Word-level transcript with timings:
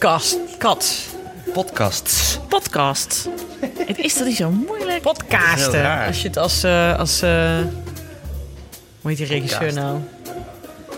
podcast. 0.00 0.36
Kat. 0.58 0.94
Podcasts. 1.52 2.38
Podcast. 2.48 3.28
Het 3.86 3.98
is 3.98 4.14
toch 4.14 4.26
niet 4.26 4.36
zo 4.36 4.50
moeilijk? 4.50 5.02
Podcasten. 5.02 6.06
Als 6.06 6.22
je 6.22 6.28
het 6.28 6.36
als... 6.36 6.62
eh, 6.62 6.98
als 6.98 7.22
eh, 7.22 7.30
hoe 9.00 9.10
heet 9.10 9.16
die 9.16 9.26
regisseur 9.26 9.58
Podcast. 9.58 9.76
nou? 9.76 9.98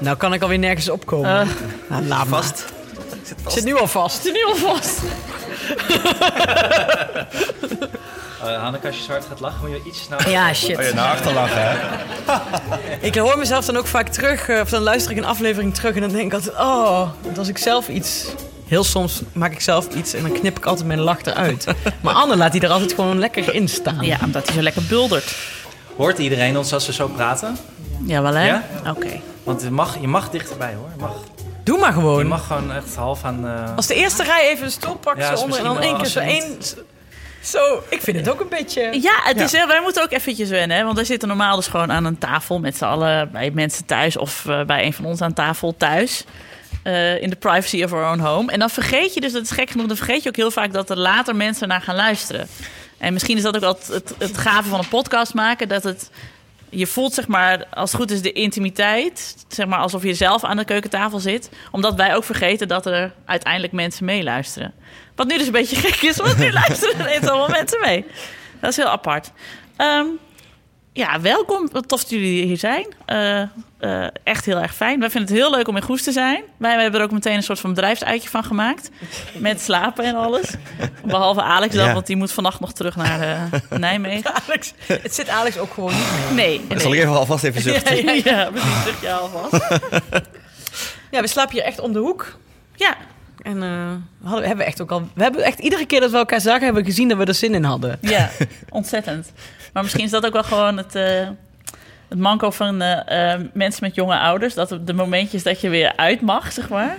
Nou 0.01 0.16
kan 0.16 0.33
ik 0.33 0.43
alweer 0.43 0.59
nergens 0.59 0.89
opkomen. 0.89 1.41
Eh, 1.41 1.48
nou, 1.89 2.05
laat 2.07 2.29
maar. 2.29 2.43
Vast. 2.43 2.65
Zit 3.23 3.39
Ik 3.45 3.51
zit 3.51 3.65
nu 3.65 3.77
al 3.79 3.87
vast. 3.87 4.25
nu 4.25 4.45
alvast. 4.45 4.99
Uh, 8.45 8.61
Hanneke, 8.62 8.87
als 8.87 8.96
je 8.96 9.03
zo 9.03 9.11
hard 9.11 9.25
gaat 9.25 9.41
lachen, 9.41 9.69
moet 9.69 9.83
je 9.83 9.89
iets 9.89 10.03
sneller... 10.03 10.30
Ja, 10.30 10.55
shit. 10.55 10.79
Oh 10.79 10.83
ja, 10.85 10.95
naar 10.95 11.12
achter 11.12 11.33
lachen, 11.33 11.62
hè? 11.62 11.77
Ik 13.07 13.15
hoor 13.15 13.39
mezelf 13.39 13.65
dan 13.65 13.77
ook 13.77 13.87
vaak 13.87 14.09
terug, 14.09 14.49
eh, 14.49 14.60
of 14.60 14.69
dan 14.71 14.83
luister 14.83 15.10
ik 15.12 15.16
een 15.16 15.24
aflevering 15.24 15.74
terug 15.74 15.95
en 15.95 16.01
dan 16.01 16.10
denk 16.10 16.24
ik 16.27 16.33
altijd, 16.33 16.55
oh, 16.57 17.09
want 17.23 17.38
als 17.38 17.49
ik 17.49 17.59
zelf 17.59 17.88
iets, 17.88 18.24
heel 18.69 18.85
soms 18.85 19.23
maak 19.33 19.53
ik 19.53 19.61
zelf 19.61 19.89
iets 19.95 20.15
en 20.15 20.23
dan 20.23 20.33
knip 20.33 20.57
ik 20.57 20.65
altijd 20.67 20.87
mijn 20.87 21.01
lach 21.01 21.23
eruit. 21.25 21.67
Maar 22.03 22.15
Anne 22.15 22.37
laat 22.37 22.53
die 22.53 22.61
er 22.61 22.71
altijd 22.71 22.93
gewoon 22.93 23.19
lekker 23.19 23.55
in 23.55 23.69
staan. 23.69 23.99
Ja, 24.05 24.19
omdat 24.25 24.47
hij 24.47 24.55
zo 24.57 24.63
lekker 24.63 24.83
buldert. 24.89 25.37
Hoort 25.97 26.19
iedereen 26.19 26.57
ons 26.59 26.73
als 26.73 26.87
we 26.87 26.93
zo 26.93 27.09
praten? 27.09 27.57
Ja, 28.05 28.23
wel 28.23 28.35
hè? 28.35 28.47
Ja? 28.47 28.63
Oké. 28.89 29.21
Want 29.43 29.63
je 29.63 29.71
mag, 29.71 30.01
je 30.01 30.07
mag 30.09 30.31
dichterbij, 30.31 30.75
hoor. 30.75 30.89
Je 30.97 31.01
mag, 31.01 31.13
Doe 31.65 31.79
maar 31.79 31.89
je 31.89 31.95
gewoon. 31.95 32.27
mag 32.27 32.47
gewoon 32.47 32.73
echt 32.73 32.95
half 32.97 33.25
aan... 33.25 33.47
eh, 33.47 33.77
Als 33.77 33.87
de 33.87 33.95
eerste 33.95 34.23
rij 34.23 34.49
even 34.51 34.65
de 34.65 34.71
stoel 34.71 34.95
pakt 34.95 35.19
Ja, 35.19 35.37
zo 35.37 35.43
onder 35.43 35.59
en 35.59 35.65
dan 35.65 35.80
één 35.80 35.97
keer 35.97 36.07
zo 36.07 36.19
één... 36.21 36.45
Zo, 37.43 37.83
ik 37.89 38.01
vind 38.03 38.16
het 38.16 38.30
ook 38.30 38.41
een 38.41 38.49
beetje... 38.49 38.99
Ja, 39.03 39.13
het 39.23 39.41
is, 39.41 39.53
hè, 39.53 39.66
wij 39.66 39.80
moeten 39.83 40.03
ook 40.03 40.13
eventjes 40.13 40.49
wennen. 40.49 40.77
Hè? 40.77 40.83
Want 40.85 40.97
wij 40.97 41.05
zitten 41.05 41.29
normaal 41.29 41.57
dus 41.57 41.66
gewoon 41.66 41.93
aan 41.93 42.05
een 42.05 42.19
tafel 42.19 42.59
met 42.59 42.77
z'n 42.77 42.85
allen 42.85 43.30
bij 43.33 43.51
mensen 43.51 43.85
thuis 43.87 44.16
of 44.16 44.47
eh, 44.47 44.65
bij 44.65 44.85
een 44.85 44.93
van 44.93 45.05
ons 45.05 45.21
aan 45.21 45.33
tafel 45.33 45.75
thuis. 45.77 46.25
Eh, 46.89 47.23
in 47.23 47.31
de 47.31 47.37
privacy 47.37 47.83
of 47.83 47.93
our 47.93 48.11
own 48.11 48.19
home. 48.19 48.53
En 48.53 48.59
dan 48.59 48.71
vergeet 48.71 49.15
je 49.15 49.21
dus, 49.21 49.33
dat 49.33 49.43
is 49.43 49.51
gek 49.51 49.71
genoeg, 49.71 49.87
dan 49.87 49.97
vergeet 49.97 50.23
je 50.23 50.29
ook 50.29 50.37
heel 50.37 50.51
vaak 50.51 50.73
dat 50.73 50.91
er 50.91 50.99
later 50.99 51.37
mensen 51.37 51.69
naar 51.69 51.81
gaan 51.81 51.95
luisteren. 51.95 52.49
En 52.99 53.13
misschien 53.13 53.37
is 53.37 53.43
dat 53.43 53.55
ook 53.55 53.61
wel 53.61 53.79
het, 53.89 54.15
het, 54.19 54.39
gave 54.39 54.69
van 54.69 54.79
een 54.79 54.89
podcast 54.89 55.35
maken, 55.35 55.69
dat 55.69 55.83
het. 55.83 56.11
Je 56.71 56.87
voelt 56.87 57.15
zeg 57.15 57.27
maar, 57.27 57.66
als 57.71 57.93
het 57.93 58.01
goed 58.01 58.11
is, 58.11 58.23
de 58.23 58.33
intimiteit. 58.33 59.37
Zeg 59.49 59.66
maar 59.66 59.79
alsof 59.79 60.03
je 60.03 60.15
zelf 60.15 60.45
aan 60.45 60.57
de 60.57 60.65
keukentafel 60.65 61.19
zit. 61.19 61.51
Omdat 61.71 61.95
wij 61.95 62.15
ook 62.15 62.25
vergeten 62.25 62.69
dat 62.69 62.87
er 62.87 63.13
uiteindelijk 63.25 63.73
mensen 63.73 64.05
meeluisteren. 64.05 64.75
Wat 65.15 65.27
nu 65.27 65.39
dus 65.39 65.47
een 65.47 65.53
beetje 65.53 65.77
gek 65.77 66.03
is, 66.03 66.16
want 66.16 66.39
nu 66.39 66.53
luisteren 66.62 67.09
er 67.09 67.31
allemaal 67.31 67.49
mensen 67.49 67.81
mee. 67.81 68.05
Dat 68.61 68.71
is 68.71 68.77
heel 68.77 68.89
apart. 68.89 69.31
Ehm, 69.77 70.06
ja, 70.99 71.21
welkom. 71.21 71.69
Wat 71.72 71.88
tof 71.88 72.00
dat 72.00 72.10
jullie 72.10 72.44
hier 72.44 72.56
zijn. 72.56 72.87
Eh, 73.04 73.41
eh, 73.78 74.06
echt 74.25 74.44
heel 74.44 74.59
erg 74.59 74.75
fijn. 74.75 75.00
Wij 75.00 75.10
vinden 75.10 75.31
het 75.31 75.38
heel 75.38 75.50
leuk 75.50 75.69
om 75.69 75.77
in 75.77 75.82
Goes 75.82 76.03
te 76.03 76.12
zijn. 76.12 76.43
Wij, 76.56 76.72
wij 76.75 76.82
hebben 76.82 77.00
er 77.00 77.06
ook 77.06 77.12
meteen 77.12 77.34
een 77.34 77.43
soort 77.43 77.60
van 77.60 77.75
bedrijfsuitje 77.75 78.28
van 78.28 78.44
gemaakt. 78.44 78.91
Met 79.34 79.60
slapen 79.60 80.04
en 80.04 80.15
alles. 80.15 80.54
Behalve 81.04 81.43
Alex 81.43 81.75
dan, 81.75 81.87
Ja. 81.87 81.93
want 81.93 82.06
die 82.06 82.16
moet 82.16 82.32
vannacht 82.32 82.60
nog 82.60 82.72
terug 82.72 82.97
naar 82.97 83.21
eh, 83.21 83.60
Nijmegen. 83.78 84.31
Alex, 84.49 84.72
het 84.87 85.15
zit 85.15 85.28
Alex 85.28 85.59
ook 85.59 85.72
gewoon 85.72 85.93
niet. 85.94 86.34
Nee, 86.34 86.60
nee. 86.69 86.81
Zal 86.81 86.93
ik 86.93 86.99
even 86.99 87.16
alvast 87.16 87.44
even 87.44 87.62
zuchten? 87.62 88.04
Ja, 88.04 88.12
ja, 88.12 88.22
ja, 88.25 88.50
precies. 88.50 89.00
Je 89.00 89.12
alvast. 89.12 89.69
Ja, 91.10 91.21
we 91.21 91.26
slapen 91.26 91.53
hier 91.53 91.62
echt 91.65 91.81
om 91.81 91.93
de 91.93 91.99
hoek. 91.99 92.38
Ja, 92.75 92.97
En 93.43 93.62
eh, 93.62 93.93
we 94.19 94.28
hadden, 94.28 94.47
hebben 94.47 94.65
we 94.65 94.71
echt 94.71 94.81
ook 94.81 94.91
al... 94.91 95.09
We 95.15 95.22
hebben 95.22 95.43
echt 95.43 95.59
iedere 95.59 95.87
keer 95.87 96.00
dat 96.00 96.11
we 96.11 96.17
elkaar 96.17 96.41
zagen, 96.41 96.65
hebben 96.65 96.83
we 96.83 96.89
gezien 96.89 97.09
dat 97.09 97.19
we 97.19 97.25
er 97.25 97.34
zin 97.34 97.55
in 97.55 97.65
hadden. 97.65 97.99
ja, 98.00 98.31
ontzettend. 98.71 99.33
Maar 99.72 99.83
misschien 99.83 100.05
is 100.05 100.11
dat 100.11 100.27
ook 100.27 100.33
wel 100.33 100.44
gewoon 100.44 100.77
het, 100.77 100.94
eh, 100.94 101.28
het 102.09 102.19
manco 102.19 102.50
van 102.50 102.83
eh, 102.83 103.33
eh, 103.33 103.41
mensen 103.53 103.84
met 103.84 103.94
jonge 103.94 104.19
ouders. 104.19 104.55
Dat 104.55 104.72
op 104.72 104.87
de 104.87 104.93
momentjes 104.93 105.43
dat 105.43 105.61
je 105.61 105.69
weer 105.69 105.93
uit 105.97 106.21
mag, 106.21 106.53
zeg 106.53 106.69
maar. 106.69 106.97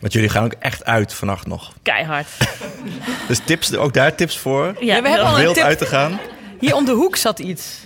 Want 0.00 0.12
jullie 0.12 0.28
gaan 0.28 0.44
ook 0.44 0.54
echt 0.58 0.84
uit 0.84 1.14
vannacht 1.14 1.46
nog. 1.46 1.72
Keihard. 1.82 2.28
Dus 3.28 3.38
tips, 3.44 3.76
ook 3.76 3.94
daar 3.94 4.14
tips 4.14 4.38
voor? 4.38 4.64
Ja, 4.80 5.02
we 5.02 5.08
hebben 5.08 5.26
al 5.26 5.32
Om 5.32 5.34
een 5.34 5.40
wild 5.40 5.54
tip. 5.54 5.64
uit 5.64 5.78
te 5.78 5.86
gaan? 5.86 6.18
Hier 6.60 6.74
om 6.74 6.84
de 6.84 6.92
hoek 6.92 7.16
zat 7.16 7.38
iets. 7.38 7.78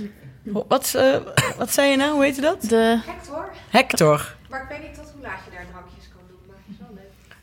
Wat, 0.43 0.95
eh, 0.97 1.17
wat 1.59 1.73
zei 1.73 1.91
je 1.91 1.97
nou? 1.97 2.13
Hoe 2.13 2.25
heet 2.25 2.35
je 2.37 2.43
dat? 2.43 2.63
de, 2.63 2.99
Hector. 3.07 3.49
Hector. 3.71 4.35
Maar 4.49 4.63
ik 4.63 4.69
weet 4.69 4.83
niet 4.83 4.95
tot 4.95 5.13
hoe 5.15 5.23
laat 5.23 5.39
je 5.45 5.51
daar 5.57 5.67
drankjes 5.71 6.05
kan 6.15 6.23
doen, 6.29 6.39
maar 6.47 6.57
het 6.67 6.75
is 6.75 6.87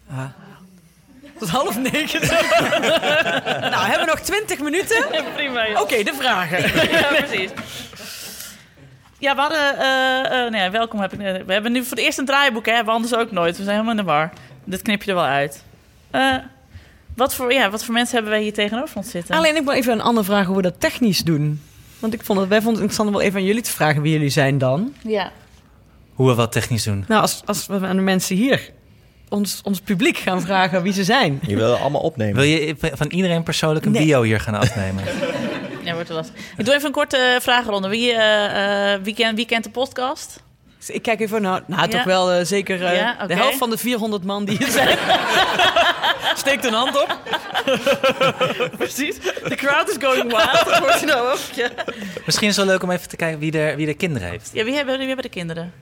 wel 0.07 0.17
leuk. 1.21 1.39
Tot 1.39 1.49
half 1.49 1.77
negen. 1.91 2.21
nou, 3.71 3.85
hebben 3.85 3.99
we 3.99 4.05
nog 4.05 4.19
twintig 4.19 4.59
minuten? 4.59 5.05
Oké, 5.05 5.23
prima. 5.35 5.63
de 5.85 6.13
vragen. 6.19 6.61
ja, 6.91 7.07
precies. 7.07 7.49
Ja, 9.19 9.35
we 9.35 9.41
hadden... 9.41 9.77
eh, 9.79 10.19
eh, 10.25 10.51
nou 10.51 10.55
ja, 10.63 10.71
welkom. 10.71 10.99
Heb 10.99 11.13
ik, 11.13 11.19
net- 11.19 11.45
we 11.45 11.53
hebben 11.53 11.71
nu 11.71 11.81
voor 11.83 11.89
het 11.97 12.05
eerst 12.05 12.17
een 12.17 12.25
draaiboek, 12.25 12.65
hè. 12.65 12.71
Hebben 12.73 12.93
we 12.93 12.99
anders 12.99 13.15
ook 13.19 13.31
nooit. 13.31 13.57
We 13.57 13.63
zijn 13.63 13.75
helemaal 13.75 13.97
in 13.97 14.05
de 14.05 14.11
war. 14.11 14.29
Dit 14.63 14.81
knip 14.81 15.03
je 15.03 15.09
er 15.09 15.15
wel 15.15 15.25
uit. 15.25 15.63
Eh, 16.11 16.35
wat, 17.15 17.33
voor, 17.35 17.53
ja, 17.53 17.69
wat 17.69 17.83
voor 17.83 17.93
mensen 17.93 18.13
hebben 18.13 18.31
wij 18.33 18.41
hier 18.41 18.53
tegenover 18.53 18.97
ons 18.97 19.09
zitten? 19.09 19.35
Alleen 19.35 19.55
ik 19.55 19.63
wil 19.63 19.73
even 19.73 19.93
een 19.93 20.01
andere 20.01 20.25
vraag 20.25 20.45
hoe 20.45 20.55
we 20.55 20.61
dat 20.61 20.79
technisch 20.79 21.19
doen. 21.23 21.61
Want 21.99 22.13
ik 22.13 22.23
vond 22.23 22.39
het, 22.39 22.47
wij 22.49 22.61
vonden 22.61 22.81
het 22.81 22.91
interessant 22.91 23.09
om 23.09 23.15
wel 23.15 23.23
even 23.25 23.39
aan 23.39 23.45
jullie 23.45 23.61
te 23.61 23.71
vragen 23.71 24.01
wie 24.01 24.11
jullie 24.11 24.29
zijn 24.29 24.57
dan. 24.57 24.93
Ja. 25.03 25.31
Hoe 26.13 26.27
we 26.27 26.35
wat 26.35 26.51
technisch 26.51 26.83
doen. 26.83 27.05
Nou, 27.07 27.21
als, 27.21 27.41
als 27.45 27.67
we 27.67 27.87
aan 27.87 27.95
de 27.95 28.01
mensen 28.01 28.35
hier, 28.35 28.69
ons, 29.29 29.61
ons 29.63 29.79
publiek 29.81 30.17
gaan 30.17 30.41
vragen 30.41 30.81
wie 30.81 30.93
ze 30.93 31.03
zijn. 31.03 31.39
Je 31.47 31.55
wil 31.55 31.75
allemaal 31.75 32.01
opnemen. 32.01 32.35
Wil 32.35 32.43
je 32.43 32.75
van 32.79 33.07
iedereen 33.07 33.43
persoonlijk 33.43 33.85
een 33.85 33.91
Nee. 33.91 34.05
bio 34.05 34.21
hier 34.21 34.39
gaan 34.39 34.55
afnemen? 34.55 35.03
Ja, 35.83 35.93
wordt 35.93 36.07
wel 36.09 36.17
lastig. 36.17 36.35
Ik 36.57 36.65
doe 36.65 36.73
even 36.73 36.85
een 36.87 36.91
korte 36.93 37.17
eh, 37.17 37.39
vragenronde. 37.41 37.87
Wie, 37.87 38.11
eh, 38.13 38.93
eh, 38.93 38.99
wie, 39.03 39.13
ken, 39.13 39.35
wie 39.35 39.45
kent 39.45 39.63
de 39.63 39.69
podcast? 39.69 40.43
Dus 40.77 40.89
ik 40.89 41.01
kijk 41.01 41.19
even 41.19 41.41
naar, 41.41 41.61
nou 41.67 41.81
Ja. 41.81 41.87
toch 41.87 42.03
wel 42.03 42.45
zeker 42.45 42.93
Ja, 42.93 43.25
de 43.27 43.35
helft 43.35 43.57
van 43.57 43.69
de 43.69 43.77
400 43.77 44.23
man 44.23 44.45
die 44.45 44.57
hier 44.57 44.67
zijn. 44.71 44.97
Steekt 46.35 46.65
een 46.65 46.73
hand 46.73 47.01
op. 47.01 47.17
Precies. 48.77 49.15
The 49.47 49.55
crowd 49.55 49.89
is 49.89 49.95
going 50.07 50.23
wild. 50.31 51.05
Nou 51.05 51.31
ook. 51.31 51.39
Misschien 52.25 52.47
is 52.49 52.55
het 52.55 52.65
wel 52.65 52.73
leuk 52.73 52.83
om 52.83 52.91
even 52.91 53.09
te 53.09 53.15
kijken 53.15 53.39
wie 53.39 53.51
er, 53.59 53.75
wie 53.75 53.87
er 53.87 53.95
kinderen 53.95 54.29
heeft. 54.29 54.49
ja 54.53 54.63
wie, 54.63 54.75
hebben, 54.75 54.97
wie 54.97 55.07
hebben 55.07 55.25
de 55.25 55.31
kinderen? 55.31 55.73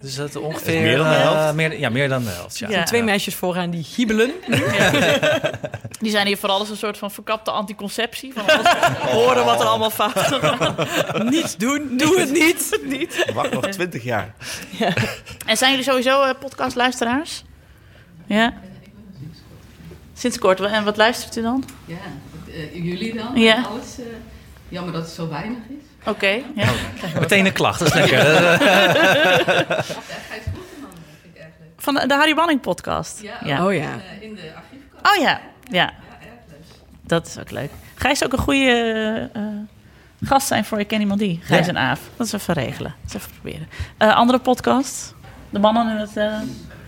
Dus 0.00 0.14
dat 0.14 0.36
ongeveer... 0.36 0.80
meer 0.80 0.96
dan 0.96 1.08
de 1.08 1.14
eh, 1.14 1.20
helft? 1.20 1.54
meer, 1.54 1.78
ja, 1.78 1.88
meer 1.88 2.08
dan 2.08 2.24
de 2.24 2.30
helft, 2.30 2.58
ja. 2.58 2.68
Ja. 2.68 2.82
Twee 2.82 3.02
meisjes 3.02 3.34
vooraan 3.34 3.70
die 3.70 3.84
giebelen. 3.84 4.30
Die 6.00 6.10
zijn 6.10 6.26
hier 6.26 6.36
vooral 6.36 6.58
als 6.58 6.70
een 6.70 6.76
soort 6.76 6.98
van 6.98 7.10
verkapte 7.10 7.50
anticonceptie. 7.50 8.32
Van 8.32 8.42
alles 8.46 8.72
horen 9.16 9.44
wat 9.44 9.60
er 9.60 9.66
allemaal 9.66 9.90
fout 9.90 10.18
gaat. 10.18 11.24
Niets 11.30 11.56
doen, 11.56 11.96
doe 11.96 12.20
het 12.20 12.32
niet. 12.32 12.80
niet. 12.84 13.32
Wacht 13.34 13.52
nog 13.52 13.66
20 13.66 14.02
jaar. 14.02 14.34
En 15.46 15.56
zijn 15.56 15.70
jullie 15.70 15.84
sowieso 15.84 16.22
eh, 16.22 16.34
podcastluisteraars? 16.40 17.44
Ja? 18.26 18.54
Sinds 20.14 20.38
kort. 20.38 20.60
En 20.60 20.84
wat 20.84 20.96
luistert 20.96 21.36
u 21.36 21.42
dan? 21.42 21.64
Ja, 21.84 21.96
eh, 22.48 22.74
jullie 22.74 23.14
dan? 23.14 23.40
Ja. 23.40 23.62
Alles, 23.62 23.96
jammer 24.68 24.92
dat 24.92 25.02
het 25.02 25.12
zo 25.12 25.28
weinig 25.28 25.58
is. 25.68 25.85
Oké. 26.06 26.42
ja. 26.54 26.68
Meteen 27.20 27.46
een 27.46 27.52
klacht, 27.52 27.78
dat 27.78 27.88
is 27.88 27.94
lekker. 27.94 28.18
Eh. 31.34 31.44
Van 31.76 31.94
de, 31.94 32.06
de 32.06 32.14
Harry 32.14 32.34
Banning 32.34 32.60
podcast. 32.60 33.22
Ja, 33.22 33.34
Ja. 33.44 33.66
Oh 33.66 33.74
ja. 33.74 33.80
eh, 33.80 34.22
in 34.22 34.34
de 34.34 34.52
archiefkast. 34.56 35.16
Oh 35.16 35.22
ja. 35.22 35.30
Ja, 35.30 35.40
Ja, 35.70 35.84
erg 36.20 36.30
leuk. 36.48 36.58
dat 37.02 37.26
is 37.26 37.38
ook 37.38 37.50
leuk. 37.50 37.70
Gijs 37.94 38.24
ook 38.24 38.32
een 38.32 38.38
goede 38.38 39.30
eh, 39.32 39.42
gast 40.22 40.46
zijn 40.46 40.64
voor 40.64 40.80
Ik 40.80 40.88
Ken 40.88 41.00
Iemand 41.00 41.20
Die. 41.20 41.40
Gijs 41.42 41.66
Ja. 41.66 41.72
en 41.72 41.78
Aaf. 41.78 42.00
Dat 42.16 42.26
is 42.26 42.32
even 42.32 42.54
regelen. 42.54 42.94
Dat 43.02 43.14
is 43.14 43.20
even 43.20 43.32
proberen. 43.40 43.68
Eh, 43.96 44.14
andere 44.16 44.38
podcast? 44.38 45.14
De 45.50 45.58
mannen 45.58 45.88
in 45.90 45.96
het... 45.96 46.16
eh, 46.16 46.34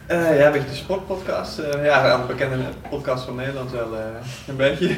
Eh, 0.08 0.38
ja, 0.38 0.46
een 0.46 0.52
beetje 0.52 0.68
de 0.68 0.74
sportpodcast. 0.74 1.58
Eh, 1.58 1.84
ja, 1.84 2.12
een 2.14 2.26
bekende 2.26 2.56
podcast 2.90 3.24
van 3.24 3.34
Nederland 3.34 3.70
wel 3.70 3.94
eh, 3.96 4.00
een 4.46 4.56
beetje. 4.56 4.96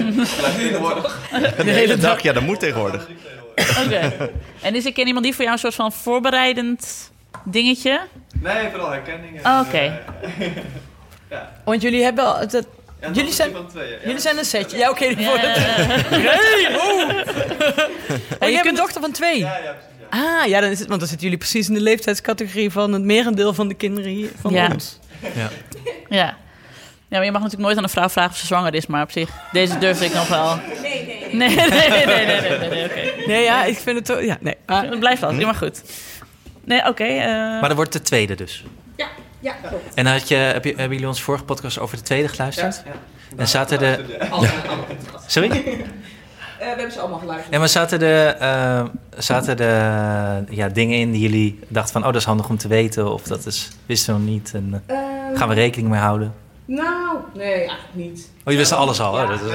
Tegenwoordig. 0.58 1.20
De 1.56 1.70
hele 1.70 1.96
dag, 1.96 2.22
ja, 2.22 2.32
dat 2.32 2.42
moet 2.42 2.60
tegenwoordig. 2.60 3.06
Oké. 3.84 4.30
En 4.62 4.74
is 4.74 4.84
Ik 4.86 4.94
Ken 4.94 5.06
Iemand 5.06 5.24
Die 5.24 5.34
voor 5.34 5.42
jou 5.44 5.54
een 5.56 5.60
soort 5.62 5.74
van 5.74 5.92
voorbereidend 5.92 7.10
dingetje? 7.44 8.00
Nee, 8.40 8.68
vooral 8.70 8.90
herkenning. 8.90 9.46
Oh, 9.46 9.60
oké. 9.66 10.00
Want 11.64 11.82
jullie 11.82 12.02
hebben 12.02 12.24
al... 12.24 12.38
Het, 12.38 12.52
het- 12.52 12.66
Ja, 13.00 13.08
Jullie 13.12 13.32
zijn- 13.32 13.52
twee, 13.68 13.90
ja. 13.90 13.96
jullie 14.04 14.20
zijn 14.20 14.38
een 14.38 14.44
setje. 14.44 14.76
Ja, 14.78 14.90
oké. 14.90 15.04
Ja, 15.04 15.14
voor 15.16 15.40
de- 15.40 16.18
ja, 16.22 16.36
Oh, 18.40 18.48
je 18.48 18.54
hebt 18.54 18.66
een 18.66 18.74
dochter 18.74 19.00
van 19.00 19.12
twee. 19.12 19.38
Ja, 19.38 19.56
ja, 19.56 19.72
precies. 19.72 19.91
Ja. 20.12 20.40
Ah, 20.40 20.46
ja, 20.48 20.60
dan 20.60 20.70
is 20.70 20.78
het, 20.78 20.88
want 20.88 21.00
dan 21.00 21.08
zitten 21.08 21.26
jullie 21.28 21.42
precies 21.42 21.68
in 21.68 21.74
de 21.74 21.80
leeftijdscategorie 21.80 22.70
van 22.70 22.92
het 22.92 23.02
merendeel 23.02 23.54
van 23.54 23.68
de 23.68 23.74
kinderen 23.74 24.10
hier 24.10 24.28
van 24.40 24.52
Ja. 24.52 24.68
ons. 24.72 24.98
Ja. 25.34 25.50
ja, 26.08 26.36
maar 27.08 27.24
je 27.24 27.30
mag 27.32 27.42
natuurlijk 27.42 27.62
nooit 27.62 27.76
aan 27.76 27.82
een 27.82 27.88
vrouw 27.88 28.08
vragen 28.08 28.30
of 28.30 28.36
ze 28.36 28.46
zwanger 28.46 28.74
is, 28.74 28.86
maar 28.86 29.02
op 29.02 29.10
zich, 29.10 29.30
deze 29.52 29.78
durf 29.78 30.00
ik 30.02 30.14
nog 30.14 30.28
wel. 30.28 30.56
Nee, 30.82 31.04
nee, 31.04 31.06
nee. 31.06 31.34
Nee, 31.34 31.48
nee, 31.56 32.06
nee, 32.06 32.26
nee, 32.26 32.40
nee, 32.40 32.58
nee, 32.58 32.68
nee, 32.68 32.84
oké. 32.84 33.26
Nee, 33.26 33.42
ja, 33.44 33.64
ik 33.64 33.76
vind 33.78 33.96
het 33.96 34.04
toch... 34.06 34.22
Ja, 34.22 34.36
nee. 34.40 34.56
Het 34.66 34.98
blijft 34.98 35.22
altijd, 35.22 35.42
maar 35.44 35.54
goed. 35.54 35.82
Nee, 36.64 36.86
oké. 36.88 37.04
eh, 37.04 37.26
maar 37.26 37.60
dat 37.68 37.74
wordt 37.74 37.92
de 37.92 38.02
tweede 38.02 38.34
dus. 38.34 38.64
Ja, 38.96 39.08
ja, 39.40 39.52
klopt. 39.68 39.94
En 39.94 40.06
had 40.06 40.28
je, 40.28 40.34
heb 40.34 40.64
je, 40.64 40.70
hebben 40.70 40.90
jullie 40.92 41.06
onze 41.08 41.22
vorige 41.22 41.44
podcast 41.44 41.78
over 41.78 41.96
de 41.96 42.02
tweede 42.02 42.28
geluisterd? 42.28 42.82
Ja. 42.86 42.92
En 43.36 43.48
zaten 43.48 43.78
de... 43.78 44.04
Sorry? 45.26 45.50
we 46.62 46.68
hebben 46.68 46.92
ze 46.92 47.00
allemaal 47.00 47.18
geluisterd. 47.18 47.52
En 47.54 47.58
maar 47.60 47.68
zaten 47.68 48.00
er 48.02 48.36
eh, 48.36 48.84
zaten 49.18 49.58
er 49.58 50.44
ja, 50.54 50.68
dingen 50.68 50.98
in 50.98 51.10
die 51.10 51.20
jullie 51.20 51.58
dachten 51.68 51.92
van... 51.92 52.00
oh, 52.00 52.06
dat 52.06 52.16
is 52.20 52.24
handig 52.26 52.48
om 52.48 52.56
te 52.56 52.68
weten 52.68 53.12
of 53.12 53.22
dat 53.22 53.46
is, 53.46 53.70
wisten 53.86 54.14
we 54.14 54.20
nog 54.20 54.28
niet? 54.30 54.50
En, 54.54 54.82
eh, 54.86 54.96
Ehm, 55.32 55.36
Gaan 55.38 55.48
we 55.48 55.54
rekening 55.54 55.90
mee 55.90 56.00
houden? 56.00 56.34
Nou, 56.64 57.16
nee, 57.34 57.52
eigenlijk 57.52 57.88
niet. 57.94 58.30
Oh, 58.44 58.52
je 58.52 58.58
wist 58.58 58.72
alles 58.72 59.00
al. 59.00 59.14
hè? 59.16 59.22
Ja. 59.22 59.28
Dat 59.28 59.40
is- 59.40 59.50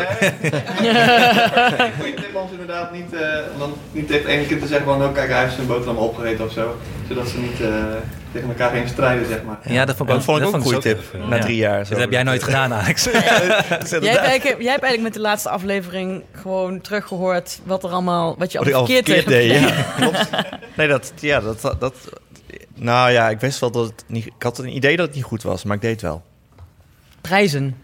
Een 1.79 1.91
goede 1.99 2.13
tip 2.13 2.31
was 2.33 2.51
inderdaad 2.51 2.91
niet, 2.93 3.13
eh, 3.13 3.19
om 3.53 3.59
dan 3.59 3.73
niet 3.91 4.07
tegen 4.07 4.21
het 4.23 4.31
ene 4.31 4.45
kind 4.45 4.61
te 4.61 4.67
zeggen 4.67 4.85
van, 4.85 5.03
oh 5.03 5.13
kijk, 5.13 5.29
hij 5.29 5.41
heeft 5.41 5.53
zijn 5.55 5.67
boterham 5.67 5.97
opgegeten 5.97 6.45
of 6.45 6.51
zo. 6.51 6.75
Zodat 7.07 7.27
ze 7.27 7.39
niet 7.39 7.61
eh, 7.61 7.67
tegen 8.31 8.47
elkaar 8.47 8.75
gaan 8.75 8.87
strijden, 8.87 9.27
zeg 9.27 9.43
maar. 9.43 9.57
Ja, 9.63 9.85
dat 9.85 9.95
vond 9.95 10.09
ik 10.09 10.15
Dat 10.15 10.23
vond 10.23 10.39
ik 10.41 10.45
ook 10.47 10.53
een 10.53 10.61
goede 10.61 10.79
tip. 10.79 10.99
Na 11.29 11.39
drie 11.39 11.55
jaar. 11.57 11.89
Dat 11.89 11.97
heb 11.99 12.11
jij 12.11 12.23
nooit 12.23 12.43
gedaan, 12.43 12.73
Alex. 12.73 13.03
Jij 13.09 13.11
hebt, 13.21 14.05
eigenlijk, 14.05 14.61
jij 14.61 14.71
hebt 14.71 14.83
eigenlijk 14.83 15.01
met 15.01 15.13
de 15.13 15.19
laatste 15.19 15.49
aflevering 15.49 16.23
gewoon 16.31 16.81
teruggehoord 16.81 17.59
wat 17.63 17.83
er 17.83 17.89
allemaal, 17.89 18.35
wat 18.37 18.51
je 18.51 18.57
Wat 18.59 18.73
al 18.73 18.85
verkeerd 18.85 19.27
deed, 19.27 19.51
ja. 19.61 19.69
Klopt. 19.97 20.29
Nee, 20.75 20.87
dat, 20.87 21.13
ja, 21.19 21.39
dat, 21.39 21.61
dat, 21.61 21.79
dat... 21.79 21.95
Nou 22.75 23.11
ja, 23.11 23.29
ik 23.29 23.39
wist 23.39 23.59
wel 23.59 23.71
dat 23.71 23.85
het 23.85 24.03
niet... 24.07 24.25
Ik 24.25 24.33
had 24.43 24.57
een 24.57 24.75
idee 24.75 24.97
dat 24.97 25.05
het 25.05 25.15
niet 25.15 25.23
goed 25.25 25.43
was, 25.43 25.63
maar 25.63 25.75
ik 25.75 25.81
deed 25.81 25.91
het 25.91 26.01
wel. 26.01 26.23
Prijzen. 27.21 27.75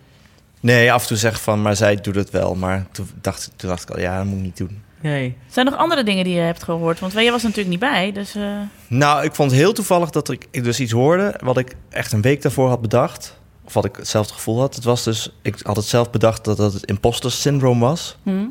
Nee, 0.59 0.91
af 0.93 1.01
en 1.01 1.07
toe 1.07 1.17
zeg 1.17 1.41
van, 1.41 1.61
maar 1.61 1.75
zij 1.75 1.95
doet 1.95 2.15
het 2.15 2.29
wel. 2.29 2.55
Maar 2.55 2.85
toen 2.91 3.07
dacht, 3.21 3.51
toen 3.55 3.69
dacht 3.69 3.83
ik 3.83 3.89
al, 3.95 3.99
ja, 3.99 4.17
dat 4.17 4.25
moet 4.25 4.37
ik 4.37 4.43
niet 4.43 4.57
doen. 4.57 4.81
Nee. 5.01 5.37
Zijn 5.49 5.65
er 5.65 5.71
nog 5.71 5.81
andere 5.81 6.03
dingen 6.03 6.23
die 6.23 6.33
je 6.33 6.39
hebt 6.39 6.63
gehoord? 6.63 6.99
Want 6.99 7.13
jij 7.13 7.31
was 7.31 7.41
er 7.41 7.47
natuurlijk 7.49 7.69
niet 7.69 7.79
bij, 7.91 8.11
dus... 8.11 8.35
eh, 8.35 8.57
Nou, 8.87 9.23
ik 9.23 9.35
vond 9.35 9.51
het 9.51 9.59
heel 9.59 9.73
toevallig 9.73 10.09
dat 10.09 10.29
ik, 10.29 10.47
ik 10.51 10.63
dus 10.63 10.79
iets 10.79 10.91
hoorde... 10.91 11.35
wat 11.43 11.57
ik 11.57 11.75
echt 11.89 12.11
een 12.11 12.21
week 12.21 12.41
daarvoor 12.41 12.69
had 12.69 12.81
bedacht. 12.81 13.37
Of 13.65 13.73
wat 13.73 13.85
ik 13.85 13.95
hetzelfde 13.95 14.33
gevoel 14.33 14.59
had. 14.59 14.75
Het 14.75 14.83
was 14.83 15.03
dus... 15.03 15.31
Ik 15.41 15.59
had 15.63 15.75
het 15.75 15.85
zelf 15.85 16.09
bedacht 16.11 16.43
dat 16.43 16.57
dat 16.57 16.73
het 16.73 16.85
imposter 16.85 17.31
syndroom 17.31 17.79
was. 17.79 18.17
hm? 18.23 18.43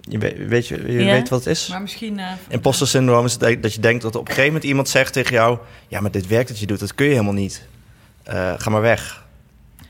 Je 0.00 0.18
weet, 0.18 0.46
weet, 0.48 0.66
je, 0.68 0.92
je 0.92 1.04
Ja. 1.04 1.12
weet 1.12 1.28
wat 1.28 1.38
het 1.44 1.48
is? 1.48 1.68
Maar 1.68 1.82
misschien... 1.82 2.18
eh, 2.18 2.26
Imposter 2.48 2.86
syndroom 2.88 3.24
is 3.24 3.32
het 3.40 3.62
dat 3.62 3.74
je 3.74 3.80
denkt 3.80 4.02
dat 4.02 4.14
op 4.14 4.20
een 4.20 4.26
gegeven 4.26 4.46
moment 4.52 4.64
iemand 4.64 4.88
zegt 4.88 5.12
tegen 5.12 5.32
jou... 5.32 5.58
ja, 5.88 6.00
maar 6.00 6.10
dit 6.10 6.26
werk 6.26 6.48
dat 6.48 6.58
je 6.58 6.66
doet, 6.66 6.80
dat 6.80 6.94
kun 6.94 7.06
je 7.06 7.12
helemaal 7.12 7.32
niet. 7.32 7.66
Eh, 8.22 8.52
ga 8.56 8.70
maar 8.70 8.80
weg. 8.80 9.24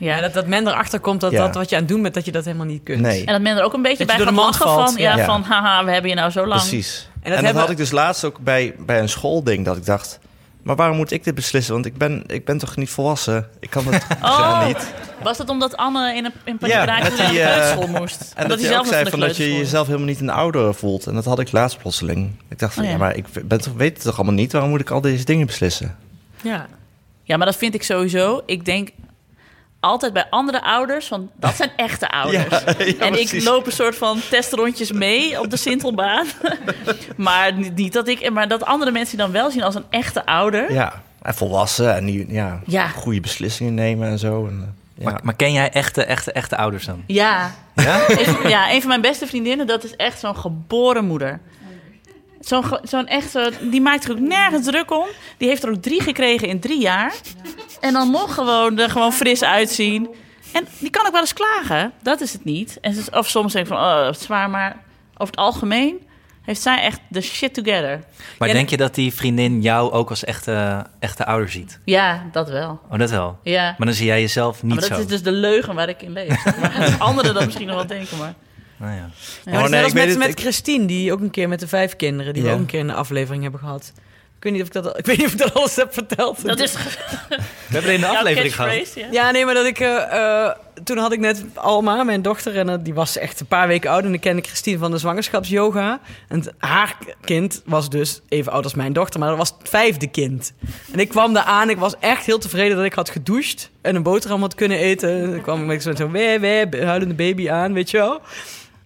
Ja, 0.05 0.21
dat, 0.21 0.33
dat 0.35 0.47
men 0.47 0.67
erachter 0.69 1.01
komt 1.01 1.21
dat, 1.21 1.33
Ja. 1.33 1.39
dat 1.45 1.55
wat 1.55 1.69
je 1.69 1.75
aan 1.77 1.83
het 1.83 1.91
doen 1.91 2.03
bent, 2.03 2.15
dat 2.15 2.25
je 2.25 2.33
dat 2.33 2.45
helemaal 2.45 2.67
niet 2.67 2.83
kunt. 2.83 3.01
Nee. 3.01 3.25
En 3.25 3.33
dat 3.33 3.43
men 3.43 3.57
er 3.57 3.63
ook 3.65 3.73
een 3.73 3.83
beetje 3.83 4.05
Dat 4.07 4.17
je 4.17 4.25
bij 4.25 4.33
gaat 4.35 4.45
lachen 4.45 4.67
valt, 4.67 4.91
van... 4.93 5.01
Ja, 5.03 5.17
ja. 5.17 5.25
van 5.25 5.43
haha, 5.43 5.85
we 5.85 5.91
hebben 5.91 6.11
je 6.11 6.17
nou 6.17 6.31
zo 6.31 6.47
lang. 6.47 6.61
Precies. 6.61 6.99
En 7.01 7.07
En 7.23 7.23
dat 7.23 7.33
dat, 7.35 7.45
hebben- 7.45 7.63
had 7.63 7.71
ik 7.71 7.77
dus 7.77 7.91
laatst 7.91 8.25
ook 8.25 8.39
bij, 8.39 8.75
bij 8.79 8.99
een 9.01 9.09
schoolding. 9.09 9.65
Dat 9.65 9.77
ik 9.77 9.85
dacht, 9.87 10.19
maar 10.63 10.77
waarom 10.77 10.97
moet 10.97 11.11
ik 11.11 11.25
dit 11.25 11.35
beslissen? 11.35 11.75
Want 11.75 11.87
ik 11.87 11.97
ben, 11.97 12.25
ik 12.27 12.45
ben 12.45 12.59
toch 12.59 12.77
niet 12.77 12.91
volwassen? 12.91 13.49
Ik 13.61 13.71
kan 13.71 13.85
het 13.87 14.07
Oh. 14.23 14.37
helemaal 14.37 14.67
niet. 14.67 14.93
Was 15.23 15.37
dat 15.37 15.49
omdat 15.49 15.77
Anne 15.77 16.15
in 16.17 16.25
een, 16.25 16.33
in 16.45 16.57
een 16.61 16.69
Ja, 16.69 16.85
paniek 16.85 17.03
dat 17.03 17.17
naar 17.17 17.17
de 17.17 17.23
hij, 17.23 17.43
eh, 17.45 17.53
kleuterschool 17.53 18.01
moest? 18.01 18.21
En 18.35 18.43
Omdat 18.43 18.59
dat 18.59 18.67
hij 18.69 18.77
nog 18.77 18.87
zei 18.87 19.11
van 19.11 19.21
dat 19.21 19.37
je 19.37 19.55
jezelf 19.57 19.87
helemaal 19.87 20.07
niet 20.09 20.21
een 20.21 20.31
ouder 20.31 20.75
voelt. 20.75 21.07
En 21.07 21.15
dat 21.15 21.25
had 21.25 21.39
ik 21.39 21.53
laatst 21.53 21.79
plotseling. 21.79 22.31
Ik 22.49 22.59
dacht 22.59 22.75
van, 22.75 22.83
Oh, 22.83 22.89
ja. 22.89 22.95
ja. 22.97 23.03
maar 23.03 23.17
ik 23.17 23.25
ben 23.45 23.61
toch, 23.61 23.73
weet 23.77 23.95
het 23.95 24.03
toch 24.03 24.17
allemaal 24.17 24.35
niet? 24.35 24.53
Waarom 24.53 24.71
moet 24.71 24.81
ik 24.81 24.91
al 24.91 25.01
deze 25.01 25.25
dingen 25.25 25.47
beslissen? 25.47 25.97
Ja. 26.43 26.67
Ja, 27.23 27.37
maar 27.37 27.47
dat 27.47 27.57
vind 27.57 27.75
ik 27.75 27.83
sowieso. 27.83 28.43
Ik 28.47 28.65
denk 28.65 28.89
altijd 29.83 30.13
bij 30.13 30.27
andere 30.31 30.63
ouders, 30.63 31.09
want 31.09 31.31
dat 31.37 31.57
zijn 31.57 31.71
echte 31.77 32.09
ouders. 32.23 32.49
Ja, 32.51 32.59
ja, 32.79 32.85
en 32.99 33.07
ik 33.07 33.29
precies. 33.29 33.45
loop 33.45 33.67
een 33.67 33.73
soort 33.73 33.97
van 33.97 34.21
testrondjes 34.31 34.93
mee 34.93 35.41
op 35.41 35.51
de 35.51 35.57
Sintelbaan. 35.57 36.27
maar 37.17 37.53
niet 37.55 37.75
niet 37.77 37.93
dat 37.93 38.09
ik, 38.09 38.31
maar 38.31 38.49
dat 38.49 38.65
andere 38.65 38.91
mensen 38.91 39.17
die 39.17 39.25
dan 39.27 39.35
wel 39.35 39.51
zien 39.51 39.63
als 39.63 39.75
een 39.75 39.85
echte 39.91 40.27
ouder. 40.27 40.73
Ja, 40.73 41.03
en 41.23 41.35
volwassen 41.35 41.95
en 41.95 42.05
die, 42.07 42.33
ja, 42.33 42.61
Ja. 42.67 42.89
goede 42.89 43.21
beslissingen 43.21 43.75
nemen 43.75 44.09
en 44.09 44.19
zo. 44.19 44.47
En, 44.47 44.61
eh, 44.61 45.05
ja. 45.05 45.11
Maar, 45.11 45.21
maar 45.23 45.35
ken 45.35 45.53
jij 45.53 45.71
echte, 45.71 46.05
echte, 46.05 46.33
echte 46.33 46.57
ouders 46.57 46.85
dan? 46.85 47.03
Ja. 47.07 47.51
Ja? 47.75 48.01
Een, 48.09 48.49
ja, 48.49 48.73
een 48.73 48.81
van 48.81 48.89
mijn 48.89 49.01
beste 49.01 49.27
vriendinnen, 49.27 49.67
dat 49.67 49.85
is 49.85 49.97
echt 49.97 50.19
zo'n 50.21 50.37
geboren 50.37 51.05
moeder. 51.05 51.41
Zo'n 52.47 52.65
zo'n 52.83 53.07
echt, 53.07 53.31
zo, 53.31 53.49
die 53.71 53.81
maakt 53.81 54.05
er 54.05 54.11
ook 54.11 54.19
nergens 54.19 54.67
druk 54.67 54.91
om. 54.91 55.07
Die 55.37 55.49
heeft 55.49 55.63
er 55.63 55.71
ook 55.71 55.83
drie 55.83 56.03
gekregen 56.03 56.49
in 56.49 56.61
drie 56.61 56.81
jaar. 56.81 57.13
En 57.81 57.93
dan 57.93 58.11
nog 58.11 58.35
gewoon 58.35 58.79
er 58.79 58.91
gewoon 58.91 59.13
fris 59.13 59.43
uitzien. 59.45 60.09
En 60.53 60.67
die 60.79 60.91
kan 60.91 61.07
ook 61.07 61.13
wel 61.13 61.21
eens 61.21 61.33
klagen. 61.33 61.93
Dat 62.03 62.21
is 62.21 62.33
het 62.33 62.45
niet. 62.45 62.79
En 62.81 62.95
ze- 62.95 63.11
of 63.19 63.29
soms 63.29 63.53
denk 63.53 63.67
ik 63.67 63.73
van, 63.73 63.83
oh, 63.83 64.07
het 64.07 64.17
is 64.17 64.23
zwaar. 64.23 64.51
Maar 64.51 64.77
over 65.13 65.27
het 65.35 65.37
algemeen 65.37 66.07
heeft 66.43 66.61
zij 66.63 66.83
echt 66.83 67.01
de 67.09 67.21
shit 67.21 67.55
together. 67.55 68.01
Maar 68.39 68.49
Ja, 68.49 68.55
denk 68.55 68.69
je 68.71 68.77
dat 68.77 68.95
die 68.95 69.13
vriendin 69.15 69.61
jou 69.63 69.93
ook 69.93 70.11
als 70.11 70.25
echte, 70.25 70.87
echte 70.99 71.27
ouder 71.27 71.49
ziet? 71.49 71.81
Ja, 71.85 72.23
dat 72.33 72.49
wel. 72.49 72.81
Oh, 72.91 72.99
dat 72.99 73.11
wel. 73.11 73.39
Ja. 73.43 73.75
Maar 73.79 73.87
dan 73.87 73.97
zie 73.97 74.07
jij 74.07 74.21
jezelf 74.21 74.63
niet 74.63 74.73
maar 74.73 74.81
dat 74.89 74.97
zo. 74.97 74.99
is 75.03 75.07
dus 75.07 75.23
de 75.23 75.33
leugen 75.33 75.75
waar 75.75 75.89
ik 75.89 76.03
in 76.03 76.13
leef. 76.13 76.57
Maar 76.61 76.75
dat 76.91 76.99
anderen 76.99 77.35
dat 77.35 77.45
misschien 77.45 77.67
nog 77.67 77.77
wel 77.77 77.87
denken, 77.87 78.19
maar... 78.19 78.35
Nou 78.83 78.95
ja. 78.95 79.11
Ja, 79.45 79.53
Oh, 79.53 79.61
maar 79.61 79.71
nee, 79.71 79.85
ik 79.87 79.93
met, 79.93 80.09
het, 80.09 80.19
met 80.19 80.29
ik- 80.29 80.41
Christine, 80.41 80.87
die 80.87 81.13
ook 81.13 81.21
een 81.21 81.31
keer 81.31 81.49
met 81.49 81.61
de 81.61 81.69
vijf 81.69 81.97
kinderen, 81.97 82.35
die 82.35 82.43
we 82.43 82.51
ook 82.51 82.59
een 82.59 82.67
keer 82.67 82.81
in 82.81 82.87
de 82.87 82.95
aflevering 82.95 83.43
hebben 83.43 83.61
gehad. 83.61 83.93
Ik 84.37 84.43
weet 84.49 84.53
niet 84.53 84.63
of 84.63 84.67
ik 84.77 84.83
dat, 84.83 84.87
al- 84.93 84.99
ik 84.99 85.07
weet 85.07 85.17
niet 85.17 85.27
of 85.27 85.33
ik 85.33 85.39
dat 85.39 85.55
alles 85.55 85.77
heb 85.77 85.93
verteld. 85.93 86.47
Dat 86.47 86.61
is 86.61 86.73
We 86.79 87.39
hebben 87.69 87.91
er 87.91 87.95
in 87.95 88.01
de 88.01 88.07
aflevering 88.07 88.55
gehad. 88.55 88.95
ja. 88.95 89.07
Ja, 89.11 89.31
nee, 89.31 89.45
maar 89.45 89.55
dat 89.55 89.67
ik... 89.67 89.79
eh, 89.81 90.45
eh, 90.45 90.51
toen 90.85 90.97
had 90.99 91.13
ik 91.13 91.19
net 91.19 91.45
Alma, 91.55 92.03
mijn 92.05 92.23
dochter, 92.23 92.57
en 92.69 92.83
die 92.83 92.95
was 92.95 93.17
echt 93.19 93.41
een 93.41 93.47
paar 93.47 93.67
weken 93.69 93.91
oud. 93.91 94.05
En 94.05 94.15
ik 94.15 94.21
kende 94.21 94.43
Christine 94.43 94.79
van 94.79 94.91
de 94.91 94.99
zwangerschapsyoga. 94.99 96.01
En 96.29 96.45
haar 96.59 96.97
kind 97.25 97.63
was 97.65 97.91
dus 97.91 98.21
even 98.29 98.53
oud 98.53 98.65
als 98.65 98.75
mijn 98.75 98.93
dochter, 98.93 99.21
maar 99.21 99.29
dat 99.29 99.39
was 99.39 99.55
het 99.59 99.69
vijfde 99.69 100.07
kind. 100.07 100.53
En 100.93 100.99
ik 100.99 101.09
kwam 101.09 101.33
daar 101.33 101.45
aan, 101.45 101.71
ik 101.71 101.79
was 101.79 101.95
echt 102.01 102.27
heel 102.27 102.39
tevreden 102.39 102.77
dat 102.77 102.85
ik 102.87 102.93
had 102.95 103.11
gedoucht 103.11 103.71
en 103.83 103.95
een 103.97 104.03
boterham 104.03 104.41
had 104.41 104.55
kunnen 104.55 104.79
eten. 104.79 105.35
Ik 105.35 105.43
kwam 105.43 105.67
met 105.67 105.83
zo'n 105.83 105.97
zo, 105.97 106.11
wee, 106.11 106.39
wee, 106.39 106.85
huilende 106.85 107.15
baby 107.15 107.51
aan, 107.51 107.73
weet 107.73 107.91
je 107.91 107.97
wel. 107.97 108.21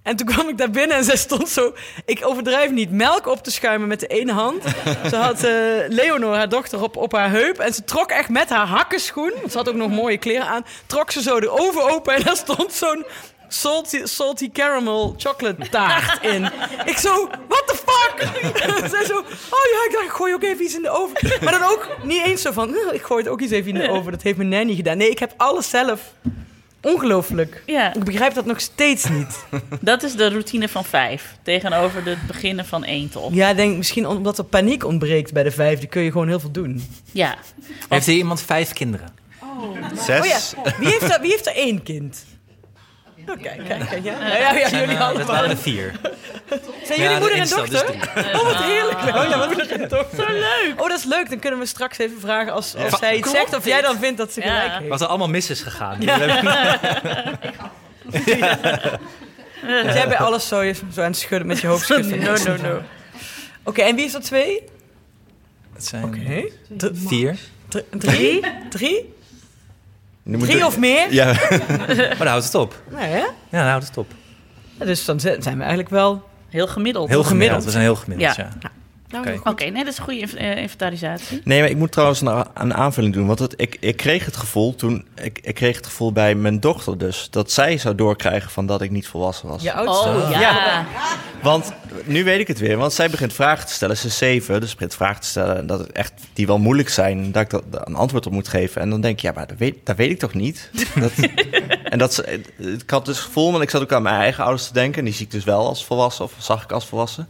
En 0.06 0.16
toen 0.16 0.26
kwam 0.26 0.48
ik 0.48 0.58
daar 0.58 0.70
binnen 0.70 0.96
en 0.96 1.04
zij 1.04 1.16
stond 1.16 1.48
zo, 1.48 1.74
ik 2.04 2.26
overdrijf 2.26 2.70
niet, 2.70 2.90
melk 2.90 3.26
op 3.26 3.42
te 3.42 3.50
schuimen 3.50 3.88
met 3.88 4.00
de 4.00 4.06
ene 4.06 4.32
hand. 4.32 4.62
Ze 5.10 5.16
had 5.16 5.44
eh, 5.44 5.52
Leonor, 5.88 6.34
haar 6.34 6.48
dochter, 6.48 6.82
op, 6.82 6.96
op 6.96 7.12
haar 7.12 7.30
heup. 7.30 7.58
En 7.58 7.74
ze 7.74 7.84
trok 7.84 8.10
echt 8.10 8.28
met 8.28 8.48
haar 8.48 8.66
hakkenschoen, 8.66 9.32
want 9.40 9.52
ze 9.52 9.58
had 9.58 9.68
ook 9.68 9.74
nog 9.74 9.90
mooie 9.90 10.18
kleren 10.18 10.46
aan, 10.46 10.66
trok 10.86 11.10
ze 11.10 11.22
zo 11.22 11.40
de 11.40 11.50
oven 11.50 11.82
open 11.90 12.14
en 12.14 12.22
daar 12.22 12.36
stond 12.36 12.72
zo'n 12.72 13.04
salty, 13.48 14.00
salty 14.04 14.50
caramel 14.52 15.14
chocolate 15.16 15.68
taart 15.68 16.22
in. 16.24 16.50
Ik 16.84 16.96
zo, 16.96 17.28
what 17.48 17.62
the 17.66 17.76
fuck? 17.86 18.28
Zij 18.90 19.04
zo, 19.04 19.16
oh 19.18 19.64
ja, 19.72 19.84
ik 19.86 19.90
dacht, 19.92 20.04
ik 20.04 20.10
gooi 20.10 20.34
ook 20.34 20.42
even 20.42 20.64
iets 20.64 20.74
in 20.74 20.82
de 20.82 20.90
oven. 20.90 21.16
Maar 21.44 21.52
dan 21.58 21.70
ook 21.70 21.88
niet 22.02 22.22
eens 22.24 22.42
zo 22.42 22.52
van, 22.52 22.74
"Eh, 22.74 22.92
ik 22.94 23.02
gooi 23.02 23.22
het 23.22 23.32
ook 23.32 23.40
iets 23.40 23.52
even 23.52 23.68
in 23.74 23.80
de 23.80 23.88
oven. 23.88 24.12
Dat 24.12 24.22
heeft 24.22 24.36
mijn 24.36 24.48
nanny 24.48 24.74
gedaan. 24.74 24.96
Nee, 24.96 25.10
ik 25.10 25.18
heb 25.18 25.32
alles 25.36 25.70
zelf. 25.70 26.00
Ongelooflijk. 26.81 27.62
Ja, 27.67 27.94
Ik 27.94 28.05
begrijp 28.05 28.34
dat 28.34 28.46
nog 28.46 28.61
steeds 28.61 29.08
niet. 29.08 29.44
dat 29.81 30.02
is 30.02 30.14
de 30.14 30.28
routine 30.28 30.69
van 30.69 30.84
vijf. 30.84 31.37
Tegenover 31.43 32.05
het 32.05 32.26
beginnen 32.26 32.67
van 32.67 32.84
één 32.84 33.08
toch? 33.11 33.34
Ja, 33.34 33.49
ik 33.50 33.56
denk 33.56 33.76
misschien 33.76 34.06
omdat 34.06 34.38
er 34.38 34.44
paniek 34.44 34.84
ontbreekt 34.84 35.33
bij 35.33 35.42
de 35.42 35.50
vijfde, 35.50 35.87
kun 35.87 36.02
je 36.02 36.11
gewoon 36.11 36.28
heel 36.28 36.40
veel 36.40 36.50
doen. 36.50 36.85
Ja. 37.12 37.37
Heeft 37.88 38.06
hier 38.06 38.16
iemand 38.16 38.42
vijf 38.42 38.73
kinderen? 38.73 39.09
Zes? 40.06 40.21
Oh 40.21 40.26
ja, 40.64 40.73
wie 40.78 40.88
heeft 40.88 41.14
er, 41.14 41.21
wie 41.21 41.30
heeft 41.30 41.47
er 41.47 41.54
één 41.54 41.83
kind? 41.83 42.25
Oh, 43.28 43.42
kijk, 43.42 43.64
kijk, 43.68 43.88
kijk. 43.88 44.04
Ja, 44.04 44.37
ja, 44.37 44.68
Zijn, 44.68 44.80
jullie 44.80 44.95
eh, 44.95 44.99
dat 45.00 45.09
allemaal. 45.09 45.26
waren 45.26 45.50
er 45.50 45.56
vier. 45.56 45.92
Zijn 46.85 47.00
jullie 47.00 47.14
de 47.14 47.21
moeder 47.21 47.33
en 47.38 47.40
dus 47.40 47.50
dochter? 47.50 47.85
drie. 47.85 48.35
Oh, 48.35 48.42
wat 48.42 48.56
heerlijk. 48.56 48.99
Oh 48.99 49.28
ja, 49.28 49.47
moeder 49.47 49.71
en 49.80 49.88
dochter. 49.88 50.25
Zo 50.28 50.33
leuk. 50.33 50.73
Oh, 50.76 50.88
dat 50.88 50.99
is 50.99 51.04
leuk. 51.04 51.28
Dan 51.28 51.38
kunnen 51.38 51.61
we 51.61 51.66
straks 51.66 51.99
even 51.99 52.21
vragen 52.21 52.52
als, 52.52 52.75
als 52.76 52.90
Ja. 52.90 52.97
zij 52.99 53.16
iets 53.16 53.30
zegt 53.30 53.56
of 53.56 53.64
jij 53.64 53.80
dan 53.83 53.99
vindt 53.99 54.18
dat 54.18 54.33
ze 54.33 54.40
Ja. 54.40 54.47
gelijk 54.59 54.73
heeft. 54.78 54.88
Was 54.88 55.00
er 55.00 55.06
allemaal 55.06 55.28
mis 55.28 55.50
is 55.50 55.61
gegaan. 55.61 55.99
Dus 59.85 59.95
jij 59.95 60.09
bij 60.09 60.16
alles 60.18 60.49
zo, 60.49 60.73
zo 60.92 61.00
aan 61.00 61.06
het 61.06 61.16
schudden 61.16 61.47
met 61.47 61.61
je 61.61 61.66
hoofd 61.66 61.85
schudden. 61.85 62.18
No, 62.18 62.35
no, 62.45 62.56
no. 62.56 62.80
Oké, 63.64 63.83
en 63.83 63.97
wie 63.97 64.04
is 64.04 64.14
er 64.14 64.21
twee? 64.23 64.62
Het 65.75 65.85
zijn 65.87 66.04
Oké. 66.04 66.49
vier. 66.92 67.37
Dr- 67.68 67.78
Drie? 67.90 68.40
Drie? 68.71 69.14
Drie 70.30 70.59
er- 70.59 70.66
of 70.66 70.78
meer? 70.78 71.12
Ja, 71.12 71.26
Maar 71.88 72.16
dan 72.18 72.26
houdt 72.26 72.45
het 72.45 72.54
op. 72.54 72.83
Nee, 72.90 73.11
hè? 73.11 73.18
Ja, 73.18 73.28
dan 73.50 73.66
houdt 73.66 73.87
het 73.87 73.97
op. 73.97 74.11
Ja, 74.78 74.85
Dus 74.85 75.04
dan 75.04 75.21
zijn 75.21 75.40
we 75.40 75.49
eigenlijk 75.59 75.88
wel... 75.88 76.28
Heel 76.49 76.66
gemiddeld. 76.66 77.09
Heel 77.09 77.23
gemiddeld. 77.23 77.26
gemiddeld. 77.26 77.64
We 77.64 77.71
zijn 77.71 77.83
heel 77.83 77.97
gemiddeld, 77.97 78.37
Ja. 78.37 78.49
ja. 78.61 78.71
Nou, 79.10 79.28
Oké. 79.28 79.50
Oké, 79.50 79.64
nee, 79.64 79.84
dat 79.84 79.92
is 79.92 79.98
een 79.98 80.04
goede 80.04 80.36
eh, 80.36 80.56
inventarisatie. 80.56 81.40
Nee, 81.44 81.60
maar 81.60 81.70
ik 81.70 81.76
moet 81.76 81.92
trouwens 81.92 82.20
een, 82.20 82.44
een 82.54 82.75
aanvulling 82.75 83.14
doen. 83.14 83.26
Want 83.26 83.38
het, 83.38 83.54
ik, 83.56 83.76
ik 83.80 83.96
kreeg 83.96 84.25
het 84.25 84.36
gevoel 84.36 84.75
toen... 84.75 85.04
Ik, 85.14 85.38
ik 85.42 85.54
kreeg 85.54 85.76
het 85.76 85.86
gevoel 85.86 86.12
bij 86.12 86.34
mijn 86.34 86.60
dochter 86.60 86.98
dus... 86.98 87.28
dat 87.30 87.50
zij 87.50 87.78
zou 87.78 87.94
doorkrijgen 87.94 88.50
van 88.50 88.66
dat 88.66 88.82
ik 88.82 88.90
niet 88.90 89.06
volwassen 89.06 89.48
was. 89.48 89.62
je 89.62 89.72
oudste. 89.72 90.08
Oh, 90.08 90.30
ja. 90.30 90.40
Ja. 90.40 90.86
Want 91.42 91.72
nu 92.04 92.25
weet 92.25 92.40
ik 92.40 92.48
het 92.48 92.58
weer. 92.58 92.76
Want 92.76 92.92
zij 92.92 93.10
begint 93.10 93.32
vragen 93.32 93.66
te 93.66 93.72
stellen. 93.72 93.96
Ze 93.96 94.06
is 94.06 94.18
zeven, 94.18 94.60
dus 94.60 94.70
ze 94.70 94.76
begint 94.76 94.94
vragen 94.94 95.20
te 95.20 95.26
stellen... 95.26 95.56
en 95.56 95.66
dat 95.66 95.78
het 95.78 95.92
echt, 95.92 96.12
die 96.32 96.46
wel 96.46 96.58
moeilijk 96.58 96.88
zijn. 96.88 97.32
Dat 97.32 97.42
ik 97.42 97.50
dat, 97.50 97.62
daar 97.70 97.86
een 97.86 97.94
antwoord 97.94 98.26
op 98.26 98.32
moet 98.32 98.48
geven. 98.48 98.80
En 98.80 98.90
dan 98.90 99.00
denk 99.00 99.14
ik, 99.14 99.22
ja, 99.22 99.32
maar 99.34 99.46
dat 99.46 99.58
weet, 99.58 99.75
dat 99.84 99.96
weet 99.96 100.10
ik 100.10 100.18
toch 100.18 100.34
niet? 100.34 100.70
Dat, 100.94 101.12
en 101.92 101.98
dat 101.98 102.14
ze, 102.14 102.40
ik 102.58 102.90
had 102.90 103.04
dus 103.04 103.16
het 103.16 103.26
gevoel... 103.26 103.50
want 103.50 103.62
ik 103.62 103.70
zat 103.70 103.82
ook 103.82 103.92
aan 103.92 104.02
mijn 104.02 104.20
eigen 104.20 104.44
ouders 104.44 104.66
te 104.66 104.72
denken... 104.72 104.98
en 104.98 105.04
die 105.04 105.14
zie 105.14 105.25
ik 105.25 105.30
dus 105.30 105.44
wel 105.44 105.66
als 105.66 105.84
volwassen... 105.84 106.25
of 106.25 106.32
zag 106.38 106.62
ik 106.62 106.72
als 106.72 106.86
volwassen. 106.86 107.28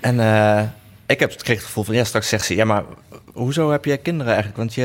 En 0.00 0.20
eh, 0.20 0.62
ik 1.08 1.20
heb, 1.20 1.36
kreeg 1.36 1.56
het 1.56 1.66
gevoel 1.66 1.84
van... 1.84 1.94
ja, 1.94 2.04
straks 2.04 2.28
zegt 2.28 2.44
ze... 2.46 2.54
ja, 2.54 2.64
maar 2.64 2.84
hoezo 3.32 3.70
heb 3.70 3.84
jij 3.84 3.98
kinderen 3.98 4.32
eigenlijk? 4.32 4.58
Want 4.58 4.74
je, 4.74 4.82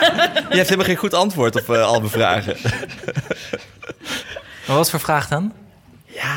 je 0.50 0.56
hebt 0.56 0.68
helemaal 0.68 0.84
geen 0.84 0.96
goed 0.96 1.14
antwoord 1.14 1.56
op 1.56 1.70
eh, 1.74 1.82
al 1.82 1.98
mijn 1.98 2.10
vragen. 2.10 2.56
Maar 4.66 4.76
wat 4.76 4.90
voor 4.90 5.00
vraag 5.00 5.28
dan? 5.28 5.52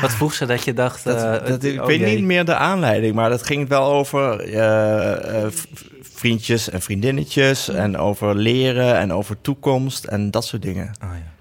Wat 0.00 0.14
vroeg 0.14 0.34
ze 0.34 0.46
dat 0.46 0.64
je 0.64 0.72
dacht... 0.74 1.04
Dat, 1.04 1.22
eh, 1.22 1.48
dat, 1.48 1.64
ik 1.64 1.80
oh 1.80 1.86
weet 1.86 2.00
jee. 2.00 2.14
niet 2.14 2.24
meer 2.24 2.44
de 2.44 2.54
aanleiding, 2.54 3.14
maar 3.14 3.30
dat 3.30 3.46
ging 3.46 3.68
wel 3.68 3.92
over. 3.92 4.40
eh, 4.40 5.44
eh, 5.44 5.52
vriendjes 6.00 6.70
en 6.70 6.82
vriendinnetjes 6.82 7.68
en 7.68 7.96
over 7.98 8.36
leren 8.36 8.96
en 8.96 9.12
over 9.12 9.40
toekomst 9.40 10.04
en 10.04 10.30
dat 10.30 10.44
soort 10.44 10.62
dingen. 10.62 10.90
Oh, 11.04 11.08
ja. 11.12 11.31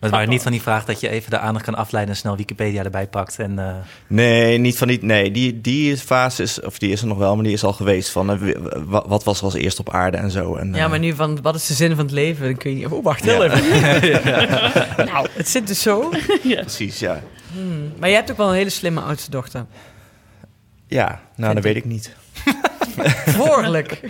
Maar 0.00 0.08
het 0.10 0.18
waren 0.18 0.34
niet 0.34 0.42
van 0.42 0.52
die 0.52 0.62
vraag 0.62 0.84
dat 0.84 1.00
je 1.00 1.08
even 1.08 1.30
de 1.30 1.38
aandacht 1.38 1.64
kan 1.64 1.74
afleiden 1.74 2.14
en 2.14 2.20
snel 2.20 2.36
Wikipedia 2.36 2.84
erbij 2.84 3.06
pakt. 3.06 3.38
En, 3.38 3.58
eh, 3.58 3.74
Nee, 4.06 4.58
niet 4.58 4.78
van 4.78 4.88
die. 4.88 5.04
Nee, 5.04 5.30
die, 5.30 5.60
die 5.60 5.96
fase 5.96 6.42
is, 6.42 6.60
of 6.60 6.78
die 6.78 6.90
is 6.92 7.00
er 7.00 7.06
nog 7.06 7.18
wel, 7.18 7.34
maar 7.34 7.44
die 7.44 7.52
is 7.52 7.64
al 7.64 7.72
geweest. 7.72 8.10
Van 8.10 8.30
eh, 8.30 8.56
wa- 8.84 9.04
wat 9.08 9.24
was 9.24 9.38
er 9.38 9.44
als 9.44 9.54
eerst 9.54 9.78
op 9.78 9.90
aarde 9.90 10.16
en 10.16 10.30
zo. 10.30 10.54
En, 10.56 10.72
Ja, 10.74 10.84
eh, 10.84 10.90
maar 10.90 10.98
nu 10.98 11.14
van 11.14 11.42
wat 11.42 11.54
is 11.54 11.66
de 11.66 11.74
zin 11.74 11.94
van 11.94 12.04
het 12.04 12.14
leven? 12.14 12.44
Dan 12.44 12.56
kun 12.56 12.78
je. 12.78 12.94
Oh, 12.94 13.04
wacht 13.04 13.24
heel 13.24 13.44
Ja. 13.44 13.52
even. 13.54 15.06
nou, 15.12 15.26
het 15.32 15.48
zit 15.48 15.66
dus 15.66 15.82
zo. 15.82 16.08
Precies, 16.42 16.98
ja. 16.98 17.20
Hmm. 17.52 17.92
Maar 17.98 18.08
je 18.08 18.14
hebt 18.14 18.30
ook 18.30 18.36
wel 18.36 18.48
een 18.48 18.54
hele 18.54 18.70
slimme 18.70 19.00
oudste 19.00 19.30
dochter. 19.30 19.66
Ja, 20.86 21.20
nou, 21.36 21.54
dat 21.54 21.62
weet 21.62 21.76
ik 21.76 21.84
niet. 21.84 22.14
Voorlijk. 23.38 24.00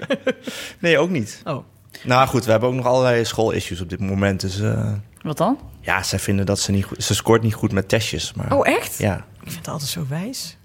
Nee, 0.78 0.98
ook 0.98 1.10
niet. 1.10 1.40
Oh. 1.44 1.64
Nou 2.04 2.28
goed, 2.28 2.44
we 2.44 2.50
hebben 2.50 2.68
ook 2.68 2.74
nog 2.74 2.86
allerlei 2.86 3.24
schoolissues 3.24 3.80
op 3.80 3.88
dit 3.88 4.00
moment. 4.00 4.40
Dus 4.40 4.60
eh, 4.60 4.92
Wat 5.22 5.36
dan? 5.38 5.58
ja, 5.80 6.02
zij 6.02 6.18
vinden 6.18 6.46
dat 6.46 6.58
ze 6.58 6.70
niet 6.70 6.84
goed... 6.84 7.04
Ze 7.04 7.14
scoort 7.14 7.42
niet 7.42 7.54
goed 7.54 7.72
met 7.72 7.88
testjes, 7.88 8.32
maar... 8.34 8.52
Oh, 8.56 8.66
echt? 8.68 8.98
Ja. 8.98 9.16
Ik 9.16 9.22
vind 9.50 9.56
het 9.56 9.68
altijd 9.68 9.90
zo 9.90 10.06
wijs. 10.08 10.56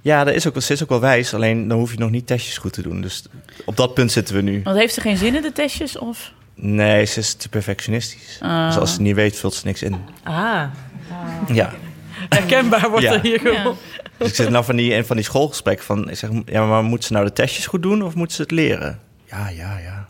Ja, 0.00 0.24
dat 0.24 0.34
is 0.34 0.48
ook, 0.48 0.62
ze 0.62 0.72
is 0.72 0.82
ook 0.82 0.88
wel 0.88 1.00
wijs. 1.00 1.34
Alleen 1.34 1.68
dan 1.68 1.78
hoef 1.78 1.92
je 1.92 1.98
nog 1.98 2.10
niet 2.10 2.26
testjes 2.26 2.58
goed 2.58 2.72
te 2.72 2.82
doen. 2.82 3.00
Dus 3.00 3.24
op 3.64 3.76
dat 3.76 3.94
punt 3.94 4.12
zitten 4.12 4.34
we 4.34 4.40
nu. 4.42 4.60
Want 4.64 4.76
heeft 4.76 4.94
ze 4.94 5.00
geen 5.00 5.16
zin 5.16 5.34
in 5.34 5.42
de 5.42 5.52
testjes? 5.52 5.98
Of? 5.98 6.32
Nee, 6.54 7.04
ze 7.04 7.18
is 7.20 7.34
te 7.34 7.48
perfectionistisch. 7.48 8.38
Dus 8.40 8.76
als 8.76 8.94
ze 8.94 9.00
niet 9.00 9.14
weet, 9.14 9.36
vult 9.36 9.54
ze 9.54 9.66
niks 9.66 9.82
in. 9.82 9.96
Ah, 10.22 10.62
Ja. 11.52 11.72
herkenbaar 12.28 12.90
wordt 12.90 13.04
Ja. 13.04 13.12
er 13.12 13.20
hier 13.20 13.42
Ja. 13.52 13.60
gewoon. 13.60 13.76
Dus 14.16 14.28
ik 14.28 14.34
zit 14.34 14.48
nou 14.50 14.64
van 14.64 14.76
die, 14.76 14.92
in 14.92 15.04
van 15.04 15.16
die 15.16 15.24
schoolgesprekken 15.24 15.84
van... 15.84 16.10
Ik 16.10 16.16
zeg, 16.16 16.30
ja, 16.46 16.66
maar 16.66 16.82
moet 16.82 17.04
ze 17.04 17.12
nou 17.12 17.24
de 17.24 17.32
testjes 17.32 17.66
goed 17.66 17.82
doen 17.82 18.02
of 18.02 18.14
moet 18.14 18.32
ze 18.32 18.42
het 18.42 18.50
leren? 18.50 19.00
Ja, 19.24 19.48
ja, 19.48 19.78
ja. 19.78 20.01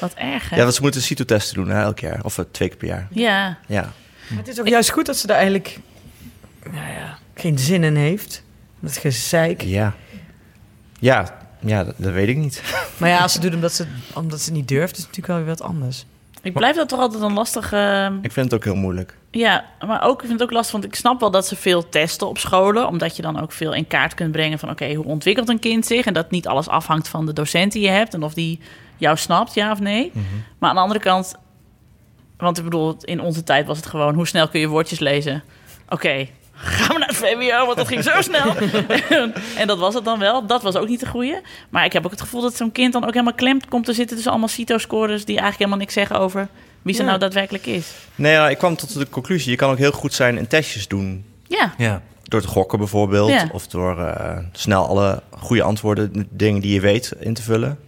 Wat 0.00 0.14
erg, 0.14 0.50
hè? 0.50 0.56
Ja, 0.56 0.62
want 0.62 0.74
ze 0.74 0.82
moeten 0.82 1.02
CITO-testen 1.02 1.54
doen 1.54 1.68
hè, 1.68 1.82
elk 1.82 1.98
jaar. 1.98 2.24
Of 2.24 2.38
eh, 2.38 2.44
twee 2.50 2.68
keer 2.68 2.76
per 2.76 2.88
jaar. 2.88 3.08
Ja. 3.10 3.58
Ja. 3.66 3.92
Maar 4.28 4.38
het 4.38 4.48
is 4.48 4.60
ook 4.60 4.68
juist 4.68 4.90
goed 4.90 5.06
dat 5.06 5.16
ze 5.16 5.26
daar 5.26 5.36
eigenlijk 5.36 5.78
nou 6.64 6.92
ja, 6.92 7.18
geen 7.34 7.58
zin 7.58 7.84
in 7.84 7.96
heeft. 7.96 8.42
Dat 8.80 8.96
gezeik. 8.96 9.62
Ja. 9.62 9.94
Ja, 10.98 11.38
ja 11.60 11.84
dat, 11.84 11.94
dat 11.96 12.12
weet 12.12 12.28
ik 12.28 12.36
niet. 12.36 12.62
Maar 12.98 13.08
ja, 13.08 13.18
als 13.18 13.32
ze 13.32 13.40
doet 13.40 13.54
omdat 13.54 13.72
ze, 13.72 13.86
omdat 14.14 14.40
ze 14.40 14.52
niet 14.52 14.68
durft, 14.68 14.96
is 14.96 15.02
het 15.02 15.06
natuurlijk 15.06 15.26
wel 15.26 15.36
weer 15.36 15.56
wat 15.56 15.68
anders. 15.68 16.04
Ik 16.42 16.52
blijf 16.52 16.76
dat 16.76 16.88
toch 16.88 17.00
altijd 17.00 17.22
een 17.22 17.32
lastige... 17.32 18.12
Ik 18.22 18.32
vind 18.32 18.50
het 18.50 18.54
ook 18.54 18.64
heel 18.64 18.74
moeilijk. 18.74 19.16
Ja, 19.30 19.64
maar 19.86 20.02
ook, 20.02 20.20
ik 20.20 20.26
vind 20.26 20.32
het 20.32 20.42
ook 20.42 20.54
lastig, 20.54 20.72
want 20.72 20.84
ik 20.84 20.94
snap 20.94 21.20
wel 21.20 21.30
dat 21.30 21.46
ze 21.46 21.56
veel 21.56 21.88
testen 21.88 22.28
op 22.28 22.38
scholen. 22.38 22.86
Omdat 22.86 23.16
je 23.16 23.22
dan 23.22 23.40
ook 23.40 23.52
veel 23.52 23.74
in 23.74 23.86
kaart 23.86 24.14
kunt 24.14 24.32
brengen 24.32 24.58
van... 24.58 24.70
oké, 24.70 24.94
hoe 24.94 25.04
ontwikkelt 25.04 25.48
een 25.48 25.58
kind 25.58 25.86
zich? 25.86 26.06
En 26.06 26.14
dat 26.14 26.30
niet 26.30 26.46
alles 26.46 26.68
afhangt 26.68 27.08
van 27.08 27.26
de 27.26 27.32
docent 27.32 27.72
die 27.72 27.82
je 27.82 27.88
hebt... 27.88 28.14
en 28.14 28.22
of 28.22 28.34
die 28.34 28.60
jou 28.96 29.16
snapt, 29.16 29.54
ja 29.54 29.70
of 29.70 29.80
nee. 29.80 30.12
Maar 30.58 30.68
aan 30.68 30.76
de 30.76 30.82
andere 30.82 31.00
kant... 31.00 31.34
want 32.36 32.58
ik 32.58 32.64
bedoel, 32.64 32.96
in 33.00 33.20
onze 33.20 33.44
tijd 33.44 33.66
was 33.66 33.76
het 33.76 33.86
gewoon... 33.86 34.14
hoe 34.14 34.26
snel 34.26 34.48
kun 34.48 34.60
je 34.60 34.68
woordjes 34.68 34.98
lezen? 34.98 35.42
Oké, 35.88 36.26
gaan 36.54 36.92
we 36.92 36.98
naar 36.98 37.08
het 37.08 37.16
VWO, 37.16 37.64
want 37.64 37.76
dat 37.76 37.88
ging 37.88 38.02
zo 38.02 38.20
snel. 38.30 38.54
en 39.56 39.66
dat 39.66 39.78
was 39.78 39.94
het 39.94 40.04
dan 40.04 40.18
wel. 40.18 40.46
Dat 40.46 40.62
was 40.62 40.76
ook 40.76 40.88
niet 40.88 41.00
de 41.00 41.06
goede. 41.06 41.42
Maar 41.68 41.84
ik 41.84 41.92
heb 41.92 42.04
ook 42.04 42.10
het 42.10 42.20
gevoel 42.20 42.40
dat 42.40 42.56
zo'n 42.56 42.72
kind 42.72 42.92
dan 42.92 43.02
ook 43.04 43.12
helemaal 43.12 43.34
klemt 43.34 43.68
komt 43.68 43.84
te 43.84 43.92
zitten... 43.92 44.14
tussen 44.14 44.30
allemaal 44.32 44.48
CITO-scores 44.50 45.24
die 45.24 45.38
eigenlijk 45.38 45.58
helemaal 45.58 45.78
niks 45.78 45.94
zeggen 45.94 46.18
over... 46.18 46.48
wie 46.82 46.94
ze 46.94 47.00
Ja. 47.00 47.06
nou 47.06 47.18
daadwerkelijk 47.18 47.66
is. 47.66 47.92
Nee, 48.14 48.36
nou, 48.36 48.50
ik 48.50 48.58
kwam 48.58 48.76
tot 48.76 48.98
de 48.98 49.08
conclusie. 49.08 49.50
Je 49.50 49.56
kan 49.56 49.70
ook 49.70 49.78
heel 49.78 49.92
goed 49.92 50.14
zijn 50.14 50.38
in 50.38 50.46
testjes 50.46 50.88
doen. 50.88 51.24
Ja, 51.46 51.74
ja. 51.76 52.02
Door 52.22 52.40
te 52.40 52.48
gokken 52.48 52.78
bijvoorbeeld. 52.78 53.30
Ja. 53.30 53.48
Of 53.52 53.66
door 53.66 54.00
eh, 54.00 54.38
snel 54.52 54.86
alle 54.86 55.22
goede 55.30 55.62
antwoorden, 55.62 56.12
de 56.12 56.26
dingen 56.30 56.60
die 56.60 56.72
je 56.72 56.80
weet, 56.80 57.12
in 57.20 57.34
te 57.34 57.42
vullen. 57.42 57.78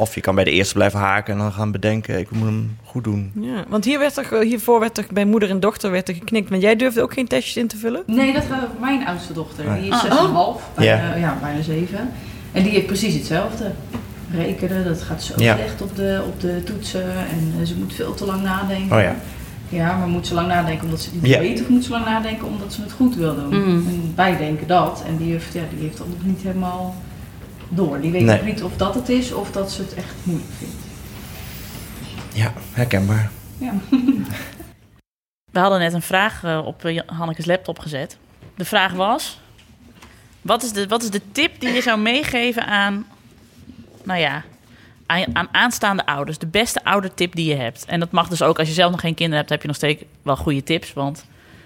Of 0.00 0.14
je 0.14 0.20
kan 0.20 0.34
bij 0.34 0.44
de 0.44 0.50
eerste 0.50 0.74
blijven 0.74 0.98
haken 0.98 1.32
en 1.32 1.38
dan 1.38 1.52
gaan 1.52 1.70
bedenken... 1.72 2.18
ik 2.18 2.30
moet 2.30 2.46
hem 2.46 2.76
goed 2.84 3.04
doen. 3.04 3.32
Ja, 3.40 3.64
want 3.68 3.84
hier 3.84 3.98
werd 3.98 4.16
er, 4.16 4.40
hiervoor 4.42 4.80
werd 4.80 4.98
er 4.98 5.06
bij 5.12 5.24
moeder 5.24 5.50
en 5.50 5.60
dochter 5.60 5.90
werd 5.90 6.08
er 6.08 6.14
geknikt. 6.14 6.50
Want 6.50 6.62
jij 6.62 6.76
durfde 6.76 7.02
ook 7.02 7.12
geen 7.12 7.26
testjes 7.28 7.56
in 7.56 7.66
te 7.66 7.76
vullen? 7.76 8.02
Nee, 8.06 8.32
dat 8.32 8.44
gaat 8.44 8.64
over 8.64 8.80
mijn 8.80 9.06
oudste 9.06 9.32
dochter. 9.32 9.68
Ah. 9.68 9.74
Die 9.74 9.84
is 9.90 10.08
Ah. 10.08 10.56
6,5, 10.58 10.62
bijna, 10.74 10.92
Ja. 10.92 11.14
ja, 11.16 11.38
bijna 11.42 11.62
7. 11.62 12.10
En 12.52 12.62
die 12.62 12.72
heeft 12.72 12.86
precies 12.86 13.14
hetzelfde. 13.14 13.70
Rekenen, 14.34 14.84
dat 14.84 15.02
gaat 15.02 15.22
zo 15.22 15.32
Ja. 15.36 15.54
slecht 15.56 15.82
op 15.82 15.96
de, 15.96 16.22
op 16.26 16.40
de 16.40 16.62
toetsen. 16.64 17.04
En 17.12 17.54
eh, 17.60 17.66
ze 17.66 17.74
moet 17.78 17.94
veel 17.94 18.14
te 18.14 18.24
lang 18.26 18.42
nadenken. 18.42 18.96
Oh 18.96 19.02
ja. 19.02 19.14
Ja, 19.68 19.96
maar 19.96 20.08
moet 20.08 20.26
ze 20.26 20.34
lang 20.34 20.48
nadenken 20.48 20.84
omdat 20.84 21.00
ze 21.00 21.10
het 21.12 21.22
niet 21.22 21.32
Ja. 21.32 21.38
weet? 21.38 21.60
Of 21.60 21.68
moet 21.68 21.84
ze 21.84 21.90
lang 21.90 22.04
nadenken 22.04 22.46
omdat 22.46 22.72
ze 22.72 22.82
het 22.82 22.92
goed 22.92 23.16
wil 23.16 23.34
doen? 23.34 23.48
Mhm. 23.48 23.88
En 23.88 24.12
wij 24.16 24.36
denken 24.36 24.66
dat. 24.66 25.02
En 25.06 25.16
die 25.16 25.32
heeft, 25.32 25.52
ja, 25.52 25.62
die 25.74 25.82
heeft 25.84 25.98
dat 25.98 26.06
nog 26.08 26.24
niet 26.24 26.40
helemaal 26.42 26.94
door. 27.70 28.00
Die 28.00 28.10
weet 28.10 28.22
Nee. 28.22 28.36
nog 28.36 28.44
niet 28.46 28.62
of 28.62 28.76
dat 28.76 28.94
het 28.94 29.08
is 29.08 29.32
of 29.32 29.50
dat 29.50 29.72
ze 29.72 29.82
het 29.82 29.94
echt 29.94 30.14
moeilijk 30.22 30.50
vindt. 30.58 30.74
Ja, 32.34 32.52
herkenbaar. 32.72 33.30
Ja. 33.58 33.72
We 35.52 35.58
hadden 35.58 35.78
net 35.78 35.92
een 35.92 36.02
vraag 36.02 36.44
eh, 36.44 36.62
op 36.66 36.84
eh, 36.84 37.00
Hanneke's 37.06 37.44
laptop 37.46 37.78
gezet. 37.78 38.18
De 38.56 38.64
vraag 38.64 38.92
was: 38.92 39.40
wat 40.42 40.62
is 40.62 40.72
de, 40.72 40.86
wat 40.86 41.02
is 41.02 41.10
de 41.10 41.20
tip 41.32 41.60
die 41.60 41.72
je 41.72 41.82
zou 41.82 41.98
meegeven 42.00 42.66
aan, 42.66 43.06
nou 44.04 44.20
ja, 44.20 44.42
aan, 45.06 45.24
aan 45.36 45.48
aanstaande 45.52 46.06
ouders? 46.06 46.38
De 46.38 46.46
beste 46.46 46.84
oudertip 46.84 47.34
die 47.34 47.48
je 47.48 47.54
hebt. 47.56 47.84
En 47.84 48.00
dat 48.00 48.10
mag 48.10 48.28
dus 48.28 48.42
ook 48.42 48.58
als 48.58 48.68
je 48.68 48.74
zelf 48.74 48.90
nog 48.90 49.00
geen 49.00 49.14
kinderen 49.14 49.38
hebt, 49.38 49.50
heb 49.50 49.60
je 49.60 49.66
nog 49.68 49.76
steeds 49.76 50.02
wel 50.22 50.36
goede 50.36 50.62
tips. 50.62 50.92
Want 50.92 51.24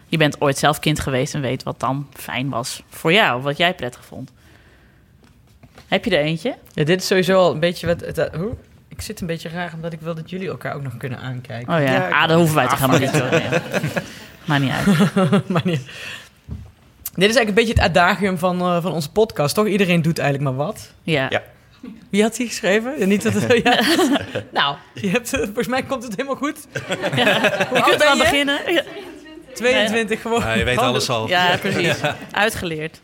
je 0.08 0.16
bent 0.16 0.40
ooit 0.40 0.58
zelf 0.58 0.78
kind 0.78 1.00
geweest 1.00 1.34
en 1.34 1.40
weet 1.40 1.62
wat 1.62 1.80
dan 1.80 2.06
fijn 2.12 2.48
was 2.48 2.82
voor 2.88 3.12
jou, 3.12 3.42
wat 3.42 3.56
jij 3.56 3.74
prettig 3.74 4.04
vond. 4.04 4.30
Heb 5.88 6.04
je 6.04 6.16
er 6.16 6.22
eentje? 6.24 6.54
Ja, 6.72 6.84
dit 6.84 7.00
is 7.00 7.06
sowieso 7.06 7.38
al 7.38 7.52
een 7.52 7.60
beetje 7.60 7.86
wat... 7.86 8.00
Het, 8.00 8.28
hoe? 8.36 8.52
Ik 8.88 9.00
zit 9.00 9.20
een 9.20 9.26
beetje 9.26 9.48
raar 9.48 9.72
omdat 9.74 9.92
ik 9.92 10.00
wil 10.00 10.14
dat 10.14 10.30
jullie 10.30 10.48
elkaar 10.48 10.74
ook 10.74 10.82
nog 10.82 10.96
kunnen 10.96 11.18
aankijken. 11.18 11.74
Oh 11.74 11.80
ja, 11.80 11.92
Ja, 11.92 12.08
ah, 12.08 12.28
dat 12.28 12.36
hoeven 12.36 12.54
wij 12.54 12.66
toch 12.68 12.82
Ah, 12.82 12.90
helemaal 12.90 13.00
niet 13.00 13.12
te 13.12 13.18
doen. 13.18 13.40
Ja. 13.40 13.62
Maakt 14.44 14.62
niet 14.62 14.72
uit. 14.72 15.48
maar 15.54 15.62
niet. 15.64 15.80
Dit 17.14 17.28
is 17.30 17.36
eigenlijk 17.36 17.48
een 17.48 17.54
beetje 17.54 17.72
het 17.72 17.80
adagium 17.96 18.38
van, 18.38 18.60
eh, 18.60 18.82
van 18.82 18.92
onze 18.92 19.10
podcast, 19.10 19.54
toch? 19.54 19.66
Iedereen 19.66 20.02
doet 20.02 20.18
eigenlijk 20.18 20.56
maar 20.56 20.66
wat. 20.66 20.92
Ja. 21.02 21.26
Ja. 21.30 21.42
Wie 22.10 22.22
had 22.22 22.36
die 22.36 22.46
geschreven? 22.46 22.98
Ja, 22.98 23.04
niet 23.06 23.22
dat 23.22 23.32
het, 23.32 23.60
ja. 23.64 23.80
nou, 24.52 24.76
je 24.94 25.08
hebt, 25.08 25.28
volgens 25.30 25.66
mij 25.66 25.82
komt 25.82 26.02
het 26.02 26.12
helemaal 26.16 26.36
goed. 26.36 26.56
Je 26.72 27.80
kunt 27.84 27.98
ben 27.98 28.00
eraan 28.00 28.16
je? 28.16 28.22
beginnen. 28.22 28.72
Ja. 28.72 28.82
22 29.54 30.22
gewoon. 30.22 30.40
Ja, 30.40 30.52
je 30.52 30.64
weet 30.64 30.78
alles 30.78 31.08
al. 31.10 31.28
Ja, 31.28 31.56
precies. 31.56 31.96
Uitgeleerd. 32.30 33.00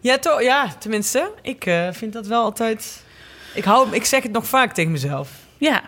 Ja, 0.00 0.18
toch? 0.18 0.42
Ja, 0.42 0.68
tenminste. 0.78 1.30
Ik 1.42 1.66
eh, 1.66 1.88
vind 1.92 2.12
dat 2.12 2.26
wel 2.26 2.42
altijd... 2.42 3.02
Ik, 3.54 3.64
hou, 3.64 3.88
ik 3.90 4.04
zeg 4.04 4.22
het 4.22 4.32
nog 4.32 4.46
vaak 4.46 4.72
tegen 4.72 4.92
mezelf. 4.92 5.30
Ja, 5.58 5.82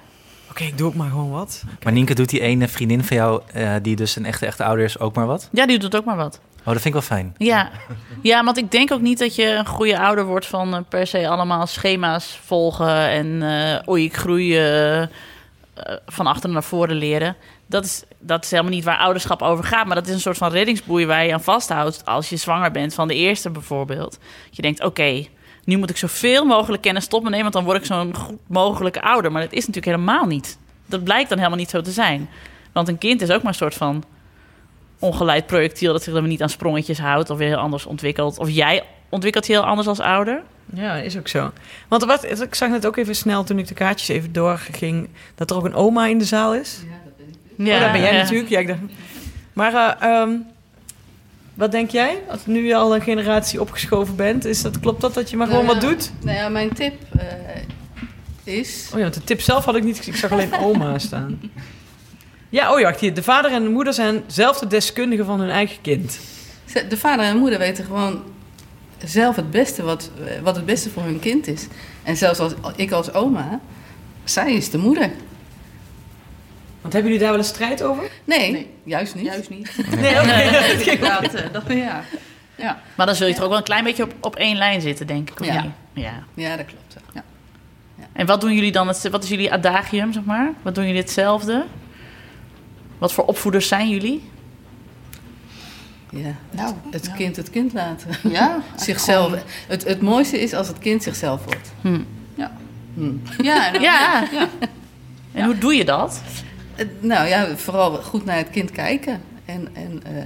Oké, 0.50 0.64
ik 0.64 0.78
doe 0.78 0.86
ook 0.86 0.94
maar 0.94 1.10
gewoon 1.10 1.30
wat. 1.30 1.64
Maar 1.82 1.92
Nienke, 1.92 2.14
doet 2.14 2.28
die 2.28 2.40
ene 2.40 2.68
vriendin 2.68 3.04
van 3.04 3.16
jou, 3.16 3.42
eh, 3.52 3.74
die 3.82 3.96
dus 3.96 4.16
een 4.16 4.24
echte, 4.24 4.46
echte 4.46 4.64
ouder 4.64 4.84
is, 4.84 4.98
ook 4.98 5.14
maar 5.14 5.26
wat? 5.26 5.48
ja 5.52 5.66
die 5.66 5.78
doet 5.78 5.96
ook 5.96 6.04
maar 6.04 6.16
wat. 6.16 6.40
Oh, 6.58 6.66
dat 6.66 6.82
vind 6.82 6.84
ik 6.84 6.92
wel 6.92 7.02
fijn. 7.02 7.34
Ja. 7.38 7.70
ja, 8.22 8.44
want 8.44 8.56
ik 8.56 8.70
denk 8.70 8.92
ook 8.92 9.00
niet 9.00 9.18
dat 9.18 9.34
je 9.34 9.46
een 9.46 9.66
goede 9.66 9.98
ouder 9.98 10.24
wordt 10.24 10.46
van 10.46 10.74
eh, 10.74 10.80
per 10.88 11.06
se 11.06 11.28
allemaal 11.28 11.66
schema's 11.66 12.38
volgen 12.44 13.08
en 13.08 13.42
eh 13.42 13.88
oei, 13.88 14.04
ik 14.04 14.16
groei 14.16 14.58
van 16.06 16.26
achter 16.26 16.50
naar 16.50 16.62
voren 16.62 16.96
leren. 16.96 17.36
Dat 17.70 17.84
is, 17.84 18.02
dat 18.18 18.44
is 18.44 18.50
helemaal 18.50 18.72
niet 18.72 18.84
waar 18.84 18.98
ouderschap 18.98 19.42
over 19.42 19.64
gaat, 19.64 19.86
maar 19.86 19.94
dat 19.94 20.06
is 20.06 20.14
een 20.14 20.20
soort 20.20 20.36
van 20.36 20.52
reddingsboei 20.52 21.06
waar 21.06 21.24
je 21.24 21.32
aan 21.32 21.42
vasthoudt 21.42 22.04
als 22.04 22.28
je 22.28 22.36
zwanger 22.36 22.70
bent 22.70 22.94
van 22.94 23.08
de 23.08 23.14
eerste 23.14 23.50
bijvoorbeeld. 23.50 24.18
Je 24.50 24.62
denkt, 24.62 24.84
oké, 24.84 25.26
nu 25.64 25.76
moet 25.76 25.90
ik 25.90 25.96
zoveel 25.96 26.44
mogelijk 26.44 26.82
kennis 26.82 27.06
tot 27.06 27.22
me 27.22 27.28
nemen, 27.30 27.42
want 27.42 27.54
dan 27.54 27.64
word 27.64 27.76
ik 27.76 27.84
zo'n 27.84 28.16
goed 28.16 28.38
mogelijke 28.46 29.02
ouder. 29.02 29.32
Maar 29.32 29.42
dat 29.42 29.52
is 29.52 29.66
natuurlijk 29.66 29.96
helemaal 29.96 30.26
niet. 30.26 30.58
Dat 30.86 31.04
blijkt 31.04 31.28
dan 31.28 31.38
helemaal 31.38 31.58
niet 31.58 31.70
zo 31.70 31.80
te 31.80 31.90
zijn. 31.90 32.28
Want 32.72 32.88
een 32.88 32.98
kind 32.98 33.22
is 33.22 33.30
ook 33.30 33.42
maar 33.42 33.52
een 33.52 33.58
soort 33.58 33.74
van 33.74 34.04
ongeleid 34.98 35.46
projectiel 35.46 35.92
dat 35.92 36.02
zich 36.02 36.14
dan 36.14 36.28
niet 36.28 36.42
aan 36.42 36.48
sprongetjes 36.48 36.98
houdt 36.98 37.30
of 37.30 37.38
weer 37.38 37.48
heel 37.48 37.56
anders 37.56 37.86
ontwikkelt. 37.86 38.38
Of 38.38 38.50
jij 38.50 38.82
ontwikkelt 39.08 39.46
je 39.46 39.52
heel 39.52 39.64
anders 39.64 39.88
als 39.88 40.00
ouder. 40.00 40.42
Ja, 40.74 40.94
is 40.96 41.18
ook 41.18 41.28
zo. 41.28 41.50
Want 41.88 42.04
wat, 42.04 42.40
ik 42.40 42.54
zag 42.54 42.68
net 42.68 42.86
ook 42.86 42.96
even 42.96 43.16
snel 43.16 43.44
toen 43.44 43.58
ik 43.58 43.68
de 43.68 43.74
kaartjes 43.74 44.08
even 44.08 44.32
doorging... 44.32 45.08
dat 45.34 45.50
er 45.50 45.56
ook 45.56 45.64
een 45.64 45.74
oma 45.74 46.06
in 46.06 46.18
de 46.18 46.24
zaal 46.24 46.54
is. 46.54 46.80
Ja. 46.88 46.99
Ja, 47.64 47.74
oh, 47.74 47.82
dat 47.82 47.92
ben 47.92 48.00
jij 48.00 48.12
ja. 48.12 48.22
natuurlijk. 48.22 48.48
Ja, 48.48 48.58
ik 48.58 48.66
dacht... 48.66 48.78
Maar 49.52 49.74
eh, 49.74 50.08
ehm, 50.08 50.30
wat 51.54 51.72
denk 51.72 51.90
jij? 51.90 52.22
Als 52.28 52.46
nu 52.46 52.66
je 52.66 52.76
al 52.76 52.94
een 52.94 53.02
generatie 53.02 53.60
opgeschoven 53.60 54.16
bent, 54.16 54.44
is 54.44 54.62
dat, 54.62 54.80
klopt 54.80 55.00
dat 55.00 55.14
dat 55.14 55.30
je 55.30 55.36
maar 55.36 55.46
gewoon 55.46 55.64
Nou 55.64 55.74
wat 55.74 55.84
ja, 55.84 55.88
doet? 55.88 56.12
Nou 56.20 56.36
ja, 56.36 56.48
mijn 56.48 56.72
tip 56.72 56.94
eh, 57.18 58.54
is... 58.54 58.88
Oh 58.92 58.96
ja, 58.96 59.02
want 59.02 59.14
de 59.14 59.24
tip 59.24 59.40
zelf 59.40 59.64
had 59.64 59.76
ik 59.76 59.84
niet. 59.84 60.06
Ik 60.06 60.16
zag 60.16 60.32
alleen 60.32 60.54
oma 60.54 60.98
staan. 61.08 61.40
Ja, 62.48 62.72
oh 62.72 62.78
ja, 62.78 62.84
wacht 62.84 63.00
hier. 63.00 63.14
De 63.14 63.22
vader 63.22 63.52
en 63.52 63.62
de 63.62 63.68
moeder 63.68 63.92
zijn 63.92 64.22
zelf 64.26 64.58
de 64.58 64.66
deskundigen 64.66 65.24
van 65.24 65.40
hun 65.40 65.50
eigen 65.50 65.80
kind. 65.80 66.18
De 66.88 66.96
vader 66.96 67.24
en 67.24 67.36
moeder 67.36 67.58
weten 67.58 67.84
gewoon 67.84 68.22
zelf 69.04 69.36
het 69.36 69.50
beste 69.50 69.82
wat, 69.82 70.10
eh, 70.24 70.40
wat 70.42 70.56
het 70.56 70.66
beste 70.66 70.90
voor 70.90 71.02
hun 71.02 71.20
kind 71.20 71.46
is. 71.46 71.66
En 72.02 72.16
zelfs 72.16 72.38
als 72.38 72.54
ik 72.76 72.90
als 72.90 73.12
oma, 73.12 73.60
zij 74.24 74.52
is 74.52 74.70
de 74.70 74.78
moeder. 74.78 75.10
Want 76.80 76.92
hebben 76.92 77.12
jullie 77.12 77.18
daar 77.18 77.30
wel 77.30 77.38
een 77.38 77.44
strijd 77.54 77.82
over? 77.82 78.10
Nee, 78.24 78.70
juist 78.84 79.14
niet. 79.14 79.24
Juist 79.24 79.50
niet. 79.50 79.76
Nee, 80.00 80.20
oké. 80.20 80.32
Inderdaad, 80.90 81.34
eh, 81.34 81.52
dat, 81.52 81.62
ja. 81.68 82.04
Ja. 82.56 82.82
Maar 82.96 83.06
dan 83.06 83.14
zul 83.14 83.26
je 83.26 83.34
toch 83.34 83.42
ook 83.42 83.48
wel 83.48 83.58
een 83.58 83.64
klein 83.64 83.84
beetje 83.84 84.02
op, 84.04 84.14
op 84.20 84.36
één 84.36 84.56
lijn 84.56 84.80
zitten, 84.80 85.06
denk 85.06 85.30
ik. 85.30 85.40
Of 85.40 85.46
Ja. 85.46 85.62
niet? 85.62 85.70
ja. 85.92 86.12
ja, 86.34 86.56
dat 86.56 86.66
klopt. 86.66 86.96
Ja. 87.14 87.22
En 88.12 88.26
wat 88.26 88.40
doen 88.40 88.54
jullie 88.54 88.72
dan? 88.72 88.88
het- 88.88 89.08
Wat 89.10 89.22
is 89.22 89.28
jullie 89.28 89.52
adagium, 89.52 90.12
zeg 90.12 90.24
maar? 90.24 90.50
Wat 90.62 90.74
doen 90.74 90.84
jullie 90.86 91.00
hetzelfde? 91.00 91.64
Wat 92.98 93.12
voor 93.12 93.24
opvoeders 93.24 93.68
zijn 93.68 93.88
jullie? 93.88 94.22
Ja, 96.10 96.34
Nou, 96.50 96.74
het 96.90 97.12
kind 97.12 97.36
het 97.36 97.50
kind 97.50 97.72
laten. 97.72 98.08
Ja, 98.30 98.62
zichzelf. 98.76 99.32
Het, 99.68 99.84
het 99.84 100.00
mooiste 100.00 100.40
is 100.40 100.52
als 100.54 100.68
het 100.68 100.78
kind 100.78 101.02
zichzelf 101.02 101.44
wordt. 101.44 101.72
Ja. 102.34 102.52
Hm. 102.94 103.10
Ja, 103.42 103.74
en- 103.74 103.80
Ja. 103.80 104.24
ja. 104.32 104.48
En 105.32 105.44
hoe 105.44 105.58
doe 105.58 105.74
je 105.74 105.84
dat? 105.84 106.22
Het- 106.80 107.02
Nou 107.02 107.28
ja, 107.28 107.56
vooral 107.56 107.92
goed 108.02 108.24
naar 108.24 108.36
het 108.36 108.50
kind 108.50 108.70
kijken. 108.70 109.20
En, 109.44 109.68
en 109.72 110.00
eh, 110.04 110.22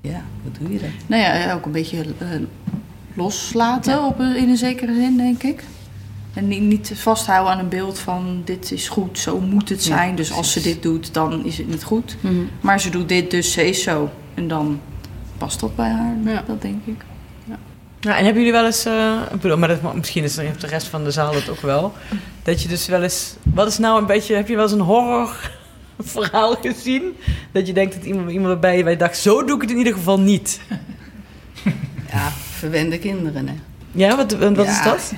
ja, 0.00 0.22
hoe 0.42 0.52
doe 0.60 0.72
je 0.72 0.78
dat? 0.78 0.88
Nou 1.06 1.22
ja, 1.22 1.52
ook 1.52 1.64
een 1.66 1.72
beetje 1.72 2.04
eh, 2.18 2.28
loslaten 3.14 4.04
op, 4.04 4.20
in 4.20 4.48
een 4.48 4.56
zekere 4.56 4.94
zin, 4.94 5.16
denk 5.16 5.42
ik. 5.42 5.64
En 6.34 6.48
niet, 6.48 6.60
niet 6.62 6.92
vasthouden 6.94 7.52
aan 7.52 7.58
een 7.58 7.68
beeld 7.68 7.98
van 7.98 8.42
dit 8.44 8.72
is 8.72 8.88
goed, 8.88 9.18
zo 9.18 9.40
moet 9.40 9.68
het 9.68 9.84
Ja, 9.84 9.96
zijn. 9.96 10.14
dus 10.16 10.32
als 10.32 10.52
ze 10.52 10.60
dit 10.60 10.82
doet, 10.82 11.14
dan 11.14 11.44
is 11.44 11.58
het 11.58 11.68
niet 11.68 11.84
goed. 11.84 12.16
Maar 12.60 12.80
ze 12.80 12.90
doet 12.90 13.08
dit, 13.08 13.30
dus 13.30 13.52
ze 13.52 13.68
is 13.68 13.82
zo. 13.82 14.10
En 14.34 14.48
dan 14.48 14.80
past 15.38 15.60
dat 15.60 15.76
bij 15.76 15.90
haar, 15.90 16.16
Ja. 16.24 16.42
dat 16.46 16.62
denk 16.62 16.86
ik. 16.86 17.04
Nou, 18.06 18.18
en 18.18 18.24
hebben 18.24 18.42
jullie 18.42 18.58
wel 18.58 18.66
eens, 18.66 18.84
eh, 18.84 19.20
ik 19.32 19.40
bedoel, 19.40 19.58
maar 19.58 19.68
dat, 19.68 19.94
misschien 19.94 20.24
is 20.24 20.36
heeft 20.36 20.60
de 20.60 20.66
rest 20.66 20.86
van 20.86 21.04
de 21.04 21.10
zaal 21.10 21.32
dat 21.32 21.48
ook 21.48 21.60
wel, 21.60 21.92
dat 22.42 22.62
je 22.62 22.68
dus 22.68 22.86
wel 22.86 23.02
eens, 23.02 23.34
wat 23.42 23.66
is 23.66 23.78
nou 23.78 24.00
een 24.00 24.06
beetje, 24.06 24.34
heb 24.34 24.48
je 24.48 24.54
wel 24.54 24.64
eens 24.64 24.72
een 24.72 24.80
horror 24.80 25.50
verhaal 25.98 26.54
gezien? 26.54 27.16
Dat 27.52 27.66
je 27.66 27.72
denkt 27.72 27.94
dat 27.94 28.04
iemand, 28.04 28.30
iemand 28.30 28.48
waarbij 28.48 28.76
je 28.76 28.84
bij 28.84 28.96
dacht, 28.96 29.18
zo 29.18 29.44
doe 29.44 29.56
ik 29.56 29.62
het 29.62 29.70
in 29.70 29.76
ieder 29.76 29.92
geval 29.92 30.20
niet. 30.20 30.60
Ja, 32.12 32.32
verwende 32.50 32.98
kinderen. 32.98 33.48
Hè. 33.48 33.54
Ja, 33.92 34.16
wat, 34.16 34.32
wat 34.32 34.66
Ja, 34.66 34.70
is 34.70 34.82
dat? 34.82 35.12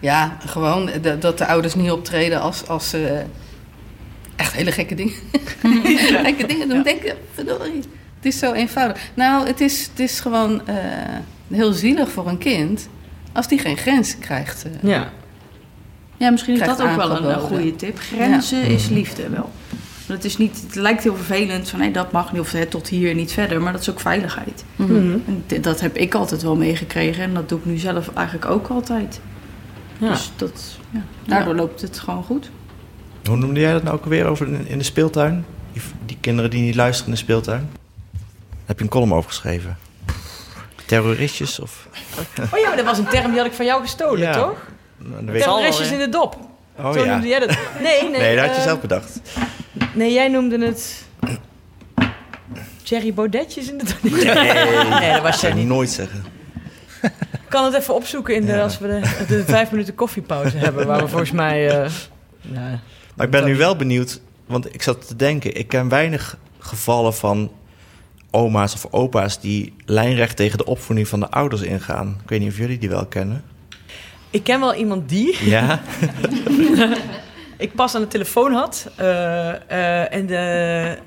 Ja, 0.00 0.36
gewoon 0.46 0.90
dat, 1.20 1.38
de 1.38 1.46
ouders 1.46 1.74
niet 1.74 1.90
optreden 1.90 2.40
als, 2.40 2.66
als 2.66 2.90
ze 2.90 3.24
echt 4.36 4.52
hele 4.52 4.72
gekke 4.72 4.94
dingen, 4.94 5.14
gekke 6.24 6.46
dingen 6.46 6.68
doen. 6.68 6.82
Denk, 6.82 7.14
verdorie, 7.34 7.82
het 8.16 8.24
is 8.24 8.38
zo 8.38 8.52
eenvoudig. 8.52 9.10
Nou, 9.14 9.46
het 9.46 9.60
is, 9.60 9.86
het 9.86 10.00
is 10.00 10.20
gewoon 10.20 10.66
eh, 10.66 10.76
heel 11.48 11.72
zielig 11.72 12.10
voor 12.10 12.28
een 12.28 12.38
kind 12.38 12.88
als 13.32 13.48
die 13.48 13.58
geen 13.58 13.76
grenzen 13.76 14.18
krijgt. 14.18 14.64
eh. 14.64 14.70
Ja. 14.90 15.10
Ja, 16.16 16.30
misschien 16.30 16.54
is 16.54 16.66
dat 16.66 16.82
ook 16.82 16.96
wel 16.96 17.10
een, 17.24 17.40
goede 17.40 17.76
tip. 17.76 17.98
Grenzen 17.98 18.62
is 18.62 18.88
liefde 18.88 19.28
wel. 19.28 19.50
Want 20.06 20.22
Het, 20.22 20.24
is 20.24 20.36
niet, 20.36 20.62
het 20.66 20.74
lijkt 20.74 21.02
heel 21.02 21.16
vervelend 21.16 21.68
van 21.68 21.78
nee, 21.78 21.90
dat 21.90 22.12
mag 22.12 22.32
niet 22.32 22.40
of 22.40 22.52
hè, 22.52 22.66
tot 22.66 22.88
hier 22.88 23.10
en 23.10 23.16
niet 23.16 23.32
verder, 23.32 23.60
maar 23.62 23.72
dat 23.72 23.80
is 23.80 23.90
ook 23.90 24.00
veiligheid. 24.00 24.64
Mhm. 24.76 25.16
En 25.26 25.42
d- 25.46 25.62
dat 25.64 25.80
heb 25.80 25.96
ik 25.96 26.14
altijd 26.14 26.42
wel 26.42 26.56
meegekregen 26.56 27.22
en 27.22 27.34
dat 27.34 27.48
doe 27.48 27.58
ik 27.58 27.64
nu 27.64 27.76
zelf 27.78 28.10
eigenlijk 28.14 28.50
ook 28.50 28.68
altijd. 28.68 29.20
Ja. 29.98 30.08
Dus 30.08 30.30
dat, 30.36 30.78
ja, 30.90 31.02
daardoor 31.26 31.54
loopt 31.54 31.80
het 31.80 31.98
gewoon 31.98 32.22
goed. 32.24 32.50
Hoe 33.24 33.36
noemde 33.36 33.60
jij 33.60 33.72
dat 33.72 33.82
nou 33.82 33.96
ook 33.96 34.02
alweer 34.04 34.26
over 34.26 34.46
in, 34.48 34.66
in 34.68 34.78
de 34.78 34.84
speeltuin? 34.84 35.44
Die, 35.72 35.82
die 36.06 36.16
kinderen 36.20 36.50
die 36.50 36.62
niet 36.62 36.74
luisteren 36.74 37.08
in 37.08 37.14
de 37.18 37.20
speeltuin? 37.24 37.68
Daar 38.10 38.20
heb 38.64 38.78
je 38.78 38.84
een 38.84 38.90
column 38.90 39.12
over 39.14 39.30
geschreven. 39.30 39.76
Terroristjes 40.86 41.60
of... 41.60 41.88
Oh 42.52 42.58
ja, 42.58 42.66
maar 42.68 42.76
dat 42.76 42.84
was 42.84 42.98
een 42.98 43.06
term 43.06 43.30
die 43.30 43.36
had 43.38 43.46
ik 43.46 43.52
van 43.54 43.64
jou 43.64 43.80
gestolen, 43.82 44.18
Ja. 44.20 44.32
toch? 44.32 44.56
Nou, 44.98 45.38
Terroristjes 45.38 45.90
in 45.90 45.98
de 45.98 46.08
dop. 46.08 46.36
Oh 46.78 46.92
Zo 46.92 47.04
ja. 47.04 47.12
noemde 47.12 47.28
jij 47.28 47.38
dat. 47.38 47.48
Nee, 47.82 48.02
nee. 48.02 48.20
Nee, 48.20 48.36
dat 48.36 48.44
had 48.44 48.54
je 48.54 48.60
eh, 48.60 48.66
zelf 48.66 48.80
bedacht. 48.80 49.20
Nee, 49.94 50.12
jij 50.12 50.28
noemde 50.28 50.66
het... 50.66 51.04
Cherry 52.82 53.14
Baudetjes 53.14 53.70
in 53.70 53.78
de 53.78 53.84
dop. 53.84 54.12
Nee, 54.12 54.24
Nee, 55.00 55.12
dat 55.12 55.22
was 55.22 55.40
jij 55.40 55.52
niet. 55.52 55.66
nooit 55.66 55.90
zeggen. 55.90 56.24
Ik 57.32 57.48
kan 57.48 57.64
het 57.64 57.74
even 57.74 57.94
opzoeken 57.94 58.34
in 58.34 58.46
de, 58.46 58.52
Ja. 58.52 58.62
als 58.62 58.78
we 58.78 58.88
de, 58.88 59.24
de 59.26 59.44
vijf 59.44 59.70
minuten 59.70 59.94
koffiepauze 59.94 60.56
hebben, 60.56 60.86
waar 60.86 61.00
we 61.00 61.08
volgens 61.08 61.30
mij... 61.30 61.68
eh, 61.82 61.90
ja, 62.40 62.80
Maar 63.14 63.26
ik 63.26 63.32
ben 63.32 63.44
nu 63.44 63.56
wel 63.56 63.76
benieuwd, 63.76 64.20
want 64.46 64.74
ik 64.74 64.82
zat 64.82 65.06
te 65.08 65.16
denken... 65.16 65.54
ik 65.56 65.68
ken 65.68 65.88
weinig 65.88 66.36
gevallen 66.58 67.14
van 67.14 67.50
oma's 68.36 68.74
of 68.74 68.86
opa's... 68.90 69.40
die 69.40 69.74
lijnrecht 69.84 70.36
tegen 70.36 70.58
de 70.58 70.64
opvoeding 70.66 71.08
van 71.08 71.20
de 71.20 71.30
ouders 71.30 71.62
ingaan. 71.62 72.18
Ik 72.22 72.28
weet 72.28 72.40
niet 72.40 72.50
of 72.50 72.56
jullie 72.58 72.78
die 72.78 72.88
wel 72.88 73.06
kennen. 73.06 73.42
Ik 74.30 74.42
ken 74.42 74.60
wel 74.60 74.74
iemand 74.74 75.08
die 75.08 75.44
Ja? 75.48 75.80
ik 77.58 77.74
pas 77.74 77.94
aan 77.94 78.00
de 78.00 78.08
telefoon 78.08 78.52
had. 78.52 78.90
eh, 78.96 79.48
eh, 79.70 80.12
en 80.12 80.26
de, 80.26 80.98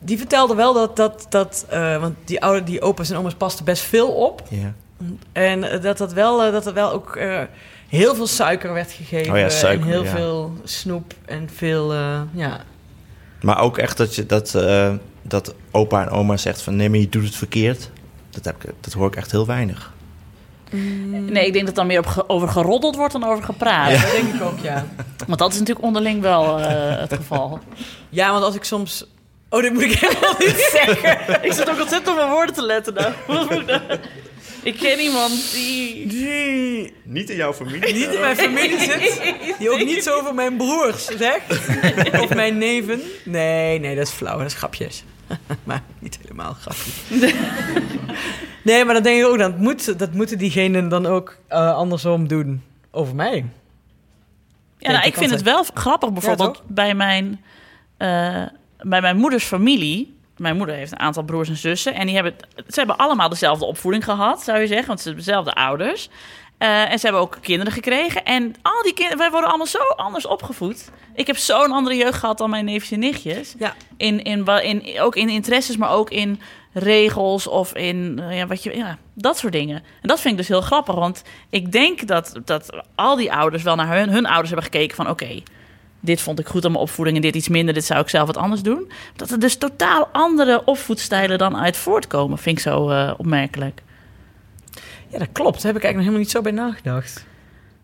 die 0.00 0.18
vertelde 0.18 0.54
wel 0.54 0.74
dat... 0.74 0.96
dat, 0.96 1.26
dat 1.28 1.66
eh, 1.68 2.00
want 2.00 2.14
die, 2.24 2.42
oude, 2.42 2.64
die 2.64 2.82
opa's 2.82 3.10
en 3.10 3.16
oma's 3.16 3.34
pasten 3.34 3.64
best 3.64 3.82
veel 3.82 4.08
op. 4.08 4.42
ja. 4.50 4.74
En 5.32 5.70
eh, 5.70 5.82
dat, 5.82 5.98
dat, 5.98 6.12
wel, 6.12 6.42
eh, 6.42 6.52
dat 6.52 6.66
er 6.66 6.74
wel 6.74 6.92
ook 6.92 7.16
eh, 7.16 7.40
heel 7.88 8.14
veel 8.14 8.26
suiker 8.26 8.72
werd 8.72 8.92
gegeven. 8.92 9.32
Oh 9.32 9.38
ja, 9.38 9.48
suiker, 9.48 9.86
en 9.86 9.92
heel 9.92 10.04
ja. 10.04 10.10
veel 10.10 10.52
snoep 10.64 11.14
en 11.24 11.48
veel... 11.54 11.92
eh, 11.92 12.20
ja. 12.32 12.60
Maar 13.40 13.60
ook 13.60 13.78
echt 13.78 13.96
dat, 13.96 14.14
je, 14.14 14.26
dat, 14.26 14.54
eh, 14.54 14.92
dat 15.28 15.54
opa 15.70 16.02
en 16.02 16.08
oma 16.10 16.36
zegt 16.36 16.62
van... 16.62 16.76
nee, 16.76 16.90
maar 16.90 16.98
je 16.98 17.08
doet 17.08 17.24
het 17.24 17.36
verkeerd. 17.36 17.90
Dat, 18.30 18.44
heb 18.44 18.64
ik, 18.64 18.70
dat 18.80 18.92
hoor 18.92 19.06
ik 19.06 19.16
echt 19.16 19.30
heel 19.30 19.46
weinig. 19.46 19.92
Nee, 21.10 21.46
ik 21.46 21.52
denk 21.52 21.66
dat 21.66 21.74
dan 21.74 21.86
meer 21.86 21.98
op 21.98 22.06
ge- 22.06 22.28
over 22.28 22.48
geroddeld 22.48 22.96
wordt 22.96 23.12
dan 23.12 23.24
over 23.24 23.44
gepraat. 23.44 23.90
Dat 24.02 24.10
denk 24.10 24.34
ik 24.34 24.42
ook, 24.42 24.58
ja. 24.62 24.86
Want 25.26 25.38
dat 25.38 25.52
is 25.52 25.58
natuurlijk 25.58 25.86
onderling 25.86 26.20
wel 26.20 26.60
eh, 26.60 26.98
het 27.00 27.12
geval. 27.20 27.58
Ja, 28.08 28.32
want 28.32 28.44
als 28.44 28.54
ik 28.54 28.64
soms... 28.64 29.06
Oh, 29.48 29.60
dit 29.62 29.72
moet 29.72 29.82
ik 29.82 29.92
helemaal 29.92 30.34
niet 30.38 30.70
zeggen. 30.84 31.44
ik 31.44 31.52
zit 31.52 31.70
ook 31.70 31.80
ontzettend 31.80 32.08
op 32.08 32.16
mijn 32.16 32.30
woorden 32.30 32.54
te 32.54 32.62
letten 32.62 32.94
nou. 32.94 33.12
ik 34.62 34.76
ken 34.76 34.98
iemand 35.00 35.52
die... 35.52 36.06
Die 36.06 36.92
Niet 37.04 37.30
in 37.30 37.36
jouw 37.36 37.52
familie? 37.52 37.92
niet 37.94 38.12
in 38.12 38.20
mijn 38.20 38.36
familie 38.36 38.78
zit. 38.80 39.20
Die 39.58 39.70
ook 39.70 39.84
niet 39.84 40.02
zo 40.02 40.18
over 40.18 40.34
mijn 40.34 40.56
broers 40.56 41.04
zegt. 41.04 41.50
Of 42.20 42.34
mijn 42.34 42.58
neven. 42.58 43.00
Nee, 43.24 43.80
nee, 43.80 43.94
dat 43.96 44.06
is 44.06 44.12
flauw. 44.12 44.38
Dat 44.38 44.46
is 44.46 44.54
grapjes. 44.54 45.04
maar 45.64 45.82
niet 45.98 46.18
helemaal 46.22 46.52
grapjes. 46.52 47.32
nee, 48.62 48.84
maar 48.84 48.94
dan 48.94 49.02
denk 49.02 49.20
ik 49.20 49.26
ook... 49.26 49.38
Dat, 49.38 49.58
moet, 49.58 49.98
dat 49.98 50.12
moeten 50.12 50.38
diegenen 50.38 50.88
dan 50.88 51.06
ook 51.06 51.36
eh, 51.48 51.74
andersom 51.74 52.28
doen 52.28 52.62
over 52.90 53.14
mij. 53.14 53.44
Ja, 54.78 54.92
nou, 54.92 55.06
ik 55.06 55.14
vind 55.14 55.30
het 55.30 55.42
wel 55.42 55.64
grappig 55.74 56.12
bijvoorbeeld 56.12 56.62
bij, 56.66 56.94
mijn, 56.94 57.44
eh, 57.96 58.42
bij 58.80 59.00
mijn 59.00 59.16
moeders 59.16 59.44
familie. 59.44 60.16
Mijn 60.36 60.56
moeder 60.56 60.74
heeft 60.74 60.92
een 60.92 60.98
aantal 60.98 61.22
broers 61.22 61.48
en 61.48 61.56
zussen. 61.56 61.94
En 61.94 62.06
die 62.06 62.14
hebben, 62.14 62.34
ze 62.54 62.78
hebben 62.78 62.96
allemaal 62.96 63.28
dezelfde 63.28 63.64
opvoeding 63.64 64.04
gehad, 64.04 64.42
zou 64.42 64.58
je 64.58 64.66
zeggen. 64.66 64.86
Want 64.86 65.00
ze 65.00 65.06
hebben 65.08 65.24
dezelfde 65.24 65.52
ouders. 65.52 66.08
Eh, 66.58 66.92
en 66.92 66.98
ze 66.98 67.06
hebben 67.06 67.22
ook 67.22 67.38
kinderen 67.40 67.72
gekregen. 67.72 68.24
En 68.24 68.54
al 68.62 68.82
die 68.82 68.94
kinderen, 68.94 69.18
wij 69.18 69.30
worden 69.30 69.48
allemaal 69.48 69.66
zo 69.66 69.78
anders 69.78 70.26
opgevoed. 70.26 70.90
Ik 71.14 71.26
heb 71.26 71.36
zo'n 71.36 71.72
andere 71.72 71.96
jeugd 71.96 72.18
gehad 72.18 72.38
dan 72.38 72.50
mijn 72.50 72.64
neefjes 72.64 72.90
en 72.90 72.98
nichtjes. 72.98 73.54
Ja. 73.58 73.74
In, 73.96 74.22
in, 74.22 74.46
in, 74.62 75.00
ook 75.00 75.16
in 75.16 75.28
interesses, 75.28 75.76
maar 75.76 75.90
ook 75.90 76.10
in 76.10 76.40
regels 76.74 77.46
of 77.46 77.74
in 77.74 78.20
eh, 78.22 78.36
ja, 78.36 78.46
wat 78.46 78.62
je, 78.62 78.76
ja, 78.76 78.98
dat 79.14 79.38
soort 79.38 79.52
dingen. 79.52 79.76
En 79.76 80.08
dat 80.08 80.20
vind 80.20 80.32
ik 80.32 80.38
dus 80.38 80.48
heel 80.48 80.60
grappig, 80.60 80.94
want 80.94 81.22
ik 81.50 81.72
denk 81.72 82.06
dat, 82.06 82.40
dat 82.44 82.82
al 82.94 83.16
die 83.16 83.32
ouders 83.32 83.62
wel 83.62 83.76
naar 83.76 83.96
hun, 83.96 84.08
hun 84.08 84.26
ouders 84.26 84.50
hebben 84.50 84.70
gekeken 84.70 84.96
van 84.96 85.08
oké, 85.08 85.42
dit 86.00 86.20
vond 86.20 86.38
ik 86.38 86.46
goed 86.46 86.64
aan 86.64 86.70
mijn 86.70 86.82
opvoeding 86.82 87.16
en 87.16 87.22
dit 87.22 87.34
iets 87.34 87.48
minder, 87.48 87.74
dit 87.74 87.84
zou 87.84 88.00
ik 88.00 88.08
zelf 88.08 88.26
wat 88.26 88.36
anders 88.36 88.62
doen. 88.62 88.90
Dat 89.16 89.30
er 89.30 89.40
dus 89.40 89.56
totaal 89.56 90.08
andere 90.12 90.64
opvoedstijlen 90.64 91.38
dan 91.38 91.56
uit 91.56 91.76
voortkomen, 91.76 92.38
vind 92.38 92.56
ik 92.56 92.62
zo 92.62 92.88
eh, 92.88 93.14
opmerkelijk. 93.16 93.82
Ja, 95.14 95.20
dat 95.20 95.32
klopt. 95.32 95.62
Daar 95.62 95.72
heb 95.72 95.82
ik 95.82 95.84
eigenlijk 95.84 95.94
nog 95.94 96.02
helemaal 96.04 96.18
niet 96.18 96.30
zo 96.30 96.40
bij 96.40 96.52
nagedacht. 96.52 97.26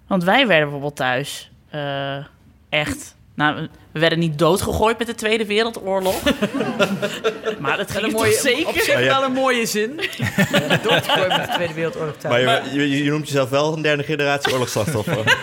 Want 0.06 0.24
wij 0.24 0.46
werden 0.46 0.62
bijvoorbeeld 0.62 0.96
thuis 0.96 1.50
eh, 1.68 2.24
echt. 2.68 3.16
Nou, 3.34 3.68
we 3.92 4.00
werden 4.00 4.18
niet 4.18 4.38
doodgegooid 4.38 4.98
met 4.98 5.06
de 5.06 5.14
Tweede 5.14 5.46
Wereldoorlog. 5.46 6.22
maar 7.58 7.78
het 7.78 7.90
ging 7.90 8.12
mooie, 8.12 8.32
zeker. 8.32 8.66
Op 8.66 8.78
zich 8.78 8.94
Maar 8.94 9.04
wel 9.04 9.22
een 9.22 9.32
mooie 9.32 9.66
zin. 9.66 9.96
Doodgegooid 10.82 11.28
met 11.28 11.46
de 11.46 11.52
Tweede 11.54 11.74
Wereldoorlog 11.74 12.16
thuis. 12.16 12.44
Maar 12.44 12.74
je, 12.74 12.88
je, 12.88 13.04
je 13.04 13.10
noemt 13.10 13.26
jezelf 13.26 13.50
wel 13.50 13.72
een 13.72 13.82
derde 13.82 14.02
generatie 14.02 14.52
oorlogsslachtoffer. 14.52 15.18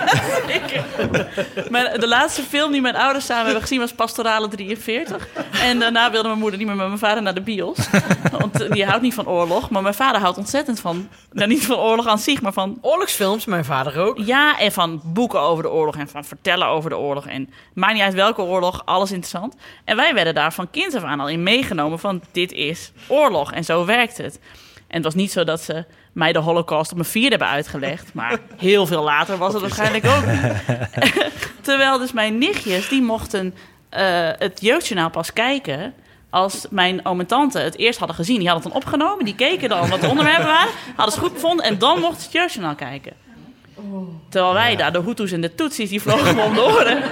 Mijn, 1.69 1.99
de 1.99 2.07
laatste 2.07 2.41
film 2.41 2.71
die 2.71 2.81
mijn 2.81 2.95
ouders 2.95 3.25
samen 3.25 3.43
hebben 3.43 3.61
gezien 3.61 3.79
was 3.79 3.93
Pastorale 3.93 4.47
43. 4.47 5.27
En 5.61 5.79
daarna 5.79 6.11
wilde 6.11 6.27
mijn 6.27 6.39
moeder 6.39 6.59
niet 6.59 6.67
meer 6.67 6.75
met 6.75 6.87
mijn 6.87 6.99
vader 6.99 7.23
naar 7.23 7.33
de 7.33 7.41
bios. 7.41 7.77
Want 8.31 8.71
die 8.73 8.85
houdt 8.85 9.01
niet 9.01 9.13
van 9.13 9.27
oorlog. 9.27 9.69
Maar 9.69 9.81
mijn 9.81 9.93
vader 9.93 10.21
houdt 10.21 10.37
ontzettend 10.37 10.79
van... 10.79 11.09
Nou, 11.31 11.49
niet 11.49 11.65
van 11.65 11.77
oorlog 11.77 12.07
aan 12.07 12.19
zich, 12.19 12.41
maar 12.41 12.53
van... 12.53 12.77
Oorlogsfilms, 12.81 13.45
mijn 13.45 13.65
vader 13.65 13.99
ook. 13.99 14.17
Ja, 14.17 14.59
en 14.59 14.71
van 14.71 15.01
boeken 15.03 15.39
over 15.39 15.63
de 15.63 15.69
oorlog 15.69 15.95
en 15.95 16.07
van 16.07 16.25
vertellen 16.25 16.67
over 16.67 16.89
de 16.89 16.97
oorlog. 16.97 17.27
En 17.27 17.49
maakt 17.73 17.93
niet 17.93 18.01
uit 18.01 18.13
welke 18.13 18.36
oorlog, 18.43 18.81
alles 18.85 19.11
interessant. 19.11 19.55
En 19.83 19.95
wij 19.95 20.13
werden 20.13 20.33
daar 20.33 20.53
van 20.53 20.69
kind 20.69 20.95
af 20.95 21.03
aan 21.03 21.19
al 21.19 21.29
in 21.29 21.43
meegenomen 21.43 21.99
van... 21.99 22.21
dit 22.31 22.51
is 22.51 22.91
oorlog 23.07 23.51
en 23.51 23.63
zo 23.63 23.85
werkt 23.85 24.17
het. 24.17 24.39
En 24.87 24.95
het 24.95 25.03
was 25.03 25.15
niet 25.15 25.31
zo 25.31 25.43
dat 25.43 25.61
ze 25.61 25.85
mij 26.11 26.33
de 26.33 26.39
holocaust 26.39 26.91
op 26.91 26.97
mijn 26.97 27.09
vierde 27.09 27.29
hebben 27.29 27.47
uitgelegd. 27.47 28.13
Maar 28.13 28.39
heel 28.57 28.85
veel 28.85 29.03
later 29.03 29.37
was 29.37 29.53
het 29.53 29.61
waarschijnlijk 29.61 30.05
ook. 30.05 30.23
Terwijl 31.61 31.97
dus 31.97 32.11
mijn 32.11 32.37
nichtjes, 32.37 32.89
die 32.89 33.01
mochten 33.01 33.55
eh, 33.89 34.29
het 34.37 34.61
jeugdjournaal 34.61 35.09
pas 35.09 35.33
kijken... 35.33 35.93
als 36.29 36.65
mijn 36.69 37.05
oom 37.05 37.19
en 37.19 37.25
tante 37.25 37.59
het 37.59 37.77
eerst 37.77 37.99
hadden 37.99 38.15
gezien. 38.17 38.39
Die 38.39 38.47
hadden 38.47 38.63
het 38.63 38.73
dan 38.73 38.83
opgenomen, 38.83 39.25
die 39.25 39.35
keken 39.35 39.69
dan 39.69 39.89
wat 39.89 40.01
de 40.01 40.07
onderwerpen 40.07 40.45
waren... 40.45 40.73
hadden 40.95 41.15
ze 41.15 41.19
goed 41.21 41.33
bevonden 41.33 41.65
en 41.65 41.77
dan 41.77 41.99
mochten 41.99 42.19
ze 42.19 42.25
het 42.25 42.33
jeugdjournaal 42.33 42.75
kijken. 42.75 43.13
Terwijl 44.29 44.53
wij 44.53 44.75
daar, 44.75 44.91
de 44.91 45.01
Hutus 45.01 45.31
en 45.31 45.41
de 45.41 45.55
Tutsis, 45.55 45.89
die 45.89 46.01
vlogen 46.01 46.35
me 46.35 46.41
om 46.41 46.53
de 46.53 46.63
oren. 46.63 47.03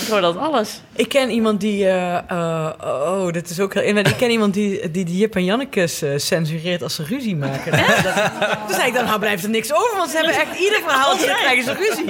Ik 0.00 0.08
hoor 0.08 0.20
dat 0.20 0.36
alles. 0.36 0.80
Ik 0.92 1.08
ken 1.08 1.30
iemand 1.30 1.60
die. 1.60 1.86
eh, 1.86 2.16
eh, 2.30 2.70
oh, 2.80 3.32
dit 3.32 3.50
is 3.50 3.60
ook 3.60 3.74
heel. 3.74 3.96
Ik 3.96 4.16
ken 4.16 4.30
iemand 4.30 4.54
die, 4.54 4.90
die, 4.90 5.04
die 5.04 5.16
Jip 5.16 5.34
en 5.36 5.44
Jannekes 5.44 6.02
eh, 6.02 6.10
censureert 6.16 6.82
als 6.82 6.94
ze 6.94 7.04
ruzie 7.04 7.36
maken. 7.36 7.72
Dat, 7.72 8.14
toen 8.66 8.74
zei 8.74 8.86
ik 8.86 8.94
dan, 8.94 9.04
nou 9.04 9.18
blijft 9.18 9.44
er 9.44 9.50
niks 9.50 9.72
over, 9.72 9.96
want 9.96 10.10
ze 10.10 10.16
hebben 10.16 10.34
echt 10.34 10.58
ieder 10.60 10.80
verhaaltje, 10.80 11.26
dan 11.26 11.36
krijgen 11.36 11.64
ze 11.64 11.72
ruzie. 11.72 12.04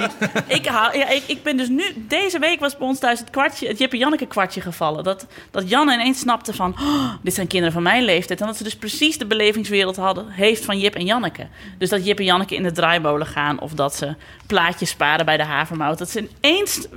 Ik, 0.47 0.65
haal, 0.65 0.95
ja, 0.95 1.09
ik, 1.09 1.23
ik 1.25 1.43
ben 1.43 1.57
dus 1.57 1.67
nu... 1.67 1.83
Deze 1.95 2.39
week 2.39 2.59
was 2.59 2.77
bij 2.77 2.87
ons 2.87 2.99
thuis 2.99 3.19
het, 3.19 3.29
kwartje, 3.29 3.67
het 3.67 3.77
Jip 3.77 3.91
en 3.91 3.97
Janneke 3.97 4.25
kwartje 4.25 4.61
gevallen. 4.61 5.03
Dat, 5.03 5.25
dat 5.51 5.69
Jan 5.69 5.89
ineens 5.89 6.19
snapte 6.19 6.53
van... 6.53 6.75
"Oh, 6.79 7.09
dit 7.21 7.33
zijn 7.33 7.47
kinderen 7.47 7.73
van 7.73 7.83
mijn 7.83 8.03
leeftijd. 8.03 8.41
En 8.41 8.47
dat 8.47 8.57
ze 8.57 8.63
dus 8.63 8.75
precies 8.75 9.17
de 9.17 9.25
belevingswereld 9.25 9.95
hadden, 9.95 10.29
heeft 10.29 10.65
van 10.65 10.79
Jip 10.79 10.95
en 10.95 11.05
Janneke. 11.05 11.47
Dus 11.77 11.89
dat 11.89 12.05
Jip 12.05 12.19
en 12.19 12.25
Janneke 12.25 12.55
in 12.55 12.63
de 12.63 12.71
draaimolen 12.71 13.27
gaan... 13.27 13.59
of 13.59 13.71
dat 13.73 13.95
ze 13.95 14.15
plaatjes 14.47 14.89
sparen 14.89 15.25
bij 15.25 15.37
de 15.37 15.43
havermout. 15.43 15.97
Dat 15.97 16.09
ze 16.09 16.27
ineens... 16.41 16.87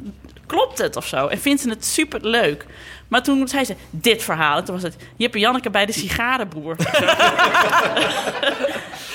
Klopt 0.56 0.78
het 0.78 0.96
of 0.96 1.06
zo? 1.06 1.26
En 1.26 1.38
vindt 1.38 1.62
ze 1.62 1.68
het 1.68 1.84
super 1.84 2.26
leuk. 2.28 2.66
Maar 3.08 3.22
toen 3.22 3.48
zei 3.48 3.64
ze, 3.64 3.74
dit 3.90 4.22
verhaal. 4.22 4.58
En 4.58 4.64
toen 4.64 4.74
was 4.74 4.82
het 4.84 4.96
Jip 5.16 5.34
en 5.34 5.40
Janneke 5.40 5.70
bij 5.70 5.86
de 5.86 5.92
sigarenboer. 5.92 6.76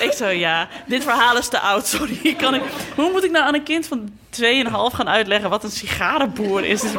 ik 0.06 0.12
zo, 0.16 0.28
ja, 0.28 0.68
dit 0.86 1.02
verhaal 1.02 1.36
is 1.36 1.48
te 1.48 1.60
oud, 1.60 1.86
sorry. 1.86 2.34
Kan 2.36 2.54
ik, 2.54 2.62
hoe 2.94 3.10
moet 3.12 3.24
ik 3.24 3.30
nou 3.30 3.44
aan 3.46 3.54
een 3.54 3.62
kind 3.62 3.86
van 3.86 4.08
2,5 4.40 4.44
gaan 4.70 5.08
uitleggen 5.08 5.50
wat 5.50 5.64
een 5.64 5.70
sigarenboer 5.70 6.64
is? 6.64 6.84
is 6.84 6.90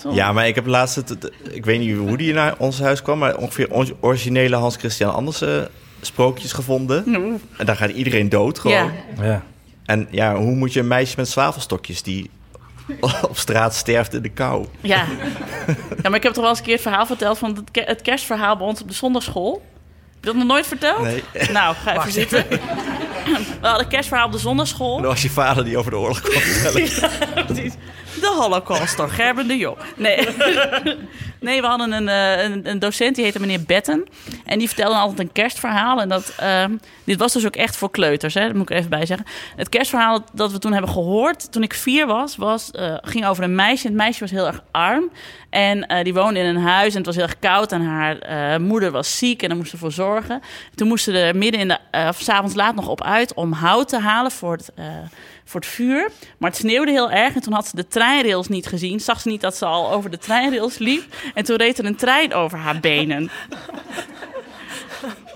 zo- 0.00 0.12
Ja, 0.12 0.32
maar 0.32 0.46
ik 0.46 0.54
heb 0.54 0.66
laatst... 0.66 0.96
Het, 0.96 1.30
ik 1.50 1.64
weet 1.64 1.78
niet 1.78 1.96
hoe 1.96 2.16
die 2.16 2.32
naar 2.32 2.54
ons 2.58 2.80
huis 2.80 3.02
kwam... 3.02 3.18
maar 3.18 3.36
ongeveer 3.36 3.70
on- 3.72 3.96
originele 4.00 4.56
Hans 4.56 4.76
Christian 4.76 5.14
Andersen 5.14 5.68
sprookjes 6.00 6.52
gevonden. 6.52 7.04
Oeh. 7.06 7.34
En 7.56 7.66
daar 7.66 7.76
gaat 7.76 7.90
iedereen 7.90 8.28
dood 8.28 8.58
gewoon. 8.58 8.76
Ja. 9.16 9.24
Ja. 9.24 9.42
En 9.84 10.08
ja, 10.10 10.34
hoe 10.36 10.54
moet 10.54 10.72
je 10.72 10.80
een 10.80 10.88
meisje 10.88 11.14
met 11.16 11.28
zwavelstokjes... 11.28 12.02
die 12.02 12.30
op 13.28 13.36
straat 13.38 13.74
sterft 13.74 14.14
in 14.14 14.22
de 14.22 14.28
kou? 14.28 14.66
Ja. 14.80 15.04
ja, 16.02 16.08
maar 16.08 16.14
ik 16.14 16.22
heb 16.22 16.32
toch 16.32 16.40
wel 16.42 16.48
eens 16.48 16.58
een 16.58 16.64
keer 16.64 16.72
het 16.74 16.82
verhaal 16.82 17.06
verteld 17.06 17.38
van 17.38 17.54
het, 17.54 17.70
ke- 17.70 17.82
het 17.86 18.02
kerstverhaal 18.02 18.56
bij 18.56 18.66
ons 18.66 18.80
op 18.82 18.88
de 18.88 18.94
zondagschool. 18.94 19.52
Heb 20.14 20.20
je 20.20 20.26
dat 20.26 20.34
nog 20.34 20.46
nooit 20.46 20.66
verteld? 20.66 21.02
Nee. 21.02 21.22
Nou, 21.52 21.74
ga 21.74 21.96
even 21.98 22.12
zitten. 22.12 22.46
We 23.60 23.66
hadden 23.66 23.88
kerstverhaal 23.88 24.26
op 24.26 24.32
de 24.32 24.38
zondagschool. 24.38 24.96
En 24.96 25.02
dan 25.02 25.10
was 25.10 25.22
je 25.22 25.30
vader 25.30 25.64
die 25.64 25.78
over 25.78 25.90
de 25.90 25.96
oorlog 25.96 26.20
kwam 26.20 26.40
vertellen. 26.42 26.88
Ja, 27.34 27.42
precies. 27.44 27.72
De 28.20 28.34
Holocaust 28.38 28.96
door 28.96 29.08
Gerben 29.08 29.48
de 29.48 29.56
Jong. 29.56 29.76
Nee. 29.96 30.16
nee, 31.40 31.60
we 31.60 31.66
hadden 31.66 31.92
een, 31.92 32.08
eh, 32.08 32.44
een, 32.44 32.68
een 32.68 32.78
docent, 32.78 33.14
die 33.14 33.24
heette 33.24 33.40
meneer 33.40 33.62
Betten. 33.62 34.06
En 34.44 34.58
die 34.58 34.68
vertelde 34.68 34.96
altijd 34.96 35.18
een 35.18 35.32
kerstverhaal. 35.32 36.00
En 36.00 36.08
dat, 36.08 36.32
ehm, 36.36 36.76
dit 37.04 37.18
was 37.18 37.32
dus 37.32 37.46
ook 37.46 37.56
echt 37.56 37.76
voor 37.76 37.90
kleuters, 37.90 38.34
hè? 38.34 38.46
dat 38.46 38.54
moet 38.54 38.70
ik 38.70 38.76
even 38.76 38.90
bij 38.90 39.06
zeggen. 39.06 39.26
Het 39.56 39.68
kerstverhaal 39.68 40.24
dat 40.32 40.52
we 40.52 40.58
toen 40.58 40.72
hebben 40.72 40.90
gehoord, 40.90 41.52
toen 41.52 41.62
ik 41.62 41.74
vier 41.74 42.06
was, 42.06 42.36
was 42.36 42.70
eh, 42.70 42.94
ging 43.00 43.26
over 43.26 43.44
een 43.44 43.54
meisje. 43.54 43.86
Het 43.86 43.96
meisje 43.96 44.20
was 44.20 44.30
heel 44.30 44.46
erg 44.46 44.62
arm. 44.70 45.10
En 45.50 45.86
eh, 45.86 46.04
die 46.04 46.14
woonde 46.14 46.40
in 46.40 46.46
een 46.46 46.62
huis 46.62 46.90
en 46.90 46.96
het 46.96 47.06
was 47.06 47.16
heel 47.16 47.24
erg 47.24 47.38
koud. 47.38 47.72
En 47.72 47.82
haar 47.82 48.60
moeder 48.60 48.90
was 48.90 49.18
ziek 49.18 49.42
en 49.42 49.48
daar 49.48 49.56
moest 49.56 49.70
ze 49.70 49.76
voor 49.76 49.92
zorgen. 49.92 50.40
Toen 50.74 50.88
moesten 50.88 51.12
ze 51.12 51.20
er 51.20 51.36
midden 51.36 51.60
in 51.60 51.68
de, 51.68 51.78
s'avonds 52.18 52.54
laat 52.54 52.74
nog 52.74 52.88
op 52.88 53.02
uit 53.02 53.34
om 53.34 53.52
hout 53.52 53.88
te 53.88 53.98
halen 53.98 54.30
voor 54.30 54.52
het, 54.52 54.72
voor 55.48 55.60
het 55.60 55.68
vuur. 55.68 56.10
Maar 56.38 56.50
het 56.50 56.58
sneeuwde 56.58 56.90
heel 56.90 57.10
erg 57.10 57.34
en 57.34 57.40
toen 57.40 57.52
had 57.52 57.68
ze 57.68 57.76
de 57.76 57.88
treinrails 57.88 58.48
niet 58.48 58.66
gezien. 58.66 59.00
Zag 59.00 59.20
ze 59.20 59.28
niet 59.28 59.40
dat 59.40 59.56
ze 59.56 59.64
al 59.64 59.92
over 59.92 60.10
de 60.10 60.18
treinrails 60.18 60.78
liep. 60.78 61.14
En 61.34 61.44
toen 61.44 61.56
reed 61.56 61.78
er 61.78 61.84
een 61.84 61.96
trein 61.96 62.34
over 62.34 62.58
haar 62.58 62.80
benen. 62.80 63.30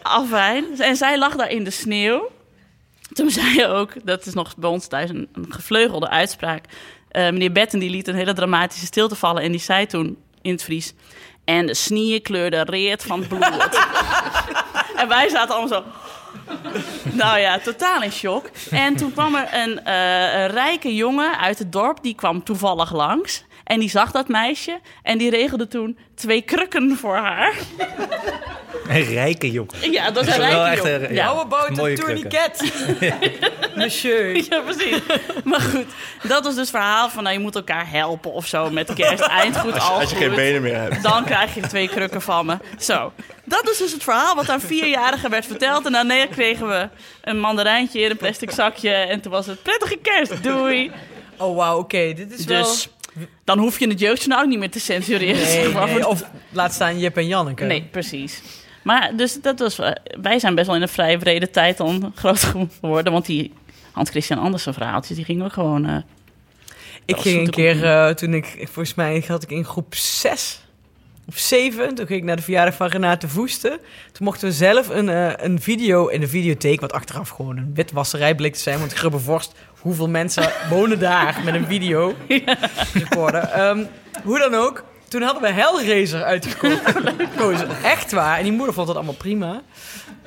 Afijn. 0.03 0.65
En 0.79 0.97
zij 0.97 1.19
lag 1.19 1.37
daar 1.37 1.51
in 1.51 1.65
de 1.65 1.71
sneeuw. 1.71 2.31
Toen 3.13 3.31
zei 3.31 3.55
je 3.55 3.67
ook, 3.67 3.93
dat 4.05 4.27
is 4.27 4.35
nog 4.35 4.57
bij 4.57 4.71
ons 4.71 4.87
thuis 4.87 5.11
een, 5.11 5.29
een 5.33 5.53
gevleugelde 5.53 6.09
uitspraak. 6.09 6.65
Eh, 7.09 7.23
meneer 7.23 7.53
Betten 7.53 7.79
die 7.79 7.91
liet 7.91 8.09
een 8.09 8.15
hele 8.15 8.33
dramatische 8.33 8.87
stilte 8.87 9.15
vallen. 9.15 9.43
En 9.43 9.51
die 9.51 9.61
zei 9.61 9.87
toen 9.87 10.17
in 10.43 10.53
het 10.53 10.63
Fries... 10.63 10.95
En 11.45 11.67
de 11.67 11.75
sneeuw 11.75 12.21
kleurde 12.21 12.63
reet 12.63 13.05
van 13.05 13.19
het 13.19 13.29
bloed. 13.29 13.87
en 15.01 15.09
wij 15.09 15.29
zaten 15.29 15.55
allemaal 15.55 15.69
zo... 15.69 15.85
Nou 17.23 17.39
ja, 17.39 17.59
totaal 17.59 18.03
in 18.03 18.13
shock. 18.13 18.51
En 18.71 18.97
toen 18.97 19.13
kwam 19.13 19.35
er 19.35 19.49
een, 19.53 19.85
eh, 19.85 20.41
een 20.41 20.49
rijke 20.49 20.95
jongen 20.95 21.39
uit 21.39 21.59
het 21.59 21.73
dorp, 21.73 22.03
die 22.03 22.15
kwam 22.15 22.45
toevallig 22.45 22.93
langs. 22.93 23.45
En 23.65 23.81
die 23.81 23.91
zag 23.91 24.11
dat 24.11 24.29
meisje 24.29 24.81
en 25.03 25.19
die 25.19 25.31
regelde 25.31 25.69
toen 25.69 25.99
twee 26.15 26.43
krukken 26.43 26.97
voor 26.97 27.17
haar. 27.17 27.55
Een 28.89 29.05
rijke 29.05 29.51
jongen. 29.51 29.93
Ja, 29.93 30.11
dat 30.11 30.27
is 30.27 30.35
een 30.35 30.41
rijke 30.41 30.57
echt 30.61 30.77
jongen. 30.77 31.05
een- 31.09 31.15
Ja. 31.15 31.27
How 31.27 31.41
about 31.41 31.69
a 31.71 31.73
Mooie 31.73 31.97
tourniquet? 31.97 32.73
Monsieur. 33.75 34.37
Ja, 34.37 34.61
precies. 34.61 34.99
Maar 35.45 35.61
goed, 35.61 35.85
dat 36.23 36.45
was 36.45 36.53
dus 36.55 36.57
het 36.61 36.71
verhaal 36.71 37.11
van... 37.11 37.23
nou, 37.23 37.35
je 37.35 37.41
moet 37.43 37.55
elkaar 37.55 37.91
helpen 37.91 38.33
of 38.33 38.47
zo 38.47 38.71
met 38.71 38.93
kerst. 38.95 39.23
Eind 39.41 39.57
goed, 39.59 39.81
al 39.81 40.01
Als 40.01 40.11
je 40.11 40.17
geen 40.17 40.35
benen 40.35 40.63
meer 40.63 40.77
hebt. 40.77 41.03
Dan 41.03 41.25
krijg 41.25 41.55
je 41.55 41.61
twee 41.61 41.89
krukken 41.89 42.23
van 42.23 42.47
me. 42.47 42.57
Zo. 42.79 43.13
Dat 43.45 43.69
is 43.71 43.77
dus 43.79 43.93
het 43.93 44.03
verhaal 44.03 44.35
wat 44.35 44.49
aan 44.49 44.61
vierjarigen 44.61 45.31
werd 45.31 45.47
verteld. 45.47 45.87
En 45.87 45.93
daarna 45.93 46.27
kregen 46.27 46.69
we 46.69 46.89
een 47.23 47.41
mandarijntje 47.41 48.01
in 48.01 48.11
een 48.11 48.17
plastic 48.17 48.51
zakje. 48.51 48.91
En 48.91 49.21
toen 49.21 49.33
was 49.33 49.47
het 49.47 49.63
prettige 49.63 49.97
kerst. 50.03 50.43
Doei. 50.43 50.91
Oh, 51.37 51.57
wauw, 51.57 51.79
oké. 51.79 52.13
Dit 52.13 52.39
is 52.39 52.45
wel... 52.45 52.67
Dan 53.45 53.59
hoef 53.59 53.79
je 53.79 53.89
het 53.89 54.01
jeugdjournaal 54.01 54.41
ook 54.43 54.49
niet 54.49 54.59
meer 54.59 54.71
te 54.71 54.81
censureren. 54.81 55.43
Nee, 55.43 55.95
nee, 55.95 56.07
Of 56.09 56.25
laat 56.51 56.73
staan 56.73 56.99
Jip 56.99 57.17
en 57.17 57.27
Janneke. 57.27 57.65
Nee, 57.65 57.83
precies. 57.91 58.43
Maar 58.83 59.17
dus 59.17 59.41
dat 59.41 59.59
was, 59.59 59.79
eh, 59.79 59.91
wij 60.21 60.39
zijn 60.39 60.55
best 60.55 60.67
wel 60.67 60.77
in 60.77 60.83
een 60.83 60.89
vrij 60.89 61.19
brede 61.19 61.51
tijd 61.51 61.77
dan 61.77 62.13
groot 62.15 62.39
geworden. 62.81 63.13
Want 63.13 63.27
die 63.27 63.53
Hans 63.93 64.11
Christian 64.11 64.39
Andersen 64.39 64.75
verhaaltjes, 64.75 65.17
die 65.17 65.25
gingen 65.25 65.45
ook 65.45 65.53
gewoon... 65.53 65.87
eh, 65.87 65.97
Ik 67.05 67.17
ging 67.17 67.41
een 67.41 67.51
keer, 67.51 67.85
eh, 67.85 68.09
toen 68.09 68.35
ik, 68.35 68.47
volgens 68.59 68.95
mij 68.95 69.25
had 69.29 69.43
ik 69.43 69.51
in 69.51 69.65
groep 69.65 69.95
6 69.95 70.61
of 71.29 71.39
7, 71.39 71.95
toen 71.95 72.07
ging 72.07 72.19
ik 72.21 72.25
naar 72.27 72.37
de 72.37 72.43
verjaardag 72.43 72.75
van 72.75 72.87
Renate 72.87 73.29
Voesten. 73.29 73.79
Toen 74.13 74.27
mochten 74.27 74.49
we 74.49 74.55
zelf 74.55 74.89
een, 74.89 75.09
eh, 75.09 75.33
een 75.37 75.61
video 75.61 76.07
in 76.07 76.21
de 76.21 76.29
videotheek, 76.29 76.81
wat 76.81 76.93
achteraf 76.93 77.29
gewoon 77.29 77.57
een 77.57 77.71
witwasserij 77.75 78.35
bleek 78.35 78.53
te 78.55 78.61
zijn, 78.61 78.79
want 78.79 78.93
Grubbe 78.93 79.19
Vorst, 79.19 79.53
hoeveel 79.83 80.09
mensen 80.09 80.53
wonen 80.71 80.99
daar 80.99 81.41
met 81.45 81.55
een 81.55 81.67
video 81.67 82.15
recorder. 82.95 83.43
Ehm, 83.43 83.85
hoe 84.25 84.39
dan 84.39 84.55
ook, 84.55 84.85
toen 85.13 85.23
hadden 85.23 85.43
we 85.43 85.49
Hellraiser 85.49 86.23
uitgekozen. 86.25 87.69
Echt 87.83 88.13
waar. 88.13 88.37
En 88.37 88.43
die 88.43 88.53
moeder 88.53 88.75
vond 88.75 88.87
dat 88.87 88.97
allemaal 88.97 89.15
prima. 89.15 89.63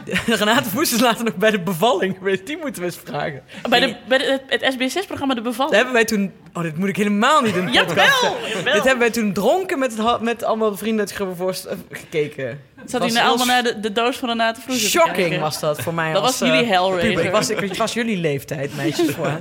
Renate 0.25 0.69
Voesten 0.69 0.97
is 0.97 1.03
later 1.03 1.25
nog 1.25 1.35
bij 1.35 1.51
de 1.51 1.59
bevalling 1.59 2.15
geweest. 2.17 2.45
Die 2.45 2.57
moeten 2.57 2.81
we 2.81 2.87
eens 2.87 2.99
vragen. 3.03 3.43
bij 3.69 3.79
de, 3.79 3.95
bij 4.07 4.17
de, 4.17 4.39
het 4.47 4.61
SBS6-programma 4.61 5.33
De 5.33 5.41
Dat 5.41 5.49
Bevalling. 5.51 5.75
hebben 5.75 5.93
wij 5.93 6.05
toen... 6.05 6.31
Oh, 6.53 6.63
dit 6.63 6.77
moet 6.77 6.89
ik 6.89 6.95
helemaal 6.95 7.41
niet 7.41 7.53
podcast 7.53 7.73
Jawel, 7.73 8.37
jawel. 8.47 8.73
Dit 8.73 8.83
hebben 8.83 8.99
wij 8.99 9.09
toen 9.09 9.33
dronken 9.33 9.79
met, 9.79 9.97
het, 9.97 10.21
met 10.21 10.43
allemaal 10.43 10.71
de 10.71 10.77
vrienden 10.77 10.99
uit 10.99 11.11
Grubbevorst 11.13 11.65
eh, 11.65 11.77
gekeken. 11.91 12.61
Zat 12.85 13.01
hij 13.01 13.11
nou 13.11 13.27
allemaal 13.27 13.45
naar 13.45 13.63
de, 13.63 13.79
de 13.79 13.91
doos 13.91 14.17
van 14.17 14.29
Renate 14.29 14.59
te 14.67 14.79
Shocking 14.79 15.39
was 15.39 15.59
dat 15.59 15.81
voor 15.81 15.93
mij 15.93 16.13
Dat 16.13 16.21
als, 16.21 16.39
was 16.39 16.49
jullie 16.49 16.63
eh, 16.63 16.69
Hellraiser. 16.69 17.25
Ik 17.25 17.31
was, 17.31 17.49
ik 17.49 17.75
was 17.75 17.93
jullie 17.93 18.17
leeftijd, 18.17 18.75
meisjes 18.75 19.11
voor. 19.11 19.39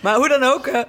Maar 0.00 0.14
hoe 0.14 0.28
dan 0.28 0.42
ook... 0.42 0.66
eh, 0.66 0.80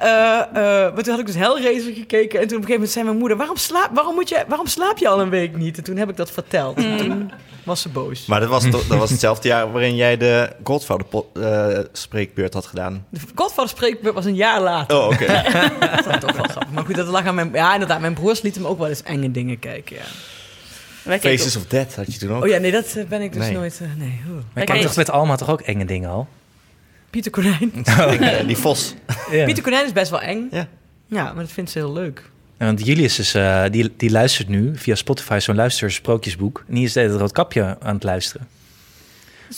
maar 0.00 1.02
toen 1.02 1.10
had 1.10 1.18
ik 1.18 1.26
dus 1.26 1.34
Hellraiser 1.34 1.92
gekeken. 1.94 2.40
En 2.40 2.46
toen 2.48 2.56
op 2.56 2.62
een 2.62 2.68
gegeven 2.68 2.72
moment 2.72 2.90
zei 2.90 3.04
mijn 3.04 3.16
moeder... 3.18 3.36
Waarom 3.36 3.56
slaap, 3.56 3.90
waarom 3.94 4.14
moet 4.14 4.28
je, 4.28 4.44
waarom 4.48 4.66
slaap 4.66 4.98
je 4.98 5.08
al 5.08 5.20
een 5.20 5.30
week 5.30 5.56
niet? 5.56 5.76
En 5.78 5.84
toen 5.84 5.96
heb 5.96 6.08
ik 6.10 6.16
dat 6.16 6.30
verteld. 6.30 6.76
En 6.76 6.96
toen 6.96 7.30
was 7.64 7.80
ze 7.80 7.88
boos. 7.88 8.26
Maar 8.26 8.40
dat 8.40 8.48
was, 8.48 8.64
toch- 8.70 8.86
dat 8.86 8.98
was 8.98 9.10
hetzelfde 9.10 9.48
jaar 9.48 9.72
waarin 9.72 9.96
jij 9.96 10.16
de 10.16 10.50
Godfather 10.64 11.06
eh, 11.34 11.78
spreekbeurt 11.92 12.54
had 12.54 12.66
gedaan. 12.66 13.06
De 13.10 13.20
Godfather 13.34 13.68
spreekbeurt 13.70 14.14
was 14.14 14.24
een 14.24 14.34
jaar 14.34 14.60
later. 14.60 14.96
Oh, 14.98 15.06
oké. 15.06 15.26
Dat 15.80 16.04
was 16.04 16.20
toch 16.20 16.32
wel 16.36 16.44
grappig. 16.44 16.72
Maar 16.72 16.84
goed, 16.84 16.94
dat 16.94 17.06
lag 17.06 17.26
aan 17.26 17.34
mijn... 17.34 17.50
Ja, 17.52 17.72
inderdaad. 17.72 18.00
Mijn 18.00 18.14
broers 18.14 18.42
lieten 18.42 18.62
me 18.62 18.68
ook 18.68 18.78
wel 18.78 18.88
eens 18.88 19.02
enge 19.02 19.30
dingen 19.30 19.58
kijken, 19.58 19.96
ja. 19.96 21.18
Faces 21.18 21.56
of 21.56 21.66
Death 21.66 21.96
had 21.96 22.12
je 22.12 22.18
toen 22.18 22.32
ook. 22.32 22.42
Oh 22.42 22.48
ja, 22.48 22.58
nee, 22.58 22.72
dat 22.72 22.86
eh, 22.96 23.04
ben 23.04 23.20
ik 23.20 23.32
dus 23.32 23.42
Nee. 23.42 23.52
nooit... 23.52 23.80
eh, 23.82 23.88
nee. 23.96 24.20
Maar 24.26 24.42
Wij 24.54 24.64
kijk 24.64 24.80
toch 24.82 24.96
met 24.96 25.10
Alma 25.10 25.36
toch 25.36 25.50
ook 25.50 25.60
enge 25.60 25.84
dingen 25.84 26.10
al? 26.10 26.28
Pieter 27.10 27.30
Konijn. 27.30 27.72
Eh, 27.84 28.46
die 28.46 28.56
Vos. 28.56 28.94
Ja. 29.30 29.44
Pieter 29.44 29.62
Konijn 29.62 29.84
is 29.86 29.92
best 29.92 30.10
wel 30.10 30.20
eng. 30.20 30.48
Ja. 30.50 30.66
Ja, 31.06 31.24
maar 31.24 31.42
dat 31.44 31.52
vindt 31.52 31.70
ze 31.70 31.78
heel 31.78 31.92
leuk. 31.92 32.22
Ja, 32.58 32.64
Want 32.66 32.86
Julius 32.86 33.18
is, 33.18 33.34
eh, 33.34 33.62
die, 33.70 33.92
die 33.96 34.10
luistert 34.10 34.48
nu 34.48 34.72
via 34.76 34.94
Spotify 34.94 35.38
zo'n 35.40 35.54
luistersprookjesboek. 35.56 36.64
En 36.68 36.74
die 36.74 36.84
is 36.84 36.94
het 36.94 37.12
rood 37.14 37.32
kapje 37.32 37.76
aan 37.82 37.94
het 37.94 38.02
luisteren. 38.04 38.48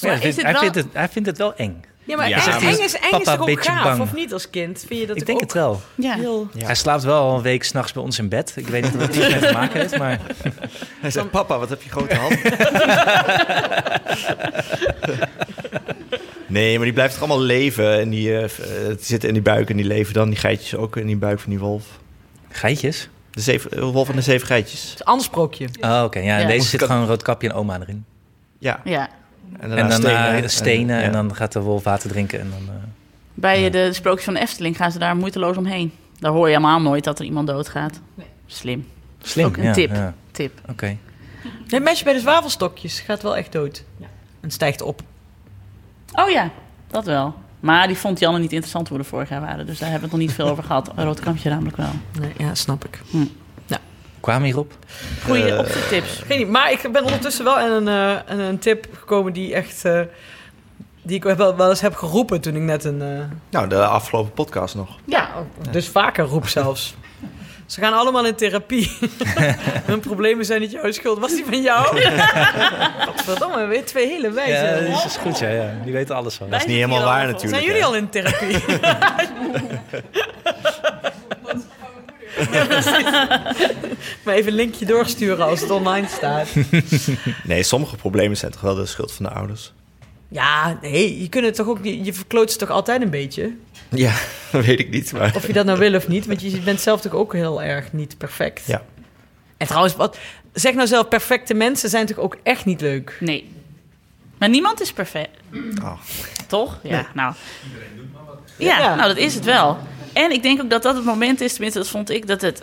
Maar 0.01 0.11
ja, 0.11 0.17
is 0.17 0.23
hij, 0.23 0.33
vindt, 0.33 0.37
dit 0.37 0.45
hij, 0.45 0.53
wel- 0.53 0.61
vindt 0.63 0.77
het, 0.77 0.87
hij 0.93 1.09
vindt 1.09 1.29
het 1.29 1.39
wel 1.39 1.55
eng. 1.57 1.85
Ja, 2.05 2.17
maar 2.17 2.29
Ja, 2.29 2.37
eng, 2.37 2.51
maar- 2.51 2.63
eng 2.63 2.79
is, 2.79 2.95
eng 2.99 3.19
is 3.19 3.25
toch 3.25 3.41
ook 3.49 3.65
gaaf, 3.65 3.83
bang. 3.83 4.01
of 4.01 4.15
niet 4.15 4.33
als 4.33 4.51
kind? 4.51 4.85
Vind 4.87 5.01
je 5.01 5.07
dat 5.07 5.17
Ik 5.17 5.27
denk 5.27 5.39
ook 5.39 5.45
het 5.45 5.53
wel. 5.53 5.81
Ja. 5.95 6.15
heel... 6.15 6.49
Ja. 6.55 6.67
Hij 6.67 6.75
slaapt 6.75 7.03
wel 7.03 7.21
al 7.23 7.37
een 7.37 7.43
week 7.43 7.63
s'nachts 7.65 7.93
bij 7.93 8.03
ons 8.03 8.19
in 8.19 8.29
bed. 8.29 8.53
Ik 8.57 8.67
weet 8.69 8.83
niet 8.83 8.93
wat 8.97 9.03
het 9.07 9.17
iets 9.17 9.29
mee 9.29 9.39
te 9.39 9.53
maken 9.53 9.81
heeft, 9.81 9.99
maar... 9.99 10.21
Hij 11.01 11.11
zei, 11.11 11.27
papa, 11.27 11.59
wat 11.59 11.69
heb 11.69 11.83
je 11.83 11.91
grote 11.91 12.15
hand? 12.15 12.35
Nee, 16.53 16.75
maar 16.77 16.85
die 16.85 16.93
blijft 16.95 17.13
toch 17.19 17.23
allemaal 17.29 17.45
leven. 17.47 18.01
En 18.01 18.11
die, 18.11 18.37
eh, 18.37 18.45
eh, 18.45 18.97
zitten 19.01 19.29
in 19.29 19.35
die 19.35 19.43
buik 19.43 19.71
en 19.71 19.77
die 19.77 19.87
leven 19.87 20.15
dan. 20.15 20.29
Die 20.29 20.39
geitjes 20.39 20.75
ook 20.77 20.97
in 20.97 21.07
die 21.07 21.17
buik 21.17 21.41
van 21.41 21.51
die 21.51 21.59
wolf. 21.59 21.85
Geitjes? 22.49 23.09
De 23.31 23.41
zeven, 23.41 23.71
eh, 23.71 23.81
wolf 23.91 24.09
en 24.09 24.17
de 24.17 24.23
zeven 24.23 24.47
geitjes. 24.47 24.81
Het 24.83 24.93
is 24.95 25.01
een 25.01 25.07
ander 25.07 25.25
sprookje. 25.25 25.69
Oh, 25.81 26.03
oké. 26.05 26.19
Ja, 26.19 26.35
en 26.37 26.41
Ja. 26.43 26.47
deze 26.47 26.69
zit 26.69 26.83
gewoon 26.83 27.01
een 27.01 27.07
rood 27.07 27.23
kapje 27.23 27.49
en 27.49 27.55
oma 27.55 27.81
erin. 27.81 28.05
Ja. 28.59 28.81
Ja. 28.85 29.09
En, 29.59 29.71
En 29.71 29.77
dan 29.77 29.93
stenen, 29.93 30.27
stenen, 30.27 30.51
stenen 30.51 30.97
en, 30.97 31.03
ja. 31.05 31.11
dan 31.11 31.35
gaat 31.35 31.53
de 31.53 31.61
wolf 31.61 31.85
water 31.85 32.09
drinken 32.11 32.41
en 32.41 32.51
dan... 32.51 32.75
eh, 32.75 32.83
Bij 33.35 33.71
de 33.71 33.93
sprookjes 33.93 34.25
van 34.25 34.35
de 34.35 34.41
Efteling 34.41 34.77
gaan 34.77 34.93
ze 34.93 34.99
daar 34.99 35.17
moeiteloos 35.17 35.57
omheen. 35.57 35.93
Daar 36.19 36.33
hoor 36.33 36.47
je 36.49 36.55
helemaal 36.55 36.81
nooit 36.81 37.05
dat 37.05 37.19
er 37.19 37.25
iemand 37.25 37.47
doodgaat. 37.47 38.01
Slim. 38.47 38.87
Slim, 39.23 39.47
Ook 39.47 39.57
een 39.57 39.63
ja, 39.63 39.73
tip. 39.73 39.91
ja. 39.95 40.15
tip. 40.31 40.61
Oké. 40.71 40.87
Nee, 40.87 40.99
het 41.67 41.83
meisje 41.83 42.05
bij 42.05 42.13
de 42.13 42.21
zwavelstokjes 42.21 43.01
gaat 43.01 43.23
wel 43.23 43.37
echt 43.37 43.53
dood. 43.53 43.85
En 44.41 44.51
stijgt 44.51 44.83
op. 44.83 45.03
Oh 46.13 46.31
ja, 46.31 46.51
dat 46.87 47.05
wel. 47.05 47.35
Maar 47.61 47.87
die 47.87 47.97
vond 47.99 48.19
Janne 48.19 48.39
niet 48.39 48.53
interessant 48.53 48.89
hoe 48.89 48.97
we 48.99 49.03
er 49.03 49.09
vorig 49.09 49.29
jaar 49.29 49.41
waren. 49.41 49.67
Dus 49.67 49.79
daar 49.79 49.91
hebben 49.91 50.09
we 50.09 50.15
het 50.15 50.25
nog 50.25 50.27
niet 50.29 50.37
veel 50.37 50.49
over 50.49 50.65
gehad. 50.65 50.91
Een 50.97 51.05
rood 51.05 51.21
kampje 51.21 51.51
namelijk 51.51 51.77
wel. 51.77 51.91
Nee, 52.21 52.33
ja, 52.39 52.55
snap 52.55 52.85
ik. 52.85 53.01
Kwamen 54.21 54.45
hierop? 54.45 54.73
Goeie 55.25 55.53
Eh, 55.53 55.59
optips. 55.59 56.19
Geen 56.27 56.41
idee, 56.41 56.47
maar 56.47 56.71
ik 56.73 56.89
ben 56.93 57.05
ondertussen 57.05 57.45
wel 57.45 57.59
aan 57.59 57.87
een, 57.87 57.89
eh, 58.27 58.39
een 58.49 58.59
tip 58.59 58.87
gekomen 58.99 59.33
die 59.33 59.55
echt... 59.55 59.85
eh, 59.85 60.01
die 61.03 61.17
ik 61.17 61.23
wel, 61.23 61.57
wel 61.57 61.69
eens 61.71 61.81
heb 61.81 61.95
geroepen 61.95 62.41
toen 62.41 62.55
ik 62.55 62.63
net 62.63 62.85
een... 62.85 63.03
eh, 63.03 63.25
Nou, 63.51 63.69
de 63.69 63.85
afgelopen 63.87 64.33
podcast 64.33 64.75
nog. 64.75 64.89
ja, 65.05 65.29
dus 65.71 65.89
vaker 65.89 66.25
roep 66.25 66.49
zelfs. 66.49 66.95
Ze 67.73 67.81
gaan 67.81 67.93
allemaal 67.93 68.27
in 68.27 68.35
therapie. 68.35 68.91
Hun 69.91 70.01
problemen 70.01 70.45
zijn 70.45 70.61
niet 70.61 70.71
jouw 70.71 70.93
schuld. 70.93 71.19
Was 71.19 71.31
die 71.31 71.45
van 71.45 71.63
jou? 71.63 72.03
Godverdomme, 73.07 73.67
weer 73.67 73.85
twee 73.85 74.07
hele 74.07 74.31
wijze. 74.31 74.53
Ja, 74.53 74.95
dat 74.95 75.05
is 75.05 75.17
goed, 75.17 75.39
ja, 75.39 75.49
ja. 75.49 75.75
Die 75.85 75.93
weten 75.93 76.17
alles 76.17 76.35
van. 76.35 76.51
Dat 76.51 76.61
is 76.61 76.67
niet 76.67 76.75
helemaal 76.75 77.05
waar 77.05 77.27
natuurlijk. 77.27 77.55
Zijn 77.55 77.65
jullie 77.65 77.85
al 77.85 77.95
in 77.95 78.09
therapie? 78.09 78.59
Ja, 78.81 79.15
maar 84.25 84.35
even 84.35 84.51
een 84.51 84.57
linkje 84.57 84.87
doorsturen 84.87 85.47
als 85.47 85.61
het 85.61 85.71
online 85.71 86.07
staat. 86.09 86.49
Nee, 87.45 87.63
sommige 87.63 87.97
problemen 87.97 88.37
zijn 88.37 88.53
toch 88.53 88.61
wel 88.61 88.75
de 88.75 88.87
schuld 88.87 89.13
van 89.13 89.25
de 89.25 89.31
ouders. 89.31 89.73
Ja, 90.29 90.79
nee, 90.83 91.21
je 91.23 91.29
kunt 91.29 91.45
het 91.45 91.55
toch 91.55 91.67
ook, 91.67 91.79
je 91.83 92.13
verkloot 92.13 92.53
ze 92.53 92.59
toch 92.59 92.71
altijd 92.71 93.03
een 93.03 93.11
beetje? 93.11 93.57
Ja, 93.95 94.15
dat 94.51 94.65
weet 94.67 94.81
ik 94.81 94.91
niet, 94.91 95.13
maar... 95.13 95.33
Of 95.37 95.47
je 95.47 95.53
dat 95.53 95.67
nou 95.67 95.79
wil 95.79 95.95
of 95.95 96.09
niet, 96.09 96.27
want 96.27 96.41
je 96.41 96.61
bent 96.61 96.81
zelf 96.81 97.01
toch 97.01 97.13
ook 97.13 97.33
heel 97.33 97.63
erg 97.63 97.93
niet 97.93 98.19
perfect. 98.19 98.67
Ja. 98.67 98.83
En 99.57 99.67
trouwens, 99.67 99.97
wat, 99.97 100.19
zeg 100.53 100.75
nou 100.75 100.87
zelf, 100.87 101.09
perfecte 101.09 101.55
mensen 101.55 101.89
zijn 101.89 102.07
toch 102.07 102.19
ook 102.19 102.37
echt 102.43 102.65
niet 102.65 102.81
leuk? 102.81 103.17
Nee. 103.21 103.51
Maar 104.39 104.49
niemand 104.49 104.81
is 104.81 104.93
perfect. 104.93 105.39
Oh. 105.83 105.93
Toch? 106.47 106.79
Ja, 106.83 107.07
nou. 107.15 107.35
Ja, 108.57 108.79
Ja. 108.79 108.95
nou 108.95 109.09
dat 109.09 109.17
is 109.17 109.35
het 109.35 109.45
wel. 109.45 109.79
En 110.13 110.31
ik 110.31 110.43
denk 110.43 110.61
ook 110.63 110.71
dat 110.71 110.83
dat 110.83 110.95
het 110.95 111.05
moment 111.05 111.41
is, 111.41 111.53
tenminste 111.53 111.79
dat 111.79 111.89
vond 111.89 112.11
ik, 112.11 112.27
dat 112.27 112.41
het... 112.41 112.63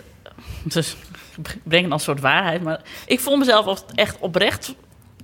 Dus 0.62 0.96
ik 1.36 1.58
breng 1.62 1.82
het 1.84 1.92
als 1.92 2.02
soort 2.02 2.20
waarheid, 2.20 2.62
maar 2.62 2.80
ik 3.06 3.20
vond 3.20 3.38
mezelf 3.38 3.84
echt 3.94 4.16
oprecht 4.18 4.74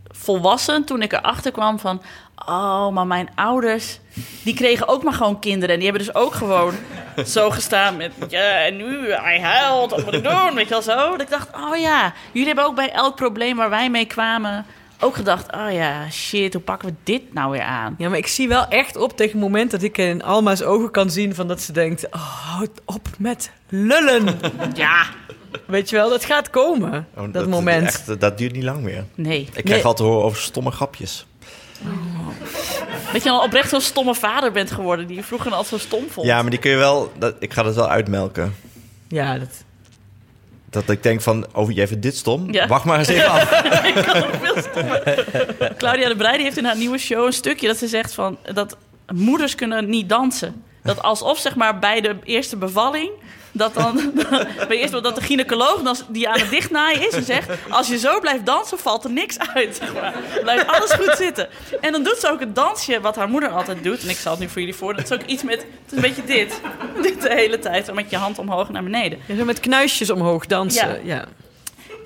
volwassen 0.08 0.84
toen 0.84 1.02
ik 1.02 1.12
erachter 1.12 1.52
kwam 1.52 1.78
van... 1.78 2.02
Oh, 2.46 2.88
maar 2.88 3.06
mijn 3.06 3.28
ouders, 3.34 3.98
die 4.44 4.54
kregen 4.54 4.88
ook 4.88 5.02
maar 5.02 5.12
gewoon 5.12 5.38
kinderen. 5.40 5.74
En 5.74 5.80
die 5.80 5.90
hebben 5.90 6.06
dus 6.06 6.14
ook 6.22 6.34
gewoon 6.34 6.74
zo 7.26 7.50
gestaan 7.50 7.96
met... 7.96 8.12
Ja, 8.28 8.64
en 8.64 8.76
nu, 8.76 9.12
hij 9.12 9.40
huilt, 9.40 9.90
wat 9.90 10.04
moet 10.04 10.14
ik 10.14 10.22
doen? 10.24 10.54
Weet 10.54 10.64
je 10.64 10.70
wel 10.70 10.82
zo? 10.82 11.10
Dat 11.10 11.20
ik 11.20 11.30
dacht, 11.30 11.48
oh 11.56 11.76
ja, 11.76 12.12
jullie 12.32 12.46
hebben 12.46 12.64
ook 12.64 12.74
bij 12.76 12.92
elk 12.92 13.16
probleem 13.16 13.56
waar 13.56 13.70
wij 13.70 13.90
mee 13.90 14.06
kwamen... 14.06 14.66
ook 15.00 15.14
gedacht, 15.16 15.52
oh 15.54 15.72
ja, 15.72 16.10
shit, 16.10 16.52
hoe 16.52 16.62
pakken 16.62 16.88
we 16.88 16.94
dit 17.04 17.34
nou 17.34 17.50
weer 17.50 17.62
aan? 17.62 17.94
Ja, 17.98 18.08
maar 18.08 18.18
ik 18.18 18.26
zie 18.26 18.48
wel 18.48 18.66
echt 18.68 18.96
op 18.96 19.16
tegen 19.16 19.32
het 19.32 19.40
moment 19.42 19.70
dat 19.70 19.82
ik 19.82 19.98
in 19.98 20.22
Alma's 20.22 20.62
ogen 20.62 20.90
kan 20.90 21.10
zien 21.10 21.34
van 21.34 21.48
dat 21.48 21.60
ze 21.60 21.72
denkt, 21.72 22.06
oh, 22.10 22.52
houd 22.52 22.70
op 22.84 23.08
met 23.18 23.50
lullen. 23.68 24.38
Ja, 24.74 25.02
Weet 25.66 25.90
je 25.90 25.96
wel, 25.96 26.08
dat 26.10 26.24
gaat 26.24 26.50
komen, 26.50 27.06
Oh, 27.16 27.32
dat, 27.32 27.46
moment. 27.46 27.86
echt, 27.86 28.20
dat 28.20 28.38
duurt 28.38 28.52
niet 28.52 28.62
lang 28.62 28.82
meer. 28.82 29.04
nee. 29.14 29.40
Ik 29.40 29.50
krijg 29.52 29.64
Nee. 29.64 29.74
altijd 29.84 29.96
te 29.96 30.02
horen 30.02 30.24
over 30.24 30.40
stomme 30.42 30.70
grapjes. 30.70 31.26
Dat 33.12 33.22
je 33.22 33.30
al 33.30 33.42
oprecht 33.42 33.68
zo'n 33.68 33.80
stomme 33.80 34.14
vader 34.14 34.52
bent 34.52 34.70
geworden... 34.70 35.06
die 35.06 35.16
je 35.16 35.22
vroeger 35.22 35.52
altijd 35.52 35.68
zo 35.68 35.86
stom 35.86 36.10
vond. 36.10 36.26
Ja, 36.26 36.42
maar 36.42 36.50
die 36.50 36.58
kun 36.58 36.70
je 36.70 36.76
wel... 36.76 37.12
Dat, 37.18 37.34
ik 37.38 37.52
ga 37.52 37.62
dat 37.62 37.74
wel 37.74 37.88
uitmelken. 37.88 38.54
Ja, 39.08 39.38
dat... 39.38 39.64
Dat 40.70 40.90
ik 40.90 41.02
denk 41.02 41.20
van, 41.20 41.46
oh, 41.52 41.70
jij 41.70 41.86
vindt 41.86 42.02
dit 42.02 42.16
stom? 42.16 42.52
Ja. 42.52 42.66
Wacht 42.66 42.84
maar 42.84 42.98
eens 42.98 43.08
even 43.08 43.30
af. 43.30 43.52
ik 43.88 43.94
kan 43.94 44.20
nog 44.20 44.30
veel 44.42 44.62
stommer. 44.62 45.24
Claudia 45.76 46.08
de 46.08 46.16
Breij 46.16 46.42
heeft 46.42 46.56
in 46.56 46.64
haar 46.64 46.76
nieuwe 46.76 46.98
show 46.98 47.26
een 47.26 47.32
stukje 47.32 47.66
dat 47.66 47.76
ze 47.76 47.88
zegt 47.88 48.14
van... 48.14 48.38
dat 48.52 48.76
moeders 49.14 49.54
kunnen 49.54 49.88
niet 49.88 50.08
dansen. 50.08 50.62
Dat 50.82 51.02
alsof 51.02 51.38
zeg 51.38 51.54
maar 51.54 51.78
bij 51.78 52.00
de 52.00 52.16
eerste 52.24 52.56
bevalling... 52.56 53.10
Dat 53.56 53.74
dan 53.74 54.12
bij 54.68 54.76
eerst 54.76 54.92
dat 54.92 55.14
de 55.14 55.20
gynaecoloog 55.20 55.82
dan, 55.82 55.96
die 56.08 56.28
aan 56.28 56.38
het 56.38 56.50
dichtnaaien 56.50 57.06
is 57.08 57.14
en 57.14 57.24
zegt: 57.24 57.48
als 57.68 57.88
je 57.88 57.98
zo 57.98 58.20
blijft 58.20 58.46
dansen, 58.46 58.78
valt 58.78 59.04
er 59.04 59.10
niks 59.10 59.38
uit. 59.38 59.80
Blijft 60.42 60.66
alles 60.66 60.92
goed 60.92 61.14
zitten. 61.16 61.48
En 61.80 61.92
dan 61.92 62.02
doet 62.02 62.18
ze 62.18 62.30
ook 62.30 62.40
het 62.40 62.54
dansje 62.54 63.00
wat 63.00 63.16
haar 63.16 63.28
moeder 63.28 63.48
altijd 63.50 63.84
doet. 63.84 64.02
En 64.02 64.08
ik 64.08 64.16
zal 64.16 64.32
het 64.32 64.40
nu 64.40 64.48
voor 64.48 64.60
jullie 64.60 64.74
voor. 64.74 64.94
Dat 64.94 65.04
is 65.04 65.12
ook 65.12 65.26
iets 65.26 65.42
met. 65.42 65.56
Het 65.56 65.66
is 65.86 65.92
een 65.92 66.00
beetje 66.00 66.24
dit. 66.24 66.60
Dit 67.02 67.22
de 67.22 67.34
hele 67.34 67.58
tijd. 67.58 67.94
Met 67.94 68.10
je 68.10 68.16
hand 68.16 68.38
omhoog 68.38 68.70
naar 68.70 68.82
beneden. 68.82 69.18
Ja, 69.26 69.36
zo 69.36 69.44
met 69.44 69.60
knuisjes 69.60 70.10
omhoog 70.10 70.46
dansen. 70.46 70.88
Ja. 71.04 71.14
Ja. 71.14 71.24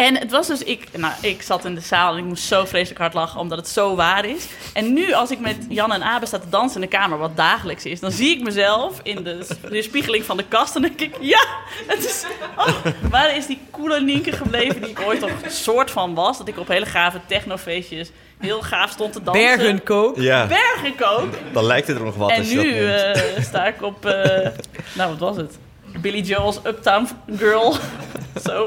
En 0.00 0.16
het 0.16 0.30
was 0.30 0.46
dus, 0.46 0.62
ik, 0.62 0.86
nou, 0.96 1.12
ik 1.20 1.42
zat 1.42 1.64
in 1.64 1.74
de 1.74 1.80
zaal 1.80 2.12
en 2.12 2.18
ik 2.18 2.24
moest 2.24 2.44
zo 2.44 2.64
vreselijk 2.64 3.00
hard 3.00 3.14
lachen, 3.14 3.40
omdat 3.40 3.58
het 3.58 3.68
zo 3.68 3.94
waar 3.94 4.24
is. 4.24 4.46
En 4.72 4.92
nu, 4.92 5.12
als 5.12 5.30
ik 5.30 5.40
met 5.40 5.56
Jan 5.68 5.92
en 5.92 6.02
Abe 6.02 6.26
sta 6.26 6.38
te 6.38 6.48
dansen 6.48 6.82
in 6.82 6.88
de 6.90 6.96
kamer, 6.96 7.18
wat 7.18 7.36
dagelijks 7.36 7.84
is, 7.84 8.00
dan 8.00 8.10
zie 8.10 8.36
ik 8.36 8.42
mezelf 8.42 9.00
in 9.02 9.22
de 9.22 9.46
weerspiegeling 9.68 10.24
van 10.24 10.36
de 10.36 10.44
kast 10.48 10.76
en 10.76 10.82
denk 10.82 11.00
ik, 11.00 11.16
ja, 11.20 11.46
het 11.86 12.04
is, 12.04 12.24
oh, 12.56 12.74
waar 13.10 13.36
is 13.36 13.46
die 13.46 13.58
coole 13.70 14.00
Nienke 14.00 14.32
gebleven 14.32 14.80
die 14.80 14.90
ik 14.90 15.00
ooit 15.00 15.20
toch 15.20 15.30
een 15.42 15.50
soort 15.50 15.90
van 15.90 16.14
was? 16.14 16.38
Dat 16.38 16.48
ik 16.48 16.58
op 16.58 16.68
hele 16.68 16.86
gave 16.86 17.20
technofeestjes 17.26 18.10
heel 18.38 18.62
gaaf 18.62 18.90
stond 18.90 19.12
te 19.12 19.22
dansen. 19.22 19.56
Bergenkook. 19.56 20.16
Ja, 20.16 20.46
Bergenkook. 20.46 21.34
dan 21.52 21.64
lijkt 21.64 21.86
het 21.86 21.96
er 21.96 22.04
nog 22.04 22.16
wat 22.16 22.30
En 22.30 22.38
als 22.38 22.48
je 22.50 22.56
dat 22.56 22.64
nu 22.64 22.86
eh, 22.86 23.42
sta 23.42 23.66
ik 23.66 23.82
op, 23.82 24.06
eh, 24.06 24.48
nou 24.92 25.10
wat 25.10 25.18
was 25.18 25.36
het? 25.36 25.58
Billy 26.00 26.20
Joel's 26.20 26.60
Uptown 26.64 27.08
Girl. 27.36 27.74
Zo. 28.46 28.66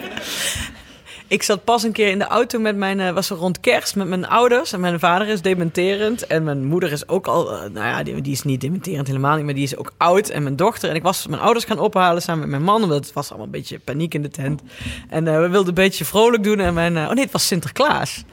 Ik 1.30 1.44
zat 1.44 1.64
pas 1.64 1.84
een 1.84 1.92
keer 1.92 2.08
in 2.08 2.20
de 2.20 2.26
auto 2.26 2.60
met 2.60 2.76
mijn, 2.76 3.00
eh, 3.00 3.12
was 3.12 3.30
er 3.30 3.38
rond 3.38 3.60
kerst 3.60 3.96
met 3.96 4.08
mijn 4.08 4.28
ouders. 4.28 4.74
En 4.74 4.80
mijn 4.80 5.00
vader 5.00 5.28
is 5.28 5.42
dementerend. 5.42 6.28
En 6.28 6.44
mijn 6.44 6.66
moeder 6.66 6.92
is 6.92 7.08
ook 7.08 7.28
al, 7.28 7.52
eh, 7.52 7.70
nou 7.70 7.86
ja, 7.86 8.04
die, 8.04 8.32
is 8.32 8.44
niet 8.44 8.62
dementerend 8.62 9.08
helemaal 9.08 9.36
niet, 9.36 9.46
maar 9.46 9.54
die 9.54 9.64
is 9.64 9.78
ook 9.78 9.94
oud. 9.98 10.30
En 10.30 10.44
mijn 10.44 10.56
dochter. 10.56 10.90
En 10.90 10.96
ik 10.96 11.04
was 11.04 11.28
mijn 11.28 11.42
ouders 11.42 11.66
gaan 11.66 11.80
ophalen 11.80 12.22
samen 12.22 12.40
met 12.40 12.50
mijn 12.50 12.64
man. 12.64 12.80
Want 12.80 13.06
het 13.06 13.14
was 13.14 13.28
allemaal 13.28 13.46
een 13.46 13.52
beetje 13.52 13.80
paniek 13.80 14.14
in 14.14 14.22
de 14.22 14.30
tent. 14.30 14.62
En 15.10 15.28
eh, 15.28 15.40
we 15.40 15.48
wilden 15.48 15.68
een 15.68 15.74
beetje 15.74 16.06
vrolijk 16.06 16.44
doen. 16.44 16.60
En 16.60 16.74
mijn, 16.74 16.98
oh 16.98 17.12
nee, 17.12 17.24
het 17.24 17.32
was 17.32 17.48
Sinterklaas. 17.48 18.24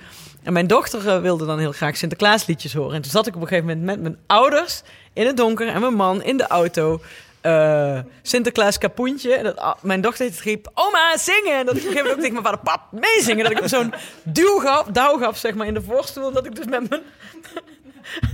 En 0.43 0.53
mijn 0.53 0.67
dochter 0.67 1.23
wilde 1.23 1.47
dan 1.47 1.59
heel 1.59 1.73
graag 1.73 1.97
Sinterklaasliedjes 1.97 2.75
horen. 2.75 2.95
En 2.95 3.03
toen 3.03 3.11
zat 3.11 3.27
ik 3.27 3.35
op 3.35 3.43
een 3.43 3.49
gegeven 3.49 3.69
moment 3.69 3.87
met 3.87 4.01
mijn 4.01 4.17
ouders 4.27 4.83
in 5.13 5.27
het 5.27 5.37
donker 5.37 5.69
en 5.69 5.81
mijn 5.81 5.95
man 5.95 6.23
in 6.23 6.37
de 6.37 6.47
auto. 6.47 7.01
Eh, 7.45 7.99
Sinterklaas 8.23 8.79
kapoentje. 8.79 9.35
En 9.35 9.45
dat, 9.45 9.57
ah, 9.57 9.75
mijn 9.81 10.01
dochter 10.01 10.31
riep, 10.43 10.71
oma, 10.75 11.17
zingen! 11.17 11.59
En 11.59 11.67
dat 11.67 11.77
ik 11.77 11.83
op 11.83 11.89
een 11.89 11.93
gegeven 11.93 11.97
moment 11.97 12.15
ook 12.15 12.21
tegen 12.21 12.33
mijn 12.33 12.45
vader, 12.45 12.61
pap, 12.61 12.81
meezingen. 12.91 13.45
Dat 13.45 13.63
ik 13.63 13.69
zo'n 13.69 13.95
duw 14.23 14.59
gaf, 14.59 14.87
douw 14.87 15.19
gaf, 15.19 15.37
zeg 15.37 15.55
maar, 15.55 15.67
in 15.67 15.75
de 15.75 15.83
voorstoel. 15.83 16.33
Dat 16.33 16.47
ik 16.47 16.57
dus 16.57 16.65
met 16.65 16.89
mijn... 16.89 17.03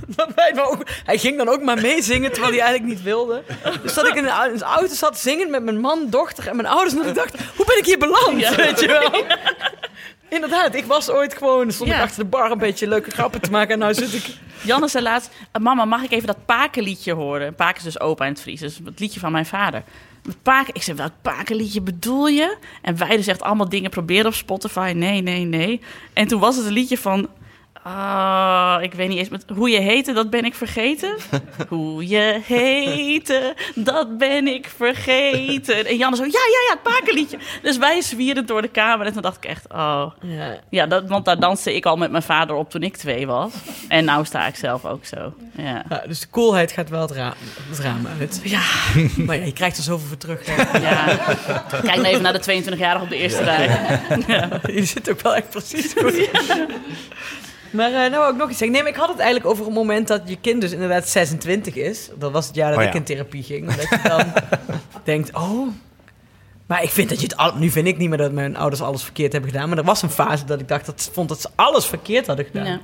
dat 0.17 0.69
ook, 0.71 0.83
hij 1.05 1.19
ging 1.19 1.37
dan 1.37 1.49
ook 1.49 1.63
maar 1.63 1.81
meezingen, 1.81 2.33
terwijl 2.33 2.53
hij 2.53 2.63
eigenlijk 2.63 2.95
niet 2.95 3.05
wilde. 3.05 3.43
Dus 3.83 3.95
dat 3.95 4.09
ik 4.09 4.15
in 4.15 4.23
de 4.23 4.65
auto 4.65 4.95
zat 4.95 5.19
zingen 5.19 5.51
met 5.51 5.63
mijn 5.63 5.81
man, 5.81 6.07
dochter 6.11 6.49
en 6.49 6.57
mijn 6.57 6.69
ouders. 6.69 6.93
En 6.93 6.99
dat 6.99 7.09
ik 7.09 7.15
dacht, 7.15 7.35
hoe 7.57 7.67
ben 7.67 7.79
ik 7.79 7.87
hier 7.87 7.99
beland? 7.99 8.41
Ja. 8.41 8.55
Weet 8.55 8.81
je 8.81 8.87
wel? 8.87 9.11
Inderdaad, 10.31 10.75
ik 10.75 10.85
was 10.85 11.11
ooit 11.11 11.37
gewoon, 11.37 11.73
stond 11.73 11.91
ik 11.91 12.01
achter 12.01 12.23
de 12.23 12.29
bar 12.29 12.51
een 12.51 12.59
beetje 12.59 12.89
leuke 12.89 13.11
grappen 13.11 13.41
te 13.41 13.51
maken. 13.51 13.73
En 13.73 13.79
nou 13.79 13.95
zit 13.95 14.15
ik... 14.15 14.37
Janne 14.63 14.89
zei 14.89 15.05
laatst... 15.05 15.31
"Eh, 15.53 15.63
Mama, 15.63 15.85
mag 15.85 16.03
ik 16.03 16.11
even 16.11 16.27
dat 16.27 16.45
pakenliedje 16.47 17.13
horen? 17.13 17.55
Paken 17.55 17.77
is 17.77 17.83
dus 17.83 18.01
opa 18.01 18.25
in 18.25 18.33
het 18.33 18.41
Fries. 18.41 18.61
Dus 18.61 18.81
het 18.85 19.01
liedje 19.01 19.21
van 19.21 19.33
mijn 19.33 19.47
vader. 19.47 19.83
Paken, 20.43 20.75
ik 20.75 20.83
zei, 20.83 20.97
welk 20.97 21.13
pakenliedje 21.23 21.81
bedoel 21.81 22.29
je? 22.29 22.57
En 22.83 22.97
wij 22.99 23.17
dus 23.17 23.27
echt 23.27 23.43
allemaal 23.43 23.69
dingen 23.69 23.91
proberen 23.91 24.27
op 24.27 24.35
Spotify. 24.35 24.93
Nee, 24.97 25.21
nee, 25.23 25.45
nee. 25.45 25.81
En 26.13 26.27
toen 26.29 26.41
was 26.41 26.57
het 26.57 26.67
een 26.67 26.73
liedje 26.73 26.99
van... 26.99 27.29
ah, 27.83 28.79
ik 28.83 28.95
weet 28.95 29.09
niet 29.09 29.19
eens. 29.19 29.29
Met, 29.29 29.45
hoe 29.55 29.71
je 29.71 29.81
heette, 29.81 30.13
dat 30.13 30.31
ben 30.31 30.45
ik 30.45 30.55
vergeten. 30.55 31.17
hoe 31.69 32.09
je 32.09 32.41
heette, 32.45 33.55
dat 33.75 34.19
ben 34.19 34.47
ik 34.47 34.69
vergeten. 34.77 35.87
En 35.87 35.97
Janne 35.97 36.17
zo, 36.17 36.25
ja, 36.25 36.31
ja, 36.31 36.61
ja, 36.69 36.73
het 36.73 36.83
pakenliedje. 36.83 37.39
Dus 37.63 37.79
wij 37.79 38.01
zwierend 38.01 38.49
door 38.49 38.63
de 38.63 38.69
kamer. 38.69 39.07
En 39.07 39.13
toen 39.13 39.23
dacht 39.23 39.37
ik 39.37 39.45
echt, 39.45 39.67
oh... 39.73 40.07
Ja, 40.21 40.57
Ja, 40.69 40.87
dat, 40.87 41.09
want 41.09 41.25
daar 41.25 41.41
danste 41.41 41.75
ik 41.75 41.87
al 41.87 41.97
met 41.97 42.11
mijn 42.11 42.23
vader 42.23 42.57
op 42.57 42.71
toen 42.71 42.83
ik 42.83 42.97
twee 42.97 43.27
was. 43.27 43.53
En 43.89 44.05
nou 44.05 44.25
sta 44.25 44.47
ik 44.47 44.57
zelf 44.57 44.85
ook 44.85 45.05
zo. 45.05 45.35
Ja. 45.57 45.85
Ja, 45.89 46.03
dus 46.07 46.21
de 46.21 46.31
coolheid 46.31 46.73
gaat 46.73 46.89
wel 46.89 47.01
het, 47.01 47.11
ra 47.11 47.35
het 47.69 47.79
raam 47.79 48.07
uit. 48.21 48.41
Ja, 48.45 48.63
Maar 49.27 49.37
ja, 49.37 49.45
je 49.45 49.53
krijgt 49.53 49.77
er 49.77 49.83
zoveel 49.83 50.09
voor 50.09 50.17
terug. 50.17 50.47
Hè. 50.47 50.79
ja. 50.79 51.17
Kijk 51.71 51.97
nou 51.97 52.05
even 52.05 52.23
naar 52.23 52.41
de 52.41 52.63
22-jarige 52.63 53.05
op 53.05 53.09
de 53.09 53.17
eerste 53.17 53.43
rij. 53.43 53.69
Je 54.81 54.85
zit 54.85 55.11
ook 55.11 55.21
wel 55.21 55.35
echt 55.35 55.49
precies 55.49 55.93
goed. 55.93 56.29
Maar 57.71 57.93
eh, 57.93 58.11
nou 58.11 58.33
ook 58.33 58.37
nog 58.37 58.49
iets 58.49 58.59
zeggen. 58.59 58.73
Nee, 58.73 58.83
maar 58.83 58.93
ik 58.93 58.99
had 58.99 59.09
het 59.09 59.19
eigenlijk 59.19 59.51
over 59.51 59.67
een 59.67 59.73
moment 59.73 60.09
dat 60.09 60.23
je 60.25 60.37
kind 60.41 60.61
dus 60.61 60.73
inderdaad 60.73 61.09
26 61.09 61.75
is. 61.75 62.11
Dat 62.19 62.33
was 62.33 62.47
het 62.47 62.55
jaar 62.55 62.71
dat 62.71 62.81
Oh 62.81 62.85
ik 62.85 62.95
in 62.95 63.03
therapie 63.03 63.43
ging. 63.43 63.75
Dat 63.75 63.89
je 63.89 64.09
dan 64.09 64.33
denkt, 65.05 65.35
oh... 65.35 65.69
Maar 66.67 66.83
ik 66.83 66.91
vind 66.91 67.09
dat 67.09 67.21
je 67.21 67.27
het... 67.27 67.37
Al, 67.37 67.55
nu 67.55 67.71
vind 67.71 67.87
ik 67.87 67.97
niet 67.99 68.09
meer 68.09 68.19
dat 68.19 68.33
mijn 68.33 68.57
ouders 68.57 68.83
alles 68.83 69.03
verkeerd 69.03 69.33
hebben 69.33 69.51
gedaan. 69.51 69.69
Maar 69.69 69.79
er 69.79 69.85
was 69.85 70.03
een 70.03 70.11
fase 70.11 70.45
dat 70.45 70.61
ik 70.61 70.69
dacht, 70.69 70.87
dat 70.87 71.11
vond 71.13 71.29
dat 71.29 71.41
ze 71.41 71.49
alles 71.55 71.87
verkeerd 71.87 72.27
hadden 72.27 72.45
gedaan. 72.45 72.67
Ja. 72.67 72.81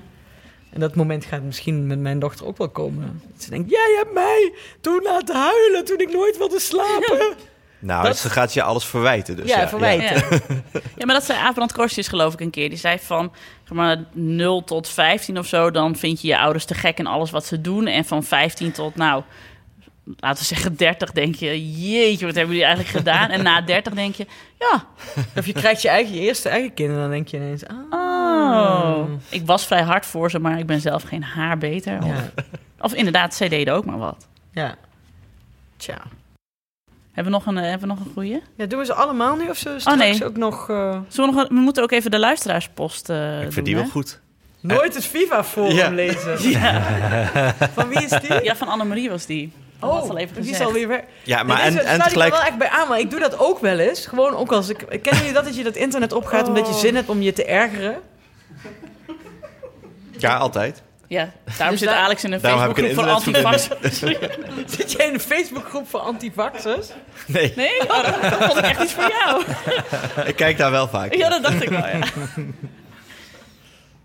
En 0.71 0.81
dat 0.81 0.95
moment 0.95 1.25
gaat 1.25 1.43
misschien 1.43 1.87
met 1.87 1.99
mijn 1.99 2.19
dochter 2.19 2.47
ook 2.47 2.59
wel 2.59 2.69
komen. 2.69 3.23
Dat 3.33 3.43
ze 3.43 3.51
denkt, 3.51 3.71
jij 3.71 3.95
hebt 3.97 4.15
mij 4.15 4.53
toen 4.81 5.01
laten 5.03 5.37
huilen 5.37 5.85
toen 5.85 5.99
ik 5.99 6.13
nooit 6.13 6.39
wilde 6.39 6.61
slapen. 6.61 7.35
Nou, 7.79 8.05
Dat- 8.05 8.17
ze 8.19 8.31
gaat 8.31 8.55
je 8.55 8.63
alles 8.63 8.85
verwijten. 8.85 9.37
Dus 9.37 9.49
ja, 9.49 9.61
ja, 9.61 9.69
verwijten. 9.69 10.17
Ja. 10.31 10.39
ja, 10.97 11.05
maar 11.07 11.15
dat 11.15 11.25
zei 11.25 11.39
Abrand 11.43 11.73
Korstjes 11.73 12.09
geloof 12.09 12.33
ik 12.33 12.41
een 12.41 12.51
keer. 12.51 12.69
Die 12.69 12.79
zei 12.79 12.99
van 12.99 13.33
zeg 13.65 13.73
maar, 13.77 14.05
0 14.13 14.65
tot 14.65 14.89
15 14.89 15.39
of 15.39 15.47
zo... 15.47 15.71
dan 15.71 15.97
vind 15.97 16.21
je 16.21 16.29
je 16.29 16.39
ouders 16.39 16.65
te 16.65 16.75
gek 16.75 16.99
in 16.99 17.07
alles 17.07 17.31
wat 17.31 17.47
ze 17.47 17.61
doen. 17.61 17.87
En 17.87 18.05
van 18.05 18.25
15 18.25 18.73
tot, 18.73 18.95
nou, 18.95 19.23
laten 20.17 20.39
we 20.39 20.45
zeggen 20.45 20.77
30 20.77 21.13
denk 21.13 21.35
je... 21.35 21.73
jeetje, 21.89 22.27
wat 22.27 22.35
hebben 22.35 22.55
jullie 22.55 22.69
eigenlijk 22.69 22.97
gedaan? 23.05 23.31
En 23.31 23.43
na 23.43 23.61
30 23.61 23.93
denk 23.93 24.15
je, 24.15 24.27
ja, 24.59 24.85
Of 25.37 25.47
je 25.47 25.53
krijgt 25.53 25.83
je, 25.83 25.89
eigen, 25.89 26.15
je 26.15 26.21
eerste 26.21 26.49
eigen 26.49 26.75
kinderen, 26.75 27.01
dan 27.03 27.11
denk 27.11 27.29
je 27.29 27.37
ineens... 27.37 27.63
Ah, 27.67 27.77
oh. 27.91 29.09
Ik 29.29 29.47
was 29.47 29.67
vrij 29.67 29.83
hard 29.83 30.07
voor 30.07 30.31
ze, 30.31 30.39
maar 30.39 30.59
ik 30.59 30.67
ben 30.67 30.81
zelf 30.81 31.03
geen 31.03 31.23
haar 31.25 31.59
beter. 31.59 31.99
Of, 31.99 32.07
ja. 32.07 32.31
of 32.81 32.95
inderdaad, 32.95 33.35
zij 33.35 33.49
deden 33.49 33.75
ook 33.75 33.85
maar 33.85 33.99
wat. 33.99 34.27
ja. 34.53 34.75
Tja. 35.77 35.99
Hebben 37.17 37.25
we 37.25 37.39
nog 37.39 37.47
een, 37.47 37.57
eh, 37.63 37.71
hebben 37.71 37.89
we 37.89 37.95
nog 37.95 38.05
een 38.07 38.13
goeie? 38.13 38.43
Ja, 38.57 38.67
doen 38.67 38.79
we 38.79 38.85
ze 38.85 38.95
allemaal 38.95 39.37
nu 39.37 39.49
of 39.49 39.57
zo 39.57 39.79
straks 39.79 39.99
nee. 39.99 40.25
ook 40.25 40.37
nog... 40.37 40.71
eh, 40.71 40.99
Zullen 41.09 41.31
we, 41.31 41.37
nog, 41.37 41.49
een- 41.49 41.57
we 41.57 41.63
moeten 41.63 41.83
ook 41.83 41.91
even 41.91 42.11
de 42.11 42.19
luisteraarspost 42.19 43.09
eh 43.11 43.43
Ik 43.43 43.53
vind 43.53 43.67
die 43.67 43.75
hè? 43.75 43.81
wel 43.81 43.91
goed. 43.91 44.21
nooit 44.61 44.95
het 44.95 45.05
FIFA-forum 45.07 45.75
Ja. 45.77 45.89
lezen? 45.91 46.49
Ja. 46.51 46.83
Van 47.75 47.89
wie 47.89 48.03
is 48.05 48.11
die? 48.11 48.43
ja, 48.45 48.57
van 48.57 48.69
Annemarie 48.69 49.11
was 49.11 49.27
die. 49.27 49.53
Dat 49.81 49.91
was 49.91 50.09
al 50.09 50.17
even 50.19 50.43
die 50.43 50.51
is 50.51 50.61
alweer 50.61 50.89
weg. 50.89 51.03
Ja, 51.23 51.43
maar 51.43 51.57
Nee, 51.57 51.67
en, 51.67 51.87
en 51.87 51.99
er 51.99 52.03
tegelijk... 52.05 52.33
wel 52.33 52.43
echt 52.43 52.59
bij 52.59 52.69
aan, 52.69 52.89
maar 52.89 52.99
ik 52.99 53.11
doe 53.11 53.21
dat 53.21 53.39
ook 53.39 53.59
wel 53.59 53.79
eens. 53.79 54.07
Gewoon 54.07 54.35
ook 54.35 54.53
als 54.53 54.69
ik... 54.69 54.77
Kennen 54.89 55.17
jullie 55.17 55.33
dat, 55.33 55.45
dat 55.45 55.57
je 55.57 55.63
dat 55.65 55.77
internet 55.77 56.13
opgaat 56.13 56.49
omdat 56.49 56.67
je 56.69 56.75
zin 56.75 56.95
hebt 56.95 57.09
om 57.09 57.23
je 57.23 57.33
te 57.33 57.45
ergeren? 57.45 57.97
Ja, 60.19 60.37
altijd. 60.37 60.83
Ja, 61.09 61.31
daarom 61.45 61.71
Dus 61.71 61.79
zit 61.79 61.89
daar- 61.89 61.99
Alex 61.99 62.25
in 62.25 62.33
een 62.33 62.41
Facebookgroep 62.41 62.95
voor 62.95 63.03
een 63.03 63.09
antivax. 63.09 63.69
Zit 64.77 64.93
jij 64.93 65.07
in 65.07 65.15
een 65.15 65.21
Facebookgroep 65.21 65.89
voor 65.89 66.01
antivaxers? 66.01 66.89
Nee, 67.27 67.53
Nee, 67.57 67.81
oh, 67.81 68.05
dat, 68.05 68.23
dat 68.23 68.45
vond 68.45 68.59
ik 68.59 68.65
echt 68.65 68.83
iets 68.83 68.93
voor 68.93 69.13
jou. 69.25 69.43
ik 70.31 70.37
kijk 70.37 70.59
daar 70.59 70.71
wel 70.71 70.89
vaak. 70.89 71.15
Ja, 71.15 71.29
dat 71.29 71.43
dacht 71.43 71.63
ik 71.63 71.69
wel, 71.69 71.87
ja. 71.87 71.99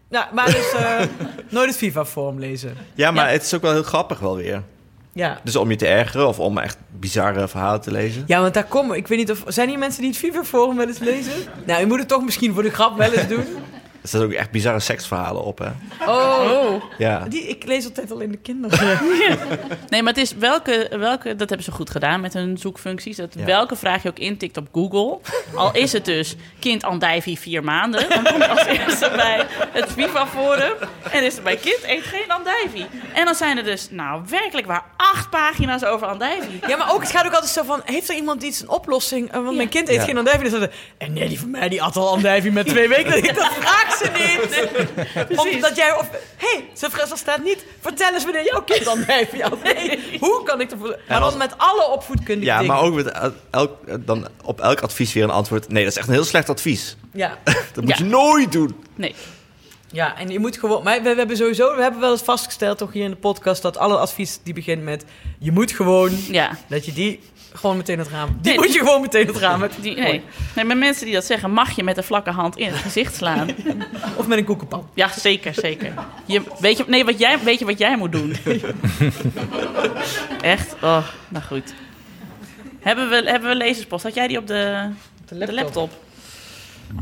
Nou, 0.10 0.26
maar 0.34 0.46
dus 0.46 0.72
eh, 0.74 1.00
nooit 1.50 1.68
het 1.68 1.78
FIFA-forum 1.78 2.40
lezen. 2.40 2.78
Ja, 2.94 3.12
maar 3.12 3.26
Ja. 3.26 3.32
het 3.32 3.42
is 3.44 3.54
ook 3.54 3.62
wel 3.62 3.72
heel 3.72 3.84
grappig 3.84 4.20
wel 4.20 4.36
weer. 4.36 4.64
Ja. 5.14 5.40
Dus 5.44 5.56
om 5.56 5.70
je 5.70 5.76
te 5.76 5.88
ergeren 5.88 6.28
of 6.28 6.40
om 6.40 6.58
echt 6.58 6.78
bizarre 6.90 7.48
verhalen 7.48 7.82
te 7.82 7.92
lezen. 7.92 8.24
Ja, 8.28 8.42
want 8.42 8.54
daar 8.54 8.64
komen... 8.66 8.98
Ik 8.98 9.08
weet 9.08 9.18
niet 9.18 9.32
of... 9.32 9.44
Zijn 9.48 9.70
hier 9.70 9.78
mensen 9.80 10.02
die 10.02 10.10
het 10.10 10.20
FIFA-forum 10.20 10.76
wel 10.78 10.88
eens 10.88 11.00
lezen? 11.00 11.34
Nou, 11.66 11.80
je 11.80 11.86
moet 11.86 12.00
het 12.00 12.08
toch 12.08 12.24
misschien 12.24 12.54
voor 12.54 12.64
de 12.64 12.70
grap 12.72 12.98
wel 12.98 13.12
eens 13.12 13.28
doen. 13.28 13.46
Er 14.02 14.08
staan 14.08 14.22
ook 14.24 14.32
echt 14.32 14.52
bizarre 14.52 14.80
seksverhalen 14.80 15.44
op, 15.44 15.58
hè? 15.58 15.70
Oh, 16.12 16.84
Ja. 16.98 17.26
die, 17.30 17.48
ik 17.48 17.66
lees 17.66 17.86
altijd 17.86 18.12
al 18.12 18.20
in 18.20 18.32
de 18.32 18.38
kinderen. 18.38 18.80
Nee, 19.90 20.04
maar 20.04 20.14
het 20.14 20.22
is 20.22 20.34
welke, 20.36 20.88
welke, 21.00 21.36
dat 21.36 21.48
hebben 21.50 21.64
ze 21.64 21.72
goed 21.72 21.90
gedaan 21.90 22.22
met 22.22 22.34
hun 22.34 22.58
zoekfuncties. 22.58 23.16
Dat 23.18 23.34
Ja. 23.38 23.46
welke 23.46 23.76
vraag 23.76 24.04
je 24.04 24.10
ook 24.10 24.20
intikt 24.20 24.58
op 24.58 24.68
Google. 24.72 25.20
Al 25.56 25.74
is 25.74 25.92
het 25.94 26.06
dus 26.06 26.36
kind 26.60 26.84
andijvie 26.84 27.40
vier 27.40 27.64
maanden. 27.64 28.10
Dan 28.10 28.24
kom 28.24 28.38
je 28.38 28.48
als 28.48 28.66
eerste 28.66 29.12
bij 29.16 29.46
het 29.72 29.92
FIFA-forum. 29.92 30.72
En 31.12 31.24
is 31.24 31.38
er 31.38 31.44
bij 31.44 31.56
kind 31.56 31.80
eet 31.84 32.04
geen 32.04 32.28
andijvie. 32.32 32.86
En 33.14 33.26
dan 33.26 33.36
zijn 33.36 33.58
er 33.58 33.64
dus, 33.64 33.88
nou 33.92 34.22
werkelijk 34.30 34.68
waar, 34.68 34.84
acht 34.98 35.30
pagina's 35.30 35.84
over 35.84 36.08
andijvie. 36.08 36.60
Ja, 36.68 36.78
maar 36.78 36.94
ook, 36.94 37.02
het 37.02 37.12
gaat 37.12 37.26
ook 37.26 37.34
altijd 37.34 37.52
zo 37.52 37.64
van... 37.64 37.82
Heeft 37.86 38.10
er 38.10 38.16
iemand 38.16 38.44
iets, 38.44 38.62
een 38.62 38.70
oplossing? 38.70 39.28
Eh, 39.28 39.34
Want 39.34 39.50
Ja. 39.50 39.56
mijn 39.56 39.70
kind 39.70 39.90
eet 39.90 39.96
Ja. 39.96 40.04
geen 40.04 40.18
andijvie. 40.18 40.50
Dus 40.50 40.68
en 40.98 41.14
nee, 41.14 41.28
die 41.28 41.40
van 41.40 41.50
mij, 41.52 41.70
die 41.70 41.82
at 41.84 41.96
al 41.96 42.10
andijvie 42.10 42.52
met 42.52 42.68
twee 42.68 42.88
weken. 42.88 43.12
Denk 43.12 43.26
ik, 43.26 43.36
dat 43.36 43.52
ze 43.97 44.10
niet. 44.13 45.39
Omdat 45.56 45.75
jij... 45.75 45.97
Of, 45.97 46.10
hey, 46.38 46.69
ze, 46.77 46.88
ze 47.08 47.15
staat 47.15 47.43
niet... 47.43 47.65
Vertel 47.80 48.13
eens 48.13 48.23
wanneer 48.23 48.45
jouw 48.45 48.62
kind 48.62 48.88
andijvie 48.88 49.45
at. 49.45 49.63
Nee, 49.63 50.17
hoe 50.19 50.43
kan 50.43 50.62
ik 50.62 50.71
ervoor... 50.71 50.99
Maar 51.08 51.19
dan 51.19 51.38
met 51.38 51.54
alle 51.58 51.88
opvoedkundige 51.89 52.45
Ja, 52.51 52.60
dingen. 52.60 52.73
maar 52.73 52.84
ook 52.84 52.93
met 52.93 53.08
el- 53.12 53.34
elk, 53.51 53.77
dan 54.06 54.27
op 54.43 54.62
elk 54.62 54.82
advies 54.82 55.13
weer 55.13 55.23
een 55.23 55.30
antwoord. 55.30 55.69
Nee, 55.69 55.84
dat 55.84 55.91
is 55.91 55.97
echt 55.97 56.08
een 56.08 56.13
heel 56.13 56.23
slecht 56.23 56.49
advies. 56.49 56.95
Ja. 57.13 57.38
Dat 57.73 57.84
moet 57.84 57.89
Ja. 57.89 57.95
je 57.97 58.04
nooit 58.04 58.51
doen. 58.51 58.84
Nee, 58.95 59.15
Ja, 59.91 60.17
en 60.17 60.30
je 60.30 60.39
moet 60.39 60.58
gewoon... 60.58 60.84
Maar 60.84 61.04
we, 61.04 61.10
we 61.10 61.15
hebben 61.17 61.38
sowieso... 61.38 61.75
We 61.75 61.82
hebben 61.82 61.99
wel 61.99 62.12
eens 62.12 62.21
vastgesteld, 62.21 62.77
toch 62.77 62.93
hier 62.93 63.04
in 63.04 63.10
de 63.10 63.15
podcast... 63.17 63.62
dat 63.62 63.77
alle 63.77 63.97
advies 63.97 64.39
die 64.43 64.54
begint 64.54 64.84
met... 64.84 65.06
Je 65.39 65.51
moet 65.51 65.71
gewoon... 65.71 66.12
ja. 66.30 66.58
Dat 66.67 66.86
je 66.86 66.93
die 66.93 67.19
gewoon 67.54 67.78
meteen 67.78 68.00
het 68.00 68.08
raam... 68.08 68.38
Die 68.42 68.52
Nee, 68.52 68.60
moet 68.62 68.74
je 68.74 68.80
gewoon 68.80 69.02
meteen 69.02 69.28
het 69.28 69.38
raam 69.38 69.62
uit. 69.62 69.74
Die, 69.82 69.96
nee. 69.96 70.24
nee, 70.56 70.66
maar 70.66 70.78
mensen 70.78 71.06
die 71.06 71.14
dat 71.14 71.26
zeggen, 71.26 71.52
mag 71.52 71.72
je 71.72 71.84
met 71.84 71.98
een 71.98 72.04
vlakke 72.04 72.30
hand 72.30 72.58
in 72.58 72.68
het 72.68 72.76
gezicht 72.76 73.16
slaan. 73.16 73.50
Of 74.18 74.28
met 74.28 74.38
een 74.38 74.46
koekenpan. 74.46 74.88
Ja, 74.94 75.08
zeker, 75.08 75.54
zeker. 75.54 75.94
Je, 76.26 76.42
weet, 76.60 76.78
je, 76.78 76.84
nee, 76.88 77.06
wat 77.06 77.20
jij, 77.20 77.40
weet 77.40 77.60
je 77.60 77.66
wat 77.66 77.78
jij 77.78 77.98
moet 77.98 78.12
doen? 78.12 78.36
Echt? 80.42 80.76
Oh, 80.82 81.08
nou 81.30 81.46
goed. 81.46 81.74
Hebben 82.80 83.10
we, 83.10 83.16
hebben 83.16 83.50
we 83.50 83.56
lezerspost? 83.56 84.04
Had 84.04 84.14
jij 84.14 84.28
die 84.28 84.38
op 84.38 84.48
de, 84.48 84.90
de 85.28 85.54
laptop? 85.54 85.92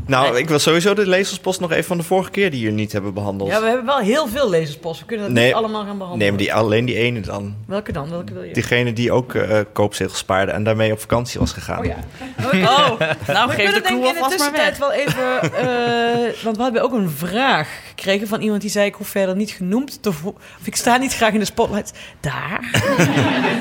Nou, 0.06 0.32
Nee. 0.32 0.40
ik 0.42 0.48
wil 0.48 0.58
sowieso 0.58 0.94
de 0.94 1.06
lezerspost 1.06 1.60
nog 1.60 1.70
even 1.72 1.84
van 1.84 1.96
de 1.96 2.02
vorige 2.02 2.30
keer 2.30 2.50
die 2.50 2.60
jullie 2.60 2.76
niet 2.76 2.92
hebben 2.92 3.14
behandeld. 3.14 3.50
Ja, 3.50 3.60
we 3.60 3.66
hebben 3.66 3.84
wel 3.86 3.98
heel 3.98 4.26
veel 4.28 4.50
lezerspost. 4.50 5.00
We 5.00 5.06
kunnen 5.06 5.26
dat 5.26 5.34
Nee. 5.34 5.44
niet 5.46 5.54
allemaal 5.54 5.84
gaan 5.84 5.98
behandelen. 5.98 6.18
nee, 6.18 6.28
maar 6.28 6.38
die, 6.38 6.54
alleen 6.54 6.84
die 6.84 6.96
ene 6.96 7.20
dan. 7.20 7.54
Welke 7.66 7.92
dan? 7.92 8.10
Welke 8.10 8.32
wil 8.32 8.42
je? 8.42 8.52
Diegene 8.52 8.92
die 8.92 9.12
ook 9.12 9.34
eh 9.34 9.58
koopzegels 9.72 10.18
spaarde 10.18 10.52
en 10.52 10.64
daarmee 10.64 10.92
op 10.92 11.00
vakantie 11.00 11.40
was 11.40 11.52
gegaan. 11.52 11.78
Oh 11.78 11.84
ja. 11.84 11.96
Oh, 12.42 13.00
nou 13.36 13.50
geef 13.50 13.72
de 13.72 13.78
ik 13.78 13.88
in 13.88 14.00
de 14.00 14.06
alvast 14.06 14.20
maar 14.20 14.28
tussentijd 14.28 14.78
wel 14.78 14.92
even... 14.92 15.42
eh, 15.42 16.42
want 16.42 16.56
we 16.56 16.62
hebben 16.62 16.82
ook 16.82 16.92
een 16.92 17.10
vraag 17.10 17.68
gekregen 17.88 18.28
van 18.28 18.40
iemand 18.40 18.60
die 18.60 18.70
zei... 18.70 18.86
ik 18.86 18.94
hoef 18.94 19.08
verder 19.08 19.36
niet 19.36 19.50
genoemd 19.50 20.02
te 20.02 20.08
Of 20.08 20.32
ik 20.64 20.76
sta 20.76 20.96
niet 20.96 21.14
graag 21.14 21.32
in 21.32 21.38
de 21.38 21.44
spotlight. 21.44 21.92
Daar. 22.20 22.70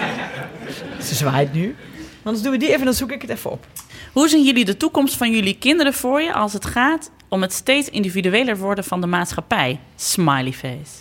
Ze 1.03 1.15
zwaait 1.15 1.53
nu. 1.53 1.75
Anders 2.23 2.43
doen 2.43 2.51
we 2.53 2.57
die 2.59 2.69
even, 2.73 2.85
dan 2.85 2.93
zoek 2.93 3.11
ik 3.11 3.21
het 3.21 3.31
even 3.31 3.51
op. 3.51 3.65
Hoe 4.13 4.27
zien 4.27 4.43
jullie 4.43 4.65
de 4.65 4.77
toekomst 4.77 5.17
van 5.17 5.31
jullie 5.31 5.57
kinderen 5.57 5.93
voor 5.93 6.21
je 6.21 6.33
als 6.33 6.53
het 6.53 6.65
gaat 6.65 7.11
om 7.27 7.41
het 7.41 7.53
steeds 7.53 7.89
individueler 7.89 8.57
worden 8.57 8.83
van 8.83 9.01
de 9.01 9.07
maatschappij? 9.07 9.79
Smiley 9.95 10.53
face. 10.53 10.97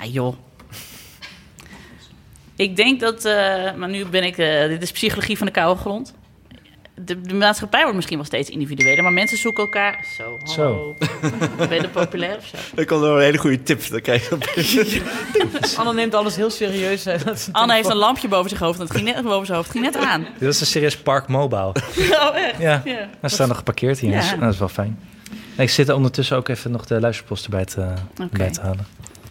Ah 0.00 0.12
joh. 0.12 0.34
Ik 2.56 2.76
denk 2.76 3.00
dat, 3.00 3.24
eh, 3.24 3.74
maar 3.74 3.88
nu 3.88 4.04
ben 4.04 4.24
ik, 4.24 4.38
eh, 4.38 4.68
dit 4.68 4.82
is 4.82 4.92
psychologie 4.92 5.36
van 5.36 5.46
de 5.46 5.52
koude 5.52 5.80
grond. 5.80 6.14
De, 7.04 7.20
de 7.20 7.34
maatschappij 7.34 7.80
wordt 7.80 7.94
misschien 7.96 8.16
wel 8.16 8.26
steeds 8.26 8.50
individueler, 8.50 9.02
maar 9.02 9.12
mensen 9.12 9.38
zoeken 9.38 9.62
elkaar. 9.62 10.04
Zo, 10.16 10.38
hallo. 10.56 10.96
Ben 11.68 11.80
je 11.82 11.88
populair 11.88 12.36
of 12.36 12.46
zo? 12.46 12.56
Ik 12.80 12.86
kon 12.86 13.00
nog 13.00 13.14
een 13.16 13.20
hele 13.22 13.38
goede 13.38 13.62
tip. 13.62 13.88
Dan 13.88 14.00
krijg 14.00 14.28
je 14.28 15.02
Anne 15.78 15.92
neemt 15.94 16.14
alles 16.14 16.36
heel 16.36 16.50
serieus. 16.50 17.04
hè. 17.04 17.16
Anne 17.52 17.74
heeft 17.74 17.88
een 17.88 17.96
lampje 17.96 18.28
boven 18.28 18.48
zijn 18.50 18.62
hoofd 18.62 18.78
en 18.78 18.84
het 18.86 18.94
ging 18.96 19.04
net 19.14 19.22
boven 19.24 19.46
zijn 19.46 19.58
hoofd. 19.58 19.70
Ging 19.70 19.84
net 19.84 19.96
aan. 19.96 20.26
Dit 20.38 20.48
is 20.48 20.60
een 20.60 20.66
serieus 20.66 20.96
Park 20.96 21.28
Mobile. 21.28 21.72
Oh, 22.28 22.36
echt? 22.36 22.58
Ja, 22.58 22.82
Ja. 22.84 23.08
we 23.20 23.28
staan 23.28 23.48
nog 23.48 23.56
geparkeerd 23.56 23.98
hier. 23.98 24.10
Ja. 24.10 24.16
Dat, 24.16 24.24
is, 24.32 24.38
dat 24.40 24.52
is 24.52 24.58
wel 24.58 24.68
fijn. 24.68 24.98
Ik 25.56 25.70
zit 25.70 25.88
er 25.88 25.94
ondertussen 25.94 26.36
ook 26.36 26.48
even 26.48 26.70
nog 26.70 26.86
de 26.86 27.00
luisterpost 27.00 27.44
erbij 27.44 27.64
te, 27.64 27.92
bij 28.30 28.50
te 28.50 28.60
halen. 28.60 28.86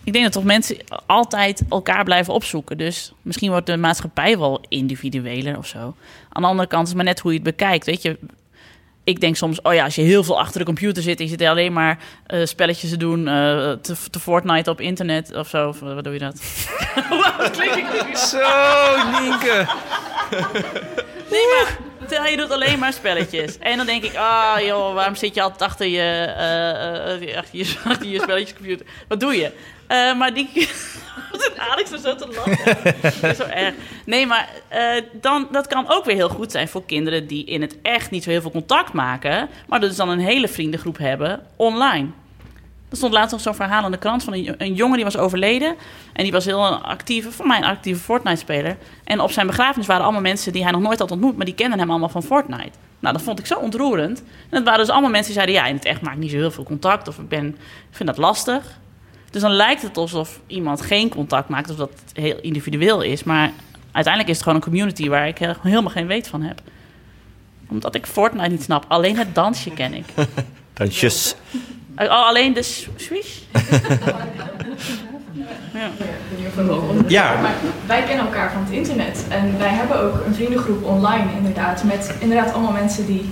Ik 0.08 0.14
denk 0.14 0.26
dat 0.26 0.34
toch 0.34 0.44
mensen 0.44 0.78
altijd 1.06 1.62
elkaar 1.70 2.04
blijven 2.04 2.34
opzoeken. 2.34 2.78
Dus 2.78 3.14
misschien 3.22 3.50
wordt 3.50 3.66
de 3.66 3.78
maatschappij 3.78 4.38
wel 4.38 4.62
individueler 4.68 5.58
of 5.58 5.68
zo. 5.68 5.96
Aan 6.30 6.42
de 6.42 6.48
andere 6.48 6.68
kant 6.68 6.82
is 6.84 6.88
het 6.88 6.98
maar 6.98 7.06
net 7.06 7.20
hoe 7.20 7.32
je 7.32 7.38
het 7.38 7.48
bekijkt. 7.48 7.86
Weet 7.86 8.02
je, 8.02 8.18
ik 9.04 9.20
denk 9.20 9.36
soms, 9.36 9.62
oh 9.62 9.74
ja, 9.74 9.84
als 9.84 9.96
je 9.96 10.02
heel 10.02 10.24
veel 10.24 10.40
achter 10.40 10.60
de 10.60 10.66
computer 10.66 11.04
zit... 11.04 11.18
en 11.18 11.24
je 11.24 11.30
zit 11.30 11.42
alleen 11.42 11.74
maar 11.74 12.00
eh, 12.26 12.46
spelletjes 12.46 12.90
te 12.90 12.98
doen, 12.98 13.28
eh, 13.28 13.34
te, 13.72 13.96
te 14.10 14.20
Fortnite 14.20 14.70
op 14.70 14.82
internet 14.82 15.36
of 15.36 15.48
zo. 15.48 15.68
Of, 15.68 15.80
wat 15.80 16.04
doe 16.04 16.14
je 16.14 16.20
dat? 16.20 16.42
Klink 17.58 17.88
ik? 17.88 18.18
Zo, 18.18 18.40
Nienke. 19.22 19.68
Nee, 21.30 21.46
maar 21.48 21.78
terwijl 22.08 22.32
je 22.32 22.38
doet 22.38 22.52
alleen 22.52 22.80
maar 22.80 22.94
spelletjes. 22.94 23.58
En 23.58 23.78
dan 23.78 23.86
denk 23.86 24.04
ik, 24.04 24.16
ah 24.16 24.60
joh, 24.66 24.94
waarom 24.94 25.16
zit 25.16 25.36
je 25.36 25.42
altijd 25.42 25.62
achter 25.62 25.88
je, 25.88 26.34
eh, 26.38 27.32
eh, 27.32 27.38
achter 27.38 27.58
je, 27.58 27.76
achter 27.92 28.08
je 28.08 28.20
spelletjescomputer? 28.22 28.86
Wat 29.08 29.20
doe 29.20 29.36
je? 29.36 29.52
Eh, 29.88 30.18
maar 30.18 30.34
die... 30.34 30.50
Zit 31.32 31.58
Alex 31.58 31.92
er 31.92 32.00
zo 32.00 32.16
te 32.16 32.28
lachen? 32.28 33.36
Zo 33.36 33.44
erg. 33.44 33.74
Nee, 34.06 34.26
maar 34.26 34.50
eh, 34.68 35.04
dan, 35.22 35.48
dat 35.52 35.68
kan 35.68 35.86
ook 35.90 36.06
weer 36.06 36.16
heel 36.16 36.30
goed 36.30 36.52
zijn 36.52 36.68
voor 36.68 36.86
kinderen... 36.86 37.28
die 37.28 37.46
in 37.46 37.62
het 37.62 37.78
echt 37.82 38.12
niet 38.12 38.24
zo 38.24 38.30
heel 38.30 38.42
veel 38.42 38.52
contact 38.52 38.94
maken... 38.94 39.50
maar 39.68 39.80
dus 39.80 39.96
dan 39.96 40.10
een 40.10 40.20
hele 40.20 40.48
vriendengroep 40.48 40.98
hebben 40.98 41.42
online. 41.56 42.08
Er 42.90 42.98
stond 42.98 43.14
laatst 43.14 43.32
nog 43.32 43.42
zo'n 43.42 43.56
verhaal 43.56 43.86
in 43.86 43.92
de 43.92 43.98
krant 43.98 44.24
van 44.24 44.34
een, 44.34 44.56
een 44.58 44.74
jongen 44.74 44.96
die 44.96 45.04
was 45.04 45.18
overleden. 45.18 45.76
En 46.14 46.24
die 46.24 46.32
was 46.32 46.46
heel 46.46 46.66
een 46.66 46.82
actieve, 46.82 47.32
voor 47.32 47.48
mij 47.48 47.58
een 47.58 47.64
actieve 47.64 48.02
Fortnite-speler. 48.02 48.78
En 49.04 49.20
op 49.20 49.32
zijn 49.32 49.48
begrafenis 49.48 49.88
waren 49.88 50.04
allemaal 50.04 50.22
mensen 50.22 50.54
die 50.54 50.64
hij 50.64 50.72
nog 50.72 50.82
nooit 50.82 51.00
had 51.00 51.12
ontmoet, 51.12 51.36
maar 51.36 51.46
die 51.46 51.56
kenden 51.56 51.80
hem 51.80 51.90
allemaal 51.90 52.10
van 52.10 52.24
Fortnite. 52.24 52.78
Nou, 53.00 53.14
dat 53.14 53.24
vond 53.24 53.40
ik 53.40 53.46
zo 53.46 53.60
ontroerend. 53.60 54.20
En 54.20 54.56
het 54.56 54.64
waren 54.64 54.80
dus 54.80 54.90
allemaal 54.90 55.10
mensen 55.10 55.34
die 55.34 55.42
zeiden: 55.42 55.56
Ja, 55.56 55.70
in 55.70 55.76
het 55.76 55.86
echt 55.86 56.02
maak 56.02 56.14
ik 56.14 56.20
niet 56.20 56.32
zo 56.32 56.38
heel 56.38 56.52
veel 56.52 56.64
contact. 56.64 57.08
Of 57.08 57.18
ik, 57.18 57.30
ben, 57.30 57.48
ik 57.90 57.96
vind 57.96 58.10
dat 58.10 58.18
lastig. 58.18 58.80
Dus 59.30 59.42
dan 59.42 59.52
lijkt 59.52 59.82
het 59.82 59.98
alsof 59.98 60.40
iemand 60.48 60.82
geen 60.82 61.10
contact 61.10 61.50
maakt, 61.50 61.70
of 61.70 61.76
dat 61.76 61.90
het 61.90 62.24
heel 62.24 62.38
individueel 62.42 63.02
is. 63.02 63.24
Maar 63.24 63.52
uiteindelijk 63.92 64.28
is 64.28 64.36
het 64.36 64.44
gewoon 64.44 64.56
een 64.58 64.70
community 64.70 65.10
waar 65.10 65.28
ik 65.28 65.38
he- 65.38 65.54
helemaal 65.62 65.92
geen 65.92 66.08
weet 66.08 66.28
van 66.28 66.42
heb. 66.42 66.62
Omdat 67.70 67.96
ik 67.96 68.06
Fortnite 68.06 68.50
niet 68.50 68.64
snap. 68.64 68.86
Alleen 68.88 69.18
het 69.18 69.36
dansje 69.36 69.70
ken 69.72 69.94
ik. 69.94 70.06
dansjes. 70.74 71.36
Oh, 71.98 72.28
alleen 72.28 72.54
de 72.54 72.62
s- 72.62 72.88
swish? 72.96 73.38
ja. 75.74 75.90
Ja, 77.08 77.42
Maar 77.42 77.54
wij 77.86 78.04
kennen 78.04 78.26
elkaar 78.26 78.52
van 78.52 78.62
het 78.64 78.72
internet. 78.72 79.26
En 79.30 79.58
wij 79.58 79.70
hebben 79.70 80.00
ook 80.02 80.26
een 80.26 80.34
vriendengroep 80.36 80.84
online 80.84 81.26
inderdaad. 81.38 81.84
Met 81.84 82.16
inderdaad 82.20 82.54
allemaal 82.54 82.72
mensen 82.72 83.06
die 83.06 83.30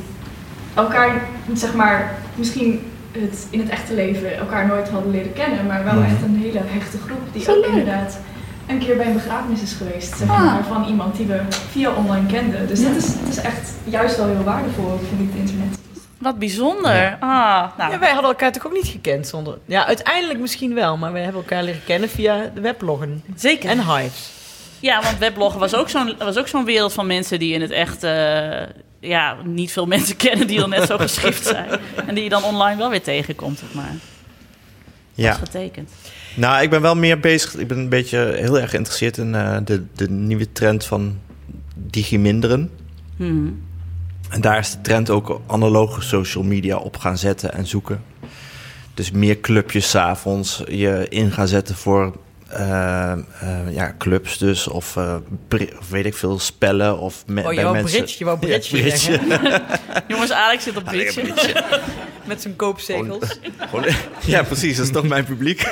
elkaar, 0.73 1.21
zeg 1.53 1.73
maar, 1.73 2.15
misschien 2.35 2.91
het, 3.21 3.47
in 3.49 3.59
het 3.59 3.69
echte 3.69 3.93
leven 3.93 4.37
elkaar 4.37 4.67
nooit 4.67 4.89
hadden 4.89 5.11
leren 5.11 5.33
kennen. 5.33 5.65
Maar 5.65 5.83
wel 5.83 6.01
echt 6.03 6.21
een 6.23 6.35
hele 6.37 6.59
hechte 6.63 6.97
groep 6.97 7.19
die 7.31 7.41
Zo 7.43 7.51
ook 7.51 7.57
leuk. 7.57 7.69
inderdaad 7.69 8.19
een 8.67 8.79
keer 8.79 8.97
bij 8.97 9.05
een 9.05 9.13
begrafenis 9.13 9.61
is 9.61 9.73
geweest. 9.73 10.17
Zeg 10.17 10.29
Ah. 10.29 10.43
maar, 10.45 10.63
van 10.63 10.85
iemand 10.85 11.15
die 11.15 11.25
we 11.25 11.39
via 11.49 11.91
online 11.91 12.25
kenden. 12.25 12.67
Dus 12.67 12.83
dat 12.83 12.95
is, 12.95 13.07
het 13.07 13.27
is 13.29 13.37
echt 13.37 13.73
juist 13.83 14.17
wel 14.17 14.25
heel 14.27 14.43
waardevol, 14.43 14.99
vind 15.09 15.21
ik, 15.21 15.27
het 15.31 15.39
internet. 15.39 15.77
Wat 16.17 16.39
bijzonder. 16.39 17.17
Ah, 17.19 17.63
nou, 17.77 17.91
Ja, 17.91 17.99
wij 17.99 18.11
hadden 18.11 18.29
elkaar 18.29 18.51
toch 18.51 18.65
ook 18.65 18.73
niet 18.73 18.87
gekend 18.87 19.27
zonder... 19.27 19.57
Ja, 19.65 19.85
uiteindelijk 19.85 20.39
misschien 20.39 20.73
wel, 20.73 20.97
maar 20.97 21.11
wij 21.13 21.21
hebben 21.23 21.41
elkaar 21.41 21.63
leren 21.63 21.83
kennen 21.85 22.09
via 22.09 22.51
de 22.53 22.61
webloggen. 22.61 23.23
zeker. 23.35 23.69
En 23.69 23.79
Hives. 23.79 24.31
Ja, 24.79 25.01
want 25.01 25.17
webloggen 25.17 25.59
was 25.59 25.75
ook 25.75 25.89
zo'n 25.89 26.15
was 26.19 26.37
ook 26.37 26.47
zo'n 26.47 26.65
wereld 26.65 26.93
van 26.93 27.07
mensen 27.07 27.39
die 27.39 27.53
in 27.53 27.61
het 27.61 27.71
echt 27.71 28.03
eh, 28.03 28.61
ja, 29.05 29.37
niet 29.43 29.71
veel 29.71 29.85
mensen 29.85 30.15
kennen 30.25 30.47
die 30.47 30.59
dan 30.59 30.69
net 30.69 30.87
zo 30.87 30.97
geschift 30.97 31.45
zijn. 31.45 31.79
En 32.07 32.15
die 32.15 32.23
je 32.23 32.29
dan 32.29 32.43
online 32.43 32.77
wel 32.77 32.89
weer 32.89 33.01
tegenkomt, 33.03 33.59
zeg 33.59 33.73
maar. 33.73 33.93
ja. 35.13 35.29
Dat 35.29 35.41
is 35.41 35.49
getekend. 35.51 35.91
Nou, 36.35 36.63
ik 36.63 36.69
ben 36.69 36.81
wel 36.81 36.95
meer 36.95 37.19
bezig. 37.19 37.55
Ik 37.55 37.67
ben 37.67 37.77
een 37.77 37.89
beetje 37.89 38.35
heel 38.35 38.59
erg 38.59 38.69
geïnteresseerd 38.69 39.17
in 39.17 39.35
eh, 39.35 39.57
de, 39.65 39.83
de 39.95 40.09
nieuwe 40.09 40.51
trend 40.51 40.85
van 40.85 41.19
digiminderen. 41.75 42.71
Mhm. 43.15 43.47
En 44.29 44.41
daar 44.41 44.57
is 44.57 44.71
de 44.71 44.81
trend 44.81 45.09
ook 45.09 45.41
analoge 45.47 46.01
social 46.01 46.43
media 46.43 46.77
op 46.77 46.97
gaan 46.97 47.17
zetten 47.17 47.53
en 47.53 47.67
zoeken. 47.67 48.03
Dus 48.93 49.11
meer 49.11 49.39
clubjes 49.39 49.89
's 49.89 49.95
avonds 49.95 50.63
je 50.67 51.05
in 51.09 51.31
gaan 51.31 51.47
zetten 51.47 51.75
voor 51.75 52.15
ja, 53.69 53.95
clubs 53.97 54.37
dus. 54.37 54.67
Of, 54.67 54.95
eh, 54.97 55.15
of 55.79 55.89
weet 55.89 56.05
ik 56.05 56.15
veel, 56.15 56.39
spellen. 56.39 56.99
Of 56.99 57.23
me- 57.27 57.41
Oh, 57.43 57.49
je 57.49 57.55
bij 57.55 57.63
wou 57.63 57.75
mensen... 57.75 57.97
bridge, 57.99 58.15
je 58.17 58.25
wou 58.25 58.37
bridge 58.39 58.75
Ja, 58.77 58.81
bridge. 58.81 58.97
zeggen. 58.99 59.61
Jongens, 60.07 60.31
Alex 60.31 60.63
zit 60.63 60.77
op 60.77 60.83
bridge. 60.83 61.21
bridge. 61.21 61.63
Met 62.25 62.41
zijn 62.41 62.55
koopzegels. 62.55 63.39
Gewoon- 63.57 63.85
ja, 64.25 64.43
precies. 64.43 64.77
Dat 64.77 64.85
is 64.85 64.91
toch 64.91 65.07
mijn 65.07 65.25
publiek. 65.25 65.69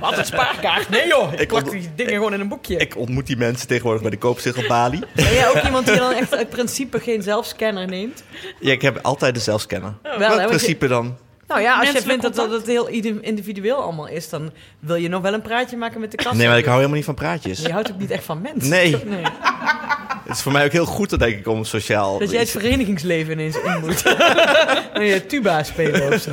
Wat 0.00 0.18
een 0.18 0.24
spaarkaart. 0.24 0.88
Nee 0.88 1.06
joh, 1.06 1.32
ik 1.32 1.40
Ik 1.40 1.48
plak 1.48 1.70
die 1.70 1.88
dingen 1.96 2.12
gewoon 2.12 2.34
in 2.34 2.40
een 2.40 2.48
boekje. 2.48 2.76
ik 2.76 2.96
ontmoet 2.96 3.26
die 3.26 3.36
mensen 3.36 3.68
tegenwoordig 3.68 4.02
bij 4.02 4.10
de 4.10 4.16
koopzegelbalie. 4.18 5.00
Ben 5.14 5.32
jij 5.32 5.48
ook 5.48 5.62
iemand 5.64 5.86
die 5.86 5.96
dan 5.96 6.12
echt 6.12 6.34
uit 6.34 6.50
principe 6.50 7.00
geen 7.00 7.22
zelfscanner 7.22 7.86
neemt? 7.86 8.22
Ja, 8.60 8.72
ik 8.72 8.82
heb 8.82 8.98
altijd 9.02 9.34
de 9.34 9.40
zelfscanner. 9.40 9.94
Wel, 10.18 10.46
principe 10.46 10.86
dan? 10.86 11.16
Nou 11.48 11.60
ja, 11.60 11.78
als 11.78 11.90
je 11.90 12.02
vindt 12.02 12.22
dat, 12.22 12.34
dat 12.34 12.50
het 12.50 12.66
heel 12.66 12.86
individueel 13.20 13.76
allemaal 13.82 14.08
is, 14.08 14.28
dan 14.28 14.50
wil 14.78 14.96
je 14.96 15.08
nog 15.08 15.22
wel 15.22 15.32
een 15.34 15.42
praatje 15.42 15.76
maken 15.76 16.00
met 16.00 16.10
de 16.10 16.16
kassa. 16.16 16.34
Nee, 16.36 16.46
maar 16.48 16.58
ik 16.58 16.64
hou 16.64 16.76
helemaal 16.76 16.96
niet 16.96 17.04
van 17.06 17.14
praatjes. 17.14 17.60
Je 17.60 17.72
houdt 17.72 17.92
ook 17.92 17.98
niet 17.98 18.10
echt 18.10 18.24
van 18.24 18.40
mensen. 18.40 18.70
Nee. 18.70 18.96
Het 20.24 20.36
is 20.36 20.42
voor 20.42 20.52
mij 20.52 20.64
ook 20.64 20.72
heel 20.72 20.84
goed, 20.86 21.18
denk 21.18 21.38
ik, 21.38 21.48
om 21.48 21.64
sociaal... 21.64 22.18
Dat 22.18 22.30
jij 22.30 22.40
het 22.40 22.50
verenigingsleven 22.50 23.32
ineens 23.32 23.56
in 23.56 23.80
moet. 23.80 24.02
Dan 24.94 25.04
je 25.04 25.26
tuba 25.26 25.62
spelen 25.62 26.12
of 26.12 26.20
zo. 26.20 26.30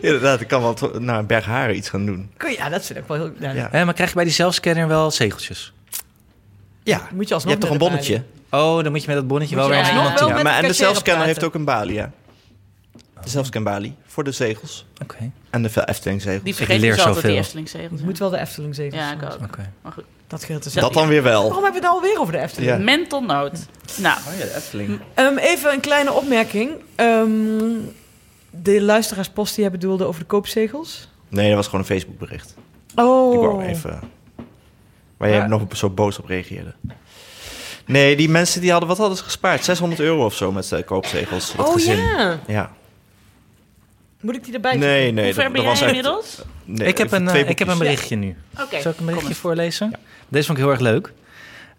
Inderdaad, 0.00 0.40
ik 0.40 0.48
kan 0.48 0.62
wel 0.62 0.76
naar 0.98 1.26
Bergharen 1.26 1.76
iets 1.76 1.88
gaan 1.88 2.06
doen. 2.06 2.30
Je- 2.38 2.54
Ja, 2.56 2.68
dat 2.68 2.86
vind 2.86 2.98
ik 2.98 3.04
wel 3.06 3.16
heel... 3.16 3.30
Ja, 3.38 3.68
Ja. 3.72 3.84
Maar 3.84 3.94
krijg 3.94 4.08
je 4.08 4.14
bij 4.14 4.24
die 4.24 4.32
zelfscanner 4.32 4.88
wel 4.88 5.10
zegeltjes? 5.10 5.72
Ja, 6.82 6.96
Moet 7.12 7.22
je 7.22 7.28
je 7.28 7.34
alsnog 7.34 7.50
hebt 7.52 7.60
toch 7.60 7.70
een 7.70 7.78
bonnetje? 7.78 8.22
Oh, 8.50 8.82
dan 8.82 8.92
moet 8.92 9.00
je 9.00 9.06
met 9.06 9.16
dat 9.16 9.26
bonnetje 9.26 9.56
Moet 9.56 9.64
wel 9.66 9.74
je 9.76 9.82
weer 9.82 9.92
alsnog 9.92 10.18
wel 10.20 10.28
Ja, 10.28 10.42
maar 10.42 10.62
en 10.62 10.66
de 10.68 10.72
zelfscanner 10.72 11.26
heeft 11.26 11.44
ook 11.44 11.54
een 11.54 11.64
balie, 11.64 11.94
ja. 11.94 12.10
De 13.22 13.28
zelfscanbalie 13.30 13.94
voor 14.06 14.24
de 14.24 14.32
zegels. 14.32 14.86
Oké, 15.02 15.30
En 15.50 15.62
de 15.62 15.86
Efteling 15.88 16.22
zegels. 16.22 16.42
Die 16.42 16.50
Ik 16.52 16.56
vergeet 16.58 16.80
leer 16.80 16.90
dus 16.90 16.98
altijd 16.98 17.14
zoveel. 17.16 17.30
die 17.30 17.38
Efteling-zegels. 17.40 17.90
Het 17.92 18.04
moet 18.04 18.18
wel 18.18 18.30
de 18.30 18.38
Efteling 18.38 18.74
zeggen. 18.74 18.98
Ja, 18.98 19.12
ik 19.12 19.22
ook. 19.22 19.32
oké. 19.44 19.72
Maar 19.82 19.92
goed. 19.92 20.04
Dat 20.26 20.44
geldt 20.44 20.62
te 20.72 20.80
Dat 20.80 20.92
dan 20.92 21.08
weer 21.08 21.22
wel. 21.22 21.42
Waarom 21.42 21.62
hebben 21.62 21.80
we 21.80 21.86
het 21.86 21.96
alweer 21.96 22.20
over 22.20 22.32
de 22.32 22.38
Efteling? 22.38 22.70
Ja. 22.70 22.78
Mental 22.78 23.22
note. 23.22 23.56
Nou, 23.96 24.18
Oh 24.28 24.38
ja, 24.38 24.44
de 24.44 24.54
Efteling. 24.56 25.00
Ehm, 25.14 25.36
even 25.38 25.72
een 25.72 25.80
kleine 25.80 26.12
opmerking. 26.12 26.70
Ehm, 26.94 27.28
de 28.50 28.82
luisteraarspost 28.82 29.54
die 29.54 29.62
jij 29.62 29.72
bedoelde 29.72 30.04
over 30.04 30.20
de 30.20 30.26
koopzegels. 30.26 31.08
Nee, 31.28 31.46
dat 31.46 31.56
was 31.56 31.64
gewoon 31.64 31.80
een 31.80 31.86
Facebook 31.86 32.18
bericht. 32.18 32.54
Oh. 32.94 33.34
Ik 33.34 33.40
wou 33.40 33.62
even... 33.64 34.00
Waar 35.16 35.28
jij 35.28 35.38
Ja. 35.38 35.46
nog 35.46 35.62
zo 35.72 35.90
boos 35.90 36.18
op 36.18 36.26
reageerde. 36.26 36.74
Nee, 37.86 38.16
die 38.16 38.28
mensen 38.28 38.60
die 38.60 38.70
hadden... 38.70 38.88
Wat 38.88 38.98
hadden 38.98 39.16
ze 39.16 39.24
gespaard? 39.24 39.64
600 39.64 40.00
euro 40.00 40.24
of 40.24 40.34
zo 40.34 40.52
met 40.52 40.68
de 40.68 40.82
koopzegels. 40.82 41.52
Dat 41.56 41.66
Oh 41.66 41.72
gezin. 41.72 41.96
ja. 41.96 42.40
Ja. 42.46 42.70
Moet 44.20 44.36
ik 44.36 44.44
die 44.44 44.54
erbij 44.54 44.76
Nee, 44.76 45.12
nee. 45.12 45.24
hoe 45.24 45.34
ver 45.34 45.42
dat, 45.44 45.52
ben 45.52 45.64
dat 45.64 45.78
jij 45.78 45.88
echt- 45.88 45.96
inmiddels? 45.96 46.42
Nee, 46.64 46.88
ik, 46.88 46.98
heb 46.98 47.12
een, 47.12 47.28
eh, 47.28 47.48
ik 47.48 47.58
heb 47.58 47.68
een 47.68 47.78
berichtje 47.78 48.16
nu. 48.16 48.36
Oké, 48.60 48.80
Zal 48.80 48.92
ik 48.92 48.98
een 48.98 49.06
berichtje 49.06 49.34
voorlezen? 49.34 49.92
Deze 50.28 50.46
vond 50.46 50.58
ik 50.58 50.64
heel 50.64 50.72
erg 50.72 50.80
leuk. 50.82 51.12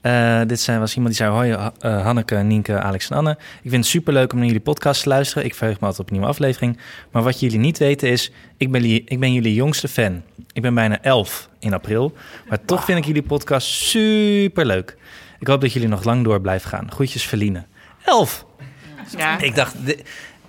Eh, 0.02 0.42
dit 0.48 0.60
zijn, 0.60 0.80
was 0.80 0.96
iemand 0.96 1.16
die 1.16 1.26
zei... 1.26 1.36
Hoi 1.38 1.52
eh, 1.80 2.04
Hanneke, 2.04 2.36
Nienke, 2.36 2.80
Alex 2.80 3.10
en 3.10 3.18
Anne. 3.18 3.32
Ik 3.62 3.70
vind 3.70 3.74
het 3.74 3.86
superleuk 3.86 4.32
om 4.32 4.38
naar 4.38 4.48
jullie 4.48 4.62
podcast 4.62 5.04
te 5.04 5.10
luisteren. 5.10 5.46
Ik 5.46 5.56
verheug 5.56 5.80
me 5.80 5.86
altijd 5.86 6.00
op 6.02 6.08
een 6.08 6.14
nieuwe 6.14 6.30
aflevering. 6.32 6.78
Maar 7.12 7.24
wat 7.24 7.39
jullie 7.39 7.60
niet 7.60 7.78
weten 7.78 8.10
is... 8.10 8.32
Ik 8.58 8.72
ben, 8.72 8.84
ik 8.86 9.20
ben 9.20 9.34
jullie 9.34 9.54
jongste 9.54 9.88
fan. 9.88 10.22
Ik 10.54 10.62
ben 10.62 10.74
bijna 10.74 11.02
elf 11.02 11.50
in 11.60 11.74
april. 11.74 12.14
Maar 12.50 12.66
toch 12.66 12.84
vind 12.86 12.98
ik 12.98 13.06
jullie 13.06 13.24
podcast 13.24 13.68
superleuk. 13.68 14.98
Ik 15.39 15.48
hoop 15.48 15.62
dat 15.62 15.74
jullie 15.74 15.88
nog 15.88 16.04
lang 16.04 16.24
door 16.24 16.42
blijven 16.42 16.70
gaan. 16.70 16.92
Groetjes, 16.92 17.24
Verline. 17.24 17.64
Elf! 18.06 18.46
Ja. 19.18 19.39
Ik 19.39 19.56
dacht, 19.56 19.76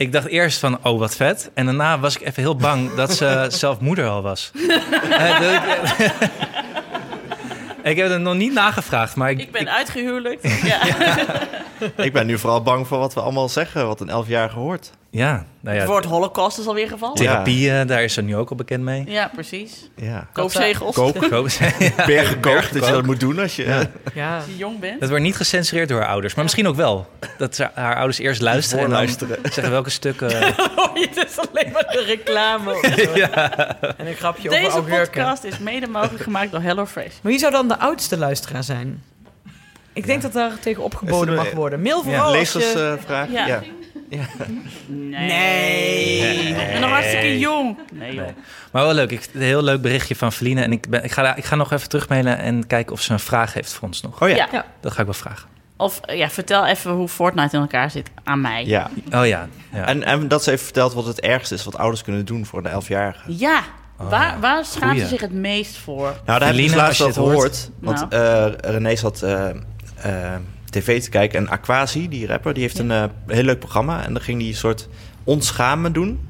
ik 0.03 0.13
dacht 0.13 0.27
eerst 0.27 0.59
van, 0.59 0.79
oh 0.83 0.99
wat 0.99 1.17
vet. 1.17 1.51
En 1.55 1.65
daarna 1.65 1.99
was 1.99 2.17
ik 2.17 2.27
even 2.27 2.43
heel 2.43 2.57
bang 2.57 2.95
dat 2.95 3.15
ze 3.15 3.47
zelf 3.49 3.81
moeder 3.81 4.09
al 4.09 4.23
was. 4.23 4.51
Eh, 5.11 5.53
ik, 5.55 5.63
ik 7.91 7.97
heb 7.97 8.09
het 8.11 8.21
nog 8.21 8.35
niet 8.35 8.53
nagevraagd, 8.53 9.17
maar 9.17 9.31
ik, 9.31 9.39
Ik 9.41 9.53
ben 9.53 9.71
uitgehuwelijkt. 9.73 10.43
Ja. 10.65 10.81
Ik 11.97 12.13
ben 12.13 12.27
nu 12.27 12.39
vooral 12.39 12.63
bang 12.63 12.87
voor 12.87 12.99
wat 12.99 13.15
we 13.15 13.21
allemaal 13.21 13.49
zeggen, 13.49 13.87
wat 13.87 14.01
een 14.01 14.09
elfjarige 14.09 14.59
hoort. 14.59 14.91
Ja, 15.15 15.45
nou 15.61 15.77
Het 15.77 15.85
ja, 15.87 15.91
woord 15.93 16.05
holocaust 16.05 16.59
is 16.59 16.67
alweer 16.67 16.89
gevallen. 16.89 17.17
therapie, 17.17 17.71
eh, 17.71 17.87
daar 17.87 18.03
is 18.03 18.13
ze 18.15 18.23
nu 18.23 18.37
ook 18.37 18.51
al 18.51 18.57
bekend 18.57 18.83
mee. 18.83 19.05
Ja, 19.07 19.31
precies. 19.35 19.91
Ja. 19.97 20.29
Koopzegels. 20.33 20.95
Kook, 20.95 21.29
Koop- 21.29 21.49
ja. 21.49 21.71
bergen 22.07 22.41
kook, 22.41 22.73
dat 22.73 22.87
je 22.87 22.93
dat 22.93 23.05
moet 23.05 23.21
doen 23.21 23.39
als 23.39 23.57
je... 23.57 23.65
Ja. 23.65 23.83
Ja. 24.15 24.37
Als 24.37 24.45
je 24.47 24.57
jong 24.57 24.79
bent. 24.79 25.01
Dat 25.01 25.09
wordt 25.09 25.25
niet 25.25 25.37
gecensureerd 25.37 25.89
door 25.89 26.01
haar 26.01 26.09
ouders, 26.09 26.35
maar 26.35 26.45
misschien 26.45 26.69
ook 26.69 26.77
wel. 26.77 27.07
Dat 27.39 27.55
ze 27.57 27.69
haar 27.75 27.97
ouders 27.97 28.19
eerst 28.19 28.41
luisteren 28.41 28.85
en 28.85 28.91
dan 28.91 28.99
Voorluisteren. 28.99 29.39
zeggen 29.53 29.71
welke 29.71 29.91
stukken... 29.91 30.31
Oh, 30.77 30.95
het 30.95 31.17
is 31.29 31.39
alleen 31.39 31.73
maar 31.73 31.87
de 31.93 32.03
reclame. 32.07 32.81
En 33.97 34.07
een 34.07 34.15
grapje 34.15 34.49
over 34.51 34.63
Deze 34.63 34.81
podcast 34.99 35.45
is 35.45 35.59
mede 35.59 35.87
mogelijk 35.87 36.23
gemaakt 36.23 36.51
door 36.51 36.61
HelloFresh. 36.63 37.15
Maar 37.23 37.33
wie 37.33 37.39
zou 37.41 37.53
dan 37.53 37.69
de 37.69 37.79
oudste 37.79 38.19
luisteraar 38.19 38.63
zijn? 38.65 39.03
Ik 39.93 40.07
denk 40.07 40.23
dat 40.23 40.33
daar 40.33 40.59
tegen 40.61 40.83
opgeboden 40.83 41.35
mag 41.35 41.51
worden. 41.51 41.83
Mail 41.83 41.97
Ja, 41.97 42.03
vooral 42.03 42.35
als 42.37 42.53
je... 42.53 42.95
eh, 42.99 43.05
vraag. 43.05 43.31
Ja. 43.31 43.63
Ja. 44.17 44.25
Nee. 44.87 46.49
Ik 46.49 46.57
ben 46.73 46.81
nog 46.81 46.91
hartstikke 46.91 47.39
jong. 47.39 47.79
Nee, 47.93 48.15
joh. 48.15 48.27
Maar 48.73 48.85
wel 48.85 48.95
leuk, 48.95 49.11
ik, 49.11 49.29
een 49.35 49.41
heel 49.41 49.63
leuk 49.63 49.81
berichtje 49.83 50.17
van 50.17 50.33
Feline. 50.33 50.63
En 50.63 50.73
ik, 50.73 50.89
ben, 50.89 51.05
ik, 51.05 51.11
ga, 51.13 51.37
ik 51.37 51.45
ga 51.45 51.55
nog 51.57 51.73
even 51.73 51.89
terugmailen 51.89 52.39
en 52.39 52.67
kijken 52.67 52.93
of 52.93 53.01
ze 53.01 53.13
een 53.13 53.19
vraag 53.21 53.53
heeft 53.55 53.73
voor 53.73 53.89
ons 53.89 54.03
nog. 54.03 54.23
Oh 54.23 54.29
ja. 54.29 54.35
Ja. 54.37 54.49
ja. 54.53 54.65
Dat 54.81 54.93
ga 54.93 54.99
ik 54.99 55.05
wel 55.05 55.15
vragen. 55.15 55.49
Of 55.77 56.01
ja, 56.07 56.31
vertel 56.31 56.67
even 56.67 56.91
hoe 56.91 57.09
Fortnite 57.09 57.57
in 57.57 57.63
elkaar 57.63 57.91
zit 57.91 58.11
aan 58.25 58.41
mij. 58.41 58.63
Oh 58.63 59.27
ja, 59.27 59.49
ja. 59.73 59.87
En, 59.87 60.03
en 60.03 60.29
dat 60.29 60.43
ze 60.45 60.51
even 60.51 60.65
vertelt 60.65 60.93
wat 60.95 61.07
het 61.07 61.21
ergste 61.21 61.55
is 61.55 61.65
wat 61.65 61.77
ouders 61.79 62.03
kunnen 62.03 62.25
doen 62.25 62.47
voor 62.47 62.59
een 62.59 62.67
elfjarige. 62.71 63.37
Ja, 63.37 63.61
waar, 63.97 64.41
waar 64.41 64.65
schaamt 64.65 65.01
ze 65.01 65.07
zich 65.07 65.21
het 65.21 65.33
meest 65.33 65.77
voor? 65.77 66.03
Nou, 66.27 66.39
daar 66.39 66.41
heb 66.41 66.49
ik 66.49 66.55
dus 66.57 66.61
Feline, 66.65 66.77
laatst 66.77 67.01
al 67.01 67.07
het 67.07 67.17
hoort. 67.17 67.31
gehoord. 67.35 67.71
Want 67.81 68.11
Nou. 68.11 68.53
eh 68.63 68.73
René 68.73 68.97
zat 68.97 69.23
eh, 69.23 69.49
eh, 69.97 70.35
tv 70.73 71.03
te 71.03 71.11
kijken 71.11 71.39
en 71.39 71.49
Aquasi, 71.49 72.09
die 72.09 72.27
rapper, 72.27 72.55
die 72.55 72.63
heeft 72.63 72.79
een 72.79 72.91
eh, 72.91 73.05
heel 73.27 73.43
leuk 73.43 73.59
programma. 73.59 74.05
En 74.05 74.13
dan 74.13 74.23
ging 74.23 74.41
hij 74.41 74.49
een 74.49 74.55
soort 74.57 74.89
ontschamen 75.25 75.93
doen. 75.93 76.21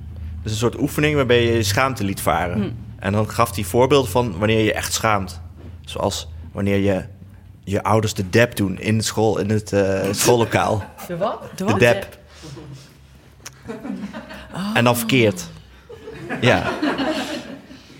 Dus 0.42 0.52
een 0.52 0.58
soort 0.58 0.80
oefening 0.80 1.14
waarbij 1.16 1.44
je 1.44 1.52
je 1.52 1.62
schaamte 1.62 2.04
liet 2.04 2.20
varen. 2.20 2.62
Hm. 2.62 2.70
En 2.98 3.12
dan 3.12 3.30
gaf 3.30 3.54
hij 3.54 3.64
voorbeelden 3.64 4.10
van 4.10 4.38
wanneer 4.38 4.64
je 4.64 4.72
echt 4.72 4.92
schaamt. 4.92 5.40
Zoals 5.84 6.28
wanneer 6.52 6.78
je 6.78 7.04
je 7.64 7.82
ouders 7.82 8.14
de 8.14 8.30
dep 8.30 8.56
doen 8.56 8.78
in 8.78 8.98
de 8.98 9.04
school, 9.04 9.38
in 9.38 9.50
het 9.50 9.72
eh, 9.72 10.02
schoollokaal. 10.12 10.84
De 11.06 11.16
wat? 11.16 11.42
De 11.56 11.64
De 11.64 11.78
dep. 11.78 12.18
En 14.74 14.84
dan 14.84 14.96
verkeerd. 14.96 15.48
Ja. 16.40 16.70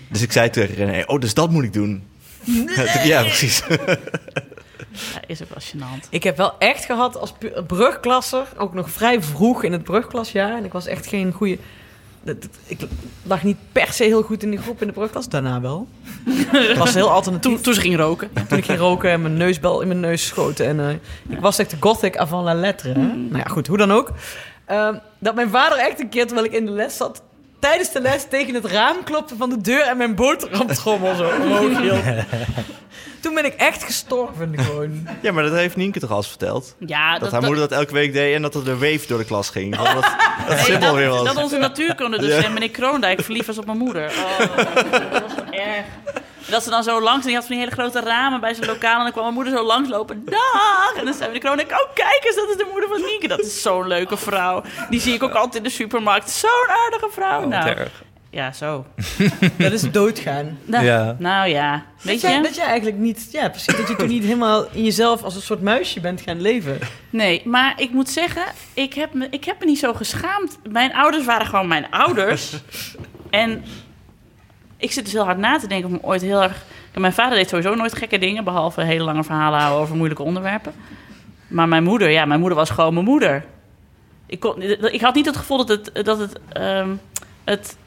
Dus 0.09 0.21
ik 0.21 0.31
zei 0.31 0.49
tegen 0.49 0.75
René, 0.75 1.03
oh, 1.05 1.19
dus 1.19 1.33
dat 1.33 1.49
moet 1.49 1.63
ik 1.63 1.73
doen. 1.73 2.03
Ja, 3.03 3.21
precies. 3.21 3.63
Ja, 4.93 5.19
is 5.27 5.41
ook 5.43 5.49
wel 5.49 5.63
gênant. 5.63 6.09
Ik 6.09 6.23
heb 6.23 6.37
wel 6.37 6.53
echt 6.59 6.85
gehad 6.85 7.17
als 7.17 7.33
brugklasser, 7.67 8.47
ook 8.57 8.73
nog 8.73 8.89
vrij 8.89 9.21
vroeg 9.21 9.63
in 9.63 9.71
het 9.71 9.83
brugklasjaar. 9.83 10.57
En 10.57 10.65
ik 10.65 10.71
was 10.73 10.85
echt 10.85 11.07
geen 11.07 11.31
goede... 11.31 11.57
dat- 12.23 12.41
dat- 12.41 12.51
Ik 12.65 12.79
lag 13.23 13.43
niet 13.43 13.57
per 13.71 13.93
se 13.93 14.03
heel 14.03 14.21
goed 14.23 14.43
in 14.43 14.49
die 14.49 14.59
groep 14.59 14.81
in 14.81 14.87
de 14.87 14.93
brugklas. 14.93 15.29
Daarna 15.29 15.61
wel. 15.61 15.87
Het 16.47 16.77
was 16.77 16.93
heel 16.93 17.11
alternatief. 17.11 17.51
Toen, 17.53 17.61
toen 17.61 17.73
ze 17.73 17.81
ging 17.81 17.95
roken. 17.97 18.29
Toen 18.47 18.57
ik 18.57 18.65
ging 18.65 18.79
roken 18.79 19.09
en 19.11 19.21
mijn 19.21 19.37
neusbel 19.37 19.81
in 19.81 19.87
mijn 19.87 19.99
neus 19.99 20.25
schoten. 20.25 20.65
En 20.65 20.79
eh, 20.79 20.89
ik 21.29 21.39
was 21.39 21.57
echt 21.59 21.69
de 21.69 21.77
gothic 21.79 22.17
avant 22.17 22.43
la 22.45 22.53
lettre. 22.53 22.89
Hè? 22.93 22.99
Nou 23.05 23.37
ja, 23.37 23.43
goed, 23.43 23.67
hoe 23.67 23.77
dan 23.77 23.91
ook. 23.91 24.11
Ehm, 24.65 24.95
dat 25.19 25.35
mijn 25.35 25.49
vader 25.49 25.77
echt 25.77 25.99
een 25.99 26.09
keer, 26.09 26.25
terwijl 26.25 26.47
ik 26.47 26.53
in 26.53 26.65
de 26.65 26.71
les 26.71 26.97
zat... 26.97 27.21
tijdens 27.63 27.91
de 27.91 28.01
les 28.01 28.25
tegen 28.29 28.53
het 28.53 28.65
raam 28.65 29.03
klopte 29.03 29.35
van 29.35 29.49
de 29.49 29.61
deur 29.61 29.81
en 29.81 29.97
mijn 29.97 30.15
boterhamtrommel 30.15 31.15
zo 31.15 31.29
omhoog 31.41 31.79
hield. 31.81 32.03
Toen 33.21 33.33
ben 33.33 33.45
ik 33.45 33.53
echt 33.53 33.83
gestorven 33.83 34.59
gewoon. 34.59 35.07
Ja, 35.21 35.31
maar 35.31 35.43
dat 35.43 35.53
heeft 35.53 35.75
Nienke 35.75 35.99
toch 35.99 36.09
al 36.11 36.17
eens 36.17 36.27
verteld? 36.27 36.75
Ja, 36.79 37.19
Dat, 37.19 37.31
haar 37.31 37.41
moeder 37.41 37.59
dat 37.69 37.79
elke 37.79 37.93
week 37.93 38.13
deed 38.13 38.35
en 38.35 38.41
dat 38.41 38.55
er 38.55 38.63
de 38.63 38.77
wave 38.77 39.07
door 39.07 39.17
de 39.17 39.25
klas 39.25 39.49
ging. 39.49 39.75
Dat, 39.75 39.85
dat, 39.93 40.03
dat 40.47 40.55
Nee, 40.55 40.65
simpel 40.65 40.95
weer 40.95 41.07
dat, 41.07 41.17
was. 41.23 41.33
dat 41.33 41.43
onze 41.43 41.57
natuurkunde 41.57 42.17
dus, 42.19 42.29
Ja. 42.35 42.43
en 42.43 42.53
meneer 42.53 42.69
Kroondijk 42.69 43.21
verliefd 43.23 43.47
was 43.47 43.57
op 43.57 43.65
mijn 43.65 43.77
moeder. 43.77 44.07
Oh, 44.09 44.39
dat 45.11 45.21
was 45.21 45.31
erg. 45.51 45.85
Dat 46.49 46.63
ze 46.63 46.69
dan 46.69 46.83
zo 46.83 47.01
langs, 47.01 47.19
en 47.21 47.25
die 47.27 47.35
had 47.35 47.45
van 47.45 47.55
die 47.55 47.63
hele 47.63 47.75
grote 47.75 47.99
ramen 47.99 48.39
bij 48.39 48.53
zijn 48.53 48.67
lokaal. 48.67 48.97
En 48.97 49.03
dan 49.03 49.11
kwam 49.11 49.23
mijn 49.23 49.35
moeder 49.35 49.53
zo 49.53 49.63
langslopen. 49.65 50.25
Dag! 50.25 50.93
En 50.97 51.05
dan 51.05 51.13
zei 51.13 51.25
meneer 51.25 51.39
Kroondijk, 51.41 51.71
oh 51.71 51.93
kijk 51.93 52.21
eens, 52.25 52.35
dat 52.35 52.49
is 52.49 52.57
de 52.57 52.67
moeder 52.71 52.89
van 52.89 53.01
Nienke. 53.01 53.27
Dat 53.27 53.39
is 53.39 53.61
zo'n 53.61 53.87
leuke 53.87 54.17
vrouw. 54.17 54.63
Die 54.89 54.99
zie 54.99 55.13
ik 55.13 55.23
ook 55.23 55.33
altijd 55.33 55.55
in 55.55 55.63
de 55.63 55.69
supermarkt. 55.69 56.29
Zo'n 56.29 56.49
aardige 56.85 57.07
vrouw. 57.11 57.41
Oh, 57.41 57.47
nou, 57.47 57.67
erg. 57.69 58.03
ja, 58.29 58.51
zo. 58.51 58.85
Dat 59.57 59.71
is 59.71 59.91
doodgaan. 59.91 60.59
Nou 60.65 60.85
Ja. 60.85 61.15
nou 61.19 61.47
ja, 61.49 61.71
Dat 61.95 62.03
weet 62.03 62.21
jij, 62.21 62.35
je? 62.35 62.41
dat 62.41 62.55
jij 62.55 62.65
eigenlijk 62.65 62.97
niet... 62.97 63.27
Ja, 63.31 63.49
precies. 63.49 63.75
Dat 63.77 63.87
je 63.87 63.95
toen 63.95 64.07
niet 64.07 64.23
helemaal 64.23 64.67
in 64.71 64.83
jezelf 64.83 65.23
als 65.23 65.35
een 65.35 65.41
soort 65.41 65.61
muisje 65.61 65.99
bent 65.99 66.21
gaan 66.21 66.41
leven. 66.41 66.79
Nee, 67.09 67.41
maar 67.45 67.73
ik 67.77 67.91
moet 67.91 68.09
zeggen, 68.09 68.43
ik 68.73 68.93
heb, 68.93 69.13
me, 69.13 69.27
ik 69.29 69.43
heb 69.45 69.59
me 69.59 69.65
niet 69.65 69.79
zo 69.79 69.93
geschaamd. 69.93 70.57
Mijn 70.69 70.93
ouders 70.93 71.25
waren 71.25 71.45
gewoon 71.47 71.67
mijn 71.67 71.91
ouders. 71.91 72.51
en 73.29 73.63
ik 74.83 74.91
zit 74.91 75.03
dus 75.03 75.13
heel 75.13 75.23
hard 75.23 75.37
na 75.37 75.59
te 75.59 75.67
denken 75.67 75.89
of 75.89 75.95
ik 75.95 76.01
me 76.01 76.07
ooit 76.07 76.21
heel 76.21 76.43
erg... 76.43 76.65
Mijn 76.93 77.13
vader 77.13 77.37
deed 77.37 77.49
sowieso 77.49 77.75
nooit 77.75 77.95
gekke 77.95 78.17
dingen, 78.17 78.43
behalve 78.43 78.81
hele 78.81 79.03
lange 79.03 79.23
verhalen 79.23 79.59
houden 79.59 79.81
over 79.81 79.95
moeilijke 79.95 80.23
onderwerpen. 80.23 80.73
Maar 81.47 81.67
mijn 81.67 81.83
moeder, 81.83 82.09
ja, 82.09 82.25
mijn 82.25 82.39
moeder 82.39 82.57
was 82.57 82.69
gewoon 82.69 82.93
mijn 82.93 83.05
moeder. 83.05 83.45
Ik, 84.25 84.39
kon, 84.39 84.61
ik 84.93 85.01
had 85.01 85.15
niet 85.15 85.25
het 85.25 85.37
gevoel 85.37 85.65
dat 85.65 85.69
het, 85.69 86.05
dat 86.05 86.19
het, 86.19 86.39
ehm, 86.49 86.89
het, 87.43 87.77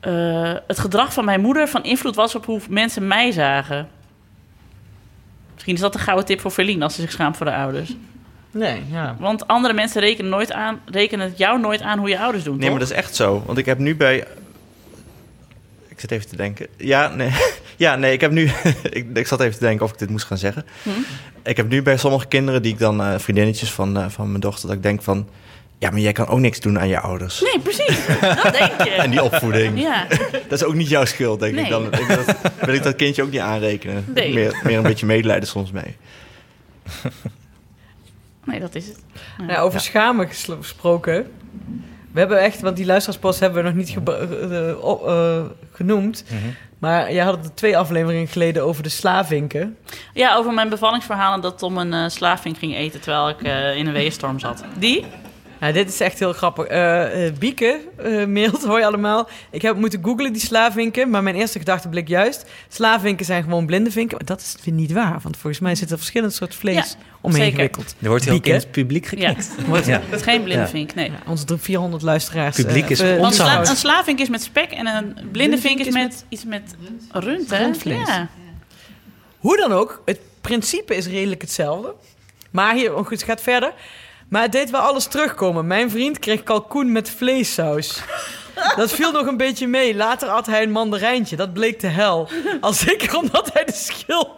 eh, 0.00 0.54
het 0.66 0.78
gedrag 0.78 1.12
van 1.12 1.24
mijn 1.24 1.40
moeder 1.40 1.68
van 1.68 1.84
invloed 1.84 2.14
was 2.14 2.34
op 2.34 2.44
hoe 2.44 2.60
mensen 2.68 3.06
mij 3.06 3.30
zagen. 3.30 3.88
Misschien 5.54 5.74
is 5.74 5.80
dat 5.80 5.94
een 5.94 6.00
gouden 6.00 6.26
tip 6.26 6.40
voor 6.40 6.50
Verlien 6.50 6.82
als 6.82 6.94
ze 6.94 7.00
zich 7.00 7.12
schaamt 7.12 7.36
voor 7.36 7.46
de 7.46 7.54
ouders. 7.54 7.96
Nee, 8.50 8.82
ja. 8.90 9.16
Want 9.18 9.46
andere 9.46 9.74
mensen 9.74 10.00
rekenen, 10.00 10.30
nooit 10.30 10.52
aan, 10.52 10.80
rekenen 10.84 11.28
het 11.28 11.38
jou 11.38 11.60
nooit 11.60 11.82
aan 11.82 11.98
hoe 11.98 12.08
je 12.08 12.18
ouders 12.18 12.44
doen, 12.44 12.58
Nee, 12.58 12.70
maar 12.70 12.78
dat 12.78 12.90
is 12.90 12.96
echt 12.96 13.14
zo. 13.14 13.42
Want 13.46 13.58
ik 13.58 13.66
heb 13.66 13.78
nu 13.78 13.96
bij... 13.96 14.26
Ik 15.98 16.04
zit 16.04 16.10
even 16.10 16.28
te 16.28 16.36
denken. 16.36 16.66
Ja, 16.76 17.08
nee. 17.08 17.30
Ja, 17.76 17.96
nee, 17.96 18.12
ik 18.12 18.20
heb 18.20 18.30
nu... 18.30 18.42
ik, 18.90 19.06
ik 19.14 19.26
zat 19.26 19.40
even 19.40 19.52
te 19.58 19.64
denken 19.64 19.84
of 19.84 19.92
ik 19.92 19.98
dit 19.98 20.10
moest 20.10 20.26
gaan 20.26 20.38
zeggen. 20.38 20.64
Hm? 20.82 20.90
Ik 21.42 21.56
heb 21.56 21.68
nu 21.68 21.82
bij 21.82 21.96
sommige 21.96 22.26
kinderen 22.26 22.62
die 22.62 22.72
ik 22.72 22.78
dan... 22.78 23.02
eh, 23.02 23.18
vriendinnetjes 23.18 23.72
van, 23.72 23.96
eh, 23.98 24.08
van 24.08 24.28
mijn 24.28 24.40
dochter... 24.40 24.66
dat 24.68 24.76
ik 24.76 24.82
denk 24.82 25.02
van... 25.02 25.28
Ja, 25.78 25.90
maar 25.90 26.00
jij 26.00 26.12
kan 26.12 26.26
ook 26.28 26.38
niks 26.38 26.60
doen 26.60 26.78
aan 26.78 26.88
je 26.88 27.00
ouders. 27.00 27.40
Nee, 27.40 27.60
precies. 27.60 28.06
Dat 28.20 28.52
denk 28.52 28.82
je. 28.82 28.90
En 29.02 29.10
die 29.10 29.22
opvoeding. 29.22 29.80
Ja. 29.80 30.06
Dat 30.48 30.60
is 30.60 30.64
ook 30.64 30.74
niet 30.74 30.88
jouw 30.88 31.04
schuld, 31.04 31.40
denk 31.40 31.54
Nee. 31.54 31.64
ik. 31.64 31.70
Dan 31.70 31.84
ik, 31.84 32.08
dat, 32.08 32.36
wil 32.60 32.74
ik 32.74 32.82
dat 32.82 32.96
kindje 32.96 33.22
ook 33.22 33.30
niet 33.30 33.40
aanrekenen. 33.40 34.04
Nee. 34.14 34.34
Meer, 34.34 34.60
meer 34.64 34.76
een 34.76 34.82
beetje 34.82 35.06
medelijden 35.06 35.48
soms 35.48 35.70
mee. 35.70 35.96
Nee, 38.44 38.60
dat 38.60 38.74
is 38.74 38.86
het. 38.86 38.98
Ja. 39.38 39.44
Nou, 39.44 39.58
over 39.58 39.80
schamen 39.80 40.28
gesproken. 40.28 41.26
We 42.18 42.24
hebben 42.24 42.42
echt, 42.42 42.60
want 42.60 42.76
die 42.76 42.86
luisteraarspost 42.86 43.40
hebben 43.40 43.62
we 43.62 43.68
nog 43.68 43.78
niet 43.78 43.96
eh, 44.04 44.22
eh, 44.22 44.70
eh, 44.70 45.44
genoemd. 45.72 46.24
Mhm. 46.26 46.48
Maar 46.78 47.12
jij 47.12 47.24
had 47.24 47.44
het 47.44 47.56
twee 47.56 47.76
afleveringen 47.78 48.28
geleden 48.28 48.64
over 48.64 48.82
de 48.82 48.88
slavinken. 48.88 49.76
Ja, 50.14 50.36
over 50.36 50.52
mijn 50.52 50.68
bevallingsverhalen 50.68 51.40
dat 51.40 51.58
Tom 51.58 51.78
een 51.78 51.92
eh 51.92 52.08
slaving 52.08 52.58
ging 52.58 52.74
eten 52.74 53.00
terwijl 53.00 53.28
ik 53.28 53.40
in 53.76 53.86
een 53.86 53.92
weeënstorm 53.92 54.38
zat. 54.38 54.64
Die? 54.78 55.04
Ja, 55.60 55.72
dit 55.72 55.88
is 55.88 56.00
echt 56.00 56.18
heel 56.18 56.32
grappig. 56.32 56.64
Eh, 56.66 57.26
eh, 57.26 57.34
Bieke 57.34 57.80
eh, 57.96 58.24
mailt, 58.26 58.64
hoi 58.64 58.84
allemaal. 58.84 59.28
Ik 59.50 59.62
heb 59.62 59.76
moeten 59.76 60.04
googlen 60.04 60.32
die 60.32 60.42
slavinken, 60.42 61.10
maar 61.10 61.22
mijn 61.22 61.36
eerste 61.36 61.58
gedachte 61.58 61.88
bleek 61.88 62.08
juist. 62.08 62.44
Slavinken 62.68 63.24
zijn 63.26 63.42
gewoon 63.42 63.66
blinde 63.66 63.90
vinken. 63.90 64.16
Maar 64.16 64.26
dat 64.26 64.40
is 64.40 64.56
weer 64.64 64.74
niet 64.74 64.92
waar, 64.92 65.18
want 65.22 65.36
volgens 65.36 65.62
mij 65.62 65.74
zit 65.74 65.90
er 65.90 65.96
verschillend 65.98 66.34
soort 66.34 66.54
vlees 66.54 66.74
Ja, 66.74 66.84
omheen 67.20 67.40
zeker. 67.40 67.54
gewikkeld. 67.56 67.94
Er 68.02 68.08
wordt 68.08 68.24
heel 68.24 68.32
Bieke. 68.32 68.48
in 68.48 68.54
het 68.54 68.70
publiek 68.70 69.04
Ja. 69.04 69.28
geknikt. 69.28 69.48
Wordt- 69.66 69.86
Ja. 69.86 70.00
Het 70.08 70.18
is 70.20 70.22
geen 70.22 70.42
blinde 70.42 70.62
Ja. 70.62 70.68
vink, 70.68 70.94
nee. 70.94 71.10
Ja, 71.10 71.18
onze 71.26 71.44
drie- 71.44 71.58
400 71.58 72.02
luisteraars. 72.02 72.56
Publiek 72.56 72.88
is 72.88 73.00
onze 73.00 73.16
Want 73.18 73.34
sla- 73.34 73.46
hout. 73.48 73.68
een 73.68 73.76
slavink 73.76 74.18
is 74.18 74.28
met 74.28 74.42
spek 74.42 74.70
en 74.70 74.86
een 74.86 75.28
blinde 75.32 75.58
vink 75.58 75.78
is 75.80 75.86
is 75.86 75.94
met 75.94 76.24
iets 76.28 76.44
met 76.44 76.74
rund, 77.12 77.50
hè? 77.50 77.58
Rundvlees. 77.58 78.06
Ja. 78.08 78.28
Hoe 79.38 79.56
dan 79.56 79.72
ook, 79.72 80.02
het 80.04 80.20
principe 80.40 80.96
is 80.96 81.06
redelijk 81.06 81.40
hetzelfde. 81.40 81.94
Maar 82.50 82.74
hier, 82.74 82.94
oh 82.94 82.98
goed, 83.06 83.10
het 83.10 83.22
gaat 83.22 83.40
verder. 83.42 83.72
Maar 84.28 84.42
het 84.42 84.52
deed 84.52 84.70
wel 84.70 84.80
alles 84.80 85.06
terugkomen. 85.06 85.66
Mijn 85.66 85.90
vriend 85.90 86.18
kreeg 86.18 86.42
kalkoen 86.42 86.92
met 86.92 87.10
vleessaus. 87.10 88.02
Dat 88.76 88.92
viel 88.92 89.12
nog 89.12 89.26
een 89.26 89.36
beetje 89.36 89.66
mee. 89.66 89.94
Later 89.94 90.28
at 90.28 90.46
hij 90.46 90.62
een 90.62 90.70
mandarijntje. 90.70 91.36
Dat 91.36 91.52
bleek 91.52 91.80
de 91.80 91.86
hel. 91.86 92.28
Al 92.60 92.72
zeker 92.72 93.16
omdat 93.16 93.52
hij 93.52 93.64
de 93.64 93.72
schil... 93.72 94.36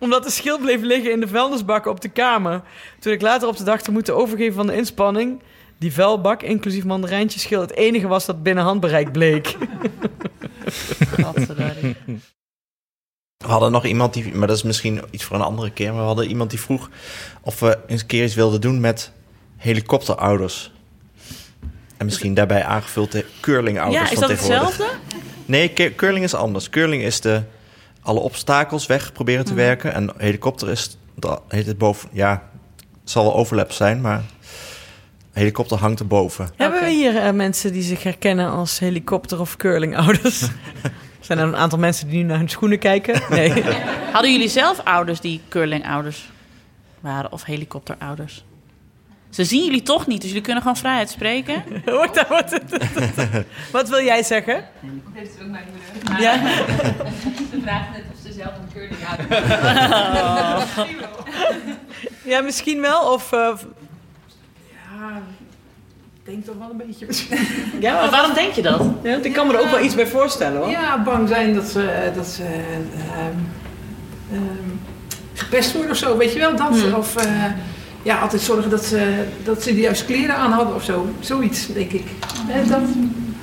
Omdat 0.00 0.24
de 0.24 0.30
schil 0.30 0.58
bleef 0.58 0.80
liggen 0.80 1.12
in 1.12 1.20
de 1.20 1.28
vuilnisbakken 1.28 1.90
op 1.90 2.00
de 2.00 2.08
kamer. 2.08 2.62
Toen 3.00 3.12
ik 3.12 3.22
later 3.22 3.48
op 3.48 3.56
de 3.56 3.64
dag 3.64 3.82
te 3.82 3.90
moeten 3.90 4.16
overgeven 4.16 4.54
van 4.54 4.66
de 4.66 4.76
inspanning... 4.76 5.42
die 5.78 5.92
vuilbak, 5.92 6.42
inclusief 6.42 6.84
mandarijntje 6.84 7.40
schil... 7.40 7.60
het 7.60 7.74
enige 7.74 8.06
was 8.06 8.26
dat 8.26 8.42
binnen 8.42 8.64
handbereik 8.64 9.12
bleek. 9.12 9.56
We 13.38 13.46
hadden 13.46 13.72
nog 13.72 13.84
iemand 13.84 14.14
die, 14.14 14.34
maar 14.34 14.46
dat 14.46 14.56
is 14.56 14.62
misschien 14.62 15.02
iets 15.10 15.24
voor 15.24 15.36
een 15.36 15.42
andere 15.42 15.70
keer. 15.70 15.90
Maar 15.90 16.00
we 16.00 16.06
hadden 16.06 16.28
iemand 16.28 16.50
die 16.50 16.60
vroeg 16.60 16.90
of 17.40 17.60
we 17.60 17.78
eens 17.86 18.00
een 18.00 18.06
keer 18.06 18.24
iets 18.24 18.34
wilden 18.34 18.60
doen 18.60 18.80
met 18.80 19.12
helikopterouders. 19.58 20.70
En 21.96 22.04
misschien 22.04 22.34
daarbij 22.34 22.64
aangevuld 22.64 23.12
de 23.12 23.24
curlingouders 23.40 23.96
Ja, 24.04 24.10
is 24.12 24.18
van 24.18 24.28
dat 24.28 24.38
tegenwoordig. 24.38 24.68
hetzelfde? 24.76 24.96
Nee, 25.44 25.94
curling 25.94 26.24
is 26.24 26.34
anders. 26.34 26.70
Curling 26.70 27.02
is 27.02 27.20
de 27.20 27.42
alle 28.02 28.20
obstakels 28.20 28.86
weg 28.86 29.12
proberen 29.12 29.44
te 29.44 29.52
Mhm. 29.52 29.60
werken. 29.60 29.94
En 29.94 30.10
helikopter 30.16 30.70
is, 30.70 30.96
dat 31.14 31.42
heet 31.48 31.66
het 31.66 31.78
boven, 31.78 32.08
ja, 32.12 32.42
het 33.00 33.10
zal 33.10 33.22
wel 33.24 33.34
overlap 33.34 33.72
zijn, 33.72 34.00
maar 34.00 34.22
helikopter 35.32 35.78
hangt 35.78 36.00
erboven. 36.00 36.48
Hebben 36.56 36.80
we 36.80 36.90
hier 36.90 37.16
eh, 37.16 37.32
mensen 37.32 37.72
die 37.72 37.82
zich 37.82 38.02
herkennen 38.02 38.50
als 38.50 38.78
helikopter- 38.78 39.40
of 39.40 39.56
curlingouders? 39.56 40.40
Zijn 41.20 41.38
er 41.38 41.44
een 41.46 41.56
aantal 41.56 41.78
mensen 41.78 42.08
die 42.08 42.18
nu 42.18 42.24
naar 42.24 42.38
hun 42.38 42.48
schoenen 42.48 42.78
kijken? 42.78 43.22
Nee. 43.30 43.62
Hadden 44.12 44.32
jullie 44.32 44.48
zelf 44.48 44.80
ouders 44.84 45.20
die 45.20 45.40
curlingouders 45.48 46.30
waren 47.00 47.32
of 47.32 47.44
helikopterouders? 47.44 48.44
Ze 49.30 49.44
zien 49.44 49.64
jullie 49.64 49.82
toch 49.82 50.06
niet, 50.06 50.18
dus 50.20 50.28
jullie 50.28 50.42
kunnen 50.44 50.62
gewoon 50.62 50.76
vrij 50.76 50.96
uitspreken. 50.98 51.62
Wacht, 51.84 52.14
daar 52.18 52.26
wordt 52.28 52.50
het- 52.50 53.44
Wat 53.72 53.88
wil 53.88 54.02
jij 54.04 54.22
zeggen? 54.22 54.54
Dat 54.80 54.90
heeft 55.12 55.30
ook 55.42 55.48
mijn 55.48 55.64
moeder. 56.02 56.20
Ja. 56.20 56.32
Ze 57.50 57.58
vraagt 57.62 57.90
net 57.92 58.02
of 58.12 58.18
ze 58.26 58.32
zelf 58.32 58.52
een 58.52 58.72
curling 58.72 59.02
houdt. 59.02 59.22
Ja, 62.24 62.40
misschien 62.40 62.80
wel. 62.80 63.12
Of, 63.12 63.32
eh, 63.32 63.38
Ja, 64.98 65.16
ik 66.16 66.24
denk 66.24 66.44
toch 66.44 66.54
wel 66.58 66.70
een 66.70 66.76
beetje. 66.86 67.06
ja, 67.80 67.94
Maar 68.00 68.10
waarom 68.10 68.34
denk 68.34 68.52
je 68.52 68.62
dat? 68.62 68.80
ja, 69.02 69.10
want 69.10 69.24
ik 69.24 69.32
kan 69.32 69.46
me 69.46 69.52
er 69.54 69.60
ook 69.60 69.70
wel 69.70 69.84
iets 69.84 69.94
bij 69.94 70.06
voorstellen 70.06 70.60
hoor. 70.60 70.70
Ja, 70.70 71.02
bang 71.02 71.28
zijn 71.28 71.54
dat 71.54 71.64
ze, 71.68 72.10
dat 72.14 72.26
ze 72.26 72.42
ehm, 72.42 73.32
ehm, 74.32 74.68
gepest 75.34 75.72
worden 75.72 75.90
of 75.90 75.96
zo, 75.96 76.16
weet 76.16 76.32
je 76.32 76.38
wel 76.38 76.56
dat? 76.56 76.80
Hmm. 76.80 76.94
Of 76.94 77.16
eh, 77.16 77.44
ja, 78.02 78.18
altijd 78.18 78.42
zorgen 78.42 78.70
dat 78.70 78.84
ze, 78.84 79.24
dat 79.44 79.62
ze 79.62 79.74
de 79.74 79.80
juiste 79.80 80.04
kleren 80.04 80.36
aan 80.36 80.52
hadden 80.52 80.74
of 80.74 80.82
zo. 80.84 81.08
Zoiets, 81.20 81.66
denk 81.66 81.92
ik. 81.92 82.04
Eh, 82.50 82.68
dat, 82.68 82.80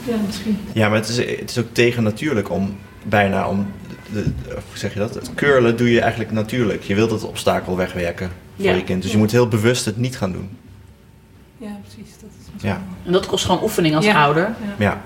ja, 0.07 0.15
misschien. 0.25 0.57
Ja, 0.73 0.87
maar 0.89 0.97
het 0.97 1.07
is, 1.09 1.17
het 1.17 1.49
is 1.49 1.57
ook 1.57 1.67
tegennatuurlijk 1.71 2.49
om 2.51 2.77
bijna 3.03 3.47
om, 3.47 3.67
de, 4.13 4.21
hoe 4.43 4.61
zeg 4.77 4.93
je 4.93 4.99
dat? 4.99 5.13
Het 5.13 5.33
curlen 5.35 5.77
doe 5.77 5.91
je 5.91 6.01
eigenlijk 6.01 6.31
natuurlijk. 6.31 6.83
Je 6.83 6.95
wilt 6.95 7.11
het 7.11 7.23
obstakel 7.23 7.77
wegwerken 7.77 8.31
voor 8.55 8.65
Ja. 8.65 8.73
je 8.73 8.83
kind. 8.83 9.01
Dus 9.01 9.11
je 9.11 9.17
moet 9.17 9.31
heel 9.31 9.47
bewust 9.47 9.85
het 9.85 9.97
niet 9.97 10.17
gaan 10.17 10.31
doen. 10.31 10.49
Ja, 11.57 11.79
precies. 11.81 12.13
Dat 12.21 12.29
is 12.57 12.61
Ja, 12.63 12.81
En 13.05 13.11
dat 13.11 13.25
kost 13.25 13.45
gewoon 13.45 13.63
oefening 13.63 13.95
als 13.95 14.05
Ja. 14.05 14.23
ouder. 14.23 14.55
ja. 14.77 15.01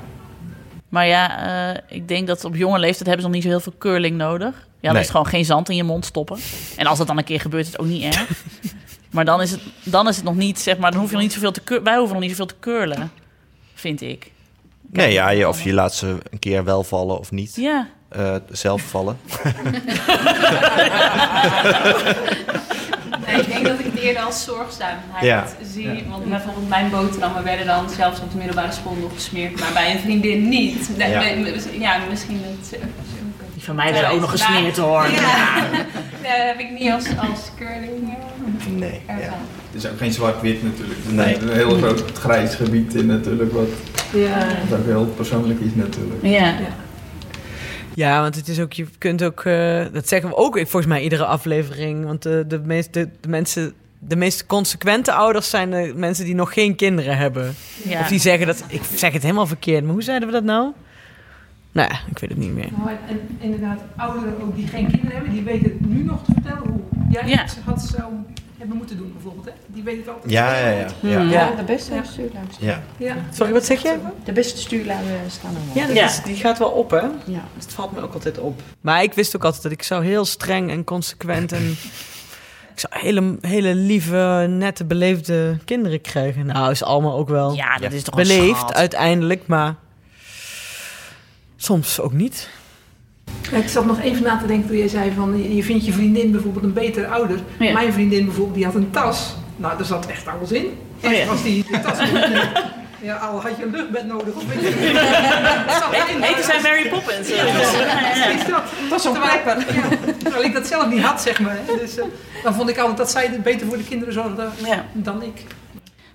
Maar 0.89 1.07
ja, 1.07 1.45
eh, 1.73 1.81
ik 1.97 2.07
denk 2.07 2.27
dat 2.27 2.45
op 2.45 2.55
jonge 2.55 2.79
leeftijd 2.79 3.07
hebben 3.07 3.19
ze 3.19 3.25
nog 3.25 3.33
niet 3.35 3.43
zo 3.43 3.49
heel 3.49 3.59
veel 3.59 3.73
curling 3.77 4.17
nodig. 4.17 4.53
Ja, 4.55 4.65
dan 4.81 4.91
Nee. 4.91 5.01
is 5.01 5.07
het 5.07 5.09
gewoon 5.17 5.25
geen 5.31 5.45
zand 5.45 5.69
in 5.69 5.75
je 5.75 5.83
mond 5.83 6.05
stoppen. 6.05 6.37
En 6.75 6.85
als 6.85 6.97
dat 6.97 7.07
dan 7.07 7.17
een 7.17 7.23
keer 7.23 7.39
gebeurt, 7.39 7.65
is 7.65 7.71
het 7.71 7.79
ook 7.81 7.87
niet 7.87 8.03
erg. 8.03 8.27
maar 9.11 9.25
dan 9.25 9.41
is 9.41 9.51
het, 9.51 9.61
dan 9.83 10.07
is 10.07 10.15
het 10.15 10.25
nog 10.25 10.35
niet, 10.35 10.59
zeg 10.59 10.77
maar, 10.77 10.91
dan 10.91 10.99
hoef 10.99 11.09
je 11.09 11.15
nog 11.15 11.23
niet 11.23 11.33
zoveel 11.33 11.51
te 11.51 11.63
cur- 11.63 11.83
Wij 11.83 11.95
hoeven 11.97 12.13
nog 12.13 12.21
niet 12.21 12.31
zoveel 12.31 12.45
te 12.45 12.59
curlen, 12.59 13.11
vind 13.73 14.01
ik. 14.01 14.31
Nee, 14.91 15.13
ja, 15.13 15.29
je, 15.29 15.47
of 15.47 15.61
je 15.61 15.73
laat 15.73 15.95
ze 15.95 16.17
een 16.31 16.39
keer 16.39 16.63
wel 16.63 16.83
vallen 16.83 17.19
of 17.19 17.31
niet. 17.31 17.55
Ja, 17.55 17.87
Eh, 18.09 18.35
zelf 18.51 18.81
vallen. 18.81 19.17
Nee, 23.27 23.39
ik 23.41 23.47
denk 23.47 23.65
dat 23.65 23.79
ik 23.79 23.85
het 23.85 23.95
eerder 23.99 24.21
als 24.23 24.43
zorgzaamheid 24.43 25.23
Ja. 25.25 25.45
zie. 25.73 26.03
Want 26.09 26.29
bijvoorbeeld 26.29 26.69
mijn 26.69 26.89
boterhammen 26.89 27.43
werden 27.43 27.65
dan 27.65 27.89
zelfs 27.89 28.19
op 28.19 28.31
de 28.31 28.37
middelbare 28.37 28.71
school 28.71 28.95
nog 28.95 29.13
gesmeerd. 29.13 29.59
Maar 29.59 29.73
bij 29.73 29.91
een 29.93 29.99
vriendin 29.99 30.49
niet. 30.49 30.89
Ja. 30.97 31.97
misschien 32.09 32.41
het... 32.43 32.79
die 33.53 33.63
van 33.63 33.75
mij 33.75 33.91
werden 33.93 34.11
ook 34.11 34.19
nog 34.19 34.29
gesmeerd 34.31 34.77
hoor. 34.77 35.09
Ja, 35.11 35.69
dat 36.21 36.45
heb 36.47 36.59
ik 36.59 36.69
niet 36.79 36.91
als, 36.91 37.05
als 37.29 37.39
curling 37.57 38.17
eh, 38.67 38.73
Nee. 38.79 39.01
Ja. 39.07 39.13
Het 39.71 39.83
is 39.83 39.87
ook 39.87 39.97
geen 39.97 40.11
zwart-wit 40.13 40.63
natuurlijk. 40.63 40.99
Het 41.03 41.07
is 41.07 41.11
Nee. 41.11 41.37
een 41.37 41.49
heel 41.49 41.77
groot 41.77 42.03
grijs 42.19 42.55
gebied 42.55 42.93
in 42.95 43.05
natuurlijk. 43.05 43.51
Wat 43.51 43.67
Ja. 44.13 44.39
Dat 44.47 44.57
is 44.69 44.73
ook 44.79 44.85
heel 44.85 45.05
persoonlijk 45.05 45.59
iets 45.59 45.75
natuurlijk. 45.75 46.19
Ja. 46.25 46.53
Ja, 47.93 48.21
want 48.21 48.35
het 48.35 48.47
is 48.47 48.59
ook, 48.59 48.73
je 48.73 48.85
kunt 48.97 49.23
ook, 49.23 49.45
eh, 49.45 49.85
dat 49.93 50.07
zeggen 50.07 50.29
we 50.29 50.35
ook 50.35 50.55
volgens 50.57 50.85
mij 50.85 51.01
iedere 51.03 51.25
aflevering. 51.25 52.05
Want 52.05 52.21
de, 52.23 52.45
de, 52.47 52.59
meeste, 52.65 53.09
de, 53.19 53.29
mensen, 53.29 53.73
de 53.99 54.15
meest 54.15 54.45
consequente 54.45 55.11
ouders 55.13 55.49
zijn 55.49 55.69
de 55.71 55.93
mensen 55.95 56.25
die 56.25 56.35
nog 56.35 56.53
geen 56.53 56.75
kinderen 56.75 57.17
hebben. 57.17 57.53
Ja. 57.83 57.99
Of 57.99 58.07
die 58.07 58.19
zeggen 58.19 58.47
dat, 58.47 58.63
ik 58.67 58.81
zeg 58.95 59.13
het 59.13 59.21
helemaal 59.21 59.47
verkeerd, 59.47 59.83
maar 59.83 59.93
hoe 59.93 60.03
zeiden 60.03 60.27
we 60.27 60.33
dat 60.33 60.43
nou? 60.43 60.71
Nou 61.71 61.89
ja, 61.91 61.99
ik 62.09 62.19
weet 62.19 62.29
het 62.29 62.39
niet 62.39 62.53
meer. 62.53 62.67
Nou, 62.77 62.89
en, 63.07 63.19
inderdaad, 63.39 63.79
ouderen 63.95 64.41
ook 64.41 64.55
die 64.55 64.67
geen 64.67 64.87
kinderen 64.91 65.11
hebben, 65.15 65.31
die 65.33 65.43
weten 65.43 65.77
nu 65.79 66.03
nog 66.03 66.23
te 66.25 66.31
vertellen 66.33 66.61
hoe 66.69 66.79
jij 67.09 67.27
Ja. 67.27 67.41
het 67.41 67.57
had 67.65 67.81
zou 67.81 68.03
hebben 68.59 68.77
moeten 68.77 68.97
doen, 68.97 69.11
bijvoorbeeld. 69.13 69.45
Hè? 69.45 69.51
Die 69.67 69.83
weten 69.83 69.99
het 69.99 70.09
altijd. 70.09 70.31
Ja, 70.31 70.57
ja, 70.57 70.69
ja. 70.69 70.87
ja. 71.01 71.19
Hmm. 71.19 71.29
Ja, 71.29 71.55
de 71.55 71.63
beste 71.63 72.01
stuurladen. 72.03 72.49
Ja. 72.59 72.83
Ja. 72.97 73.15
Sorry, 73.33 73.53
wat 73.53 73.65
zeg 73.65 73.81
je? 73.81 73.97
De 74.23 74.31
beste 74.31 74.59
stuurladen 74.59 75.09
staan 75.27 75.55
er 75.55 75.61
wel. 75.65 75.81
Ja, 75.83 75.87
dat 75.87 75.95
Ja. 75.95 76.05
Is, 76.05 76.23
die 76.23 76.35
gaat 76.35 76.57
wel 76.59 76.69
op, 76.69 76.89
hè? 76.89 77.01
Ja. 77.25 77.43
Dat 77.57 77.73
valt 77.73 77.91
me 77.91 78.01
ook 78.01 78.13
altijd 78.13 78.37
op. 78.37 78.61
Maar 78.81 79.03
ik 79.03 79.13
wist 79.13 79.35
ook 79.35 79.43
altijd 79.43 79.63
dat 79.63 79.71
ik 79.71 79.83
zou 79.83 80.05
heel 80.05 80.25
streng 80.25 80.69
en 80.71 80.83
consequent 80.83 81.51
en... 81.51 81.75
Ik 82.73 82.89
zou 82.89 83.03
hele, 83.03 83.37
hele 83.41 83.75
lieve, 83.75 84.45
nette, 84.49 84.85
beleefde 84.85 85.57
kinderen 85.65 86.01
krijgen. 86.01 86.45
Nou, 86.45 86.71
is 86.71 86.83
allemaal 86.83 87.17
ook 87.17 87.29
wel 87.29 87.53
Ja, 87.53 87.77
dat 87.77 87.91
is 87.91 88.03
toch 88.03 88.17
een 88.17 88.23
beleefd 88.27 88.73
uiteindelijk, 88.73 89.47
maar 89.47 89.75
soms 91.55 91.99
ook 91.99 92.13
niet. 92.13 92.49
Ik 93.51 93.67
zat 93.69 93.85
nog 93.85 94.01
even 94.01 94.23
na 94.23 94.37
te 94.37 94.45
denken 94.47 94.67
toen 94.67 94.77
jij 94.77 94.87
zei 94.87 95.11
van 95.15 95.53
je- 95.55 95.63
vindt 95.63 95.85
je 95.85 95.91
vriendin 95.93 96.31
bijvoorbeeld 96.31 96.63
een 96.63 96.73
betere 96.73 97.07
ouder. 97.07 97.39
Ja. 97.59 97.73
Mijn 97.73 97.93
vriendin 97.93 98.25
bijvoorbeeld, 98.25 98.55
die 98.55 98.65
had 98.65 98.75
een 98.75 98.89
tas. 98.91 99.33
Nou, 99.55 99.77
daar 99.77 99.85
zat 99.85 100.05
echt 100.05 100.27
alles 100.27 100.51
in. 100.51 100.65
Oh, 101.03 101.11
ja. 101.13 101.27
Als 101.27 101.43
die 101.43 101.65
de 101.71 101.79
tas 101.79 101.97
Ja, 103.01 103.15
al 103.15 103.41
had 103.41 103.51
je 103.57 103.63
een 103.63 103.71
luchtbed 103.71 104.05
nodig. 104.07 104.33
Of 104.35 104.43
weet 104.47 104.61
je. 104.61 104.77
Eten 106.29 106.43
zijn 106.43 106.61
Mary 106.61 106.89
Poppins. 106.89 107.27
Ja, 107.29 107.43
dat. 108.47 108.61
was 108.89 109.01
zo'n 109.01 109.13
ja, 109.13 109.57
terwijl 110.17 110.43
ik 110.43 110.53
dat 110.53 110.67
zelf 110.67 110.89
niet 110.89 111.01
had, 111.01 111.21
zeg 111.21 111.39
maar. 111.39 111.57
Dus 111.79 111.97
eh, 111.97 112.05
dan 112.43 112.53
vond 112.53 112.69
ik 112.69 112.77
altijd 112.77 112.97
dat 112.97 113.11
zij 113.11 113.25
het 113.27 113.43
beter 113.43 113.67
voor 113.67 113.77
de 113.77 113.83
kinderen 113.83 114.13
zorgde 114.13 114.47
Ja. 114.65 114.85
dan 114.93 115.23
ik. 115.23 115.43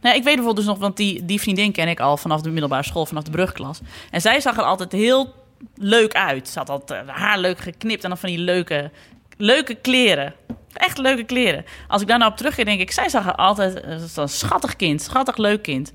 Nou, 0.01 0.17
ik 0.17 0.23
weet 0.25 0.35
bijvoorbeeld 0.35 0.57
dus 0.57 0.67
nog, 0.67 0.79
want 0.79 0.97
die, 0.97 1.25
die 1.25 1.41
vriendin 1.41 1.73
ken 1.73 1.89
ik 1.89 2.01
al 2.01 2.17
vanaf 2.17 2.41
de 2.41 2.51
middelbare 2.51 2.85
school, 2.85 3.07
vanaf 3.07 3.23
de 3.23 3.31
brugklas. 3.31 3.81
En 4.11 4.21
zij 4.21 4.41
zag 4.41 4.57
er 4.57 4.63
altijd 4.63 4.93
heel 4.93 5.35
leuk 5.77 6.15
uit. 6.15 6.49
Ze 6.49 6.59
had 6.59 6.71
altijd 6.71 7.09
eh, 7.09 7.15
haar 7.15 7.39
leuk 7.39 7.59
geknipt 7.59 8.03
en 8.03 8.09
dan 8.09 8.19
van 8.19 8.29
die 8.29 8.39
leuke, 8.39 8.91
leuke 9.37 9.75
kleren. 9.75 10.35
Echt 10.73 10.99
leuke 10.99 11.25
kleren. 11.25 11.65
Als 11.89 12.03
ik 12.03 12.09
daar 12.09 12.19
nou 12.19 12.31
op 12.31 12.37
terugga, 12.37 12.65
denk 12.65 12.81
ik, 12.81 12.91
zij 12.91 13.09
zag 13.09 13.27
er 13.27 13.35
altijd 13.35 13.81
eh, 13.81 13.97
een 14.15 14.29
schattig 14.29 14.77
kind, 14.77 15.03
schattig 15.03 15.37
leuk 15.37 15.63
kind. 15.63 15.93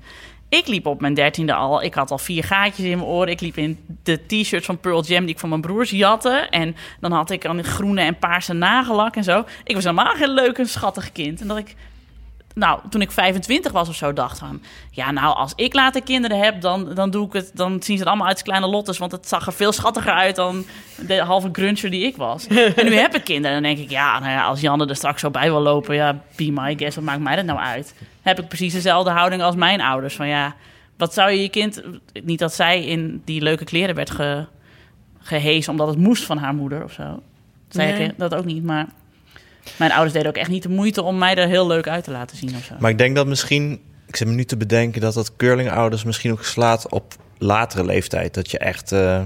Ik 0.48 0.66
liep 0.66 0.86
op 0.86 1.00
mijn 1.00 1.14
dertiende 1.14 1.54
al. 1.54 1.82
Ik 1.82 1.94
had 1.94 2.10
al 2.10 2.18
vier 2.18 2.44
gaatjes 2.44 2.86
in 2.86 2.96
mijn 2.96 3.10
oren. 3.10 3.28
Ik 3.28 3.40
liep 3.40 3.56
in 3.56 3.78
de 4.02 4.26
t-shirts 4.26 4.66
van 4.66 4.78
Pearl 4.78 5.04
Jam 5.04 5.24
die 5.24 5.34
ik 5.34 5.40
van 5.40 5.48
mijn 5.48 5.60
broers 5.60 5.90
jatte. 5.90 6.46
En 6.50 6.76
dan 7.00 7.12
had 7.12 7.30
ik 7.30 7.44
een 7.44 7.64
groene 7.64 8.00
en 8.00 8.18
paarse 8.18 8.52
nagellak 8.52 9.16
en 9.16 9.24
zo. 9.24 9.44
Ik 9.64 9.74
was 9.74 9.84
helemaal 9.84 10.14
geen 10.14 10.30
leuk 10.30 10.58
en 10.58 10.66
schattig 10.66 11.12
kind. 11.12 11.40
En 11.40 11.48
dat 11.48 11.56
ik 11.56 11.74
nou, 12.54 12.80
toen 12.90 13.00
ik 13.00 13.10
25 13.10 13.72
was 13.72 13.88
of 13.88 13.94
zo, 13.94 14.12
dacht 14.12 14.38
van... 14.38 14.62
Ja, 14.90 15.10
nou, 15.10 15.36
als 15.36 15.52
ik 15.56 15.74
later 15.74 16.02
kinderen 16.02 16.38
heb, 16.38 16.60
dan, 16.60 16.94
dan 16.94 17.10
doe 17.10 17.26
ik 17.26 17.32
het... 17.32 17.50
Dan 17.54 17.70
zien 17.70 17.96
ze 17.96 18.02
het 18.02 18.06
allemaal 18.06 18.26
uit 18.26 18.34
als 18.36 18.44
kleine 18.44 18.66
lottes. 18.66 18.98
Want 18.98 19.12
het 19.12 19.28
zag 19.28 19.46
er 19.46 19.52
veel 19.52 19.72
schattiger 19.72 20.12
uit 20.12 20.36
dan 20.36 20.64
de 21.06 21.20
halve 21.20 21.48
gruncher 21.52 21.90
die 21.90 22.04
ik 22.04 22.16
was. 22.16 22.46
en 22.76 22.84
nu 22.84 22.94
heb 22.94 23.14
ik 23.14 23.24
kinderen. 23.24 23.56
En 23.56 23.62
dan 23.62 23.74
denk 23.74 23.84
ik, 23.86 23.90
ja, 23.90 24.18
nou 24.18 24.32
ja, 24.32 24.44
als 24.44 24.60
Janne 24.60 24.86
er 24.86 24.96
straks 24.96 25.20
zo 25.20 25.30
bij 25.30 25.50
wil 25.50 25.60
lopen... 25.60 25.94
Ja, 25.94 26.22
be 26.36 26.50
my 26.52 26.74
guest, 26.76 26.94
wat 26.94 27.04
maakt 27.04 27.20
mij 27.20 27.36
dat 27.36 27.44
nou 27.44 27.58
uit? 27.58 27.94
Heb 28.22 28.38
ik 28.38 28.48
precies 28.48 28.72
dezelfde 28.72 29.10
houding 29.10 29.42
als 29.42 29.54
mijn 29.54 29.80
ouders. 29.80 30.14
Van 30.14 30.28
ja, 30.28 30.54
wat 30.96 31.14
zou 31.14 31.30
je 31.30 31.42
je 31.42 31.48
kind... 31.48 31.82
Niet 32.22 32.38
dat 32.38 32.54
zij 32.54 32.84
in 32.84 33.22
die 33.24 33.42
leuke 33.42 33.64
kleren 33.64 33.94
werd 33.94 34.10
ge, 34.10 34.46
gehezen... 35.18 35.72
omdat 35.72 35.88
het 35.88 35.98
moest 35.98 36.24
van 36.24 36.38
haar 36.38 36.54
moeder 36.54 36.84
of 36.84 36.92
zo. 36.92 37.22
Zei 37.68 37.92
Nee. 37.92 38.08
ik 38.08 38.18
dat 38.18 38.34
ook 38.34 38.44
niet, 38.44 38.64
maar... 38.64 38.86
Mijn 39.76 39.90
ouders 39.92 40.12
deden 40.12 40.28
ook 40.28 40.36
echt 40.36 40.48
niet 40.50 40.62
de 40.62 40.68
moeite 40.68 41.02
om 41.02 41.18
mij 41.18 41.34
er 41.34 41.46
heel 41.48 41.66
leuk 41.66 41.88
uit 41.88 42.04
te 42.04 42.10
laten 42.10 42.36
zien 42.36 42.54
of 42.56 42.64
zo. 42.64 42.74
Maar 42.78 42.90
ik 42.90 42.98
denk 42.98 43.16
dat 43.16 43.26
misschien, 43.26 43.80
ik 44.06 44.16
zit 44.16 44.26
me 44.28 44.34
nu 44.34 44.44
te 44.44 44.56
bedenken 44.56 45.00
dat 45.00 45.14
dat 45.14 45.36
curlingouders 45.36 46.04
misschien 46.04 46.32
ook 46.32 46.44
slaat 46.44 46.90
op 46.92 47.14
latere 47.38 47.84
leeftijd. 47.84 48.34
Dat 48.34 48.50
je 48.50 48.58
echt 48.58 48.92
eh, 48.92 49.20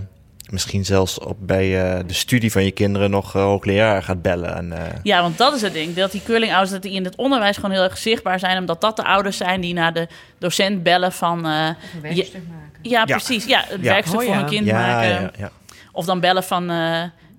misschien 0.50 0.84
zelfs 0.84 1.18
op, 1.18 1.36
bij 1.40 1.82
eh, 1.92 1.98
de 2.06 2.14
studie 2.14 2.52
van 2.52 2.64
je 2.64 2.70
kinderen 2.70 3.10
nog 3.10 3.36
uh, 3.36 3.42
hoogleraar 3.42 4.02
gaat 4.02 4.22
bellen. 4.22 4.56
En, 4.56 4.72
eh, 4.72 4.92
Ja, 5.02 5.20
want 5.22 5.38
dat 5.38 5.54
is 5.54 5.62
het 5.62 5.72
ding. 5.72 5.94
Dat 5.94 6.12
die 6.12 6.22
curlingouders 6.24 6.70
dat 6.72 6.82
die 6.82 6.92
in 6.92 7.04
het 7.04 7.16
onderwijs 7.16 7.56
gewoon 7.56 7.70
heel 7.70 7.82
erg 7.82 7.98
zichtbaar 7.98 8.38
zijn. 8.38 8.58
Omdat 8.58 8.80
dat 8.80 8.96
de 8.96 9.04
ouders 9.04 9.36
zijn 9.36 9.60
die 9.60 9.74
naar 9.74 9.92
de 9.92 10.08
docent 10.38 10.82
bellen 10.82 11.12
van... 11.12 11.46
eh, 11.46 11.52
Een 11.66 11.74
je- 11.92 12.00
werkstuk 12.00 12.42
maken. 12.48 12.90
ja, 12.90 13.04
precies. 13.04 13.44
Ja, 13.44 13.64
het 13.66 13.80
Ja. 13.82 13.92
werkstuk 13.92 14.20
Oh, 14.20 14.26
voor 14.26 14.34
hun 14.34 14.46
kind 14.46 14.66
ja, 14.66 14.78
maken. 14.86 15.08
ja, 15.08 15.30
ja. 15.38 15.50
Of 15.92 16.04
dan 16.04 16.20
bellen 16.20 16.44
van... 16.44 16.70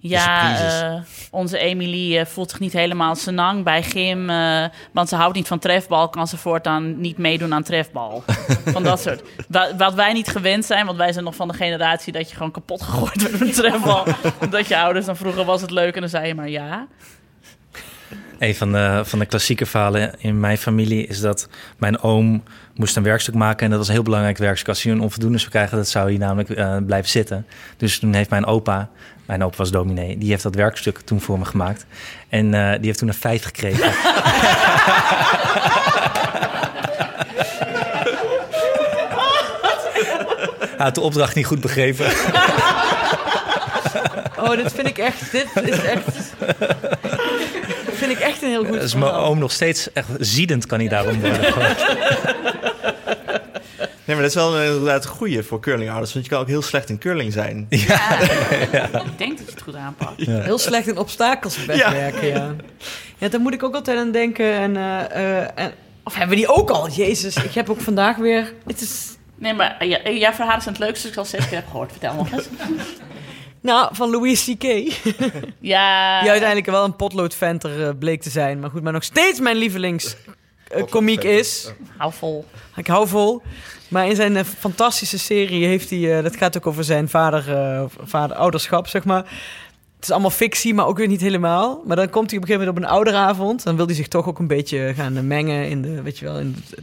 ja, 0.10 0.58
eh, 0.96 1.02
onze 1.32 1.58
Emily 1.58 2.18
eh, 2.18 2.26
voelt 2.26 2.50
zich 2.50 2.60
niet 2.60 2.74
helemaal 2.74 3.16
senang 3.16 3.64
bij 3.64 3.84
gym. 3.84 4.30
eh, 4.30 4.64
want 4.92 5.10
ze 5.10 5.16
houdt 5.16 5.36
niet 5.36 5.48
van 5.48 5.60
trefbal. 5.60 6.10
Kan 6.10 6.28
ze 6.28 6.38
voortaan 6.38 7.00
niet 7.00 7.18
meedoen 7.18 7.54
aan 7.54 7.64
trefbal. 7.64 8.24
van 8.66 8.84
dat 8.84 9.02
soort. 9.02 9.22
Wa- 9.48 9.76
Wat 9.76 9.94
wij 9.94 10.14
niet 10.14 10.28
gewend 10.28 10.66
zijn. 10.66 10.86
Want 10.86 10.98
wij 10.98 11.12
zijn 11.12 11.26
nog 11.26 11.36
van 11.36 11.48
de 11.48 11.54
generatie 11.54 12.14
dat 12.14 12.30
je 12.30 12.36
gewoon 12.36 12.52
kapot 12.52 12.82
gegooid 12.88 13.22
wordt 13.22 13.32
met 13.32 13.42
een 13.42 13.52
trefbal. 13.52 14.06
dat 14.50 14.68
je 14.68 14.78
ouders 14.78 15.06
dan 15.06 15.16
vroeger 15.18 15.46
was 15.46 15.62
het 15.62 15.72
leuk. 15.72 15.94
En 15.96 16.02
dan 16.02 16.10
zei 16.10 16.28
je 16.28 16.36
maar 16.36 16.50
ja. 16.50 16.88
Een 18.40 18.56
van 18.56 18.72
de, 18.72 19.02
van 19.04 19.20
de 19.20 19.26
klassieke 19.26 19.66
verhalen 19.66 20.14
in 20.18 20.40
mijn 20.40 20.58
familie 20.58 21.08
is 21.08 21.20
dat 21.20 21.48
mijn 21.78 22.00
oom 22.00 22.44
moest 22.76 22.96
een 22.96 23.04
werkstuk 23.04 23.34
maken. 23.34 23.64
En 23.64 23.70
dat 23.70 23.80
was 23.80 23.88
een 23.88 23.94
heel 23.94 24.04
belangrijk 24.04 24.38
werkstuk. 24.38 24.68
Als 24.68 24.84
hij 24.84 24.92
een 24.92 25.02
onvoldoende 25.02 25.38
zou 25.38 25.50
krijgen, 25.50 25.78
dat 25.78 25.88
zou 25.88 26.10
hij 26.10 26.18
namelijk 26.18 26.50
eh, 26.50 26.78
blijven 26.86 27.10
zitten. 27.10 27.46
Dus 27.78 28.00
toen 28.00 28.14
heeft 28.14 28.30
mijn 28.30 28.46
opa, 28.46 28.90
mijn 29.26 29.44
opa 29.44 29.58
was 29.58 29.72
dominee, 29.72 30.18
die 30.18 30.30
heeft 30.30 30.44
dat 30.44 30.56
werkstuk 30.56 31.00
toen 31.00 31.22
voor 31.22 31.40
me 31.40 31.46
gemaakt. 31.46 31.86
En 32.30 32.54
eh, 32.54 32.72
die 32.72 32.86
heeft 32.86 33.00
toen 33.00 33.08
een 33.08 33.14
vijf 33.14 33.44
gekregen. 33.44 33.92
Hij 40.76 40.86
had 40.86 40.96
de 40.96 41.02
opdracht 41.02 41.36
niet 41.36 41.46
goed 41.46 41.62
begrepen. 41.62 42.06
Oh, 44.38 44.56
dit 44.56 44.74
vind 44.74 44.88
ik 44.88 44.98
echt, 44.98 45.32
dit 45.32 45.48
is 45.64 45.84
echt... 45.84 46.04
vind 47.94 48.12
ik 48.12 48.20
echt 48.20 48.42
een 48.42 48.45
heel 48.62 48.66
goed 48.72 48.80
Dus 48.82 48.94
mijn 48.94 49.06
verhaal. 49.06 49.26
oom 49.26 49.40
nog 49.40 49.52
steeds 49.52 49.92
echt 49.94 50.08
ziedend 50.20 50.66
kan 50.66 50.80
hij 50.80 50.88
daarom 50.88 51.20
worden. 51.20 51.54
Nee, 54.06 54.16
maar 54.16 54.26
dat 54.26 54.36
is 54.36 54.42
wel 54.42 54.58
een- 54.60 54.66
inderdaad 54.74 55.04
een 55.04 55.10
goeie 55.10 55.44
voor 55.44 55.60
curlingouders. 55.60 56.14
Want 56.14 56.26
je 56.26 56.32
kan 56.32 56.42
ook 56.42 56.48
heel 56.48 56.62
slecht 56.62 56.90
in 56.90 56.98
curling 56.98 57.34
zijn. 57.34 57.66
Ik 57.70 57.88
denk 59.18 59.38
dat 59.38 59.46
je 59.46 59.52
het 59.54 59.62
goed 59.62 59.76
aanpakt. 59.76 60.26
Heel 60.26 60.58
slecht 60.58 60.88
in 60.88 60.98
obstakels 60.98 61.66
wegwerken, 61.66 62.28
ja. 62.28 62.56
ja. 63.18 63.30
daar 63.30 63.40
moet 63.40 63.54
ik 63.54 63.64
ook 63.64 63.76
altijd 63.76 63.98
aan 63.98 64.12
denken. 64.12 64.54
En, 64.54 64.76
eh, 64.78 65.40
eh, 65.42 65.48
en, 65.56 65.72
of 66.04 66.14
hebben 66.14 66.30
we 66.30 66.36
die 66.36 66.48
ook 66.54 66.70
al? 66.70 66.90
Jezus, 66.90 67.36
ik 67.36 67.54
heb 67.54 67.70
ook 67.70 67.82
vandaag 67.82 68.16
weer... 68.18 68.54
Het 68.68 68.82
is, 68.82 69.16
Nee, 69.38 69.54
maar 69.54 69.76
eh, 69.80 69.90
ja, 69.90 70.10
jouw 70.12 70.34
verhalen 70.34 70.62
zijn 70.62 70.76
het 70.76 70.84
leukste 70.84 71.04
dat 71.04 71.12
ik 71.12 71.18
al 71.18 71.26
zes 71.26 71.48
keer 71.48 71.58
heb 71.58 71.68
gehoord. 71.70 71.92
Vertel 71.92 72.14
nog 72.14 72.32
eens. 72.32 72.46
nou, 73.66 73.90
van 73.96 74.10
Louis 74.10 74.44
C.K. 74.46 74.64
Ja. 75.60 76.20
Die 76.22 76.30
uiteindelijk 76.30 76.66
wel 76.70 76.84
een 76.84 76.96
potloodventer 76.96 77.88
eh, 77.88 77.90
bleek 78.00 78.22
te 78.22 78.30
zijn. 78.30 78.60
Maar 78.60 78.70
goed, 78.70 78.84
maar 78.84 78.94
nog 78.94 79.04
steeds 79.04 79.40
mijn 79.40 79.56
lievelings 79.58 80.16
eh, 80.68 80.84
komiek 80.90 81.24
is. 81.24 81.72
Hou 81.98 82.14
vol. 82.14 82.46
Ik 82.76 82.88
hou 82.88 83.08
vol. 83.08 83.42
Maar 83.88 84.08
in 84.08 84.16
zijn 84.16 84.38
eh, 84.38 84.44
fantastische 84.44 85.20
serie 85.20 85.66
heeft 85.66 85.90
hij... 85.90 86.18
eh, 86.18 86.24
dat 86.24 86.36
gaat 86.36 86.58
ook 86.58 86.68
over 86.68 86.84
zijn 86.84 87.10
vader, 87.10 87.56
eh, 87.58 87.84
vader 88.04 88.36
ouderschap, 88.38 88.88
zeg 88.88 89.04
maar. 89.06 89.24
Het 89.96 90.04
is 90.04 90.12
allemaal 90.12 90.30
fictie, 90.38 90.74
maar 90.74 90.86
ook 90.88 90.98
weer 90.98 91.08
niet 91.08 91.22
helemaal. 91.22 91.82
Maar 91.86 91.96
dan 91.96 92.10
komt 92.10 92.30
hij 92.30 92.40
op 92.40 92.44
een 92.44 92.50
gegeven 92.50 92.74
moment 92.74 92.86
op 92.86 92.92
een 92.92 92.98
ouderavond. 92.98 93.64
Dan 93.64 93.76
wil 93.76 93.86
hij 93.86 93.96
zich 93.96 94.08
toch 94.08 94.28
ook 94.28 94.40
een 94.40 94.48
beetje 94.48 94.94
gaan 94.96 95.28
mengen 95.28 95.70
in 95.70 95.82
de... 95.82 96.02
Weet 96.02 96.18
je 96.20 96.26
wel, 96.26 96.40
in 96.40 96.56
het- 96.70 96.80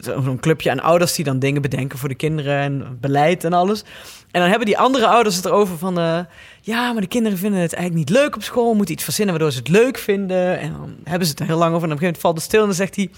zo'n 0.00 0.40
clubje 0.40 0.70
aan 0.70 0.80
ouders 0.80 1.14
die 1.14 1.24
dan 1.24 1.38
dingen 1.38 1.62
bedenken 1.62 1.98
voor 1.98 2.08
de 2.08 2.14
kinderen 2.14 2.58
en 2.58 2.98
beleid 3.00 3.44
en 3.44 3.52
alles. 3.52 3.84
En 4.30 4.40
dan 4.40 4.48
hebben 4.48 4.66
die 4.66 4.78
andere 4.78 5.06
ouders 5.06 5.36
het 5.36 5.44
erover 5.44 5.78
van... 5.78 5.98
eh, 5.98 6.18
ja, 6.60 6.92
maar 6.92 7.00
de 7.00 7.08
kinderen 7.08 7.38
vinden 7.38 7.60
het 7.60 7.74
eigenlijk 7.74 8.08
niet 8.08 8.18
leuk 8.18 8.34
op 8.34 8.42
school. 8.42 8.74
Moeten 8.74 8.94
iets 8.94 9.04
verzinnen 9.04 9.34
waardoor 9.34 9.52
ze 9.52 9.58
het 9.58 9.68
leuk 9.68 9.98
vinden. 9.98 10.58
En 10.58 10.72
dan 10.72 10.96
hebben 11.04 11.26
ze 11.26 11.30
het 11.30 11.40
er 11.40 11.46
heel 11.46 11.58
lang 11.58 11.74
over. 11.74 11.88
En 11.88 11.94
op 11.94 12.02
een 12.02 12.06
gegeven 12.06 12.20
moment 12.20 12.20
valt 12.20 12.34
het 12.34 12.44
stil 12.44 12.60
en 12.60 12.66
dan 12.66 12.74
zegt 12.74 12.96
hij... 12.96 13.10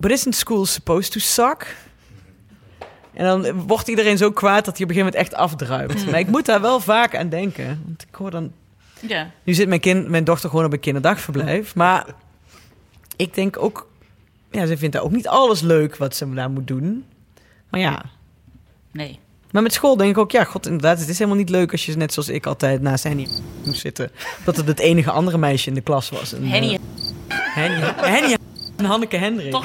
But 0.00 0.10
isn't 0.10 0.34
school 0.34 0.66
supposed 0.66 1.12
to 1.12 1.18
suck? 1.18 1.76
En 3.12 3.24
dan 3.24 3.66
wordt 3.66 3.88
iedereen 3.88 4.18
zo 4.18 4.30
kwaad 4.30 4.64
dat 4.64 4.76
hij 4.76 4.84
op 4.84 4.90
een 4.90 4.96
gegeven 4.96 5.18
moment 5.18 5.32
echt 5.32 5.34
afdruipt. 5.34 6.10
Maar 6.10 6.20
ik 6.20 6.28
moet 6.28 6.46
daar 6.46 6.60
wel 6.60 6.80
vaak 6.80 7.16
aan 7.16 7.28
denken. 7.28 7.82
Want 7.86 8.02
ik 8.08 8.14
hoor 8.14 8.30
dan... 8.30 8.52
Ja. 9.00 9.30
Nu 9.42 9.54
zit 9.54 9.68
mijn, 9.68 9.80
kind, 9.80 10.08
mijn 10.08 10.24
dochter 10.24 10.50
gewoon 10.50 10.64
op 10.64 10.72
een 10.72 10.80
kinderdagverblijf. 10.80 11.74
Maar 11.74 12.06
ik 13.16 13.34
denk 13.34 13.58
ook... 13.58 13.88
Ja, 14.54 14.66
ze 14.66 14.76
vindt 14.76 14.94
daar 14.94 15.04
ook 15.04 15.10
niet 15.10 15.28
alles 15.28 15.60
leuk 15.60 15.96
wat 15.96 16.16
ze 16.16 16.34
daar 16.34 16.50
moet 16.50 16.66
doen. 16.66 17.04
Maar 17.70 17.80
ja... 17.80 18.02
Nee. 18.92 19.18
Maar 19.50 19.62
met 19.62 19.72
school 19.72 19.96
denk 19.96 20.10
ik 20.10 20.18
ook, 20.18 20.30
ja, 20.30 20.44
god, 20.44 20.66
inderdaad, 20.66 20.98
het 20.98 21.08
is 21.08 21.18
helemaal 21.18 21.38
niet 21.38 21.48
leuk 21.48 21.72
als 21.72 21.86
je 21.86 21.96
net 21.96 22.12
zoals 22.12 22.28
ik 22.28 22.46
altijd 22.46 22.80
naast 22.82 23.04
Henny 23.04 23.28
moest 23.64 23.80
zitten. 23.80 24.10
Dat 24.44 24.56
het 24.56 24.66
het 24.66 24.78
enige 24.78 25.10
andere 25.10 25.38
meisje 25.38 25.68
in 25.68 25.74
de 25.74 25.80
klas 25.80 26.10
was. 26.10 26.32
En, 26.32 26.44
Henny. 26.48 26.74
eh, 26.74 27.36
Henny. 27.54 27.80
Henny. 27.96 28.36
En 28.76 28.84
Hanneke 28.84 29.16
Hendrik. 29.16 29.54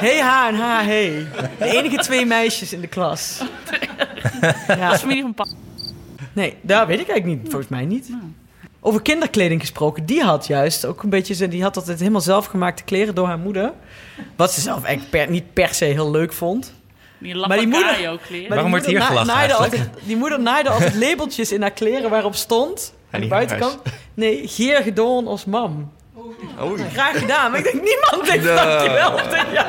Hey 0.00 0.20
ha 0.20 0.48
en 0.48 0.54
ha 0.54 0.82
hey. 0.84 1.26
De 1.58 1.64
enige 1.64 1.96
twee 1.96 2.26
meisjes 2.26 2.72
in 2.72 2.80
de 2.80 2.86
klas. 2.86 3.40
Ja. 4.66 4.88
Als 4.90 5.00
familie 5.00 5.22
van 5.22 5.34
pa. 5.34 5.46
Nee, 6.32 6.56
daar 6.60 6.86
weet 6.86 7.00
ik 7.00 7.08
eigenlijk 7.08 7.40
niet. 7.42 7.50
Volgens 7.50 7.70
mij 7.70 7.84
niet. 7.84 8.10
Over 8.84 9.02
kinderkleding 9.02 9.60
gesproken. 9.60 10.06
Die 10.06 10.22
had 10.22 10.46
juist 10.46 10.84
ook 10.84 11.02
een 11.02 11.10
beetje... 11.10 11.34
zo- 11.34 11.48
Die 11.48 11.62
had 11.62 11.76
altijd 11.76 11.98
helemaal 11.98 12.20
zelfgemaakte 12.20 12.82
kleren 12.82 13.14
door 13.14 13.26
haar 13.26 13.38
moeder. 13.38 13.72
Wat 14.36 14.52
ze 14.52 14.60
zelf 14.60 14.82
per- 15.10 15.30
niet 15.30 15.52
per 15.52 15.74
se 15.74 15.84
heel 15.84 16.10
leuk 16.10 16.32
vond. 16.32 16.72
Die 17.18 17.34
Maar 17.36 17.58
die 17.58 17.66
moeder-. 17.66 18.00
Maar 18.48 18.48
Waarom 18.48 18.64
die 18.64 18.70
wordt 18.70 18.86
hier 18.86 19.00
gelachen 19.02 19.54
altijd, 19.56 19.88
Die 20.04 20.16
moeder 20.16 20.40
naaide 20.40 20.68
altijd 20.70 20.94
labeltjes 21.04 21.52
in 21.52 21.60
haar 21.60 21.70
kleren 21.70 22.10
waarop 22.10 22.34
stond... 22.34 22.94
Aan 23.10 23.20
de 23.20 23.26
buitenkant. 23.26 23.78
Nee, 24.14 24.48
Geer 24.48 24.82
gedoon 24.82 25.26
als 25.26 25.44
mam. 25.44 25.92
Oei. 26.62 26.84
Graag 26.92 27.18
gedaan. 27.18 27.50
Maar 27.50 27.58
ik 27.60 27.64
denk, 27.72 27.84
niemand 27.84 28.30
heeft 28.30 28.44
No. 28.44 28.54
dankjewel 28.54 29.14
tegen 29.16 29.52
jou. 29.52 29.66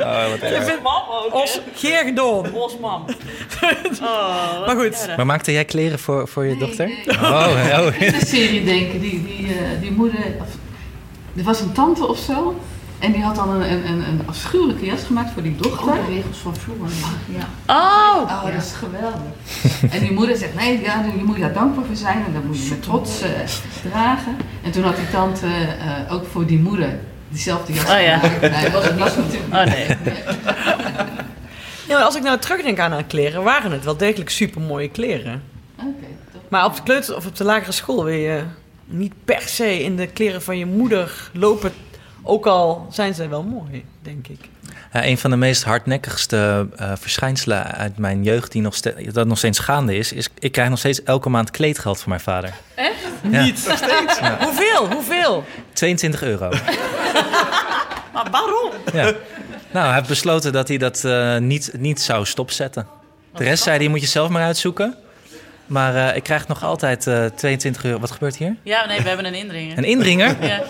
Oh, 0.00 0.32
Ik 0.58 0.62
vind 0.62 0.82
Mam 0.82 1.02
ook, 1.10 1.34
Os, 1.34 1.60
Geer 1.74 2.04
gedoon. 2.04 2.52
Os 2.54 2.78
mam. 2.78 3.04
Oh, 4.02 4.66
Maar 4.66 4.76
goed. 4.76 5.06
Maar 5.16 5.26
maakte 5.26 5.52
jij 5.52 5.64
kleren 5.64 5.98
voor, 5.98 6.28
voor 6.28 6.44
je 6.46 6.56
dochter? 6.56 6.90
Oh, 7.08 7.48
oh. 7.78 8.00
In 8.00 8.12
de 8.12 8.26
serie 8.26 8.64
denken, 8.64 9.00
die, 9.00 9.24
die, 9.24 9.46
eh, 9.48 9.80
die 9.80 9.92
moeder... 9.92 10.18
Of, 10.40 10.46
er 11.36 11.42
was 11.42 11.60
een 11.60 11.72
tante 11.72 12.06
of 12.06 12.18
zo. 12.18 12.60
En 13.02 13.12
die 13.12 13.22
had 13.22 13.36
dan 13.36 13.48
een, 13.50 13.72
een, 13.72 13.86
een, 13.86 14.08
een 14.08 14.20
afschuwelijke 14.26 14.84
jas 14.84 15.02
gemaakt 15.02 15.30
voor 15.32 15.42
die 15.42 15.56
dochter. 15.56 15.92
Oh, 15.92 16.06
de 16.06 16.12
regels 16.14 16.36
van 16.36 16.56
vroeger. 16.56 16.86
Ja. 17.28 17.48
Oh! 17.66 18.22
Oh, 18.22 18.44
dat 18.44 18.62
is 18.62 18.72
geweldig. 18.72 19.20
En 19.94 20.00
die 20.00 20.12
moeder 20.12 20.36
zegt, 20.36 20.54
nee, 20.54 20.80
ja, 20.80 21.04
je 21.16 21.24
moet 21.24 21.38
daar 21.38 21.52
dankbaar 21.52 21.84
voor 21.84 21.96
zijn 21.96 22.24
en 22.26 22.32
dat 22.32 22.44
moet 22.44 22.62
je 22.62 22.70
met 22.70 22.82
trots 22.82 23.20
eh, 23.20 23.30
dragen. 23.90 24.36
En 24.62 24.70
toen 24.70 24.82
had 24.82 24.96
die 24.96 25.10
tante 25.10 25.46
eh, 25.46 26.12
ook 26.12 26.26
voor 26.26 26.46
die 26.46 26.58
moeder 26.58 26.98
diezelfde 27.28 27.72
jas 27.72 27.84
Oh 27.84 28.00
ja. 28.00 28.18
gemaakt. 28.18 28.40
Nee, 28.40 28.70
dat 28.70 28.72
was 28.72 28.84
het 28.84 28.96
niet 28.96 29.16
natuurlijk. 29.16 29.54
Oh 29.54 29.64
nee. 29.64 29.86
Ja, 31.88 31.94
maar 31.98 32.06
als 32.06 32.16
ik 32.16 32.22
nou 32.22 32.38
terugdenk 32.38 32.78
aan 32.78 32.92
haar 32.92 33.04
kleren, 33.04 33.42
waren 33.42 33.72
het 33.72 33.84
wel 33.84 33.96
degelijk 33.96 34.30
super 34.30 34.60
mooie 34.60 34.88
kleren. 34.88 35.42
Oké. 35.76 36.06
Maar 36.48 36.64
op 36.64 36.76
de 36.76 36.82
kleuter 36.82 37.16
of 37.16 37.26
op 37.26 37.36
de 37.36 37.44
lagere 37.44 37.72
school 37.72 38.04
wil 38.04 38.14
je 38.14 38.42
niet 38.84 39.12
per 39.24 39.42
se 39.42 39.82
in 39.82 39.96
de 39.96 40.06
kleren 40.06 40.42
van 40.42 40.58
je 40.58 40.66
moeder 40.66 41.30
lopen. 41.32 41.72
Ook 42.22 42.46
al 42.46 42.86
zijn 42.90 43.14
ze 43.14 43.28
wel 43.28 43.42
mooi, 43.42 43.84
denk 44.02 44.28
ik. 44.28 44.38
Ja, 44.92 45.04
een 45.06 45.18
van 45.18 45.30
de 45.30 45.36
meest 45.36 45.64
hardnekkigste 45.64 46.66
eh, 46.76 46.92
verschijnselen 46.94 47.64
uit 47.64 47.98
mijn 47.98 48.22
jeugd, 48.22 48.52
die 48.52 48.62
nog 48.62 48.80
dat 48.80 49.26
nog 49.26 49.38
steeds 49.38 49.58
gaande 49.58 49.96
is, 49.96 50.12
is 50.12 50.28
ik 50.38 50.52
krijg 50.52 50.68
nog 50.68 50.78
steeds 50.78 51.02
elke 51.02 51.28
maand 51.28 51.50
kleedgeld 51.50 52.00
van 52.00 52.08
mijn 52.08 52.20
vader. 52.20 52.52
Echt? 52.74 52.94
Ja. 53.30 53.42
Niet 53.44 53.64
nog 53.68 53.76
steeds. 53.76 54.18
Hoeveel? 54.40 54.90
Hoeveel? 54.92 55.44
22 55.72 56.22
euro. 56.22 56.50
Maar 58.12 58.30
waarom? 58.30 58.70
Ja. 58.92 59.12
Nou, 59.70 59.86
hij 59.86 59.94
heeft 59.94 60.08
besloten 60.08 60.52
dat 60.52 60.68
hij 60.68 60.76
dat 60.78 61.04
eh, 61.04 61.36
niet, 61.36 61.72
niet 61.78 62.00
zou 62.00 62.24
stopzetten. 62.26 62.86
De 63.34 63.44
rest 63.44 63.62
zei 63.62 63.78
hij, 63.78 63.88
moet 63.88 64.00
je 64.00 64.06
zelf 64.06 64.28
maar 64.28 64.42
uitzoeken. 64.42 64.96
Maar 65.66 66.08
eh, 66.08 66.16
ik 66.16 66.22
krijg 66.22 66.48
nog 66.48 66.64
altijd 66.64 67.06
eh 67.06 67.24
22 67.24 67.84
euro. 67.84 67.98
Wat 67.98 68.10
gebeurt 68.10 68.36
hier? 68.36 68.56
Ja, 68.62 68.86
nee, 68.86 69.00
we 69.00 69.08
hebben 69.08 69.26
een 69.26 69.34
indringer. 69.34 69.78
Een 69.78 69.84
indringer? 69.84 70.46
Ja. 70.46 70.62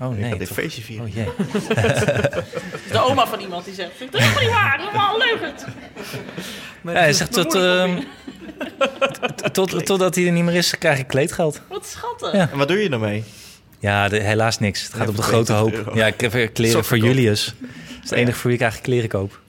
Oh 0.00 0.12
Ik 0.14 0.18
nee. 0.20 0.30
had 0.30 0.38
dit 0.38 0.48
feestje 0.50 0.82
vieren. 0.82 1.06
Oh 1.06 1.14
jee. 1.14 1.24
De 2.92 3.00
oma 3.00 3.26
van 3.26 3.40
iemand 3.40 3.64
die 3.64 3.74
zegt, 3.74 3.90
dat 4.10 4.20
is 4.20 4.26
helemaal 4.26 4.42
niet 4.42 4.50
waar, 4.52 4.78
helemaal 4.78 5.18
leugend. 5.18 5.64
Maar 6.82 6.94
Ja, 6.94 7.00
hij 7.00 7.12
zegt 7.12 7.32
tot, 7.32 7.54
ehm, 7.54 8.00
tot, 9.52 9.86
totdat 9.86 10.14
hij 10.14 10.26
er 10.26 10.32
niet 10.32 10.44
meer 10.44 10.54
is, 10.54 10.78
krijg 10.78 10.98
ik 10.98 11.06
kleedgeld. 11.06 11.60
Wat 11.68 11.86
schattig. 11.86 12.32
Ja. 12.32 12.48
En 12.52 12.58
wat 12.58 12.68
doe 12.68 12.76
je 12.82 12.88
ermee? 12.88 13.24
Ja, 13.78 14.08
de- 14.08 14.20
helaas 14.20 14.58
niks. 14.58 14.82
Het 14.82 14.92
gaat 14.92 15.02
Ja, 15.02 15.08
op 15.08 15.16
de 15.16 15.22
grote 15.22 15.52
hoop. 15.52 15.68
22 15.68 15.86
euro. 15.94 15.98
Ja, 16.06 16.14
ik 16.14 16.20
heb 16.20 16.32
weer 16.32 16.50
kleren 16.50 16.82
Sokken 16.84 16.98
voor. 16.98 17.08
Julius. 17.08 17.44
Dat 17.44 17.68
is 18.04 18.10
het 18.10 18.18
enige 18.18 18.36
voor 18.38 18.46
wie 18.50 18.54
ik 18.54 18.62
eigenlijk 18.62 18.90
kleren 18.92 19.08
koop. 19.08 19.40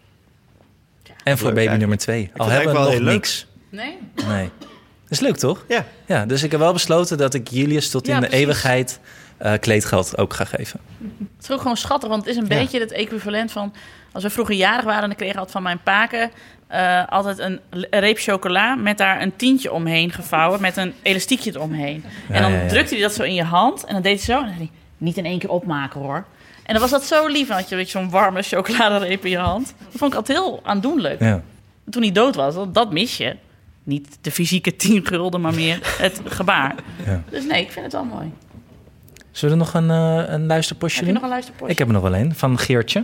En 1.24 1.38
voor 1.38 1.47
Leuk 1.47 1.56
baby 1.56 1.68
eigenlijk. 1.68 1.80
nummer 1.80 1.97
twee. 1.97 2.32
Al 2.38 2.45
het 2.45 2.56
hebben 2.64 2.84
we 2.86 2.99
nog 2.99 3.14
niks. 3.14 3.47
Nee? 3.70 3.97
Nee. 4.28 4.49
Dat 5.04 5.10
is 5.10 5.20
leuk, 5.20 5.38
toch? 5.38 5.66
Ja. 5.68 5.86
Ja, 6.06 6.26
dus 6.26 6.43
ik 6.43 6.52
heb 6.52 6.60
wel 6.60 6.74
besloten 6.74 7.18
dat 7.18 7.34
ik 7.34 7.47
Julius 7.49 7.89
tot 7.89 8.08
in 8.08 8.14
de 8.14 8.20
precies. 8.20 8.38
eeuwigheid 8.39 8.99
eh, 9.42 9.54
kleedgeld 9.60 10.18
ook 10.18 10.34
ga 10.34 10.46
geven. 10.46 10.80
Het 11.38 11.44
is 11.44 11.52
ook 11.52 11.62
gewoon 11.62 11.78
schattig, 11.78 12.10
want 12.10 12.22
het 12.26 12.32
is 12.32 12.38
een 12.42 12.48
Ja. 12.50 12.60
beetje 12.60 12.80
het 12.80 12.92
equivalent 12.92 13.52
van... 13.52 13.74
Als 14.14 14.24
we 14.24 14.30
vroeger 14.30 14.56
jarig 14.56 14.86
waren, 14.86 15.08
dan 15.08 15.16
kreeg 15.16 15.30
ik 15.30 15.36
altijd 15.36 15.52
van 15.54 15.64
mijn 15.64 15.80
paken... 15.84 16.32
eh, 16.68 17.08
altijd 17.08 17.39
een, 17.39 17.60
reep 17.89 18.18
chocola 18.18 18.76
met 18.76 18.98
daar 18.98 19.22
een 19.22 19.36
tientje 19.36 19.72
omheen 19.72 20.12
gevouwen... 20.12 20.62
met 20.62 20.78
een 20.78 20.94
elastiekje 21.02 21.52
eromheen. 21.56 22.04
Ja, 22.30 22.36
en 22.36 22.42
dan 22.42 22.52
ja, 22.52 22.68
drukte 22.68 22.94
hij 22.94 23.04
dat 23.04 23.14
zo 23.14 23.24
in 23.24 23.34
je 23.34 23.44
hand 23.44 23.84
en 23.86 23.94
dan 23.94 24.02
deed 24.02 24.26
hij 24.26 24.36
zo... 24.36 24.42
En 24.42 24.46
dan 24.46 24.56
zei 24.56 24.70
hij, 24.70 24.80
niet 24.98 25.18
in 25.18 25.26
één 25.26 25.39
keer 25.39 25.50
opmaken 25.50 26.02
hoor. 26.02 26.26
En 26.64 26.74
dan 26.74 26.82
was 26.82 26.89
dat 26.92 27.04
zo 27.04 27.28
lief, 27.28 27.48
dan 27.48 27.58
had 27.58 27.70
je 27.70 27.86
zo'n 27.86 28.10
warme 28.10 28.42
chocoladereep 28.42 29.26
in 29.26 29.32
je 29.32 29.38
hand. 29.38 29.74
Dat 29.78 29.96
vond 29.96 30.12
ik 30.12 30.18
altijd 30.18 30.38
heel 30.38 30.60
aandoenlijk. 30.64 31.20
Ja. 31.20 31.42
Toen 31.89 32.02
hij 32.02 32.12
dood 32.12 32.36
was, 32.36 32.54
dat, 32.56 32.74
dat 32.74 32.92
mis 32.92 33.18
je. 33.18 33.36
Niet 33.84 34.18
de 34.22 34.32
fysieke 34.32 34.76
tien 34.76 35.06
gulden, 35.06 35.42
maar 35.42 35.54
meer 35.54 35.80
het 35.98 36.22
gebaar. 36.26 36.76
Ja. 37.06 37.24
Dus 37.30 37.46
nee, 37.46 37.62
ik 37.62 37.72
vind 37.72 37.84
het 37.86 37.94
wel 37.94 38.04
mooi. 38.04 38.32
Zullen 39.32 39.58
we 39.58 39.64
nog 39.64 39.74
een, 39.74 39.90
eh 39.90 40.34
een 40.34 40.46
luisterpostje 40.46 41.00
Heb 41.00 41.08
je 41.08 41.14
doen? 41.14 41.22
nog 41.22 41.24
een 41.24 41.30
luisterpostje? 41.30 41.72
Ik 41.72 41.78
heb 41.78 41.88
er 41.88 41.94
nog 41.94 42.04
wel 42.04 42.16
een, 42.16 42.36
van 42.36 42.58
Geertje. 42.58 43.04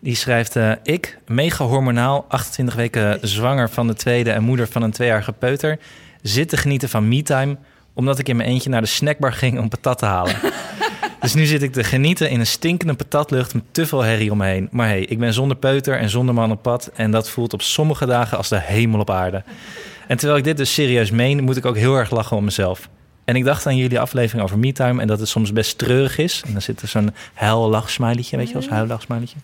Die 0.00 0.14
schrijft... 0.14 0.56
eh, 0.56 0.72
ik, 0.82 1.18
mega 1.26 1.64
hormonaal, 1.64 2.24
28 2.28 2.74
weken 2.74 3.18
zwanger 3.22 3.70
van 3.70 3.86
de 3.86 3.94
tweede... 3.94 4.30
en 4.30 4.42
moeder 4.42 4.68
van 4.68 4.82
een 4.82 4.90
tweejarige 4.90 5.32
peuter... 5.32 5.78
zit 6.22 6.48
te 6.48 6.56
genieten 6.56 6.88
van 6.88 7.08
me-time... 7.08 7.56
omdat 7.94 8.18
ik 8.18 8.28
in 8.28 8.36
mijn 8.36 8.48
eentje 8.48 8.70
naar 8.70 8.80
de 8.80 8.86
snackbar 8.86 9.32
ging 9.32 9.58
om 9.58 9.68
patat 9.68 9.98
te 9.98 10.04
halen. 10.04 10.34
dus 11.20 11.34
nu 11.34 11.44
zit 11.44 11.62
ik 11.62 11.72
te 11.72 11.84
genieten 11.84 12.30
in 12.30 12.40
een 12.40 12.46
stinkende 12.46 12.94
patatlucht... 12.94 13.54
met 13.54 13.64
te 13.70 13.86
veel 13.86 14.02
herrie 14.02 14.30
om 14.30 14.38
me 14.38 14.46
heen. 14.46 14.68
Maar 14.70 14.86
hey, 14.86 15.00
ik 15.00 15.18
ben 15.18 15.32
zonder 15.32 15.56
peuter 15.56 15.98
en 15.98 16.08
zonder 16.08 16.34
man 16.34 16.50
op 16.50 16.62
pad... 16.62 16.90
en 16.94 17.10
dat 17.10 17.30
voelt 17.30 17.52
op 17.52 17.62
sommige 17.62 18.06
dagen 18.06 18.36
als 18.36 18.48
de 18.48 18.60
hemel 18.60 19.00
op 19.00 19.10
aarde. 19.10 19.42
En 20.06 20.16
terwijl 20.16 20.38
ik 20.38 20.44
dit 20.44 20.56
dus 20.56 20.74
serieus 20.74 21.10
meen... 21.10 21.44
moet 21.44 21.56
ik 21.56 21.66
ook 21.66 21.76
heel 21.76 21.96
erg 21.96 22.10
lachen 22.10 22.36
om 22.36 22.44
mezelf. 22.44 22.88
En 23.28 23.36
ik 23.36 23.44
dacht 23.44 23.66
aan 23.66 23.76
jullie 23.76 24.00
aflevering 24.00 24.44
over 24.44 24.58
MeTime... 24.58 25.00
en 25.00 25.06
dat 25.06 25.18
het 25.18 25.28
soms 25.28 25.52
best 25.52 25.78
treurig 25.78 26.18
is. 26.18 26.42
En 26.46 26.52
dan 26.52 26.62
zit 26.62 26.82
er 26.82 26.88
zo'n 26.88 27.14
huil-lach-smileytje, 27.34 28.36
weet 28.36 28.46
je 28.46 28.52
wel? 28.52 28.62
Zo'n 28.62 28.72
huil-lach-smileytje. 28.72 29.36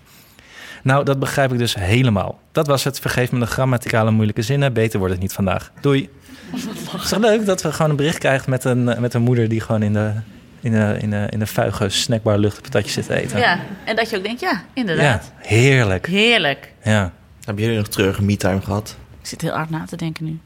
Nou, 0.83 1.05
dat 1.05 1.19
begrijp 1.19 1.53
ik 1.53 1.59
dus 1.59 1.75
helemaal. 1.75 2.41
Dat 2.53 2.67
was 2.67 2.85
het. 2.85 3.01
Vergeef 3.01 3.33
me 3.33 3.39
de 3.39 3.47
grammaticale 3.47 4.11
moeilijke 4.11 4.43
zinnen. 4.43 4.73
Beter 4.73 4.99
wordt 4.99 5.15
het 5.15 5.23
niet 5.23 5.33
vandaag. 5.33 5.71
Doei. 5.81 6.09
Het 6.51 6.69
is 7.03 7.09
toch 7.09 7.19
leuk 7.19 7.47
dat 7.47 7.63
we 7.63 7.73
gewoon 7.73 7.91
een 7.91 7.97
bericht 7.97 8.19
krijgen 8.19 8.51
met 8.51 8.65
een, 8.65 8.85
met 8.85 9.15
een 9.15 9.23
moeder... 9.23 9.49
die 9.49 9.61
gewoon 9.61 9.83
in 9.83 9.93
de, 9.93 10.13
in 10.61 10.73
de, 10.73 10.97
in 11.01 11.11
de, 11.11 11.27
in 11.31 11.39
de 11.39 11.47
vuige 11.47 11.89
snackbar 11.89 12.39
lucht 12.39 12.63
patatjes 12.63 12.93
zit 12.93 13.07
te 13.07 13.15
eten. 13.15 13.39
Ja, 13.39 13.61
en 13.85 13.97
dat 13.97 14.11
je 14.11 14.17
ook 14.17 14.23
denkt, 14.23 14.41
ja, 14.41 14.63
inderdaad. 14.73 15.33
Ja, 15.41 15.47
heerlijk. 15.49 16.07
Heerlijk. 16.07 16.73
Ja. 16.85 17.13
Hebben 17.45 17.65
jullie 17.65 17.79
nog 17.79 17.89
treurige 17.89 18.23
me-time 18.23 18.61
gehad? 18.61 18.97
Ik 19.21 19.27
zit 19.27 19.41
heel 19.41 19.53
hard 19.53 19.71
na 19.71 19.85
te 19.85 19.97
denken 19.97 20.25
nu. 20.25 20.39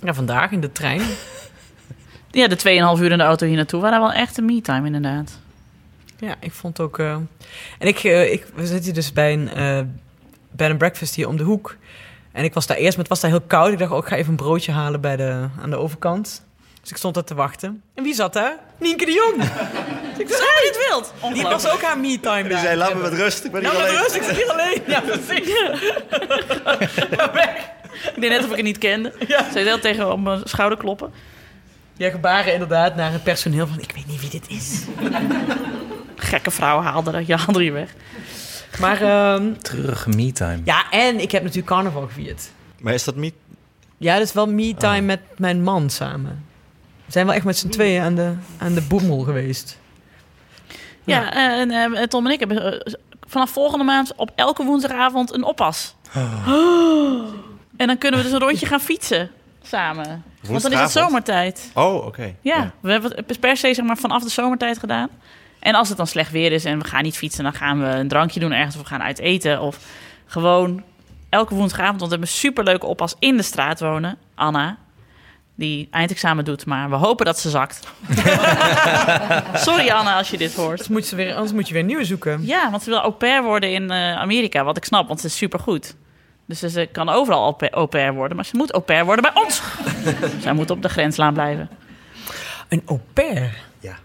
Ja, 0.00 0.14
vandaag 0.14 0.50
in 0.50 0.60
de 0.60 0.72
trein. 0.72 1.00
Ja, 2.30 2.48
de 2.48 2.56
2,5 2.96 3.02
uur 3.02 3.10
in 3.12 3.18
de 3.18 3.24
auto 3.24 3.46
hier 3.46 3.56
naartoe 3.56 3.80
waren 3.80 4.00
wel 4.00 4.12
echt 4.12 4.38
een 4.38 4.44
me-time, 4.44 4.86
inderdaad. 4.86 5.38
Ja, 6.18 6.34
ik 6.40 6.52
vond 6.52 6.80
ook. 6.80 6.98
eh, 6.98 7.12
En 7.78 7.86
ik, 7.88 7.98
eh, 8.04 8.32
ik, 8.32 8.46
we 8.54 8.66
zitten 8.66 8.84
hier 8.84 8.94
dus 8.94 9.12
bij 9.12 9.32
een 9.32 9.48
eh 9.54 9.80
bed 10.50 10.68
and 10.70 10.78
breakfast 10.78 11.14
hier 11.14 11.28
om 11.28 11.36
de 11.36 11.42
hoek. 11.42 11.76
En 12.32 12.44
ik 12.44 12.54
was 12.54 12.66
daar 12.66 12.76
eerst, 12.76 12.90
maar 12.90 12.98
het 13.00 13.08
was 13.08 13.20
daar 13.20 13.30
heel 13.30 13.40
koud. 13.46 13.72
Ik 13.72 13.78
dacht, 13.78 13.90
oh, 13.92 13.98
ik 13.98 14.04
ga 14.06 14.16
even 14.16 14.30
een 14.30 14.36
broodje 14.36 14.72
halen 14.72 15.00
bij 15.00 15.16
de, 15.16 15.46
aan 15.62 15.70
de 15.70 15.76
overkant. 15.76 16.42
Dus 16.80 16.90
ik 16.90 16.96
stond 16.96 17.14
daar 17.14 17.24
te 17.24 17.34
wachten. 17.34 17.82
En 17.94 18.02
wie 18.02 18.14
zat 18.14 18.32
daar? 18.32 18.56
Nienke 18.78 19.04
de 19.04 19.12
Jong. 19.12 19.36
dus 19.36 19.48
ik 20.24 20.28
dacht, 20.28 20.40
hey, 20.40 20.64
niet 20.64 20.86
wild. 20.88 21.12
Die 21.34 21.42
was 21.42 21.68
ook 21.70 21.82
haar 21.82 21.98
me-time. 21.98 22.48
Die 22.48 22.58
zei, 22.58 22.76
laat 22.76 22.94
me 22.94 23.00
met 23.02 23.12
rust, 23.12 23.44
ik 23.44 23.52
ben 23.52 23.60
hier 23.60 23.72
Laat 23.72 23.78
me 23.78 23.84
met 23.84 23.92
alleen. 23.92 24.02
rust, 24.02 24.16
ik 24.16 24.22
zit 24.22 24.36
hier 24.36 24.50
alleen. 24.52 24.82
Ja, 24.86 25.00
precies. 25.00 25.48
Ik 28.14 28.20
deed 28.20 28.30
net 28.30 28.44
of 28.44 28.50
ik 28.50 28.56
het 28.56 28.64
niet 28.64 28.78
kende. 28.78 29.12
Ja. 29.26 29.42
Zou 29.52 29.58
je 29.58 29.64
dat 29.64 29.80
tegen 29.82 30.12
op 30.12 30.20
mijn 30.20 30.40
schouder 30.44 30.78
kloppen? 30.78 31.12
Ja, 31.98 32.10
gebaren 32.10 32.52
inderdaad 32.52 32.96
naar 32.96 33.12
het 33.12 33.22
personeel 33.22 33.66
van, 33.66 33.80
ik 33.80 33.92
weet 33.94 34.06
niet 34.06 34.20
wie 34.20 34.30
dit 34.30 34.48
is. 34.48 34.84
Gekke 36.16 36.50
vrouw 36.50 36.80
haalde 36.80 37.10
er, 37.10 37.24
je 37.26 37.36
haalde 37.36 37.64
je 37.64 37.72
weg. 37.72 37.94
Maar 38.80 39.02
ehm, 39.02 39.52
Treurige 39.62 40.08
me-time. 40.08 40.60
ja, 40.64 40.90
en 40.90 41.20
ik 41.20 41.30
heb 41.30 41.42
natuurlijk 41.42 41.68
carnaval 41.68 42.02
gevierd. 42.02 42.50
Maar 42.80 42.94
is 42.94 43.04
dat 43.04 43.14
me 43.16 43.32
Ja, 43.96 44.14
dat 44.14 44.22
is 44.26 44.32
wel 44.32 44.46
me-time 44.46 45.00
met 45.00 45.20
mijn 45.36 45.62
man 45.62 45.90
samen. 45.90 46.44
We 47.06 47.12
zijn 47.12 47.26
wel 47.26 47.34
echt 47.34 47.44
met 47.44 47.56
z'n 47.56 47.68
tweeën 47.68 48.02
aan 48.02 48.14
de, 48.14 48.32
aan 48.58 48.74
de 48.74 48.82
boemel 48.82 49.18
geweest. 49.18 49.78
Ja, 51.04 51.32
en 51.32 51.70
eh, 51.70 52.02
Tom 52.02 52.26
en 52.26 52.32
ik 52.32 52.38
hebben 52.38 52.82
eh, 52.84 52.94
vanaf 53.26 53.50
volgende 53.50 53.84
maand 53.84 54.12
op 54.16 54.30
elke 54.34 54.64
woensdagavond 54.64 55.34
een 55.34 55.44
oppas. 55.44 55.94
En 57.76 57.86
dan 57.86 57.98
kunnen 57.98 58.18
we 58.20 58.24
dus 58.26 58.34
een 58.34 58.40
rondje 58.46 58.66
gaan 58.66 58.80
fietsen 58.80 59.30
samen. 59.62 60.24
Want 60.46 60.62
dan 60.62 60.72
is 60.72 60.78
het 60.78 60.90
zomertijd. 60.90 61.70
Oh, 61.74 62.06
oké. 62.06 62.34
Ja, 62.40 62.72
we 62.80 62.90
hebben 62.90 63.12
het 63.26 63.40
per 63.40 63.56
se 63.56 63.74
zeg 63.74 63.84
maar, 63.84 63.96
vanaf 63.96 64.22
de 64.22 64.28
zomertijd 64.28 64.78
gedaan. 64.78 65.08
En 65.58 65.74
als 65.74 65.88
het 65.88 65.96
dan 65.96 66.06
slecht 66.06 66.30
weer 66.30 66.52
is 66.52 66.64
en 66.64 66.78
we 66.78 66.84
gaan 66.88 67.02
niet 67.02 67.16
fietsen... 67.16 67.44
dan 67.44 67.52
gaan 67.52 67.80
we 67.80 67.86
een 67.86 68.08
drankje 68.08 68.40
doen 68.40 68.52
ergens 68.52 68.74
of 68.74 68.80
we 68.82 68.88
gaan 68.88 69.02
uit 69.02 69.18
eten. 69.18 69.60
Of 69.60 69.78
gewoon 70.26 70.82
elke 71.28 71.54
woensdagavond... 71.54 72.00
want 72.00 72.12
we 72.12 72.16
hebben 72.16 72.28
een 72.34 72.40
superleuke 72.40 72.86
oppas 72.86 73.14
in 73.18 73.36
de 73.36 73.42
straat 73.42 73.80
wonen, 73.80 74.18
Anna. 74.34 74.76
die 75.54 75.88
eindexamen 75.90 76.44
doet. 76.44 76.66
Maar 76.66 76.90
we 76.90 76.96
hopen 76.96 77.24
dat 77.24 77.38
ze 77.38 77.50
zakt. 77.50 77.88
Sorry 79.66 79.90
Anne 79.90 80.10
als 80.12 80.30
je 80.30 80.38
dit 80.38 80.54
hoort. 80.54 80.70
Anders 80.70 80.88
moet, 80.88 81.06
ze 81.06 81.16
weer, 81.16 81.34
anders 81.34 81.52
moet 81.52 81.66
je 81.66 81.72
weer 81.72 81.82
een 81.82 81.88
nieuwe 81.88 82.04
zoeken. 82.04 82.46
Ja, 82.46 82.70
want 82.70 82.82
ze 82.82 82.90
wil 82.90 83.00
au 83.00 83.12
pair 83.12 83.42
worden 83.42 83.72
in 83.72 83.90
eh, 83.90 84.18
Amerika. 84.18 84.64
Wat 84.64 84.76
ik 84.76 84.84
snap, 84.84 85.08
want 85.08 85.20
ze 85.20 85.26
is 85.26 85.36
supergoed. 85.36 85.94
Dus 86.46 86.58
ze 86.58 86.88
kan 86.92 87.08
overal 87.08 87.56
au 87.70 87.86
pair 87.86 88.14
worden. 88.14 88.36
Maar 88.36 88.46
ze 88.46 88.56
moet 88.56 88.72
au 88.72 88.82
pair 88.82 89.04
worden 89.04 89.32
bij 89.32 89.42
ons. 89.42 89.62
Zij 90.42 90.52
moet 90.52 90.70
op 90.70 90.82
de 90.82 90.88
grenslaan 90.88 91.32
blijven. 91.32 91.68
Een 92.68 92.82
au 92.86 92.98
pair? 93.12 93.56
Ja. 93.80 93.96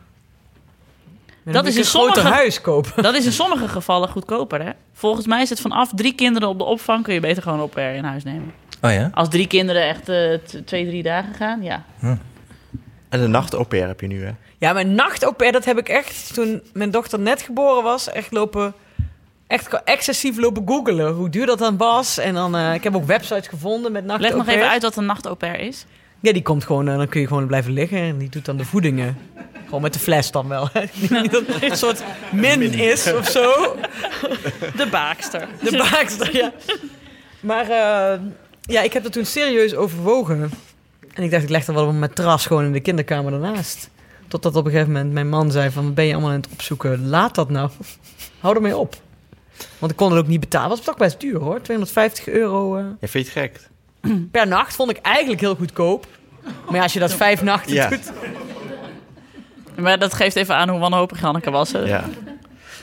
Dat 1.43 1.65
is, 1.65 1.75
een 1.75 1.81
in 1.81 1.87
groter 1.87 2.15
sommige, 2.15 2.35
huis 2.35 2.61
kopen. 2.61 3.03
dat 3.03 3.15
is 3.15 3.25
in 3.25 3.31
sommige 3.31 3.67
gevallen 3.67 4.09
goedkoper, 4.09 4.65
hè? 4.65 4.71
Volgens 4.93 5.27
mij 5.27 5.41
is 5.41 5.49
het 5.49 5.61
vanaf 5.61 5.91
drie 5.95 6.13
kinderen 6.15 6.49
op 6.49 6.57
de 6.57 6.63
opvang... 6.63 7.03
kun 7.03 7.13
je 7.13 7.19
beter 7.19 7.43
gewoon 7.43 7.59
au 7.59 7.69
pair 7.69 7.95
in 7.95 8.03
huis 8.03 8.23
nemen. 8.23 8.53
Oh 8.81 8.91
ja? 8.91 9.09
Als 9.13 9.29
drie 9.29 9.47
kinderen 9.47 9.87
echt 9.87 10.09
eh, 10.09 10.33
twee, 10.65 10.85
drie 10.87 11.03
dagen 11.03 11.33
gaan, 11.33 11.61
ja. 11.61 11.85
En 13.09 13.19
de 13.19 13.27
nacht 13.27 13.53
au 13.53 13.63
pair 13.63 13.87
heb 13.87 13.99
je 13.99 14.07
nu, 14.07 14.23
hè? 14.23 14.31
Ja, 14.57 14.73
mijn 14.73 14.95
nacht 14.95 15.23
au 15.23 15.33
pair, 15.33 15.51
dat 15.51 15.65
heb 15.65 15.77
ik 15.77 15.89
echt 15.89 16.33
toen 16.33 16.61
mijn 16.73 16.91
dochter 16.91 17.19
net 17.19 17.41
geboren 17.41 17.83
was, 17.83 18.09
echt 18.09 18.31
lopen, 18.31 18.73
echt 19.53 19.83
excessief 19.83 20.37
lopen 20.37 20.63
googelen 20.65 21.13
hoe 21.13 21.29
duur 21.29 21.45
dat 21.45 21.59
dan 21.59 21.77
was. 21.77 22.17
En 22.17 22.33
dan, 22.33 22.55
eh, 22.55 22.73
ik 22.73 22.83
heb 22.83 22.95
ook 22.95 23.05
websites 23.05 23.47
gevonden 23.47 23.91
met 23.91 24.05
nacht 24.05 24.21
Leg 24.21 24.35
nog 24.35 24.47
even 24.47 24.69
uit 24.69 24.81
wat 24.81 24.95
een 24.95 25.05
nacht 25.05 25.25
au 25.25 25.35
pair 25.35 25.59
is. 25.59 25.85
Ja, 26.19 26.33
die 26.33 26.41
komt 26.41 26.63
gewoon, 26.63 26.87
eh, 26.87 26.97
dan 26.97 27.07
kun 27.07 27.21
je 27.21 27.27
gewoon 27.27 27.47
blijven 27.47 27.71
liggen 27.71 27.97
en 27.97 28.17
die 28.17 28.29
doet 28.29 28.45
dan 28.45 28.57
de 28.57 28.65
voedingen. 28.65 29.17
Gewoon 29.65 29.81
met 29.81 29.93
de 29.93 29.99
fles 29.99 30.31
dan 30.31 30.47
wel. 30.47 30.69
Niet 30.93 31.31
dat 31.31 31.47
het 31.47 31.63
een 31.63 31.77
soort 31.77 32.03
min 32.31 32.73
is 32.73 33.13
of 33.13 33.29
zo. 33.29 33.51
De 34.81 34.87
baakster. 34.91 35.47
De 35.61 35.77
baakster, 35.77 36.35
ja. 36.35 36.51
Maar 37.39 37.69
eh, 37.69 38.19
ja, 38.61 38.81
ik 38.81 38.93
heb 38.93 39.03
dat 39.03 39.11
toen 39.11 39.25
serieus 39.25 39.75
overwogen. 39.75 40.51
En 41.13 41.23
ik 41.23 41.31
dacht, 41.31 41.43
ik 41.43 41.49
leg 41.49 41.67
er 41.67 41.73
wel 41.73 41.83
op 41.83 41.89
een 41.89 41.99
matras 41.99 42.45
gewoon 42.45 42.65
in 42.65 42.71
de 42.71 42.79
kinderkamer 42.79 43.31
daarnaast. 43.31 43.89
Totdat 44.27 44.55
op 44.55 44.65
een 44.65 44.71
gegeven 44.71 44.93
moment 44.93 45.13
mijn 45.13 45.29
man 45.29 45.51
zei 45.51 45.69
van... 45.69 45.93
ben 45.93 46.05
je 46.05 46.13
allemaal 46.13 46.31
aan 46.31 46.41
het 46.41 46.51
opzoeken? 46.51 47.09
Laat 47.09 47.35
dat 47.35 47.49
nou. 47.49 47.69
Hou 48.39 48.55
ermee 48.55 48.77
op. 48.77 48.95
Want 49.79 49.91
ik 49.91 49.97
kon 49.97 50.09
het 50.11 50.19
ook 50.19 50.27
niet 50.27 50.39
betalen. 50.39 50.69
Dat 50.69 50.77
was 50.77 50.85
toch 50.87 50.97
best 50.97 51.19
duur 51.19 51.39
hoor. 51.39 51.61
250 51.61 52.27
euro 52.27 52.75
eh, 52.77 52.83
Ja, 52.99 53.07
vind 53.07 53.27
je 53.27 53.39
het 53.39 53.51
gek? 53.51 53.69
per 54.31 54.47
nacht 54.47 54.75
vond 54.75 54.89
ik 54.89 54.97
eigenlijk 54.97 55.41
heel 55.41 55.55
goedkoop. 55.55 56.07
Maar 56.65 56.75
ja, 56.75 56.81
als 56.83 56.93
je 56.93 56.99
dat 56.99 57.13
vijf 57.13 57.41
nachten 57.41 57.73
Ja. 57.73 57.89
doet... 57.89 58.11
Maar 59.75 59.99
dat 59.99 60.13
geeft 60.13 60.35
even 60.35 60.55
aan 60.55 60.69
hoe 60.69 60.79
wanhopig 60.79 61.21
Janneke 61.21 61.51
was. 61.51 61.71
hè? 61.71 61.79
Ja. 61.79 62.09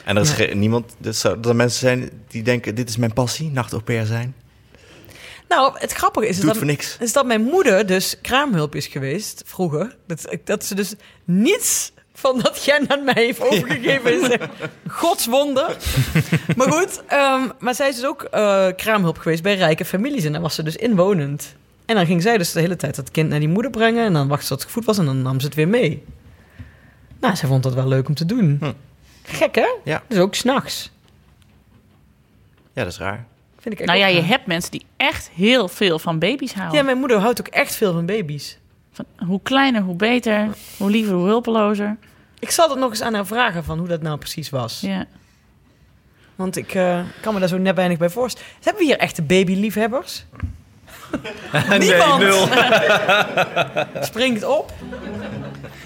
En 0.05 0.17
er 0.17 0.39
is 0.39 0.53
niemand... 0.53 0.95
Dus 0.97 1.21
dat 1.21 1.45
er 1.45 1.55
mensen 1.55 1.79
zijn 1.79 2.09
die 2.27 2.43
denken, 2.43 2.75
dit 2.75 2.89
is 2.89 2.97
mijn 2.97 3.13
passie, 3.13 3.51
nacht 3.51 3.71
au 3.71 3.81
pair 3.83 4.05
zijn. 4.05 4.35
Nou, 5.49 5.73
het 5.79 5.91
grappige 5.91 6.27
is, 6.27 6.37
dat, 6.39 6.45
het 6.45 6.57
voor 6.57 6.65
niks. 6.65 6.97
is 6.99 7.13
dat 7.13 7.25
mijn 7.25 7.41
moeder 7.43 7.85
dus 7.85 8.17
kraamhulp 8.21 8.75
is 8.75 8.87
geweest 8.87 9.43
vroeger. 9.45 9.95
Dat, 10.07 10.27
dat 10.43 10.65
ze 10.65 10.75
dus 10.75 10.93
niets 11.23 11.91
van 12.21 12.39
dat 12.39 12.59
gen 12.59 12.89
aan 12.91 13.03
mij 13.03 13.13
heeft 13.13 13.41
overgegeven. 13.41 14.21
is 14.21 14.29
echt 14.29 14.49
godswonder. 14.87 15.77
maar 16.57 16.71
goed, 16.71 17.03
ehm, 17.07 17.41
maar 17.59 17.75
zij 17.75 17.89
is 17.89 17.95
dus 17.95 18.05
ook 18.05 18.23
eh, 18.23 18.67
kraamhulp 18.75 19.17
geweest 19.17 19.43
bij 19.43 19.55
rijke 19.55 19.85
families. 19.85 20.23
En 20.23 20.31
daar 20.31 20.41
was 20.41 20.55
ze 20.55 20.63
dus 20.63 20.75
inwonend. 20.75 21.55
En 21.85 21.95
dan 21.95 22.05
ging 22.05 22.21
zij 22.21 22.37
dus 22.37 22.51
de 22.51 22.59
hele 22.59 22.75
tijd 22.75 22.95
dat 22.95 23.11
kind 23.11 23.29
naar 23.29 23.39
die 23.39 23.47
moeder 23.47 23.71
brengen. 23.71 24.05
En 24.05 24.13
dan 24.13 24.27
wachtte 24.27 24.45
ze 24.45 24.53
tot 24.53 24.61
het 24.61 24.71
goed 24.71 24.85
was 24.85 24.97
en 24.97 25.05
dan 25.05 25.21
nam 25.21 25.39
ze 25.39 25.45
het 25.45 25.55
weer 25.55 25.67
mee. 25.67 26.03
Nou, 27.19 27.35
zij 27.35 27.47
vond 27.47 27.63
dat 27.63 27.73
wel 27.73 27.87
leuk 27.87 28.07
om 28.07 28.13
te 28.13 28.25
doen. 28.25 28.57
Hm. 28.59 28.71
Gek, 29.23 29.55
hè? 29.55 29.75
Ja. 29.83 30.03
Dus 30.07 30.17
ook 30.17 30.35
s'nachts. 30.35 30.91
Ja, 32.73 32.83
dat 32.83 32.91
is 32.91 32.97
raar. 32.97 33.25
Vind 33.59 33.79
ik 33.79 33.85
Nou 33.85 33.99
ja, 33.99 34.07
je 34.07 34.21
hebt 34.21 34.45
mensen 34.45 34.71
die 34.71 34.85
echt 34.97 35.29
heel 35.33 35.67
veel 35.67 35.99
van 35.99 36.19
baby's 36.19 36.53
houden. 36.53 36.77
Ja, 36.77 36.83
mijn 36.83 36.97
moeder 36.97 37.17
houdt 37.17 37.39
ook 37.39 37.47
echt 37.47 37.75
veel 37.75 37.93
van 37.93 38.05
baby's. 38.05 38.57
Van, 38.91 39.05
hoe 39.17 39.39
kleiner, 39.43 39.81
hoe 39.81 39.95
beter. 39.95 40.47
Hoe 40.77 40.89
liever, 40.89 41.13
hoe 41.13 41.25
hulpelozer. 41.25 41.97
Ik 42.41 42.51
zal 42.51 42.69
het 42.69 42.79
nog 42.79 42.89
eens 42.89 43.01
aan 43.01 43.13
haar 43.13 43.25
vragen 43.25 43.63
van 43.63 43.79
hoe 43.79 43.87
dat 43.87 44.01
nou 44.01 44.17
precies 44.17 44.49
was. 44.49 44.79
Ja. 44.81 45.05
Want 46.35 46.57
ik 46.57 46.73
eh, 46.73 46.99
kan 47.21 47.33
me 47.33 47.39
daar 47.39 47.49
zo 47.49 47.57
net 47.57 47.75
weinig 47.75 47.97
bij 47.97 48.09
voorstellen. 48.09 48.49
Hebben 48.61 48.81
we 48.81 48.87
hier 48.87 48.97
echte 48.97 49.21
babyliefhebbers? 49.21 50.25
Niemand. 51.79 52.19
nul. 52.19 52.47
Springt 54.11 54.43
op. 54.43 54.73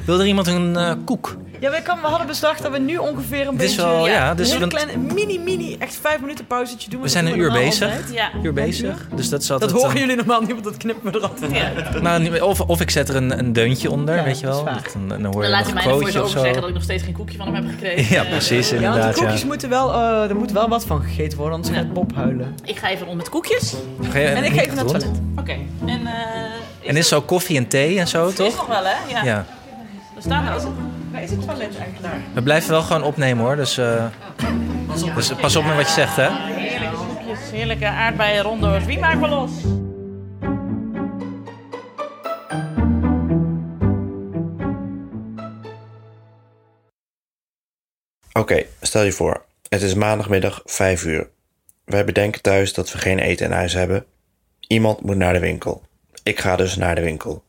Wil 0.05 0.19
er 0.19 0.25
iemand 0.25 0.47
een 0.47 0.75
eh, 0.77 0.91
koek? 1.05 1.35
Ja, 1.59 1.71
we, 1.71 1.81
kan, 1.81 2.01
we 2.01 2.07
hadden 2.07 2.27
bedacht 2.27 2.61
dat 2.61 2.71
we 2.71 2.77
nu 2.79 2.97
ongeveer 2.97 3.47
een 3.47 3.57
Dit 3.57 3.69
is 3.69 3.75
beetje... 3.75 3.91
wel- 3.91 4.07
ja, 4.07 4.33
dus 4.33 4.51
een 4.51 4.53
hele 4.59 4.69
want- 4.69 4.83
kleine, 4.85 5.13
mini, 5.13 5.39
mini, 5.39 5.75
echt 5.79 5.97
vijf 6.01 6.19
minuten 6.21 6.45
pauzetje 6.47 6.89
doen. 6.89 7.01
We 7.01 7.07
zijn 7.07 7.25
een 7.25 7.37
uur 7.39 7.51
bezig. 7.51 8.13
Ja. 8.13 8.29
Uur 8.43 8.53
bezig. 8.53 9.07
Dus 9.15 9.29
dat 9.29 9.41
is 9.41 9.47
Dat 9.47 9.71
horen 9.71 9.89
een- 9.91 9.97
jullie 9.97 10.15
normaal 10.15 10.39
niet, 10.41 10.51
want 10.51 10.63
dat 10.63 10.77
knippen 10.77 11.11
we 11.11 11.17
er 11.19 11.27
altijd 11.27 11.53
uit. 11.53 12.01
Nou, 12.01 12.39
of, 12.39 12.61
of 12.61 12.81
ik 12.81 12.89
zet 12.89 13.09
er 13.09 13.15
een, 13.15 13.39
een 13.39 13.53
deuntje 13.53 13.91
onder, 13.91 14.15
Ja, 14.15 14.23
weet 14.23 14.39
je 14.39 14.45
wel. 14.45 14.67
is 14.85 14.93
Dan, 14.93 15.07
dan 15.07 15.23
hoor 15.23 15.31
Dan 15.33 15.43
je 15.43 15.49
laat 15.49 15.61
je 15.63 15.67
een 15.67 15.73
mij 15.73 15.83
ervoor 15.85 16.27
zeggen 16.29 16.53
dat 16.53 16.67
ik 16.67 16.73
nog 16.73 16.83
steeds 16.83 17.03
geen 17.03 17.13
koekje 17.13 17.37
van 17.37 17.45
hem 17.53 17.55
heb 17.55 17.65
gekregen. 17.69 18.15
Ja, 18.15 18.23
Eh, 18.23 18.29
precies, 18.29 18.69
Ja, 18.69 18.73
want 18.75 18.85
inderdaad. 18.85 19.13
de 19.13 19.19
koekjes 19.19 19.41
Ja. 19.41 19.47
moeten 19.47 19.69
wel... 19.69 19.93
eh, 19.93 20.29
er 20.29 20.35
moet 20.35 20.51
wel 20.51 20.69
wat 20.69 20.85
van 20.85 21.01
gegeten 21.01 21.37
worden, 21.37 21.55
anders 21.55 21.75
gaat 21.75 21.93
Bob 21.93 22.15
huilen. 22.15 22.55
Ik 22.63 22.77
ga 22.77 22.89
even 22.89 23.05
rond 23.05 23.17
met 23.17 23.29
koekjes. 23.29 23.73
Ga 24.09 24.17
je 24.19 24.25
En 24.27 24.43
ik 24.43 24.53
ga 24.53 24.61
even 24.61 24.75
naar 24.75 24.83
het 24.85 24.99
toilet. 24.99 25.19
Oké. 25.39 25.55
En, 25.85 26.07
eh 26.07 26.89
En 26.89 26.97
is 26.97 27.07
zo 27.07 27.21
koffie 27.21 27.57
en 27.57 27.67
thee 27.67 27.99
en 27.99 28.07
zo, 28.07 28.27
is 28.27 28.35
toch? 28.35 28.55
nog 28.55 28.67
wel, 28.67 28.83
hè? 28.83 29.23
Ja. 29.23 29.45
We 30.15 30.21
staan 30.21 30.45
er 30.45 30.53
als 30.53 30.63
Waar 31.11 31.23
is 31.23 31.31
het 31.31 31.45
toilet 31.45 31.77
eigenlijk? 31.77 32.13
We 32.33 32.43
blijven 32.43 32.69
wel 32.69 32.81
gewoon 32.81 33.03
opnemen 33.03 33.43
hoor, 33.43 33.55
dus, 33.55 33.77
eh, 33.77 34.05
dus 35.15 35.33
pas 35.33 35.55
op 35.55 35.65
met 35.65 35.75
wat 35.75 35.85
je 35.85 35.91
zegt, 35.91 36.15
hè. 36.15 36.29
Heerlijke 36.29 36.95
koekjes, 36.95 37.51
heerlijke 37.51 37.85
aardbeien 37.85 38.43
rondo's. 38.43 38.85
Wie 38.85 38.99
maakt 38.99 39.19
me 39.19 39.27
los? 39.27 39.51
Oké, 48.33 48.65
stel 48.81 49.03
je 49.03 49.11
voor. 49.11 49.45
Het 49.69 49.81
is 49.81 49.93
maandagmiddag 49.93 50.61
5 50.65 51.03
uur. 51.05 51.29
Wij 51.85 52.05
bedenken 52.05 52.41
thuis 52.41 52.73
dat 52.73 52.91
we 52.91 52.97
geen 52.97 53.19
eten 53.19 53.45
in 53.45 53.51
huis 53.51 53.73
hebben. 53.73 54.05
Iemand 54.59 55.01
moet 55.01 55.15
naar 55.15 55.33
de 55.33 55.39
winkel. 55.39 55.83
Ik 56.23 56.39
ga 56.39 56.55
dus 56.55 56.75
naar 56.75 56.95
de 56.95 57.01
winkel. 57.01 57.44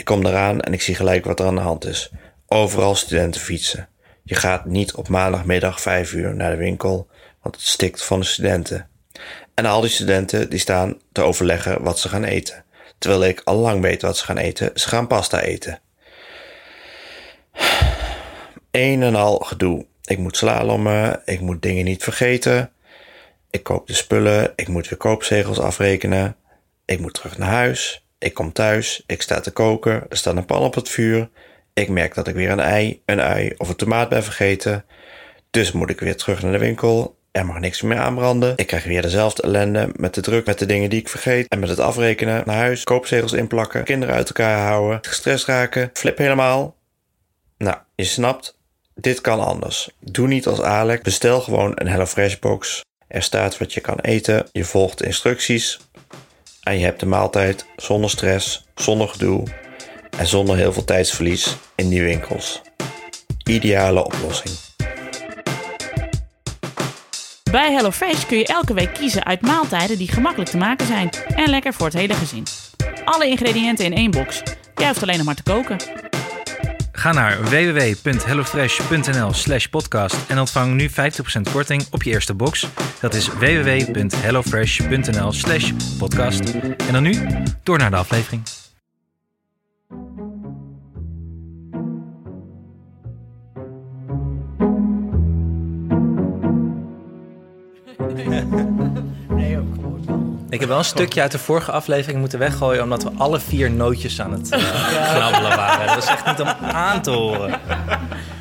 Ik 0.00 0.06
kom 0.06 0.26
eraan 0.26 0.60
en 0.60 0.72
ik 0.72 0.82
zie 0.82 0.94
gelijk 0.94 1.24
wat 1.24 1.40
er 1.40 1.46
aan 1.46 1.54
de 1.54 1.60
hand 1.60 1.84
is. 1.84 2.10
Overal 2.46 2.94
studenten 2.94 3.40
fietsen. 3.40 3.88
Je 4.22 4.34
gaat 4.34 4.64
niet 4.64 4.94
op 4.94 5.08
maandagmiddag 5.08 5.80
5 5.80 6.12
uur 6.12 6.34
naar 6.34 6.50
de 6.50 6.56
winkel, 6.56 7.08
want 7.42 7.54
het 7.54 7.64
stikt 7.64 8.04
van 8.04 8.20
de 8.20 8.26
studenten. 8.26 8.88
En 9.54 9.66
al 9.66 9.80
die 9.80 9.90
studenten 9.90 10.50
die 10.50 10.58
staan 10.58 10.98
te 11.12 11.22
overleggen 11.22 11.82
wat 11.82 11.98
ze 11.98 12.08
gaan 12.08 12.24
eten. 12.24 12.64
Terwijl 12.98 13.24
ik 13.24 13.40
al 13.44 13.56
lang 13.56 13.80
weet 13.80 14.02
wat 14.02 14.16
ze 14.16 14.24
gaan 14.24 14.36
eten. 14.36 14.70
Ze 14.74 14.88
gaan 14.88 15.06
pasta 15.06 15.40
eten. 15.40 15.80
Een 18.70 19.02
en 19.02 19.14
al 19.14 19.38
gedoe. 19.38 19.86
Ik 20.04 20.18
moet 20.18 20.36
slalommen, 20.36 21.22
ik 21.24 21.40
moet 21.40 21.62
dingen 21.62 21.84
niet 21.84 22.02
vergeten. 22.02 22.72
Ik 23.50 23.62
koop 23.62 23.86
de 23.86 23.94
spullen, 23.94 24.52
ik 24.56 24.68
moet 24.68 24.88
weer 24.88 24.98
koopzegels 24.98 25.58
afrekenen. 25.58 26.36
Ik 26.84 27.00
moet 27.00 27.14
terug 27.14 27.38
naar 27.38 27.50
huis. 27.50 28.04
Ik 28.20 28.34
kom 28.34 28.52
thuis, 28.52 29.02
ik 29.06 29.22
sta 29.22 29.40
te 29.40 29.50
koken, 29.50 30.06
er 30.08 30.16
staat 30.16 30.36
een 30.36 30.44
pan 30.44 30.62
op 30.62 30.74
het 30.74 30.88
vuur. 30.88 31.28
Ik 31.74 31.88
merk 31.88 32.14
dat 32.14 32.28
ik 32.28 32.34
weer 32.34 32.50
een 32.50 32.60
ei, 32.60 33.02
een 33.04 33.20
ui 33.20 33.54
of 33.56 33.68
een 33.68 33.76
tomaat 33.76 34.08
ben 34.08 34.22
vergeten. 34.22 34.84
Dus 35.50 35.72
moet 35.72 35.90
ik 35.90 36.00
weer 36.00 36.16
terug 36.16 36.42
naar 36.42 36.52
de 36.52 36.58
winkel. 36.58 37.18
Er 37.30 37.46
mag 37.46 37.58
niks 37.58 37.82
meer 37.82 37.98
aanbranden. 37.98 38.52
Ik 38.56 38.66
krijg 38.66 38.84
weer 38.84 39.02
dezelfde 39.02 39.42
ellende 39.42 39.88
met 39.96 40.14
de 40.14 40.20
druk, 40.20 40.46
met 40.46 40.58
de 40.58 40.66
dingen 40.66 40.90
die 40.90 41.00
ik 41.00 41.08
vergeet. 41.08 41.48
En 41.48 41.58
met 41.58 41.68
het 41.68 41.78
afrekenen 41.78 42.42
naar 42.46 42.56
huis, 42.56 42.84
koopzegels 42.84 43.32
inplakken, 43.32 43.84
kinderen 43.84 44.14
uit 44.14 44.26
elkaar 44.26 44.66
houden, 44.66 44.98
gestrest 45.02 45.46
raken, 45.46 45.90
flip 45.92 46.18
helemaal. 46.18 46.76
Nou, 47.58 47.76
je 47.94 48.04
snapt, 48.04 48.58
dit 48.94 49.20
kan 49.20 49.40
anders. 49.40 49.90
Doe 50.00 50.28
niet 50.28 50.46
als 50.46 50.60
Alec. 50.60 51.02
Bestel 51.02 51.40
gewoon 51.40 51.72
een 51.74 51.88
HelloFresh 51.88 52.38
box. 52.38 52.84
Er 53.08 53.22
staat 53.22 53.58
wat 53.58 53.72
je 53.72 53.80
kan 53.80 54.00
eten. 54.00 54.46
Je 54.52 54.64
volgt 54.64 55.02
instructies. 55.02 55.78
En 56.60 56.78
je 56.78 56.84
hebt 56.84 57.00
de 57.00 57.06
maaltijd 57.06 57.66
zonder 57.76 58.10
stress, 58.10 58.64
zonder 58.74 59.08
gedoe 59.08 59.46
en 60.18 60.26
zonder 60.26 60.56
heel 60.56 60.72
veel 60.72 60.84
tijdsverlies 60.84 61.56
in 61.74 61.88
die 61.88 62.02
winkels. 62.02 62.60
Ideale 63.44 64.04
oplossing. 64.04 64.54
Bij 67.50 67.72
HelloFresh 67.72 68.26
kun 68.26 68.38
je 68.38 68.46
elke 68.46 68.74
week 68.74 68.94
kiezen 68.94 69.24
uit 69.24 69.40
maaltijden 69.40 69.98
die 69.98 70.12
gemakkelijk 70.12 70.50
te 70.50 70.56
maken 70.56 70.86
zijn 70.86 71.10
en 71.34 71.50
lekker 71.50 71.72
voor 71.72 71.86
het 71.86 71.94
hele 71.94 72.14
gezin. 72.14 72.46
Alle 73.04 73.26
ingrediënten 73.26 73.84
in 73.84 73.94
één 73.94 74.10
box. 74.10 74.42
Jij 74.74 74.86
hoeft 74.86 75.02
alleen 75.02 75.16
nog 75.16 75.26
maar 75.26 75.34
te 75.34 75.42
koken. 75.42 75.76
Ga 77.00 77.12
naar 77.12 77.42
www.hellofresh.nl 77.42 79.32
slash 79.32 79.66
podcast 79.66 80.16
en 80.28 80.38
ontvang 80.38 80.74
nu 80.74 80.90
50% 80.90 80.92
korting 81.52 81.86
op 81.90 82.02
je 82.02 82.10
eerste 82.10 82.34
box. 82.34 82.66
Dat 83.00 83.14
is 83.14 83.28
www.hellofresh.nl 83.28 85.32
slash 85.32 85.72
podcast. 85.98 86.54
En 86.86 86.92
dan 86.92 87.02
nu, 87.02 87.26
door 87.62 87.78
naar 87.78 87.90
de 87.90 87.96
aflevering. 87.96 88.42
Ik 100.50 100.60
heb 100.60 100.68
wel 100.68 100.78
een 100.78 100.84
stukje 100.84 101.20
uit 101.20 101.32
de 101.32 101.38
vorige 101.38 101.70
aflevering 101.72 102.20
moeten 102.20 102.38
weggooien... 102.38 102.82
omdat 102.82 103.02
we 103.02 103.10
alle 103.16 103.40
vier 103.40 103.70
nootjes 103.70 104.20
aan 104.20 104.32
het 104.32 104.50
eh, 104.50 105.12
knabbelen 105.14 105.56
waren. 105.56 105.86
Dat 105.86 105.94
was 105.94 106.06
echt 106.06 106.26
niet 106.26 106.40
om 106.40 106.46
aan 106.62 107.02
te 107.02 107.10
horen. 107.10 107.60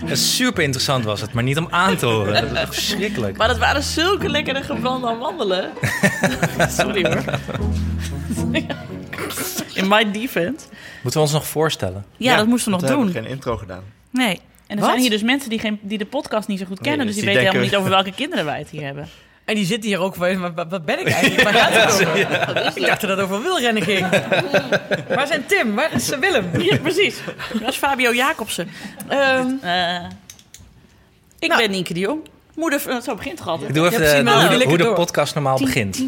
En 0.06 0.18
super 0.18 0.64
interessant 0.64 1.04
was 1.06 1.22
het, 1.22 1.34
maar 1.34 1.44
niet 1.44 1.58
om 1.58 1.68
aan 1.70 1.96
te 1.96 2.06
horen. 2.06 2.34
Dat 2.34 2.50
was 2.50 2.60
echt 2.60 2.74
verschrikkelijk. 2.74 3.38
Maar 3.38 3.48
dat 3.48 3.58
waren 3.58 3.84
zulke 3.84 4.30
lekkere 4.30 4.64
gebrande 4.64 5.16
wandelen. 5.16 5.70
Sorry 6.78 7.06
hoor. 7.06 7.24
In 9.74 9.88
my 9.88 10.12
defense. 10.12 10.66
Moeten 11.04 11.20
we 11.20 11.20
ons 11.20 11.32
nog 11.32 11.48
voorstellen? 11.48 12.06
Ja, 12.18 12.36
dat 12.38 12.48
moesten 12.48 12.66
we 12.72 12.72
nog 12.72 12.82
we 12.82 12.88
hebben 12.96 13.14
doen. 13.14 13.24
geen 13.24 13.32
intro 13.32 13.58
gedaan. 13.58 13.84
Nee. 14.12 14.40
En 14.68 14.76
er 14.76 14.82
Wat? 14.82 14.86
zijn 14.90 15.00
hier 15.02 15.10
dus 15.10 15.24
mensen 15.24 15.50
die, 15.50 15.60
geen, 15.60 15.80
die 15.82 15.98
de 15.98 16.06
podcast 16.06 16.48
niet 16.48 16.60
zo 16.60 16.66
goed 16.66 16.80
kennen. 16.80 16.98
Nee, 16.98 17.08
dus 17.08 17.16
die, 17.16 17.24
die 17.26 17.34
weten 17.34 17.52
denken- 17.54 17.70
helemaal 17.70 17.90
niet 17.90 17.96
over 17.98 18.04
welke 18.06 18.24
kinderen 18.24 18.46
wij 18.46 18.58
het 18.60 18.70
hier 18.70 18.84
hebben. 18.86 19.08
En 19.50 19.56
die 19.56 19.66
zitten 19.66 19.90
hier 19.90 20.00
ook 20.00 20.16
van, 20.16 20.54
wat, 20.56 20.66
wat 20.70 20.86
ben 20.86 21.00
ik 21.00 21.08
eigenlijk? 21.10 21.44
Waar 21.50 21.54
gaat 21.54 21.74
het 21.74 22.08
over? 22.08 22.78
Ik 22.78 22.86
dacht 22.86 23.02
dat 23.02 23.10
het 23.10 23.20
over 23.20 23.42
wielrennen 23.42 23.84
ging. 23.84 24.08
Waar 25.16 25.28
zijn 25.28 25.46
Tim? 25.46 25.76
Waar 25.76 25.94
is 25.94 26.12
eh, 26.12 26.20
Willem? 26.20 26.46
Ja, 26.70 26.78
precies. 26.78 27.18
Dat 27.60 27.70
is 27.70 27.76
Fabio 27.76 28.14
Jacobsen. 28.14 28.70
Ehm, 29.08 29.48
Eh, 29.62 29.96
ik 31.40 31.48
Nou. 31.50 31.62
ben 31.62 31.72
Nienke 31.72 31.94
de 31.94 32.00
Jong. 32.00 32.20
Moeder, 32.56 32.80
van- 32.80 33.02
zo 33.02 33.16
begint 33.16 33.40
het 33.40 33.48
altijd. 33.48 33.70
Ik 33.70 33.76
doe 33.76 33.86
even 33.86 34.00
de- 34.18 34.24
maar 34.24 34.64
hoe, 34.66 34.78
de, 34.78 34.84
hoe 34.86 34.94
podcast 34.94 35.34
normaal 35.34 35.58
begint. 35.60 36.04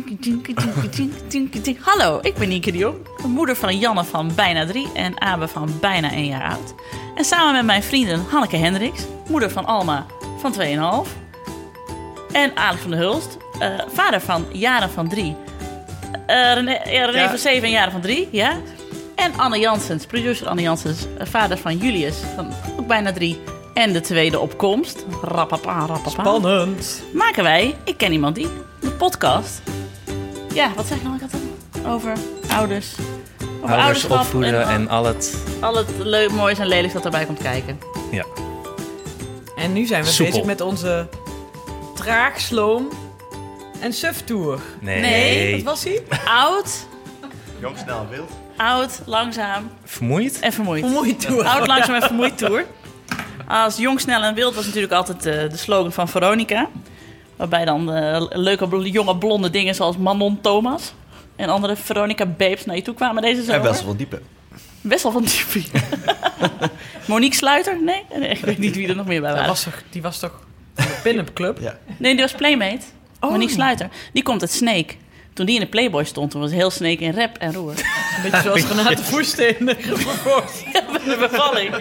Hallo, 1.79 2.19
ik 2.21 2.35
ben 2.35 2.47
Nienke 2.49 2.71
de 2.71 2.77
Jong. 2.77 2.95
Moeder 3.25 3.55
van 3.55 3.77
Janne 3.77 4.03
van 4.03 4.31
bijna 4.35 4.65
drie 4.65 4.87
en 4.93 5.21
Abe 5.21 5.47
van 5.47 5.77
bijna 5.79 6.11
één 6.11 6.25
jaar 6.27 6.49
oud. 6.51 6.73
En 7.15 7.23
samen 7.25 7.53
met 7.53 7.65
mijn 7.65 7.83
vrienden 7.83 8.25
Hanneke 8.29 8.57
Hendricks, 8.57 9.01
moeder 9.27 9.51
van 9.51 9.65
Alma 9.65 10.05
van 10.39 10.53
2,5. 10.53 11.09
En 12.32 12.51
Alex 12.55 12.82
van 12.82 12.91
der 12.91 12.99
Hulst, 12.99 13.38
eh, 13.59 13.69
vader 13.93 14.21
van 14.21 14.45
Jaren 14.51 14.89
van 14.89 15.09
drie. 15.09 15.36
Eh, 16.25 16.53
René, 16.53 16.71
ja, 16.71 17.05
René 17.05 17.21
Ja. 17.21 17.29
van 17.29 17.38
zeven 17.38 17.63
en 17.63 17.69
Jaren 17.69 17.91
van 17.91 18.01
drie, 18.01 18.27
ja. 18.32 18.57
En 19.15 19.32
Anne 19.38 19.59
Janssens, 19.59 20.05
producer 20.05 20.47
Anne 20.47 20.61
Janssens, 20.61 21.05
eh, 21.17 21.27
vader 21.27 21.57
van 21.57 21.77
Julius 21.77 22.15
van 22.36 22.47
ook 22.79 22.88
bijna 22.88 23.11
drie. 23.11 23.39
En 23.73 23.93
de 23.93 24.01
tweede 24.01 24.39
opkomst, 24.39 25.05
rappapa, 25.21 25.79
rappapa 25.86 26.09
spannend. 26.09 27.03
maken 27.13 27.43
wij, 27.43 27.75
ik 27.84 27.97
ken 27.97 28.11
iemand 28.11 28.36
die, 28.36 28.47
de 28.79 28.89
podcast. 28.91 29.61
Ja, 30.53 30.71
wat 30.75 30.86
zeg 30.88 30.97
ik 30.97 31.03
nou 31.03 31.15
ik 31.15 31.21
altijd 31.21 31.41
over 31.88 32.13
ouders? 32.49 32.95
Over 33.63 33.75
Ouders 33.75 33.84
ouderschap 33.84 34.19
opvoeden 34.19 34.67
en 34.67 34.89
al 34.89 35.05
het... 35.05 35.43
al 35.59 35.75
het 35.75 35.89
leuk, 35.97 36.32
moois 36.32 36.59
en 36.59 36.67
lelijks 36.67 36.93
dat 36.93 37.05
erbij 37.05 37.25
komt 37.25 37.41
kijken. 37.41 37.79
Ja. 38.11 38.25
En 39.55 39.73
nu 39.73 39.86
zijn 39.86 40.03
we 40.03 40.09
Soepel. 40.09 40.32
bezig 40.32 40.47
met 40.47 40.61
onze 40.61 41.07
traag, 42.03 42.39
sloom 42.39 42.89
en 43.79 43.93
suf 43.93 44.21
tour. 44.21 44.59
Nee. 44.79 45.01
Nee, 45.01 45.55
Wat 45.55 45.63
was 45.63 45.83
hij? 45.83 46.03
Oud, 46.25 46.85
Jong, 47.59 47.77
snel, 47.77 48.07
wild. 48.09 48.31
oud, 48.57 49.01
langzaam 49.05 49.69
Vermoeid? 49.83 50.39
en 50.39 50.53
vermoeid. 50.53 50.81
Vermoeid 50.83 51.19
tour. 51.19 51.45
Oud, 51.45 51.67
langzaam 51.67 51.95
en 51.95 52.01
vermoeid 52.01 52.37
tour. 52.37 52.65
Als 53.47 53.77
jong, 53.77 53.99
snel 53.99 54.23
en 54.23 54.33
wild 54.35 54.55
was 54.55 54.65
natuurlijk 54.65 54.93
altijd 54.93 55.25
eh, 55.25 55.49
de 55.49 55.57
slogan 55.57 55.91
van 55.91 56.07
Veronica. 56.07 56.69
Waarbij 57.35 57.65
dan 57.65 57.91
eh, 57.93 58.25
leuke 58.29 58.67
bl- 58.67 58.81
jonge 58.81 59.17
blonde 59.17 59.49
dingen 59.49 59.75
zoals 59.75 59.97
Manon 59.97 60.41
Thomas 60.41 60.93
en 61.35 61.49
andere 61.49 61.75
Veronica 61.75 62.25
babes 62.25 62.65
naar 62.65 62.75
je 62.75 62.81
toe 62.81 62.93
kwamen 62.93 63.21
deze 63.21 63.41
zomer. 63.43 63.55
En 63.55 63.71
best 63.71 63.83
wel 63.83 63.95
diepe. 63.95 64.21
Best 64.81 65.03
wel 65.03 65.11
van 65.11 65.23
die 65.23 65.41
Monique 67.07 67.35
Sluiter? 67.35 67.83
Nee? 67.83 68.03
nee? 68.19 68.29
Ik 68.29 68.45
weet 68.45 68.57
niet 68.57 68.75
wie 68.75 68.87
er 68.87 68.95
nog 68.95 69.05
meer 69.05 69.19
bij 69.21 69.29
Dat 69.29 69.37
waren. 69.37 69.53
was 69.53 69.63
toch, 69.63 69.81
die 69.89 70.01
was 70.01 70.19
toch 70.19 70.31
van 70.31 70.50
pin-up 71.01 71.33
club? 71.33 71.59
Ja. 71.59 71.77
Nee, 71.97 72.13
die 72.13 72.21
was 72.21 72.31
Playmate. 72.31 72.85
Oh. 73.19 73.31
Monique 73.31 73.53
Sluiter. 73.53 73.89
Die 74.13 74.23
komt 74.23 74.41
uit 74.41 74.51
Snake. 74.51 74.93
Toen 75.33 75.45
die 75.45 75.55
in 75.55 75.61
de 75.61 75.67
Playboy 75.67 76.03
stond, 76.03 76.31
toen 76.31 76.41
was 76.41 76.51
heel 76.51 76.69
Snake 76.69 77.03
in 77.03 77.13
rap 77.13 77.37
en 77.37 77.53
roer. 77.53 77.71
Een 77.71 78.21
beetje 78.31 78.41
zoals 78.41 78.67
Renate 78.67 79.03
Voeste 79.03 79.47
in 79.47 79.65
de 79.65 79.75
ja, 80.73 80.81
met 80.91 81.03
de 81.03 81.17
bevalling. 81.29 81.75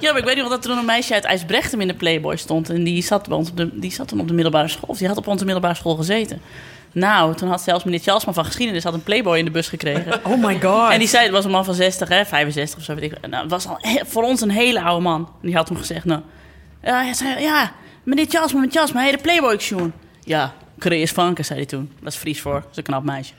Ja, 0.00 0.10
maar 0.10 0.20
ik 0.20 0.24
weet 0.24 0.36
nog 0.36 0.48
dat 0.48 0.64
er 0.64 0.70
toen 0.70 0.78
een 0.78 0.84
meisje 0.84 1.14
uit 1.14 1.24
IJsbrechtsem 1.24 1.80
in 1.80 1.86
de 1.86 1.94
Playboy 1.94 2.36
stond. 2.36 2.70
En 2.70 2.84
die 2.84 3.02
zat, 3.02 3.28
bij 3.28 3.36
ons 3.36 3.50
op 3.50 3.56
de, 3.56 3.78
die 3.78 3.92
zat 3.92 4.08
toen 4.08 4.20
op 4.20 4.28
de 4.28 4.34
middelbare 4.34 4.68
school. 4.68 4.88
Of 4.88 4.98
die 4.98 5.08
had 5.08 5.16
op 5.16 5.26
onze 5.26 5.44
middelbare 5.44 5.74
school 5.74 5.94
gezeten. 5.94 6.40
Nou, 6.92 7.34
toen 7.34 7.48
had 7.48 7.60
zelfs 7.62 7.84
meneer 7.84 8.00
Tjalsma 8.00 8.32
van 8.32 8.44
geschiedenis 8.44 8.84
had 8.84 8.94
een 8.94 9.02
Playboy 9.02 9.38
in 9.38 9.44
de 9.44 9.50
bus 9.50 9.68
gekregen. 9.68 10.20
Oh 10.32 10.44
my 10.44 10.60
god. 10.60 10.90
En 10.90 10.98
die 10.98 11.08
zei, 11.08 11.22
het 11.22 11.32
was 11.32 11.44
een 11.44 11.50
man 11.50 11.64
van 11.64 11.74
60, 11.74 12.08
hè, 12.08 12.24
65 12.24 12.78
of 12.78 12.84
zo. 12.84 12.94
Weet 12.94 13.12
ik. 13.12 13.26
Nou, 13.28 13.42
het 13.42 13.50
was 13.50 13.66
al 13.66 13.78
voor 14.06 14.22
ons 14.22 14.40
een 14.40 14.50
hele 14.50 14.82
oude 14.82 15.02
man. 15.02 15.20
En 15.20 15.46
die 15.46 15.56
had 15.56 15.66
toen 15.66 15.76
gezegd, 15.76 16.04
nou... 16.04 16.20
Ja, 16.82 17.02
hij 17.02 17.14
zei, 17.14 17.40
ja 17.40 17.72
meneer 18.04 18.28
Tjalsma, 18.28 18.58
meneer 18.58 18.72
Tjalsma, 18.74 19.00
hij 19.00 19.10
de 19.10 19.18
Playboy 19.18 19.58
Sjoen. 19.60 19.92
Ja, 20.20 20.54
Chris 20.78 21.10
Vanke, 21.12 21.42
zei 21.42 21.58
hij 21.58 21.68
toen. 21.68 21.92
Dat 22.00 22.12
is 22.12 22.18
Fries 22.18 22.40
voor, 22.40 22.52
dat 22.60 22.70
is 22.70 22.76
een 22.76 22.82
knap 22.82 23.04
meisje. 23.04 23.32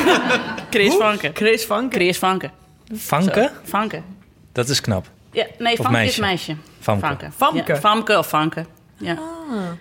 Chris 0.70 0.94
Vanke. 0.94 1.30
Chris 1.34 1.64
Vanke. 1.64 1.96
Chris 1.96 2.18
Vanke. 2.18 2.50
Vanke? 2.94 3.50
Zo, 3.54 3.60
Vanke. 3.70 4.02
Dat 4.52 4.68
is 4.68 4.80
knap. 4.80 5.06
Ja, 5.32 5.46
nee, 5.58 5.72
Of 5.78 5.84
Vanke 5.84 5.90
is 5.90 6.16
meisje? 6.18 6.20
meisje. 6.20 6.56
Famke. 6.80 7.06
Vanke. 7.06 7.30
Famke. 7.36 7.72
Ja, 7.72 7.78
Famke 7.80 8.18
of 8.18 8.28
Vanke. 8.28 8.66
Ja. 9.02 9.18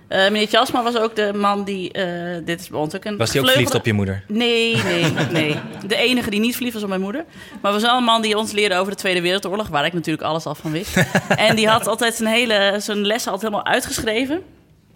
Eh, 0.07 0.24
meneer 0.24 0.47
Tjalsma 0.47 0.84
was 0.84 0.97
ook 0.97 1.15
de 1.15 1.34
man 1.34 1.63
die... 1.63 1.91
eh, 1.91 2.45
dit 2.45 2.59
is 2.59 2.69
bij 2.69 2.80
ons 2.80 2.95
ook 2.95 3.05
een 3.05 3.17
Was 3.17 3.32
die 3.32 3.41
ook 3.41 3.49
verliefd 3.49 3.76
op 3.76 3.86
je 3.86 3.93
moeder? 3.93 4.24
Nee, 4.28 4.84
nee, 4.84 5.05
nee. 5.32 5.55
De 5.88 5.95
enige 5.95 6.30
die 6.30 6.39
niet 6.39 6.53
verliefd 6.53 6.74
was 6.74 6.84
op 6.84 6.89
mijn 6.89 7.01
moeder. 7.01 7.26
Maar 7.61 7.72
was 7.72 7.82
wel 7.82 7.97
een 7.97 8.03
man 8.03 8.22
die 8.22 8.38
ons 8.38 8.51
leerde 8.51 8.76
over 8.76 8.91
de 8.91 8.97
Tweede 8.97 9.22
Wereldoorlog... 9.22 9.67
waar 9.67 9.86
ik 9.86 9.93
natuurlijk 9.93 10.28
alles 10.28 10.45
al 10.45 10.55
van 10.55 10.72
wist. 10.72 10.95
en 11.36 11.55
die 11.55 11.67
had 11.67 11.88
altijd 11.88 12.15
zijn 12.15 12.30
hele 12.30 12.76
zijn 12.80 13.05
lessen 13.05 13.32
altijd 13.32 13.51
helemaal 13.51 13.74
uitgeschreven. 13.74 14.43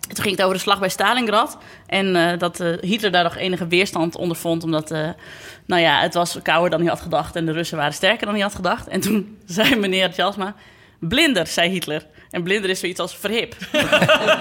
Toen 0.08 0.24
ging 0.24 0.36
het 0.36 0.42
over 0.42 0.56
de 0.56 0.62
slag 0.62 0.80
bij 0.80 0.90
Stalingrad. 0.90 1.58
En 1.86 2.16
eh, 2.16 2.40
dat 2.40 2.60
eh, 2.60 2.74
Hitler 2.82 3.12
daar 3.12 3.24
nog 3.24 3.36
enige 3.36 3.68
weerstand 3.68 4.16
onder 4.16 4.38
vond... 4.38 4.64
omdat 4.64 4.92
eh, 4.92 5.10
nou 5.66 5.82
ja, 5.82 6.02
het 6.02 6.14
was 6.14 6.40
kouder 6.44 6.70
dan 6.70 6.80
hij 6.80 6.90
had 6.90 7.02
gedacht... 7.02 7.36
en 7.36 7.46
de 7.46 7.52
Russen 7.52 7.78
waren 7.78 7.94
sterker 7.94 8.26
dan 8.26 8.36
hij 8.36 8.44
had 8.44 8.56
gedacht. 8.56 8.88
En 8.88 9.00
toen 9.00 9.38
zei 9.46 9.76
meneer 9.76 10.12
Tjalsma... 10.12 10.56
Blinder, 11.00 11.48
zei 11.48 11.70
Hitler. 11.70 12.06
En 12.36 12.44
blinder 12.44 12.70
is 12.70 12.80
zoiets 12.80 13.00
als 13.00 13.16
verhip. 13.16 13.56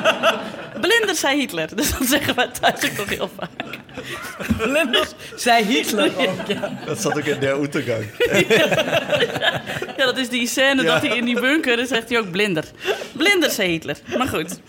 blinder, 0.86 1.14
zei 1.14 1.38
Hitler. 1.38 1.76
Dus 1.76 1.90
dat 1.90 2.08
zeggen 2.08 2.34
wij 2.34 2.48
thuis 2.60 2.90
ook 2.90 2.96
nog 2.96 3.08
heel 3.08 3.30
vaak. 3.36 3.78
Blinders 4.56 5.12
zei 5.36 5.64
Hitler 5.64 6.10
ook, 6.16 6.46
ja. 6.46 6.78
Dat 6.86 7.00
zat 7.00 7.16
ook 7.16 7.24
in 7.24 7.40
de 7.40 7.58
Oetegang. 7.58 8.04
Ja, 9.96 10.04
dat 10.04 10.18
is 10.18 10.28
die 10.28 10.46
scène 10.46 10.82
dat 10.82 11.02
hij 11.02 11.16
in 11.16 11.24
die 11.24 11.40
bunker, 11.40 11.76
dan 11.76 11.86
zegt 11.86 12.08
hij 12.08 12.18
ook 12.18 12.30
blinder. 12.30 12.64
Blinder, 13.12 13.50
zei 13.50 13.70
Hitler. 13.70 13.96
Maar 14.16 14.28
goed. 14.28 14.60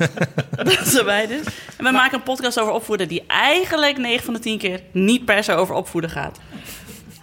dat 0.64 0.78
zijn 0.86 1.04
wij 1.04 1.26
dus. 1.26 1.44
En 1.76 1.84
we 1.84 1.90
maken 1.90 2.14
een 2.14 2.22
podcast 2.22 2.60
over 2.60 2.72
opvoeden 2.72 3.08
die 3.08 3.24
eigenlijk 3.26 3.96
9 3.96 4.24
van 4.24 4.34
de 4.34 4.40
10 4.40 4.58
keer 4.58 4.80
niet 4.92 5.24
per 5.24 5.44
se 5.44 5.52
over 5.52 5.74
opvoeden 5.74 6.10
gaat. 6.10 6.38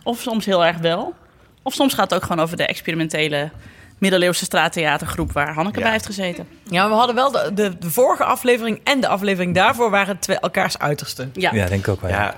Of 0.03 0.21
soms 0.21 0.45
heel 0.45 0.65
erg 0.65 0.77
wel. 0.77 1.13
Of 1.63 1.73
soms 1.73 1.93
gaat 1.93 2.09
het 2.09 2.19
ook 2.19 2.25
gewoon 2.25 2.43
over 2.43 2.57
de 2.57 2.65
experimentele 2.65 3.49
middeleeuwse 3.99 4.43
straattheatergroep 4.45 5.31
waar 5.31 5.53
Hanneke 5.53 5.77
Ja. 5.77 5.83
bij 5.83 5.93
heeft 5.93 6.05
gezeten. 6.05 6.47
Ja, 6.63 6.87
we 6.89 6.93
hadden 6.93 7.15
wel 7.15 7.31
de, 7.31 7.51
de, 7.53 7.77
de 7.77 7.89
vorige 7.91 8.23
aflevering 8.23 8.81
en 8.83 8.99
de 8.99 9.07
aflevering 9.07 9.55
daarvoor 9.55 9.89
waren 9.89 10.19
twee 10.19 10.39
elkaars 10.39 10.77
uiterste. 10.79 11.27
Ja, 11.33 11.51
Ja, 11.53 11.65
denk 11.65 11.81
ik 11.81 11.87
ook 11.87 12.01
wel. 12.01 12.09
ja. 12.09 12.35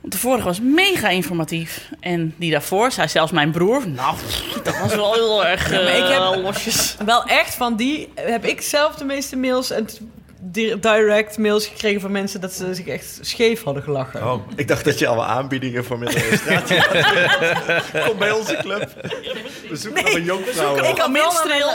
De 0.00 0.18
vorige 0.18 0.44
was 0.44 0.60
mega 0.60 1.08
informatief. 1.08 1.90
En 2.00 2.34
die 2.36 2.50
daarvoor, 2.50 2.92
zei 2.92 3.08
zelfs 3.08 3.32
mijn 3.32 3.50
broer, 3.50 3.88
nou, 3.88 4.16
dat 4.62 4.78
was 4.78 4.94
wel 4.94 5.12
heel 5.14 5.46
erg 5.46 5.66
ik 5.72 5.72
heb- 6.08 6.20
eh, 6.20 6.36
losjes. 6.42 6.96
Wel 7.04 7.24
echt 7.24 7.54
van 7.54 7.76
die 7.76 8.12
heb 8.14 8.44
ik 8.44 8.60
zelf 8.60 8.94
de 8.94 9.04
meeste 9.04 9.36
mails 9.36 9.70
en 9.70 9.86
direct 10.80 11.38
mails 11.38 11.66
gekregen 11.66 12.00
van 12.00 12.10
mensen 12.12 12.40
dat 12.40 12.52
ze 12.52 12.74
zich 12.74 12.86
echt 12.86 13.18
scheef 13.20 13.62
hadden 13.62 13.82
gelachen. 13.82 14.26
Oh, 14.32 14.48
ik 14.56 14.68
dacht 14.68 14.84
dat 14.84 14.98
je 14.98 15.06
al 15.06 15.24
aanbiedingen 15.24 15.84
voor 15.84 15.98
middeleeuwen 15.98 16.38
straat 16.38 16.72
Kom 18.08 18.18
bij 18.18 18.30
onze 18.32 18.56
club. 18.60 19.08
We 19.68 19.76
zoeken 19.76 20.04
nog 20.04 20.14
een 20.14 20.24
jonkvrouw. 20.24 20.76
Ik 20.76 20.98
had 20.98 21.12
wel 21.12 21.32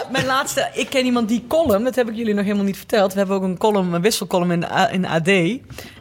mijn, 0.12 0.26
laatste, 0.26 0.70
ik 0.74 0.90
ken 0.90 1.06
iemand 1.06 1.28
die 1.28 1.44
column, 1.48 1.84
dat 1.84 1.96
heb 1.96 2.10
ik 2.10 2.16
jullie 2.16 2.34
nog 2.34 2.44
helemaal 2.44 2.66
niet 2.66 2.78
verteld. 2.78 3.12
We 3.14 3.18
hebben 3.18 3.36
ook 3.36 3.44
een 3.44 3.58
column, 3.58 3.94
een 3.94 4.02
wisselcolumn 4.02 4.52
in 4.52 4.60
de, 4.60 4.72
A- 4.72 4.92
in 4.92 5.02
de 5.02 5.08
AD. 5.08 5.28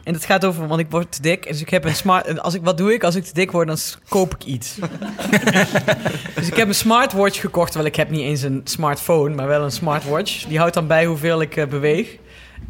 En 0.03 0.13
dat 0.13 0.25
gaat 0.25 0.45
over, 0.45 0.67
want 0.67 0.79
ik 0.79 0.87
word 0.89 1.11
te 1.11 1.21
dik. 1.21 1.47
Dus 1.47 1.61
ik 1.61 1.69
heb 1.69 1.85
een 1.85 1.95
smart, 1.95 2.41
als 2.41 2.53
ik, 2.53 2.61
wat 2.63 2.77
doe 2.77 2.93
ik? 2.93 3.03
Als 3.03 3.15
ik 3.15 3.23
te 3.23 3.33
dik 3.33 3.51
word, 3.51 3.67
dan 3.67 3.77
koop 4.09 4.33
ik 4.33 4.43
iets. 4.43 4.75
dus 6.35 6.47
ik 6.47 6.55
heb 6.55 6.67
een 6.67 6.75
smartwatch 6.75 7.39
gekocht, 7.39 7.67
terwijl 7.71 7.89
ik 7.89 7.95
heb 7.95 8.09
niet 8.09 8.21
eens 8.21 8.41
een 8.41 8.61
smartphone, 8.63 9.35
maar 9.35 9.47
wel 9.47 9.63
een 9.63 9.71
smartwatch. 9.71 10.45
Die 10.45 10.57
houdt 10.57 10.73
dan 10.73 10.87
bij 10.87 11.05
hoeveel 11.05 11.41
ik 11.41 11.55
eh, 11.57 11.67
beweeg. 11.67 12.17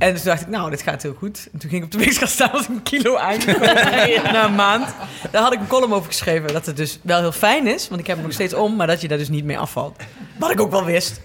En 0.02 0.14
dus 0.14 0.24
dacht 0.24 0.41
ik, 0.41 0.47
nou, 0.47 0.70
dit 0.70 0.82
gaat 0.82 1.02
heel 1.02 1.14
goed. 1.18 1.47
En 1.54 1.60
toen 1.60 1.70
ging 1.70 1.82
ik 1.82 1.84
op 1.84 1.91
de 1.91 1.97
weegschaal 2.06 2.28
staan, 2.28 2.52
was 2.52 2.62
ik 2.62 2.70
een 2.70 2.84
kilo 2.84 3.16
aangekomen 3.16 3.74
na 4.34 4.45
een 4.45 4.56
maand. 4.56 4.93
Daar 5.32 5.41
had 5.41 5.54
ik 5.54 5.60
een 5.60 5.68
column 5.68 5.93
over 5.93 6.08
geschreven, 6.08 6.54
dat 6.54 6.66
het 6.66 6.78
dus 6.78 6.99
wel 7.02 7.20
heel 7.20 7.32
fijn 7.32 7.68
is, 7.68 7.88
want 7.88 8.02
ik 8.02 8.08
heb 8.08 8.16
hem 8.16 8.26
nog 8.26 8.34
steeds 8.34 8.54
om, 8.54 8.76
maar 8.76 8.88
dat 8.88 9.02
je 9.02 9.08
daar 9.08 9.18
dus 9.18 9.30
niet 9.30 9.45
mee 9.45 9.58
afvalt. 9.58 9.95
Wat 10.38 10.52
ik 10.52 10.60
ook 10.62 10.72
wel 10.72 10.86
wist. 10.86 11.22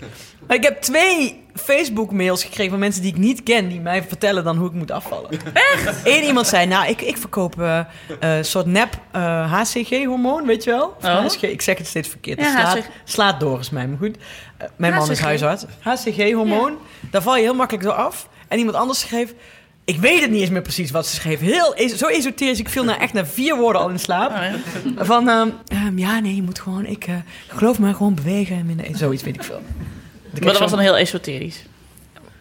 Maar 0.46 0.56
ik 0.56 0.62
heb 0.62 0.80
twee 0.80 1.44
Facebook-mails 1.54 2.44
gekregen 2.44 2.70
van 2.70 2.78
mensen 2.78 3.02
die 3.02 3.12
ik 3.12 3.18
niet 3.18 3.42
ken, 3.42 3.68
die 3.68 3.80
mij 3.80 4.02
vertellen 4.02 4.44
dan 4.44 4.56
hoe 4.56 4.66
ik 4.66 4.72
moet 4.72 4.90
afvallen. 4.90 5.30
Echt? 5.52 6.00
Eén 6.04 6.24
iemand 6.24 6.46
zei, 6.46 6.66
nou, 6.66 6.88
ik, 6.88 7.00
ik 7.00 7.18
verkoop 7.18 7.60
eh, 7.60 7.78
eh, 7.78 7.86
een 8.18 8.44
soort 8.44 8.66
nep 8.66 8.98
eh, 9.10 9.52
HCG-hormoon, 9.52 10.46
weet 10.46 10.64
je 10.64 10.70
wel? 10.70 10.96
Oh. 11.02 11.20
HCG, 11.20 11.42
ik 11.42 11.62
zeg 11.62 11.78
het 11.78 11.86
steeds 11.86 12.08
verkeerd. 12.08 12.40
Ja, 12.40 12.50
slaat, 12.50 12.78
HCG. 12.78 12.88
slaat 13.04 13.40
door 13.40 13.58
is 13.58 13.70
mij, 13.70 13.88
maar 13.88 13.98
goed. 13.98 14.16
Mijn 14.76 14.94
man 14.94 15.10
is 15.10 15.18
HCG. 15.18 15.24
huisarts. 15.24 15.64
HCG-hormoon, 15.80 16.78
daar 17.10 17.22
val 17.22 17.36
je 17.36 17.42
heel 17.42 17.54
makkelijk 17.54 17.84
door 17.84 17.94
af. 17.94 18.28
En 18.48 18.58
iemand 18.58 18.76
anders 18.76 19.00
schreef, 19.00 19.34
Ik 19.84 20.00
weet 20.00 20.20
het 20.20 20.30
niet 20.30 20.40
eens 20.40 20.50
meer 20.50 20.62
precies 20.62 20.90
wat 20.90 21.06
ze 21.06 21.14
schreef. 21.14 21.40
Heel, 21.40 21.74
es- 21.74 21.96
zo 21.96 22.06
esoterisch. 22.06 22.58
Ik 22.58 22.68
viel 22.68 22.84
nou 22.84 23.00
echt 23.00 23.12
na 23.12 23.26
vier 23.26 23.56
woorden 23.56 23.82
al 23.82 23.88
in 23.88 23.98
slaap. 23.98 24.32
Van, 24.96 25.28
ehm, 25.28 25.48
ehm, 25.66 25.98
ja, 25.98 26.18
nee, 26.20 26.34
je 26.34 26.42
moet 26.42 26.58
gewoon... 26.58 26.86
Ik 26.86 27.06
eh, 27.06 27.14
geloof 27.48 27.78
me, 27.78 27.94
gewoon 27.94 28.14
bewegen. 28.14 28.56
En 28.56 28.66
minder, 28.66 28.86
zoiets 28.96 29.22
weet 29.22 29.34
ik 29.34 29.42
veel. 29.44 29.60
Maar 30.32 30.40
dat 30.52 30.58
was 30.58 30.70
dan 30.70 30.78
heel 30.80 30.96
esoterisch. 30.96 31.62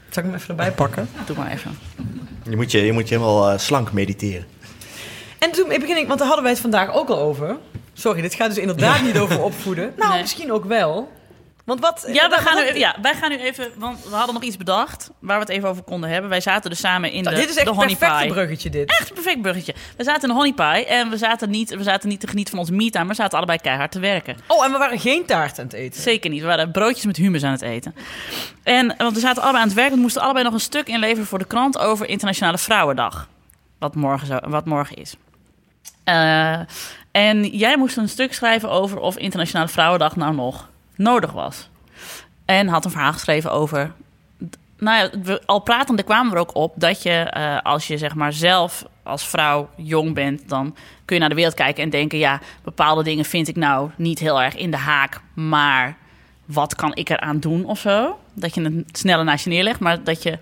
Zal 0.10 0.24
ik 0.24 0.30
hem 0.30 0.34
even 0.40 0.50
erbij 0.50 0.72
pakken? 0.72 1.10
Doe 1.26 1.36
maar 1.38 1.52
even. 1.52 1.78
Je 2.50 2.56
moet 2.56 2.72
je, 2.72 2.86
je, 2.86 2.92
moet 2.92 3.10
je 3.10 3.16
helemaal 3.16 3.50
eh, 3.52 3.58
slank 3.60 3.92
mediteren. 3.92 4.46
En 5.40 5.52
toen 5.52 5.68
begin 5.68 5.98
ik, 5.98 6.08
want 6.08 6.18
daar 6.20 6.28
hadden 6.28 6.44
wij 6.44 6.52
het 6.54 6.62
vandaag 6.62 6.94
ook 6.94 7.10
al 7.10 7.20
over. 7.20 7.58
Sorry, 7.94 8.22
dit 8.22 8.34
gaat 8.34 8.50
dus 8.50 8.58
inderdaad 8.58 9.02
niet 9.02 9.18
over 9.18 9.42
opvoeden. 9.44 9.94
Nou, 9.98 10.12
Nee. 10.12 10.22
misschien 10.22 10.52
ook 10.52 10.66
wel. 10.66 11.12
Want 11.66 11.80
wat... 11.80 12.06
Ja, 12.08 12.24
we 12.24 12.30
wat- 12.30 12.40
gaan 12.40 12.66
nu, 12.66 12.78
ja, 12.80 12.96
wij 13.02 13.14
gaan 13.16 13.30
nu 13.30 13.38
even, 13.38 13.72
want 13.78 14.04
we 14.10 14.16
hadden 14.16 14.34
nog 14.34 14.44
iets 14.44 14.58
bedacht 14.58 15.10
waar 15.20 15.36
we 15.36 15.42
het 15.46 15.52
even 15.54 15.70
over 15.70 15.84
konden 15.84 16.10
hebben. 16.10 16.30
Wij 16.30 16.42
zaten 16.42 16.70
dus 16.70 16.80
samen 16.80 17.12
in 17.12 17.24
de, 17.24 17.30
Nou, 17.30 17.42
dit 17.42 17.50
is 17.50 17.56
echt 17.56 17.66
de 17.66 17.82
een 17.82 18.18
pie. 18.18 18.28
bruggetje, 18.28 18.70
dit. 18.70 18.90
Echt 18.90 19.10
een 19.10 19.14
perfect 19.16 19.42
bruggetje. 19.42 19.74
We 19.98 20.04
zaten 20.04 20.22
in 20.22 20.28
de 20.28 20.34
honey 20.34 20.54
pie 20.54 20.86
en 20.86 21.10
we 21.10 21.18
zaten 21.18 21.50
niet, 21.50 21.76
we 21.76 21.84
zaten 21.84 22.10
niet 22.10 22.20
te 22.20 22.28
genieten 22.28 22.50
van 22.52 22.60
onze 22.60 22.74
meet 22.74 22.94
maar 22.94 23.08
we 23.08 23.14
zaten 23.14 23.38
allebei 23.38 23.60
keihard 23.60 23.92
te 23.92 24.00
werken. 24.00 24.38
Oh, 24.48 24.66
en 24.66 24.72
we 24.72 24.78
waren 24.78 25.00
geen 25.00 25.26
taart 25.26 25.60
aan 25.60 25.66
het 25.66 25.74
eten. 25.74 26.02
Zeker 26.02 26.30
niet. 26.30 26.42
We 26.42 26.48
waren 26.48 26.72
broodjes 26.72 27.06
met 27.06 27.18
humus 27.18 27.44
aan 27.44 27.52
het 27.52 27.62
eten. 27.62 27.96
En 28.64 28.96
want 28.98 29.14
we 29.14 29.20
zaten 29.20 29.42
allebei 29.42 29.62
aan 29.64 29.70
het 29.70 29.78
werk. 29.78 29.90
We 29.90 29.98
moesten 30.00 30.22
allebei 30.22 30.44
nog 30.44 30.54
een 30.54 30.60
stuk 30.60 30.88
inleveren 30.88 31.26
voor 31.26 31.40
de 31.40 31.46
krant 31.46 31.78
over 31.78 32.08
Internationale 32.10 32.58
Vrouwendag. 32.58 33.28
Wat 33.80 33.96
morgen, 33.96 34.28
zo, 34.28 34.40
wat 34.44 34.66
morgen 34.66 34.96
is. 34.96 35.16
Eh, 36.04 36.60
en 37.12 37.48
jij 37.48 37.78
moest 37.78 37.98
een 37.98 38.10
stuk 38.10 38.34
schrijven 38.34 38.70
over 38.70 39.00
of 39.00 39.18
Internationale 39.18 39.68
Vrouwendag 39.70 40.16
nou 40.16 40.36
nog 40.36 40.70
nodig 40.96 41.32
was. 41.32 41.70
En 42.46 42.68
had 42.68 42.86
een 42.86 42.92
verhaal 42.92 43.14
geschreven 43.14 43.52
over. 43.52 43.92
Nou 44.78 45.10
ja, 45.24 45.40
al 45.46 45.60
pratende 45.60 46.04
kwamen 46.04 46.32
we 46.32 46.36
er 46.36 46.42
ook 46.42 46.56
op 46.56 46.74
dat 46.76 47.04
je, 47.04 47.12
eh, 47.12 47.58
als 47.62 47.88
je 47.88 47.98
zeg 47.98 48.16
maar 48.16 48.34
zelf 48.34 48.86
als 49.04 49.28
vrouw 49.28 49.70
jong 49.76 50.14
bent, 50.14 50.50
dan 50.50 50.76
kun 51.06 51.16
je 51.16 51.20
naar 51.22 51.30
de 51.30 51.36
wereld 51.36 51.54
kijken 51.54 51.84
en 51.84 51.90
denken: 51.90 52.18
ja, 52.18 52.40
bepaalde 52.64 53.04
dingen 53.04 53.26
vind 53.26 53.48
ik 53.48 53.56
nou 53.56 53.90
niet 53.96 54.20
heel 54.20 54.42
erg 54.42 54.56
in 54.56 54.72
de 54.72 54.78
haak, 54.78 55.22
maar 55.34 55.98
wat 56.46 56.76
kan 56.76 56.96
ik 56.96 57.10
eraan 57.10 57.40
doen 57.40 57.66
of 57.66 57.80
zo? 57.80 58.20
Dat 58.34 58.56
je 58.56 58.62
het 58.62 58.98
sneller 58.98 59.26
naast 59.26 59.44
je 59.44 59.50
neerlegt, 59.50 59.80
maar 59.80 60.04
dat 60.04 60.24
je, 60.24 60.40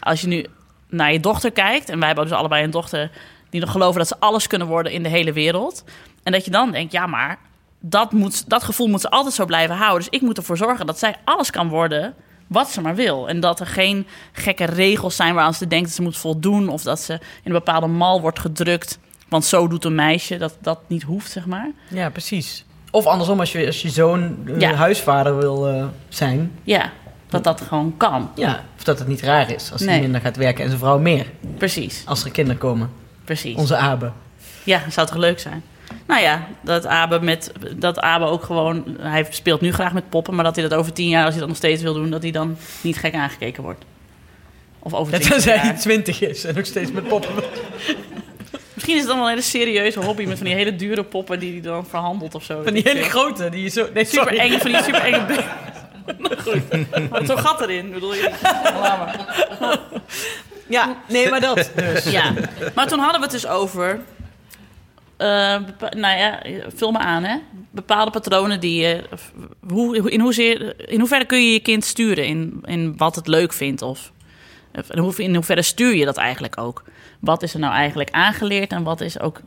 als 0.00 0.20
je 0.20 0.26
nu 0.26 0.46
naar 0.88 1.12
je 1.12 1.20
dochter 1.20 1.52
kijkt, 1.52 1.88
en 1.88 1.98
wij 1.98 2.06
hebben 2.06 2.26
dus 2.26 2.36
allebei 2.36 2.64
een 2.64 2.70
dochter 2.70 3.10
die 3.50 3.60
nog 3.60 3.70
geloven 3.70 3.98
dat 3.98 4.08
ze 4.08 4.18
alles 4.18 4.46
kunnen 4.46 4.66
worden 4.66 4.92
in 4.92 5.02
de 5.02 5.08
hele 5.08 5.32
wereld, 5.32 5.84
en 6.22 6.32
dat 6.32 6.44
je 6.44 6.50
dan 6.50 6.70
denkt: 6.70 6.92
ja, 6.92 7.06
maar 7.06 7.38
dat, 7.80 8.12
moet, 8.12 8.48
dat 8.48 8.62
gevoel 8.62 8.86
moet 8.86 9.00
ze 9.00 9.10
altijd 9.10 9.34
zo 9.34 9.44
blijven 9.44 9.76
houden. 9.76 9.98
Dus 9.98 10.20
ik 10.20 10.26
moet 10.26 10.36
ervoor 10.36 10.56
zorgen 10.56 10.86
dat 10.86 10.98
zij 10.98 11.14
alles 11.24 11.50
kan 11.50 11.68
worden 11.68 12.14
wat 12.46 12.70
ze 12.70 12.80
maar 12.80 12.94
wil. 12.94 13.28
En 13.28 13.40
dat 13.40 13.60
er 13.60 13.66
geen 13.66 14.06
gekke 14.32 14.64
regels 14.64 15.16
zijn 15.16 15.34
waaraan 15.34 15.54
ze 15.54 15.66
denkt 15.66 15.84
dat 15.86 15.94
ze 15.94 16.02
moet 16.02 16.16
voldoen. 16.16 16.68
Of 16.68 16.82
dat 16.82 17.00
ze 17.00 17.12
in 17.12 17.20
een 17.42 17.52
bepaalde 17.52 17.86
mal 17.86 18.20
wordt 18.20 18.38
gedrukt. 18.38 18.98
Want 19.28 19.44
zo 19.44 19.68
doet 19.68 19.84
een 19.84 19.94
meisje. 19.94 20.36
Dat 20.36 20.56
dat 20.60 20.78
niet 20.86 21.02
hoeft, 21.02 21.30
zeg 21.30 21.46
maar. 21.46 21.70
Ja, 21.88 22.10
precies. 22.10 22.64
Of 22.90 23.06
andersom, 23.06 23.40
als 23.40 23.52
je, 23.52 23.66
als 23.66 23.82
je 23.82 23.88
zoon 23.90 24.36
eh, 24.46 24.60
Ja. 24.60 24.72
huisvader 24.74 25.36
wil 25.38 25.68
eh, 25.68 25.84
zijn. 26.08 26.52
Ja, 26.62 26.92
dat 27.28 27.44
dat 27.44 27.60
gewoon 27.60 27.94
kan. 27.96 28.30
Ja, 28.34 28.64
of 28.76 28.84
dat 28.84 28.98
het 28.98 29.08
niet 29.08 29.20
raar 29.22 29.50
is 29.50 29.72
als 29.72 29.84
hij 29.84 30.00
minder 30.00 30.20
gaat 30.20 30.36
werken 30.36 30.62
en 30.62 30.68
zijn 30.68 30.80
vrouw 30.80 30.98
meer. 30.98 31.26
Precies, 31.58 32.02
Als 32.06 32.24
er 32.24 32.30
kinderen 32.30 32.60
komen. 32.60 32.90
precies. 33.24 33.56
Onze 33.56 33.76
Abe. 33.76 34.12
Ja, 34.64 34.80
zou 34.90 35.06
toch 35.06 35.16
leuk 35.16 35.40
zijn? 35.40 35.62
Nou 36.06 36.20
ja, 36.22 36.46
dat 36.60 36.86
Abe, 36.86 37.20
met, 37.20 37.52
dat 37.76 38.00
Abe 38.00 38.24
ook 38.24 38.42
gewoon... 38.42 38.96
Hij 39.00 39.26
speelt 39.30 39.60
nu 39.60 39.72
graag 39.72 39.92
met 39.92 40.08
poppen, 40.08 40.34
maar 40.34 40.44
dat 40.44 40.56
hij 40.56 40.68
dat 40.68 40.78
over 40.78 40.92
tien 40.92 41.08
jaar... 41.08 41.20
als 41.22 41.30
hij 41.30 41.38
dat 41.40 41.48
nog 41.48 41.56
steeds 41.56 41.82
wil 41.82 41.94
doen, 41.94 42.10
dat 42.10 42.22
hij 42.22 42.30
dan 42.30 42.56
niet 42.80 42.96
gek 42.96 43.14
aangekeken 43.14 43.62
wordt. 43.62 43.84
Of 44.78 44.94
over 44.94 45.12
twintig 45.12 45.34
als 45.34 45.44
hij 45.44 45.56
jaar. 45.56 45.78
20 45.78 46.20
is 46.20 46.44
en 46.44 46.54
nog 46.54 46.66
steeds 46.66 46.92
met 46.92 47.08
poppen. 47.08 47.34
Misschien 48.74 48.94
is 48.94 49.00
het 49.00 49.08
dan 49.08 49.16
wel 49.16 49.24
een 49.26 49.30
hele 49.30 49.42
serieuze 49.42 50.00
hobby... 50.00 50.24
met 50.24 50.36
van 50.36 50.46
die 50.46 50.54
hele 50.54 50.76
dure 50.76 51.04
poppen 51.04 51.38
die 51.38 51.52
hij 51.52 51.60
dan 51.60 51.86
verhandelt 51.86 52.34
of 52.34 52.44
zo. 52.44 52.62
Van 52.62 52.72
die 52.72 52.82
hele 52.86 53.02
grote, 53.02 53.48
die 53.48 53.62
je 53.62 53.68
zo... 53.68 53.88
Nee, 53.94 54.04
Super 54.04 54.34
sorry. 54.34 54.38
eng, 54.38 54.58
van 54.58 54.70
die 54.70 54.82
super 54.82 55.00
enge 55.00 55.44
Goed. 56.44 57.10
Maar 57.10 57.26
zo'n 57.26 57.38
gat 57.38 57.60
erin, 57.60 57.92
bedoel 57.92 58.14
je? 58.14 58.30
Ja, 60.68 60.96
nee, 61.08 61.30
maar 61.30 61.40
dat 61.40 61.70
dus. 61.74 62.04
Ja, 62.04 62.32
maar 62.74 62.86
toen 62.86 62.98
hadden 62.98 63.20
we 63.20 63.26
het 63.26 63.30
dus 63.30 63.46
over... 63.46 64.00
eh, 65.18 65.60
nou 65.90 66.18
ja, 66.18 66.42
vul 66.74 66.92
me 66.92 66.98
aan, 66.98 67.24
hè. 67.24 67.36
Bepaalde 67.70 68.10
patronen 68.10 68.60
die 68.60 68.80
je... 68.80 69.04
Hoe, 69.68 70.10
in, 70.10 70.20
hoezeer, 70.20 70.88
in 70.90 70.98
hoeverre 70.98 71.24
kun 71.24 71.44
je 71.44 71.52
je 71.52 71.60
kind 71.60 71.84
sturen 71.84 72.26
in, 72.26 72.60
in 72.64 72.96
wat 72.96 73.14
het 73.14 73.26
leuk 73.26 73.52
vindt? 73.52 73.82
Of 73.82 74.12
of 74.78 74.90
in, 74.90 74.98
hoe, 74.98 75.14
in 75.16 75.34
hoeverre 75.34 75.62
stuur 75.62 75.94
je 75.94 76.04
dat 76.04 76.16
eigenlijk 76.16 76.58
ook? 76.58 76.84
Wat 77.20 77.42
is 77.42 77.54
er 77.54 77.60
nou 77.60 77.72
eigenlijk 77.72 78.10
aangeleerd 78.10 78.72
en 78.72 78.82
wat 78.82 79.00
is 79.00 79.20
ook... 79.20 79.40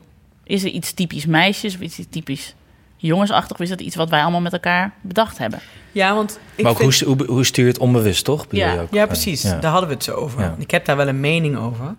Is 0.43 0.63
er 0.63 0.69
iets 0.69 0.93
typisch 0.93 1.25
meisjes 1.25 1.75
of 1.75 1.81
iets 1.81 1.99
typisch 2.09 2.55
jongensachtig? 2.97 3.51
Of 3.51 3.59
is 3.59 3.69
dat 3.69 3.81
iets 3.81 3.95
wat 3.95 4.09
wij 4.09 4.21
allemaal 4.21 4.41
met 4.41 4.53
elkaar 4.53 4.93
bedacht 5.01 5.37
hebben? 5.37 5.59
Ja, 5.91 6.15
want 6.15 6.39
ik 6.55 6.63
maar 6.63 6.71
ook 6.71 6.77
vind... 6.77 6.99
hoe, 6.99 7.15
hoe, 7.15 7.25
hoe 7.25 7.43
stuur 7.43 7.65
je 7.65 7.71
het 7.71 7.79
onbewust, 7.79 8.25
toch? 8.25 8.45
Ja. 8.49 8.81
ook? 8.81 8.93
Ja, 8.93 9.05
precies. 9.05 9.41
Ja. 9.41 9.59
Daar 9.59 9.71
hadden 9.71 9.89
we 9.89 9.95
het 9.95 10.03
zo 10.03 10.13
over. 10.13 10.41
Ja. 10.41 10.55
Ik 10.57 10.71
heb 10.71 10.85
daar 10.85 10.97
wel 10.97 11.07
een 11.07 11.19
mening 11.19 11.57
over. 11.57 11.95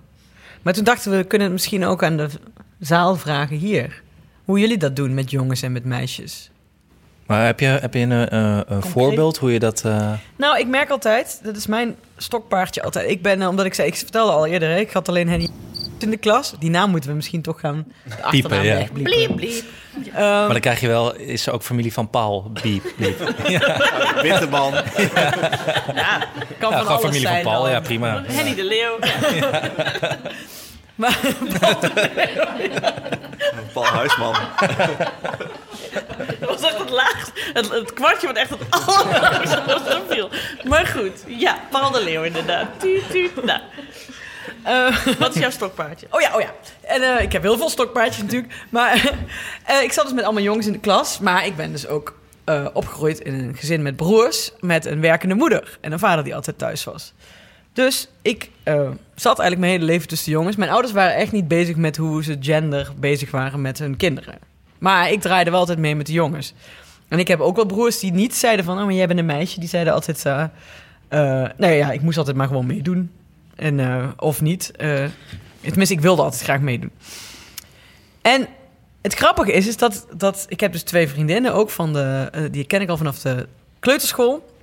Maar 0.62 0.72
toen 0.72 0.84
dachten 0.84 1.10
we, 1.10 1.16
we 1.16 1.24
kunnen 1.24 1.46
het 1.46 1.56
misschien 1.56 1.84
ook 1.84 2.02
aan 2.02 2.16
de 2.16 2.28
zaal 2.86 3.16
vragen 3.16 3.56
hier. 3.56 4.02
Hoe 4.44 4.58
jullie 4.60 4.76
dat 4.78 4.96
doen 4.96 5.14
met 5.14 5.30
jongens 5.30 5.62
en 5.62 5.72
met 5.72 5.84
meisjes. 5.84 6.50
Maar 7.26 7.46
heb 7.46 7.60
je, 7.60 7.66
heb 7.66 7.94
je 7.94 8.00
een, 8.00 8.28
eh, 8.28 8.60
een 8.66 8.82
voorbeeld 8.82 9.38
hoe 9.38 9.52
je 9.52 9.58
dat... 9.58 9.84
eh, 9.84 10.12
Nou, 10.36 10.58
ik 10.58 10.66
merk 10.66 10.90
altijd, 10.90 11.40
dat 11.42 11.56
is 11.56 11.66
mijn 11.66 11.96
stokpaardje 12.16 12.82
altijd. 12.82 13.10
Ik 13.10 13.22
ben, 13.22 13.42
eh, 13.42 13.48
omdat 13.48 13.64
ik 13.66 13.74
zei, 13.74 13.88
ik 13.88 13.94
vertelde 13.94 14.32
al 14.32 14.46
eerder, 14.46 14.68
hè, 14.68 14.76
ik 14.78 14.90
had 14.90 15.08
alleen 15.08 15.28
Henny 15.28 15.48
in 15.98 16.10
de 16.10 16.16
klas. 16.16 16.54
Die 16.58 16.70
naam 16.70 16.90
moeten 16.90 17.10
we 17.10 17.16
misschien 17.16 17.42
toch 17.42 17.60
gaan 17.60 17.86
achternaam 18.22 18.62
ja. 18.64 18.84
Bliep, 18.92 19.36
bliep. 19.36 19.64
Ehm, 20.12 20.20
maar 20.20 20.48
dan 20.48 20.60
krijg 20.60 20.80
je 20.80 20.86
wel... 20.88 21.14
Is 21.16 21.42
ze 21.42 21.50
ook 21.50 21.62
familie 21.62 21.92
van 21.92 22.10
Paul? 22.10 22.50
Biep, 22.62 22.84
biep. 22.96 23.18
Witte 24.22 24.46
man. 24.50 24.72
kan 24.72 24.82
Ja, 25.94 26.28
van 26.58 26.70
gewoon 26.70 26.86
alles 26.86 27.00
familie 27.00 27.22
van 27.22 27.32
zijn 27.32 27.42
Paul. 27.44 27.62
dan. 27.62 27.70
Ja, 27.70 27.80
prima. 27.80 28.22
Henny 28.26 28.54
de 28.54 28.64
Leeuw. 28.64 28.98
Maar, 30.94 31.18
Paul 33.72 33.86
Huisman. 33.86 34.34
Dat 36.40 36.48
was 36.48 36.62
echt 36.62 36.78
het 36.78 36.90
laagst. 36.90 37.30
Het, 37.52 37.70
het 37.70 37.92
kwartje 37.92 38.26
wat 38.26 38.36
echt 38.36 38.50
het 38.50 38.60
allerlaagste 38.70 39.62
was 39.66 39.86
er 39.86 40.00
viel. 40.08 40.28
Maar 40.64 40.86
goed, 40.86 41.24
ja, 41.26 41.58
Paul 41.70 41.90
de 41.90 42.04
Leeuw 42.04 42.22
inderdaad. 42.22 42.66
Tuut, 42.78 43.10
tuut. 43.10 43.44
Nou, 43.44 43.60
eh, 44.62 45.06
wat 45.18 45.34
is 45.34 45.40
jouw 45.40 45.50
stokpaardje? 45.50 46.06
Oh 46.10 46.20
ja, 46.20 46.34
oh 46.34 46.40
ja. 46.40 46.54
En 46.80 47.02
eh, 47.02 47.22
ik 47.22 47.32
heb 47.32 47.42
heel 47.42 47.56
veel 47.56 47.70
stokpaardjes 47.70 48.22
natuurlijk. 48.22 48.54
Maar 48.68 48.92
eh, 49.64 49.82
ik 49.82 49.92
zat 49.92 50.04
dus 50.04 50.14
met 50.14 50.24
allemaal 50.24 50.42
jongens 50.42 50.66
in 50.66 50.72
de 50.72 50.78
klas. 50.78 51.18
Maar 51.18 51.46
ik 51.46 51.56
ben 51.56 51.72
dus 51.72 51.86
ook 51.86 52.20
opgegroeid 52.72 53.20
in 53.20 53.34
een 53.34 53.56
gezin 53.56 53.82
met 53.82 53.96
broers. 53.96 54.52
Met 54.60 54.86
een 54.86 55.00
werkende 55.00 55.34
moeder. 55.34 55.78
En 55.80 55.92
een 55.92 55.98
vader 55.98 56.24
die 56.24 56.34
altijd 56.34 56.58
thuis 56.58 56.84
was. 56.84 57.12
Dus 57.72 58.08
ik 58.22 58.50
eh, 58.62 58.90
zat 59.14 59.38
eigenlijk 59.38 59.58
mijn 59.58 59.72
hele 59.72 59.84
leven 59.84 60.08
tussen 60.08 60.26
de 60.26 60.36
jongens. 60.36 60.56
Mijn 60.56 60.70
ouders 60.70 60.92
waren 60.92 61.14
echt 61.14 61.32
niet 61.32 61.48
bezig 61.48 61.76
met 61.76 61.96
hoe 61.96 62.24
ze 62.24 62.36
gender 62.40 62.92
bezig 62.98 63.30
waren 63.30 63.60
met 63.60 63.78
hun 63.78 63.96
kinderen. 63.96 64.38
Maar 64.78 65.10
ik 65.10 65.20
draaide 65.20 65.50
wel 65.50 65.58
altijd 65.58 65.78
mee 65.78 65.96
met 65.96 66.06
de 66.06 66.12
jongens. 66.12 66.54
En 67.08 67.18
ik 67.18 67.28
heb 67.28 67.40
ook 67.40 67.56
wel 67.56 67.66
broers 67.66 67.98
die 67.98 68.12
niet 68.12 68.34
zeiden 68.34 68.64
van... 68.64 68.78
oh, 68.78 68.84
maar 68.84 68.94
jij 68.94 69.06
bent 69.06 69.18
een 69.18 69.26
meisje. 69.26 69.60
Die 69.60 69.68
zeiden 69.68 69.92
altijd... 69.92 70.26
eh 70.26 70.44
eh, 71.08 71.44
nee, 71.56 71.76
ja, 71.76 71.90
ik 71.90 72.02
moest 72.02 72.18
altijd 72.18 72.36
maar 72.36 72.46
gewoon 72.46 72.66
meedoen. 72.66 73.10
En, 73.56 74.12
of 74.18 74.40
niet. 74.40 74.70
Eh, 74.76 75.04
tenminste, 75.60 75.94
ik 75.94 76.00
wilde 76.00 76.22
altijd 76.22 76.42
graag 76.42 76.60
meedoen. 76.60 76.90
En 78.22 78.48
het 79.02 79.14
grappige 79.14 79.52
is, 79.52 79.66
is 79.66 79.76
dat, 79.76 80.06
dat... 80.16 80.46
Ik 80.48 80.60
heb 80.60 80.72
dus 80.72 80.82
twee 80.82 81.08
vriendinnen 81.08 81.54
ook 81.54 81.70
van 81.70 81.92
de... 81.92 82.30
die 82.50 82.64
ken 82.64 82.80
ik 82.80 82.88
al 82.88 82.96
vanaf 82.96 83.18
de 83.18 83.46
kleuterschool. 83.78 84.54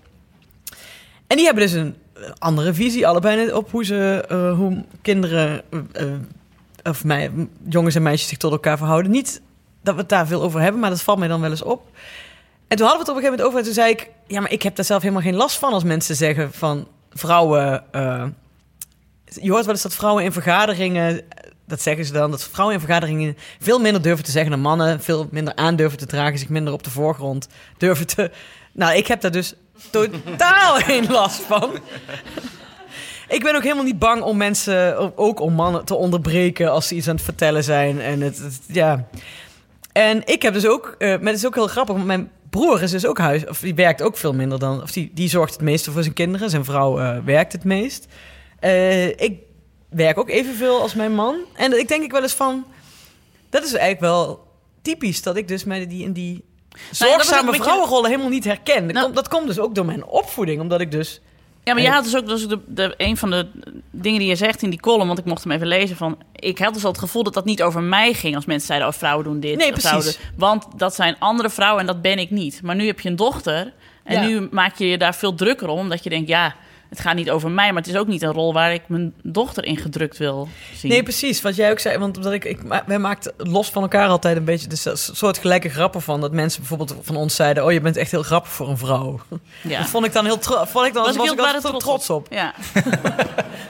En 1.27 1.35
die 1.37 1.45
hebben 1.45 1.63
dus 1.63 1.73
een 1.73 1.95
andere 2.37 2.73
visie, 2.73 3.07
allebei 3.07 3.51
op 3.53 3.71
hoe 3.71 3.85
ze... 3.85 4.25
eh, 4.29 4.53
hoe 4.53 4.83
kinderen... 5.01 5.61
eh, 5.69 5.79
eh, 6.03 6.13
of 6.83 7.03
mij, 7.03 7.31
jongens 7.69 7.95
en 7.95 8.03
meisjes 8.03 8.29
zich 8.29 8.37
tot 8.37 8.51
elkaar 8.51 8.77
verhouden. 8.77 9.11
Niet 9.11 9.41
dat 9.81 9.93
we 9.93 9.99
het 9.99 10.09
daar 10.09 10.27
veel 10.27 10.41
over 10.41 10.61
hebben, 10.61 10.81
maar 10.81 10.89
dat 10.89 11.01
valt 11.01 11.19
mij 11.19 11.27
dan 11.27 11.41
wel 11.41 11.49
eens 11.49 11.61
op. 11.63 11.87
En 12.67 12.77
toen 12.77 12.87
hadden 12.87 13.05
we 13.05 13.11
het 13.11 13.17
op 13.19 13.23
een 13.23 13.29
gegeven 13.29 13.29
moment 13.29 13.47
over 13.47 13.59
en 13.59 13.65
toen 13.65 13.73
zei 13.73 13.91
ik... 13.91 14.09
ja, 14.27 14.41
maar 14.41 14.51
ik 14.51 14.61
heb 14.61 14.75
daar 14.75 14.85
zelf 14.85 15.01
helemaal 15.01 15.23
geen 15.23 15.35
last 15.35 15.57
van 15.57 15.73
als 15.73 15.83
mensen 15.83 16.15
zeggen 16.15 16.53
van 16.53 16.87
vrouwen... 17.09 17.83
eh, 17.91 18.25
je 19.23 19.51
hoort 19.51 19.65
wel 19.65 19.73
eens 19.73 19.83
dat 19.83 19.95
vrouwen 19.95 20.23
in 20.23 20.31
vergaderingen... 20.31 21.21
dat 21.65 21.81
zeggen 21.81 22.05
ze 22.05 22.13
dan, 22.13 22.31
dat 22.31 22.43
vrouwen 22.43 22.75
in 22.75 22.81
vergaderingen... 22.81 23.37
veel 23.59 23.79
minder 23.79 24.01
durven 24.01 24.25
te 24.25 24.31
zeggen 24.31 24.51
dan 24.51 24.59
mannen... 24.59 25.01
veel 25.01 25.27
minder 25.31 25.55
aan 25.55 25.75
durven 25.75 25.97
te 25.97 26.05
dragen, 26.05 26.39
zich 26.39 26.49
minder 26.49 26.73
op 26.73 26.83
de 26.83 26.89
voorgrond 26.89 27.47
durven 27.77 28.07
te... 28.07 28.31
Nou, 28.71 28.95
ik 28.97 29.07
heb 29.07 29.21
daar 29.21 29.31
dus 29.31 29.53
totaal 29.89 30.75
geen 30.89 31.11
last 31.11 31.41
van. 31.41 31.71
Ik 33.27 33.43
ben 33.43 33.55
ook 33.55 33.63
helemaal 33.63 33.83
niet 33.83 33.99
bang 33.99 34.21
om 34.21 34.37
mensen, 34.37 35.17
ook 35.17 35.39
om 35.39 35.53
mannen 35.53 35.85
te 35.85 35.95
onderbreken 35.95 36.71
als 36.71 36.87
ze 36.87 36.95
iets 36.95 37.07
aan 37.07 37.15
het 37.15 37.23
vertellen 37.23 37.63
zijn. 37.63 38.01
En 38.01 38.21
het, 38.21 38.41
ja. 38.67 39.07
En 39.91 40.21
ik 40.25 40.41
heb 40.41 40.53
dus 40.53 40.67
ook, 40.67 40.95
eh, 40.97 41.07
maar 41.07 41.27
het 41.27 41.35
is 41.35 41.45
ook 41.45 41.55
heel 41.55 41.67
grappig, 41.67 41.95
want 41.95 42.07
mijn 42.07 42.31
broer 42.49 42.81
is 42.81 42.91
dus 42.91 43.05
ook 43.05 43.17
huis, 43.17 43.47
of 43.47 43.59
die 43.59 43.75
werkt 43.75 44.01
ook 44.01 44.17
veel 44.17 44.33
minder 44.33 44.59
dan, 44.59 44.81
of 44.81 44.91
die, 44.91 45.11
die 45.13 45.29
zorgt 45.29 45.53
het 45.53 45.61
meeste 45.61 45.91
voor 45.91 46.03
zijn 46.03 46.13
kinderen. 46.13 46.49
Zijn 46.49 46.65
vrouw 46.65 46.99
eh, 46.99 47.17
werkt 47.25 47.51
het 47.51 47.63
meest. 47.63 48.07
Eh, 48.59 49.07
ik 49.07 49.39
werk 49.89 50.17
ook 50.17 50.29
evenveel 50.29 50.81
als 50.81 50.95
mijn 50.95 51.13
man. 51.13 51.35
En 51.55 51.79
ik 51.79 51.87
denk 51.87 52.03
ik 52.03 52.11
wel 52.11 52.21
eens 52.21 52.33
van... 52.33 52.65
Dat 53.49 53.63
is 53.63 53.73
eigenlijk 53.73 54.01
wel 54.01 54.47
typisch 54.81 55.21
dat 55.21 55.35
ik 55.35 55.47
dus 55.47 55.63
met 55.63 55.89
die 55.89 56.03
in 56.03 56.13
die 56.13 56.43
Zorgzame 56.91 57.45
beetje- 57.45 57.63
vrouwenrollen 57.63 58.09
helemaal 58.09 58.29
niet 58.31 58.43
herken. 58.43 58.83
Dat, 58.83 58.91
Nou- 58.93 59.03
komt, 59.03 59.15
dat 59.15 59.27
komt 59.27 59.47
dus 59.47 59.59
ook 59.59 59.75
door 59.75 59.85
mijn 59.85 60.05
opvoeding, 60.05 60.61
omdat 60.61 60.81
ik 60.81 60.91
dus... 60.91 61.19
Ja, 61.63 61.73
maar 61.73 61.83
je 61.83 61.89
had 61.89 62.03
dus 62.03 62.15
ook 62.15 62.27
dus 62.27 62.47
de, 62.47 62.59
de, 62.67 62.93
een 62.97 63.17
van 63.17 63.29
de 63.29 63.47
dingen 63.91 64.19
die 64.19 64.27
je 64.27 64.35
zegt 64.35 64.61
in 64.61 64.69
die 64.69 64.79
column, 64.79 65.07
want 65.07 65.19
ik 65.19 65.25
mocht 65.25 65.43
hem 65.43 65.51
even 65.51 65.67
lezen 65.67 65.95
van, 65.95 66.17
ik 66.35 66.57
had 66.59 66.73
dus 66.73 66.83
al 66.83 66.89
het 66.91 66.99
gevoel 66.99 67.23
dat 67.23 67.33
dat 67.33 67.45
niet 67.45 67.61
over 67.63 67.81
mij 67.83 68.13
ging 68.13 68.35
als 68.35 68.45
mensen 68.45 68.67
zeiden, 68.67 68.87
oh 68.87 68.93
vrouwen 68.93 69.23
doen 69.25 69.39
dit, 69.39 69.57
Nee, 69.57 69.71
precies. 69.71 70.03
doen- 70.17 70.25
want 70.37 70.65
dat 70.75 70.95
zijn 70.95 71.15
andere 71.19 71.49
vrouwen 71.49 71.79
en 71.81 71.87
dat 71.87 72.01
ben 72.01 72.19
ik 72.19 72.29
niet. 72.31 72.61
Maar 72.63 72.75
nu 72.75 72.85
heb 72.85 72.99
je 72.99 73.09
een 73.09 73.15
dochter 73.15 73.73
en 74.03 74.21
Ja. 74.21 74.27
nu 74.27 74.47
maak 74.51 74.77
je 74.77 74.87
je 74.87 74.97
daar 74.97 75.15
veel 75.15 75.35
drukker 75.35 75.67
om, 75.67 75.79
omdat 75.79 76.03
je 76.03 76.09
denkt, 76.09 76.27
ja, 76.27 76.55
het 76.89 76.99
gaat 76.99 77.15
niet 77.15 77.31
over 77.31 77.51
mij, 77.51 77.67
maar 77.73 77.81
het 77.81 77.91
is 77.91 77.97
ook 77.97 78.07
niet 78.07 78.21
een 78.21 78.31
rol 78.31 78.53
waar 78.53 78.73
ik 78.73 78.81
mijn 78.87 79.13
dochter 79.23 79.65
in 79.65 79.77
gedrukt 79.77 80.17
wil 80.17 80.47
zien. 80.75 80.91
Nee, 80.91 81.03
precies. 81.03 81.41
Wat 81.41 81.55
jij 81.55 81.71
ook 81.71 81.79
zei, 81.79 81.97
want 81.97 82.17
omdat 82.17 82.33
ik, 82.33 82.45
ik 82.45 82.59
wij 82.85 82.99
maakten 82.99 83.33
los 83.37 83.69
van 83.69 83.81
elkaar 83.81 84.07
altijd 84.07 84.37
een 84.37 84.43
beetje 84.43 84.67
dus 84.67 84.87
soort 85.17 85.37
gelijke 85.37 85.69
grappen 85.69 86.01
van 86.01 86.21
dat 86.21 86.31
mensen 86.31 86.59
bijvoorbeeld 86.59 86.95
van 87.01 87.15
ons 87.15 87.35
zeiden: 87.35 87.65
"Oh, 87.65 87.71
je 87.71 87.81
bent 87.81 87.97
echt 87.97 88.11
heel 88.11 88.23
grappig 88.23 88.51
voor 88.51 88.69
een 88.69 88.77
vrouw." 88.77 89.19
Ja. 89.61 89.79
Dat 89.79 89.89
vond 89.89 90.05
ik 90.05 90.13
dan 90.13 90.25
heel 90.25 90.37
vond 90.41 90.85
ik 90.85 90.93
dan 90.93 91.03
Was 91.03 91.15
was, 91.15 91.31
ik 91.31 91.39
heel 91.39 91.61
zo 91.61 91.77
trots 91.77 92.09
op. 92.09 92.27
Ja. 92.29 92.53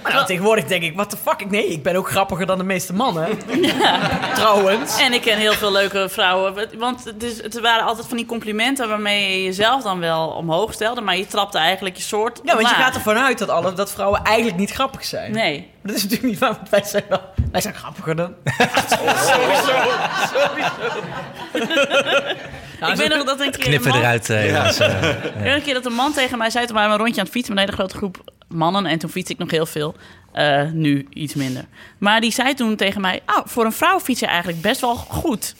Maar 0.03 0.25
tegenwoordig 0.25 0.65
denk 0.65 0.83
ik: 0.83 0.95
"What 0.95 1.09
the 1.09 1.17
fuck? 1.17 1.41
Ik 1.41 1.49
nee, 1.49 1.67
ik 1.67 1.83
ben 1.83 1.95
ook 1.95 2.09
grappiger 2.09 2.45
dan 2.45 2.57
de 2.57 2.63
meeste 2.63 2.93
mannen." 2.93 3.27
Trouwens. 4.35 4.99
En 4.99 5.13
ik 5.13 5.21
ken 5.21 5.37
heel 5.37 5.53
veel 5.53 5.71
leuke 5.71 6.09
vrouwen. 6.09 6.69
Want 6.77 7.03
het, 7.03 7.23
is, 7.23 7.43
het 7.43 7.59
waren 7.59 7.85
altijd 7.85 8.07
van 8.07 8.17
die 8.17 8.25
complimenten 8.25 8.89
waarmee 8.89 9.31
je 9.31 9.43
jezelf 9.43 9.83
dan 9.83 9.99
wel 9.99 10.27
omhoog 10.27 10.73
stelde. 10.73 11.01
Maar 11.01 11.17
je 11.17 11.27
trapte 11.27 11.57
eigenlijk 11.57 11.95
je 11.95 12.01
soort. 12.01 12.41
Ja, 12.43 12.55
want 12.55 12.69
je 12.69 12.75
gaat 12.75 12.95
ervan 12.95 13.08
uit 13.17 13.37
dat 13.37 13.49
alle 13.49 13.73
dat 13.73 13.91
vrouwen 13.91 14.23
eigenlijk 14.23 14.57
niet 14.57 14.71
grappig 14.71 15.05
zijn. 15.05 15.31
Nee. 15.31 15.57
Maar 15.59 15.67
dat 15.91 15.95
is 15.95 16.03
natuurlijk 16.03 16.29
niet 16.29 16.39
waar, 16.39 16.53
want 16.53 16.69
wij 16.69 16.83
zijn 16.83 17.03
wel 17.09 17.21
wij 17.51 17.61
zijn 17.61 17.73
grappiger 17.75 18.15
dan. 18.15 18.33
ik 22.89 22.95
weet 22.95 23.09
nog 23.09 23.23
dat 23.23 23.39
een 23.39 23.51
keer. 23.51 23.63
Knippen 23.63 23.89
man- 23.89 23.99
eruit, 23.99 24.29
eh, 24.29 24.51
jongens. 24.53 24.79
eh. 24.79 25.53
Een 25.53 25.61
keer 25.61 25.73
dat 25.73 25.85
een 25.85 25.93
man 25.93 26.13
tegen 26.13 26.37
mij 26.37 26.49
zei, 26.49 26.65
toen 26.65 26.75
waren 26.75 26.89
we 26.91 26.95
een 26.97 27.01
rondje 27.01 27.19
aan 27.19 27.25
het 27.27 27.35
fietsen 27.35 27.53
met 27.55 27.63
een 27.63 27.69
hele 27.69 27.81
grote 27.81 27.97
groep 27.97 28.31
mannen. 28.47 28.85
En 28.85 28.99
toen 28.99 29.09
fiets 29.09 29.29
ik 29.29 29.37
nog 29.37 29.51
heel 29.51 29.65
veel. 29.65 29.95
Eh, 30.31 30.63
nu 30.71 31.07
iets 31.09 31.33
minder. 31.33 31.65
Maar 31.97 32.21
die 32.21 32.31
zei 32.31 32.53
toen 32.53 32.75
tegen 32.75 33.01
mij, 33.01 33.21
oh, 33.25 33.37
voor 33.45 33.65
een 33.65 33.71
vrouw 33.71 33.99
fiets 33.99 34.19
je 34.19 34.25
eigenlijk 34.25 34.61
best 34.61 34.81
wel 34.81 34.95
goed. 34.95 35.55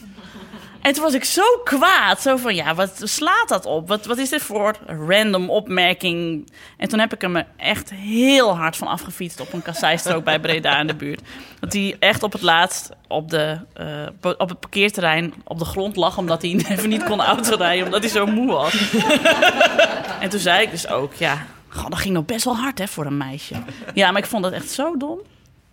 En 0.81 0.93
toen 0.93 1.03
was 1.03 1.13
ik 1.13 1.23
zo 1.23 1.43
kwaad. 1.63 2.21
Zo 2.21 2.37
van, 2.37 2.55
ja, 2.55 2.75
wat 2.75 3.01
slaat 3.03 3.47
dat 3.47 3.65
op? 3.65 3.87
Wat, 3.87 4.05
wat 4.05 4.17
is 4.17 4.29
dit 4.29 4.41
voor 4.41 4.75
random 4.87 5.49
opmerking? 5.49 6.51
En 6.77 6.89
toen 6.89 6.99
heb 6.99 7.13
ik 7.13 7.21
hem 7.21 7.35
er 7.35 7.47
echt 7.57 7.89
heel 7.89 8.57
hard 8.57 8.77
van 8.77 8.87
afgefietst... 8.87 9.39
op 9.39 9.53
een 9.53 9.61
kasseistrook 9.61 10.23
bij 10.23 10.39
Breda 10.39 10.79
in 10.79 10.87
de 10.87 10.95
buurt. 10.95 11.21
Dat 11.59 11.73
hij 11.73 11.95
echt 11.99 12.23
op 12.23 12.31
het 12.31 12.41
laatst 12.41 12.89
op, 13.07 13.29
de, 13.29 13.59
eh, 13.73 14.33
op 14.37 14.49
het 14.49 14.59
parkeerterrein 14.59 15.33
op 15.43 15.59
de 15.59 15.65
grond 15.65 15.95
lag... 15.95 16.17
omdat 16.17 16.41
hij 16.41 16.51
even 16.69 16.89
niet 16.89 17.03
kon 17.03 17.21
autorijden, 17.21 17.85
omdat 17.85 18.01
hij 18.01 18.09
zo 18.09 18.25
moe 18.25 18.51
was. 18.51 18.93
en 20.21 20.29
toen 20.29 20.39
zei 20.39 20.63
ik 20.63 20.71
dus 20.71 20.87
ook, 20.87 21.13
ja... 21.13 21.45
God, 21.69 21.89
dat 21.89 21.99
ging 21.99 22.13
nog 22.13 22.25
best 22.25 22.45
wel 22.45 22.55
hard 22.55 22.77
hè, 22.77 22.87
voor 22.87 23.05
een 23.05 23.17
meisje. 23.17 23.55
Ja, 23.93 24.11
maar 24.11 24.21
ik 24.21 24.27
vond 24.27 24.43
dat 24.43 24.53
echt 24.53 24.69
zo 24.69 24.97
dom. 24.97 25.19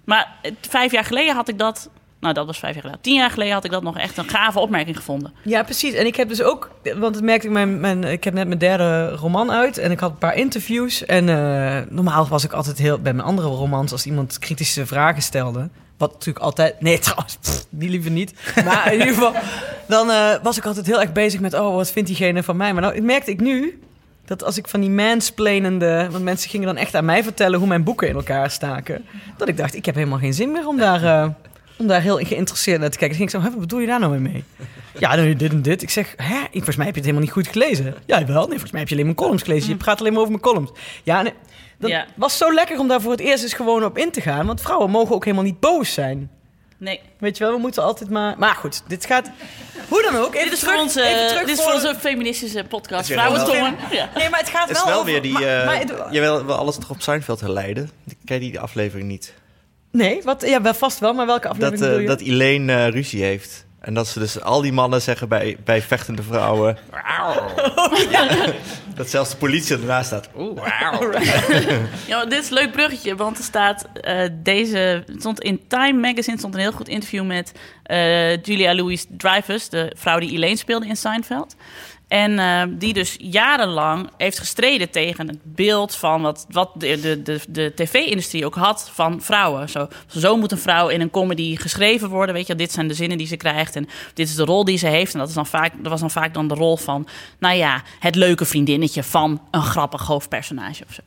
Maar 0.04 0.32
eh, 0.42 0.52
vijf 0.68 0.92
jaar 0.92 1.04
geleden 1.04 1.34
had 1.34 1.48
ik 1.48 1.58
dat... 1.58 1.90
Nou, 2.26 2.38
dat 2.38 2.46
was 2.46 2.58
vijf 2.58 2.72
jaar 2.72 2.82
geleden. 2.82 3.02
Tien 3.02 3.14
jaar 3.14 3.30
geleden 3.30 3.54
had 3.54 3.64
ik 3.64 3.70
dat 3.70 3.82
nog 3.82 3.98
echt 3.98 4.16
een 4.16 4.28
gave 4.28 4.58
opmerking 4.58 4.96
gevonden. 4.96 5.32
Ja, 5.42 5.62
precies. 5.62 5.94
En 5.94 6.06
ik 6.06 6.16
heb 6.16 6.28
dus 6.28 6.42
ook, 6.42 6.70
want 6.96 7.14
dat 7.14 7.22
merkte 7.22 7.46
ik, 7.46 7.52
mijn, 7.52 8.04
ik 8.04 8.24
heb 8.24 8.34
net 8.34 8.46
mijn 8.46 8.58
derde 8.58 9.08
roman 9.08 9.50
uit 9.52 9.78
en 9.78 9.90
ik 9.90 10.00
had 10.00 10.10
een 10.10 10.18
paar 10.18 10.36
interviews. 10.36 11.04
En 11.04 11.28
eh, 11.28 11.82
normaal 11.88 12.28
was 12.28 12.44
ik 12.44 12.52
altijd 12.52 12.78
heel, 12.78 12.98
bij 12.98 13.12
mijn 13.12 13.26
andere 13.26 13.48
romans, 13.48 13.92
als 13.92 14.06
iemand 14.06 14.38
kritische 14.38 14.86
vragen 14.86 15.22
stelde, 15.22 15.68
wat 15.96 16.12
natuurlijk 16.12 16.44
altijd, 16.44 16.80
nee 16.80 16.98
trouwens, 17.08 17.38
die 17.70 17.90
liever 17.90 18.10
niet. 18.10 18.34
Maar 18.64 18.92
in 18.92 18.98
ieder 18.98 19.14
geval, 19.14 19.32
dan 19.86 20.10
eh, 20.10 20.34
was 20.42 20.56
ik 20.56 20.66
altijd 20.66 20.86
heel 20.86 21.00
erg 21.00 21.12
bezig 21.12 21.40
met, 21.40 21.54
oh, 21.54 21.74
wat 21.74 21.90
vindt 21.90 22.08
diegene 22.08 22.42
van 22.42 22.56
mij? 22.56 22.72
Maar 22.72 22.82
nou 22.82 23.00
merkte 23.00 23.30
ik 23.30 23.40
nu, 23.40 23.80
dat 24.26 24.44
als 24.44 24.58
ik 24.58 24.68
van 24.68 24.80
die 24.80 24.90
mansplainende... 24.90 26.08
Want 26.10 26.24
mensen 26.24 26.50
gingen 26.50 26.66
dan 26.66 26.76
echt 26.76 26.94
aan 26.94 27.04
mij 27.04 27.22
vertellen 27.22 27.58
hoe 27.58 27.68
mijn 27.68 27.84
boeken 27.84 28.08
in 28.08 28.14
elkaar 28.14 28.50
staken. 28.50 29.04
Dat 29.36 29.48
ik 29.48 29.56
dacht, 29.56 29.74
ik 29.74 29.84
heb 29.84 29.94
helemaal 29.94 30.18
geen 30.18 30.34
zin 30.34 30.52
meer 30.52 30.66
om 30.66 30.76
daar, 30.76 31.04
eh, 31.04 31.28
om 31.78 31.86
daar 31.86 32.00
heel 32.02 32.16
geïnteresseerd 32.16 32.80
naar 32.80 32.90
te 32.90 32.98
kijken. 32.98 33.18
Dan 33.18 33.28
ging 33.28 33.30
ik 33.30 33.42
zo, 33.44 33.50
"Hè, 33.50 33.50
wat 33.50 33.60
bedoel 33.68 33.80
je 33.80 33.86
daar 33.86 34.00
nou 34.00 34.18
mee 34.18 34.32
mee? 34.32 34.44
Ja, 34.98 35.14
nou, 35.14 35.36
dit 35.36 35.52
en 35.52 35.62
dit. 35.62 35.82
Ik 35.82 35.90
zeg, 35.90 36.14
hè? 36.16 36.36
Volgens 36.52 36.76
mij 36.76 36.86
heb 36.86 36.94
je 36.94 37.00
het 37.00 37.10
helemaal 37.10 37.20
niet 37.20 37.30
goed 37.30 37.48
gelezen. 37.48 37.94
Ja, 38.06 38.24
wel. 38.26 38.40
Nee, 38.40 38.48
volgens 38.48 38.70
mij 38.70 38.80
heb 38.80 38.88
je 38.88 38.94
alleen 38.94 39.06
mijn 39.06 39.16
columns 39.16 39.42
gelezen. 39.42 39.68
Je 39.68 39.76
praat 39.76 40.00
alleen 40.00 40.12
maar 40.12 40.20
over 40.20 40.32
mijn 40.32 40.42
columns. 40.44 40.70
Ja, 41.02 41.22
nee. 41.22 41.32
Dat 41.78 41.90
Ja. 41.90 42.06
was 42.14 42.36
zo 42.36 42.52
lekker 42.54 42.78
om 42.78 42.88
daar 42.88 43.00
voor 43.00 43.10
het 43.10 43.20
eerst 43.20 43.42
eens 43.42 43.52
gewoon 43.54 43.84
op 43.84 43.98
in 43.98 44.10
te 44.10 44.20
gaan. 44.20 44.46
Want 44.46 44.60
vrouwen 44.60 44.90
mogen 44.90 45.14
ook 45.14 45.24
helemaal 45.24 45.44
niet 45.44 45.60
boos 45.60 45.92
zijn. 45.92 46.30
Nee. 46.78 47.00
Weet 47.18 47.36
je 47.36 47.44
wel, 47.44 47.52
we 47.52 47.58
moeten 47.60 47.82
altijd 47.82 48.10
maar... 48.10 48.38
Maar 48.38 48.54
goed, 48.54 48.82
dit 48.88 49.06
gaat... 49.06 49.30
Hoe 49.88 50.02
dan 50.02 50.16
ook, 50.20 50.34
even 50.34 50.44
Dit 50.44 50.52
is, 50.52 50.58
terug, 50.58 50.74
voor 50.74 50.82
onze, 50.82 51.02
even 51.02 51.28
terug 51.28 51.44
dit 51.46 51.58
is 51.58 51.64
voor 51.64 51.72
onze 51.72 51.94
feministische 52.00 52.64
podcast. 52.64 53.12
Vrouwentongen. 53.12 53.76
wel- 53.80 53.98
Ja. 53.98 54.08
Nee, 54.14 54.30
maar 54.30 54.40
het 54.40 54.48
gaat 54.48 54.68
Het 54.68 54.76
is 54.76 54.82
wel 54.84 54.92
wel 54.92 55.00
over... 55.00 55.12
weer 55.12 55.22
die... 55.22 55.32
maar- 55.32 55.42
eh, 55.60 55.66
maar 55.66 56.12
je 56.12 56.20
wil, 56.20 56.44
wil 56.44 56.54
alles 56.54 56.74
toch 56.74 56.90
op 56.90 57.02
Seinfeld 57.02 57.40
herleiden? 57.40 57.90
Ik 58.08 58.16
ken 58.24 58.40
die 58.40 58.60
aflevering 58.60 59.08
niet. 59.08 59.34
Nee, 59.90 60.22
wat, 60.22 60.42
ja, 60.46 60.62
wel 60.62 60.74
vast 60.74 60.98
wel, 60.98 61.14
maar 61.14 61.26
welke 61.26 61.48
Dat, 61.48 61.52
aflevering 61.52 61.82
eh, 61.82 61.88
bedoel 61.88 62.00
je? 62.00 62.06
dat 62.06 62.20
Elaine 62.20 62.72
eh, 62.74 62.88
ruzie 62.88 63.22
heeft. 63.22 63.64
En 63.80 63.94
dat 63.94 64.06
ze 64.08 64.18
dus 64.18 64.40
al 64.40 64.60
die 64.60 64.72
mannen 64.72 65.02
zeggen 65.02 65.28
bij, 65.28 65.56
bij 65.64 65.82
vechtende 65.82 66.22
vrouwen... 66.22 66.78
Dat 68.94 69.08
zelfs 69.10 69.30
de 69.30 69.36
politie 69.36 69.76
ernaast 69.76 70.06
staat. 70.06 70.28
Oeh, 70.36 70.60
wauw. 70.60 71.10
Ja, 72.06 72.24
dit 72.24 72.42
is 72.42 72.48
een 72.48 72.54
leuk 72.54 72.72
bruggetje, 72.72 73.16
want 73.16 73.38
er 73.38 73.44
staat 73.44 73.86
eh, 74.00 74.28
deze... 74.32 75.04
Stond 75.18 75.40
in 75.40 75.60
Time 75.68 76.00
Magazine 76.00 76.38
stond 76.38 76.54
een 76.54 76.60
heel 76.60 76.72
goed 76.72 76.88
interview 76.88 77.24
met 77.24 77.52
eh, 77.82 78.42
Julia 78.42 78.74
Louis-Dreyfus... 78.74 79.68
de 79.68 79.92
vrouw 79.96 80.18
die 80.18 80.32
Elaine 80.32 80.56
speelde 80.58 80.86
in 80.86 80.96
Seinfeld. 80.96 81.56
En 82.08 82.38
eh, 82.38 82.62
die 82.68 82.92
dus 82.92 83.16
jarenlang 83.18 84.10
heeft 84.16 84.38
gestreden 84.38 84.90
tegen 84.90 85.28
het 85.28 85.38
beeld 85.42 85.94
van 85.94 86.22
wat, 86.22 86.46
wat 86.50 86.70
de, 86.74 87.00
de, 87.00 87.22
de, 87.22 87.40
de 87.48 87.72
tv-industrie 87.74 88.46
ook 88.46 88.54
had 88.54 88.90
van 88.92 89.22
vrouwen. 89.22 89.68
Zo, 89.68 89.88
zo 90.06 90.36
moet 90.36 90.52
een 90.52 90.58
vrouw 90.58 90.88
in 90.88 91.00
een 91.00 91.10
comedy 91.10 91.56
geschreven 91.56 92.08
worden. 92.08 92.34
Weet 92.34 92.46
je, 92.46 92.54
dit 92.54 92.72
zijn 92.72 92.88
de 92.88 92.94
zinnen 92.94 93.18
die 93.18 93.26
ze 93.26 93.36
krijgt 93.36 93.76
en 93.76 93.88
dit 94.14 94.28
is 94.28 94.34
de 94.34 94.44
rol 94.44 94.64
die 94.64 94.78
ze 94.78 94.86
heeft. 94.86 95.12
En 95.12 95.18
dat, 95.18 95.28
is 95.28 95.34
dan 95.34 95.46
vaak, 95.46 95.72
dat 95.76 95.90
was 95.90 96.00
dan 96.00 96.10
vaak 96.10 96.34
dan 96.34 96.48
de 96.48 96.54
rol 96.54 96.76
van, 96.76 97.06
nou 97.38 97.56
ja, 97.56 97.82
het 97.98 98.14
leuke 98.14 98.44
vriendinnetje 98.44 99.02
van 99.02 99.42
een 99.50 99.62
grappig 99.62 100.06
hoofdpersonage 100.06 100.84
of 100.88 100.94
zo. 100.94 101.02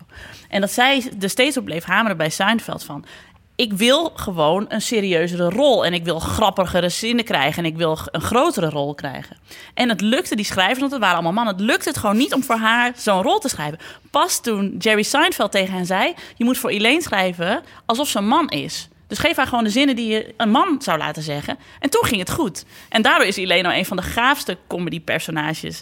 En 0.50 0.62
dat 0.62 0.72
zij 0.72 1.12
er 1.20 1.30
steeds 1.30 1.58
op 1.58 1.66
bleef 1.66 1.84
hameren 1.84 2.18
bij 2.18 2.30
Seinfeld 2.30 2.84
van 2.84 3.06
ik 3.60 3.74
wil 3.74 4.12
gewoon 4.16 4.66
een 4.68 4.82
serieuzere 4.82 5.50
rol. 5.50 5.86
En 5.86 5.94
ik 5.94 6.04
wil 6.04 6.20
grappigere 6.20 6.90
zinnen 6.90 7.26
krijgen. 7.26 7.64
En 7.64 7.70
ik 7.70 7.78
wil 7.78 7.98
een 8.12 8.22
grotere 8.22 8.70
rol 8.70 8.96
krijgen. 8.96 9.38
En 9.74 9.90
het 9.90 10.02
lukte 10.02 10.36
die 10.36 10.46
schrijvers, 10.46 10.80
want 10.80 10.92
het 10.92 11.00
waren 11.02 11.16
allemaal 11.16 11.34
mannen. 11.34 11.54
Het 11.54 11.64
lukte 11.64 11.90
het 11.90 11.98
gewoon 11.98 12.18
niet 12.18 12.34
om 12.34 12.44
voor 12.44 12.56
haar 12.56 12.92
zo'n 12.96 13.22
rol 13.22 13.40
te 13.40 13.50
schrijven. 13.50 13.80
Pas 14.12 14.42
toen 14.42 14.76
Jerry 14.78 15.04
Seinfeld 15.04 15.52
tegen 15.52 15.74
hen 15.74 15.86
zei... 15.86 16.14
je 16.36 16.44
moet 16.44 16.58
voor 16.58 16.70
Elaine 16.70 17.02
schrijven 17.02 17.64
alsof 17.86 18.08
ze 18.08 18.18
een 18.18 18.28
man 18.28 18.50
is. 18.50 18.88
Dus 19.08 19.18
geef 19.18 19.36
haar 19.36 19.48
gewoon 19.48 19.64
de 19.64 19.70
zinnen 19.70 19.96
die 19.96 20.08
je 20.08 20.34
een 20.38 20.52
man 20.52 20.82
zou 20.82 20.98
laten 20.98 21.24
zeggen. 21.24 21.58
En 21.80 21.90
toen 21.90 22.06
ging 22.06 22.20
het 22.20 22.32
goed. 22.32 22.66
En 22.90 23.02
daardoor 23.02 23.28
is 23.28 23.38
Elaine 23.38 23.68
nou 23.68 23.80
een 23.80 23.86
van 23.86 23.98
de 23.98 24.04
gaafste 24.04 24.58
comedy-personages 24.68 25.82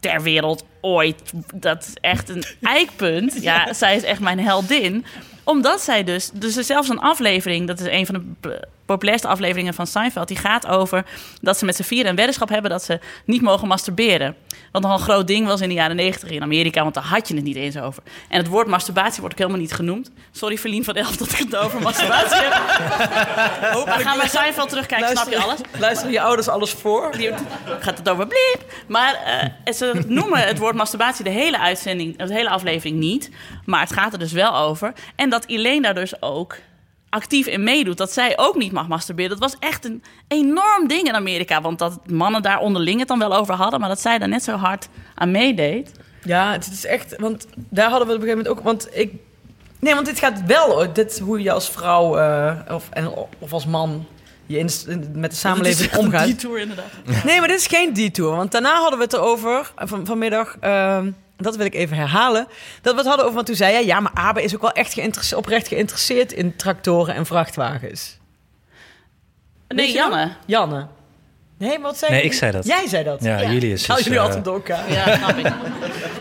ter 0.00 0.22
wereld 0.22 0.64
ooit. 0.80 1.32
Dat 1.54 1.82
is 1.82 1.94
echt 2.00 2.28
een 2.28 2.44
eikpunt. 2.60 3.42
Ja, 3.42 3.72
zij 3.72 3.96
is 3.96 4.02
echt 4.02 4.20
mijn 4.20 4.40
heldin. 4.40 5.04
Omdat 5.44 5.80
zij 5.80 6.04
dus... 6.04 6.30
Dus 6.32 6.52
er 6.54 6.60
is 6.60 6.66
zelfs 6.66 6.88
een 6.88 7.00
aflevering... 7.00 7.66
Dat 7.66 7.80
is 7.80 7.86
een 7.86 8.06
van 8.06 8.36
de 8.40 8.68
populairste 8.84 9.28
afleveringen 9.28 9.74
van 9.74 9.86
Seinfeld. 9.86 10.28
Die 10.28 10.36
gaat 10.36 10.66
over 10.66 11.04
dat 11.40 11.58
ze 11.58 11.64
met 11.64 11.76
z'n 11.76 11.82
vieren 11.82 12.10
een 12.10 12.16
weddenschap 12.16 12.48
hebben... 12.48 12.70
dat 12.70 12.84
ze 12.84 13.00
niet 13.24 13.42
mogen 13.42 13.68
masturberen. 13.68 14.36
Wat 14.72 14.82
nog 14.82 14.92
een 14.92 14.98
groot 14.98 15.26
ding 15.26 15.46
was 15.46 15.60
in 15.60 15.68
de 15.68 15.74
jaren 15.74 15.96
negentig 15.96 16.30
in 16.30 16.42
Amerika. 16.42 16.82
Want 16.82 16.94
daar 16.94 17.04
had 17.04 17.28
je 17.28 17.34
het 17.34 17.44
niet 17.44 17.56
eens 17.56 17.78
over. 17.78 18.02
En 18.28 18.38
het 18.38 18.46
woord 18.46 18.66
masturbatie 18.66 19.20
wordt 19.20 19.34
ook 19.34 19.40
helemaal 19.40 19.60
niet 19.60 19.72
genoemd. 19.72 20.10
Sorry 20.30 20.58
Verlien 20.58 20.84
van 20.84 20.94
Elf 20.94 21.16
dat 21.16 21.32
ik 21.32 21.38
het 21.38 21.56
over 21.56 21.82
masturbatie 21.82 22.36
heb. 22.36 23.86
Maar 23.86 24.00
ga 24.00 24.14
maar 24.14 24.28
Seinfeld 24.28 24.68
terugkijken, 24.68 25.08
snap 25.08 25.28
je 25.28 25.42
alles? 25.42 25.60
Luisteren 25.78 26.12
je 26.12 26.20
ouders 26.20 26.48
alles 26.48 26.72
voor? 26.72 27.12
Die 27.16 27.30
gaat 27.80 27.98
het 27.98 28.08
over 28.08 28.26
bliep. 28.26 28.72
Maar 28.86 29.14
eh, 29.64 29.72
ze 29.72 30.04
noemen 30.06 30.40
het 30.40 30.58
woord 30.58 30.74
masturbatie 30.74 31.24
de 31.24 31.30
hele 31.30 31.58
uitzending, 31.58 32.16
de 32.16 32.34
hele 32.34 32.50
aflevering 32.50 32.98
niet. 32.98 33.30
Maar 33.64 33.80
het 33.80 33.92
gaat 33.92 34.12
er 34.12 34.18
dus 34.18 34.32
wel 34.32 34.56
over. 34.56 34.92
En 35.16 35.30
dat 35.30 35.46
Elaine 35.46 35.82
daar 35.82 35.94
dus 35.94 36.22
ook 36.22 36.56
actief 37.10 37.46
in 37.46 37.62
meedoet. 37.64 37.96
Dat 37.96 38.12
zij 38.12 38.32
ook 38.38 38.56
niet 38.56 38.72
mag 38.72 38.88
masturberen. 38.88 39.30
Dat 39.30 39.50
was 39.50 39.56
echt 39.68 39.84
een 39.84 40.02
enorm 40.28 40.88
ding 40.88 41.08
in 41.08 41.14
Amerika. 41.14 41.60
Want 41.60 41.78
dat 41.78 41.98
mannen 42.10 42.42
daar 42.42 42.58
onderling 42.60 42.98
het 42.98 43.08
dan 43.08 43.18
wel 43.18 43.34
over 43.36 43.54
hadden. 43.54 43.80
Maar 43.80 43.88
dat 43.88 44.00
zij 44.00 44.18
daar 44.18 44.28
net 44.28 44.42
zo 44.44 44.56
hard 44.56 44.88
aan 45.14 45.30
meedeed. 45.30 45.92
Ja, 46.24 46.52
het 46.52 46.68
is 46.72 46.84
echt... 46.86 47.16
Want 47.18 47.46
daar 47.54 47.90
hadden 47.90 48.08
we 48.08 48.14
op 48.14 48.20
een 48.20 48.26
gegeven 48.28 48.44
moment 48.44 48.58
ook... 48.58 48.64
Want 48.64 48.88
ik... 48.98 49.12
Nee, 49.78 49.94
want 49.94 50.06
dit 50.06 50.18
gaat 50.18 50.42
wel... 50.46 50.92
Dit 50.92 51.10
is 51.12 51.18
hoe 51.18 51.42
je 51.42 51.52
als 51.52 51.70
vrouw 51.70 52.16
eh, 52.18 52.54
of, 52.74 52.88
en, 52.90 53.12
of 53.38 53.52
als 53.52 53.66
man... 53.66 54.06
Je 54.46 54.58
in, 54.58 54.68
in- 54.86 55.10
met 55.14 55.30
de 55.30 55.36
samenleving 55.36 55.78
Het 55.78 55.86
is 55.90 55.96
echt 55.96 56.06
omgaat. 56.06 56.22
een 56.26 56.28
detour 56.34 56.58
inderdaad. 56.58 56.86
Nee, 57.24 57.38
maar 57.38 57.48
dit 57.48 57.58
is 57.58 57.66
geen 57.66 57.92
detour. 57.92 58.36
Want 58.36 58.52
daarna 58.52 58.74
hadden 58.80 58.98
we 58.98 59.04
het 59.04 59.12
erover, 59.12 59.72
van, 59.76 60.06
vanmiddag... 60.06 60.56
ehm, 60.60 61.10
dat 61.38 61.56
wil 61.56 61.66
ik 61.66 61.74
even 61.74 61.96
herhalen, 61.96 62.46
dat 62.82 62.92
we 62.92 62.98
het 62.98 63.08
hadden 63.08 63.24
over, 63.24 63.34
want 63.36 63.46
toen 63.46 63.56
zei 63.56 63.72
jij, 63.72 63.84
ja, 63.86 64.00
maar 64.00 64.12
Abe 64.14 64.42
is 64.42 64.54
ook 64.54 64.60
wel 64.60 64.72
echt 64.72 64.92
geïnteresse- 64.92 65.36
oprecht 65.36 65.68
geïnteresseerd 65.68 66.32
in 66.32 66.56
tractoren 66.56 67.14
en 67.14 67.26
vrachtwagens. 67.26 68.18
Nee, 69.68 69.86
dat? 69.86 69.94
Janne. 69.94 70.32
Janne. 70.46 70.86
Nee, 71.58 71.78
wat 71.78 71.98
zei 71.98 72.10
Nee, 72.12 72.20
je? 72.20 72.26
ik 72.26 72.32
zei 72.32 72.52
dat. 72.52 72.66
Jij 72.66 72.86
zei 72.88 73.04
dat? 73.04 73.22
Ja, 73.22 73.50
Julius 73.52 73.86
Hou 73.86 73.98
is, 73.98 74.04
jullie 74.04 74.18
eh, 74.20 74.24
altijd 74.24 74.44
door 74.44 74.54
elkaar. 74.54 74.92
Ja, 74.92 75.16
snap 75.16 75.36
ik. 75.36 75.52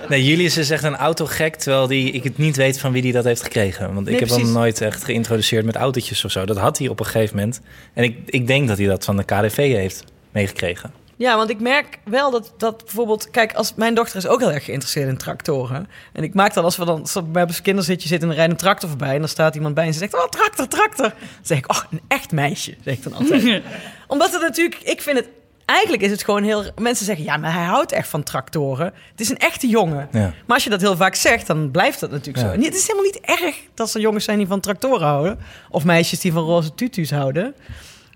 Nee, 0.09 0.25
Julius 0.25 0.57
is 0.57 0.69
echt 0.69 0.83
een 0.83 0.95
autogek, 0.95 1.55
terwijl 1.55 1.87
die, 1.87 2.11
ik 2.11 2.23
het 2.23 2.37
niet 2.37 2.55
weet 2.55 2.79
van 2.79 2.91
wie 2.91 3.01
die 3.01 3.11
dat 3.11 3.23
heeft 3.23 3.43
gekregen. 3.43 3.93
Want 3.93 4.05
Nee, 4.05 4.13
ik 4.13 4.19
heb 4.19 4.29
hem 4.29 4.51
nooit 4.51 4.81
echt 4.81 5.03
geïntroduceerd 5.03 5.65
met 5.65 5.75
autootjes 5.75 6.25
of 6.25 6.31
zo. 6.31 6.45
Dat 6.45 6.57
had 6.57 6.77
hij 6.77 6.87
op 6.87 6.99
een 6.99 7.05
gegeven 7.05 7.35
moment. 7.35 7.61
En 7.93 8.03
ik, 8.03 8.17
ik 8.25 8.47
denk 8.47 8.67
dat 8.67 8.77
hij 8.77 8.87
dat 8.87 9.05
van 9.05 9.17
de 9.17 9.23
KDV 9.23 9.55
heeft 9.55 10.03
meegekregen. 10.31 10.91
Ja, 11.17 11.35
want 11.37 11.49
ik 11.49 11.59
merk 11.59 11.99
wel 12.05 12.31
dat, 12.31 12.53
dat 12.57 12.83
bijvoorbeeld... 12.85 13.29
Kijk, 13.29 13.53
als, 13.53 13.73
mijn 13.75 13.93
dochter 13.93 14.17
is 14.17 14.27
ook 14.27 14.39
heel 14.39 14.51
erg 14.51 14.65
geïnteresseerd 14.65 15.07
in 15.09 15.17
tractoren. 15.17 15.87
En 16.13 16.23
ik 16.23 16.33
maak 16.33 16.53
dan 16.53 16.63
als 16.63 16.77
we 16.77 16.85
dan 16.85 17.01
als 17.01 17.13
we 17.13 17.21
bij 17.21 17.41
een 17.41 17.61
kinderzitje 17.61 18.07
zitten... 18.07 18.27
en 18.27 18.33
er 18.33 18.39
rijdt 18.39 18.53
een 18.53 18.59
tractor 18.59 18.89
voorbij... 18.89 19.13
en 19.13 19.19
dan 19.19 19.29
staat 19.29 19.55
iemand 19.55 19.73
bij 19.75 19.85
en 19.85 19.93
ze 19.93 19.99
zegt... 19.99 20.13
oh, 20.13 20.25
tractor, 20.29 20.67
tractor. 20.67 21.09
Dan 21.09 21.17
zeg 21.41 21.57
ik, 21.57 21.71
oh, 21.71 21.81
een 21.91 22.01
echt 22.07 22.31
meisje, 22.31 22.75
zeg 22.83 22.93
ik 22.93 23.03
dan 23.03 23.13
altijd. 23.13 23.61
Omdat 24.07 24.31
het 24.31 24.41
natuurlijk... 24.41 24.81
Ik 24.81 25.01
vind 25.01 25.17
het... 25.17 25.27
Eigenlijk 25.65 26.03
is 26.03 26.11
het 26.11 26.23
gewoon 26.23 26.43
heel... 26.43 26.63
Mensen 26.75 27.05
zeggen, 27.05 27.25
ja, 27.25 27.37
maar 27.37 27.53
hij 27.53 27.65
houdt 27.65 27.91
echt 27.91 28.07
van 28.07 28.23
tractoren. 28.23 28.85
Het 29.11 29.19
is 29.21 29.29
een 29.29 29.37
echte 29.37 29.67
jongen. 29.67 30.07
Ja. 30.11 30.33
Maar 30.45 30.55
als 30.55 30.63
je 30.63 30.69
dat 30.69 30.81
heel 30.81 30.95
vaak 30.95 31.15
zegt, 31.15 31.47
dan 31.47 31.71
blijft 31.71 31.99
dat 31.99 32.11
natuurlijk 32.11 32.37
Ja. 32.37 32.43
zo. 32.43 32.53
En 32.53 32.63
het 32.63 32.75
is 32.75 32.87
helemaal 32.87 33.11
niet 33.11 33.19
erg 33.21 33.55
dat 33.73 33.93
er 33.93 34.01
jongens 34.01 34.25
zijn 34.25 34.37
die 34.37 34.47
van 34.47 34.59
tractoren 34.59 35.07
houden. 35.07 35.39
Of 35.69 35.83
meisjes 35.83 36.19
die 36.19 36.31
van 36.31 36.43
roze 36.43 36.75
tutu's 36.75 37.11
houden. 37.11 37.55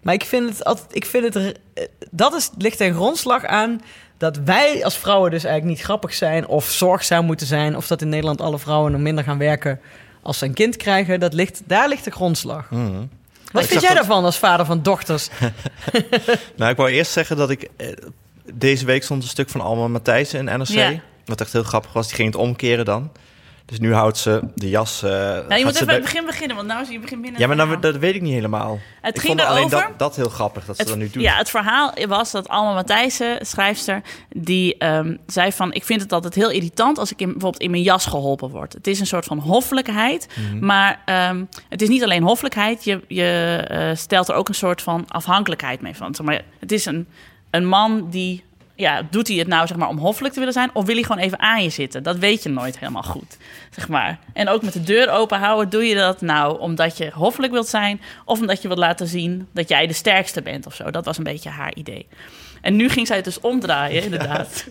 Maar 0.02 0.14
ik 0.14 0.24
vind 0.26 0.50
het 0.50 0.64
altijd, 0.66 0.88
ik 0.96 1.06
vind 1.06 1.34
het, 1.34 1.60
eh, 1.74 1.84
dat 2.12 2.34
is, 2.34 2.50
ligt 2.58 2.80
een 2.80 2.94
grondslag 2.94 3.46
aan 3.46 3.82
dat 4.18 4.38
wij 4.46 4.84
als 4.84 4.98
vrouwen 4.98 5.32
dus 5.32 5.44
eigenlijk 5.44 5.76
niet 5.76 5.86
grappig 5.86 6.14
zijn 6.14 6.48
of 6.48 6.66
zorgzaam 6.70 7.26
moeten 7.26 7.48
zijn. 7.48 7.76
Of 7.78 7.88
dat 7.88 8.02
in 8.02 8.10
Nederland 8.10 8.42
alle 8.42 8.60
vrouwen 8.60 8.92
nog 8.92 9.02
minder 9.02 9.24
gaan 9.24 9.38
werken 9.38 9.80
als 10.22 10.38
ze 10.38 10.46
een 10.46 10.54
kind 10.54 10.78
krijgen. 10.78 11.20
Dat 11.20 11.34
ligt, 11.34 11.62
daar 11.66 11.88
ligt 11.90 12.04
de 12.04 12.12
grondslag. 12.12 12.70
Mhm. 12.70 12.92
Wat 13.52 13.64
Ik 13.64 13.70
vind 13.70 13.82
jij 13.82 13.90
dat- 13.90 13.98
daarvan 13.98 14.24
als 14.26 14.38
vader 14.38 14.66
van 14.66 14.82
dochters? 14.82 15.30
Nou, 16.58 16.72
ik 16.72 16.78
wou 16.78 16.90
eerst 16.90 17.12
zeggen 17.12 17.38
dat 17.38 17.50
ik... 17.50 17.70
eh, 17.78 17.88
deze 18.54 18.86
week 18.86 19.04
stond 19.04 19.24
een 19.24 19.30
stuk 19.30 19.50
van 19.50 19.62
Alma 19.62 19.88
Matthijssen 19.88 20.40
in 20.48 20.58
NRC. 20.60 20.68
Ja. 20.68 20.92
Wat 21.26 21.42
echt 21.42 21.54
heel 21.54 21.64
grappig 21.64 21.94
was. 21.94 22.08
Die 22.08 22.16
ging 22.16 22.28
het 22.28 22.38
omkeren 22.42 22.86
dan. 22.86 23.12
Dus 23.72 23.80
nu 23.80 23.94
houdt 23.94 24.18
ze 24.18 24.40
de 24.56 24.70
jas... 24.70 25.02
Nou, 25.02 25.56
je 25.56 25.64
moet 25.64 25.74
even 25.74 25.86
bij 25.86 25.96
het 25.96 26.04
begin 26.04 26.26
beginnen, 26.26 26.56
want 26.56 26.68
nou 26.68 26.86
zie 26.86 26.94
je 26.94 27.00
begin 27.00 27.22
binnen. 27.22 27.40
Ja, 27.40 27.48
maar 27.48 27.56
dan, 27.56 27.66
verhaal. 27.66 27.92
dat 27.92 28.02
weet 28.02 28.16
ik 28.16 28.22
niet 28.22 28.34
helemaal. 28.34 28.80
Het 29.02 29.16
ik 29.16 29.22
ging 29.22 29.40
vond 29.40 29.50
alleen 29.50 29.70
dat, 29.70 29.88
dat 29.98 30.16
heel 30.16 30.30
grappig, 30.30 30.66
dat 30.66 30.78
ze 30.78 30.86
dat 30.86 30.98
nu 30.98 31.10
doet. 31.10 31.24
ja, 31.24 31.38
het 31.38 31.50
verhaal 31.50 31.94
was 32.08 32.32
dat 32.32 32.48
Alma 32.50 32.74
Matthijssen, 32.74 33.46
schrijfster, 33.46 34.02
die 34.30 34.78
ehm, 34.78 35.16
zei 35.28 35.52
van... 35.52 35.74
ik 35.74 35.84
vind 35.84 36.02
het 36.02 36.12
altijd 36.12 36.36
heel 36.36 36.50
irritant 36.50 36.98
als 36.98 37.12
ik 37.12 37.20
in, 37.20 37.32
bijvoorbeeld 37.32 37.64
in 37.64 37.72
mijn 37.72 37.84
jas 37.84 38.06
geholpen 38.06 38.50
word. 38.50 38.74
Het 38.74 38.88
is 38.88 39.00
een 39.00 39.08
soort 39.08 39.26
van 39.26 39.40
hoffelijkheid, 39.40 40.28
Mhm. 40.36 40.66
maar 40.66 41.02
ehm, 41.06 41.44
het 41.70 41.82
is 41.82 41.90
niet 41.90 42.04
alleen 42.04 42.24
hoffelijkheid. 42.24 42.84
Je, 42.84 43.02
je 43.08 43.64
eh, 43.68 43.96
stelt 43.96 44.30
er 44.30 44.36
ook 44.36 44.48
een 44.48 44.56
soort 44.56 44.82
van 44.82 45.06
afhankelijkheid 45.08 45.82
mee 45.82 45.96
van. 45.96 46.16
Zeg 46.16 46.26
maar, 46.26 46.42
het 46.60 46.72
is 46.72 46.86
een, 46.86 47.08
een 47.50 47.66
man 47.66 48.10
die... 48.10 48.44
Ja, 48.82 49.02
doet 49.10 49.28
hij 49.28 49.38
het 49.38 49.48
nou 49.48 49.68
zeg 49.68 49.78
maar 49.78 49.88
om 49.88 49.98
hoffelijk 49.98 50.34
te 50.34 50.40
willen 50.40 50.54
zijn... 50.54 50.70
of 50.74 50.86
wil 50.86 50.96
hij 50.96 51.04
gewoon 51.04 51.24
even 51.24 51.40
aan 51.40 51.64
je 51.64 51.70
zitten? 51.70 52.04
Dat 52.04 52.18
weet 52.18 52.44
je 52.44 52.50
nooit 52.50 52.80
helemaal 52.80 53.04
goed, 53.04 53.38
zeg 53.76 53.88
maar. 53.88 54.20
En 54.34 54.50
ook 54.50 54.62
met 54.62 54.74
de 54.74 54.84
deur 54.84 55.10
open 55.10 55.40
houden, 55.40 55.70
doe 55.70 55.86
je 55.86 55.96
dat 55.96 56.22
nou 56.22 56.60
omdat 56.60 56.98
je 56.98 57.12
hoffelijk 57.14 57.54
wilt 57.54 57.68
zijn... 57.68 58.02
of 58.26 58.40
omdat 58.40 58.62
je 58.62 58.68
wilt 58.68 58.80
laten 58.80 59.08
zien 59.08 59.48
dat 59.54 59.70
jij 59.70 59.88
de 59.88 59.94
sterkste 59.94 60.42
bent 60.42 60.66
of 60.66 60.76
zo. 60.76 60.92
Dat 60.92 61.06
was 61.06 61.18
een 61.18 61.24
beetje 61.24 61.50
haar 61.50 61.76
idee. 61.76 62.08
En 62.62 62.76
nu 62.76 62.90
ging 62.90 63.08
zij 63.08 63.16
het 63.16 63.26
dus 63.26 63.40
omdraaien, 63.40 64.04
inderdaad. 64.04 64.64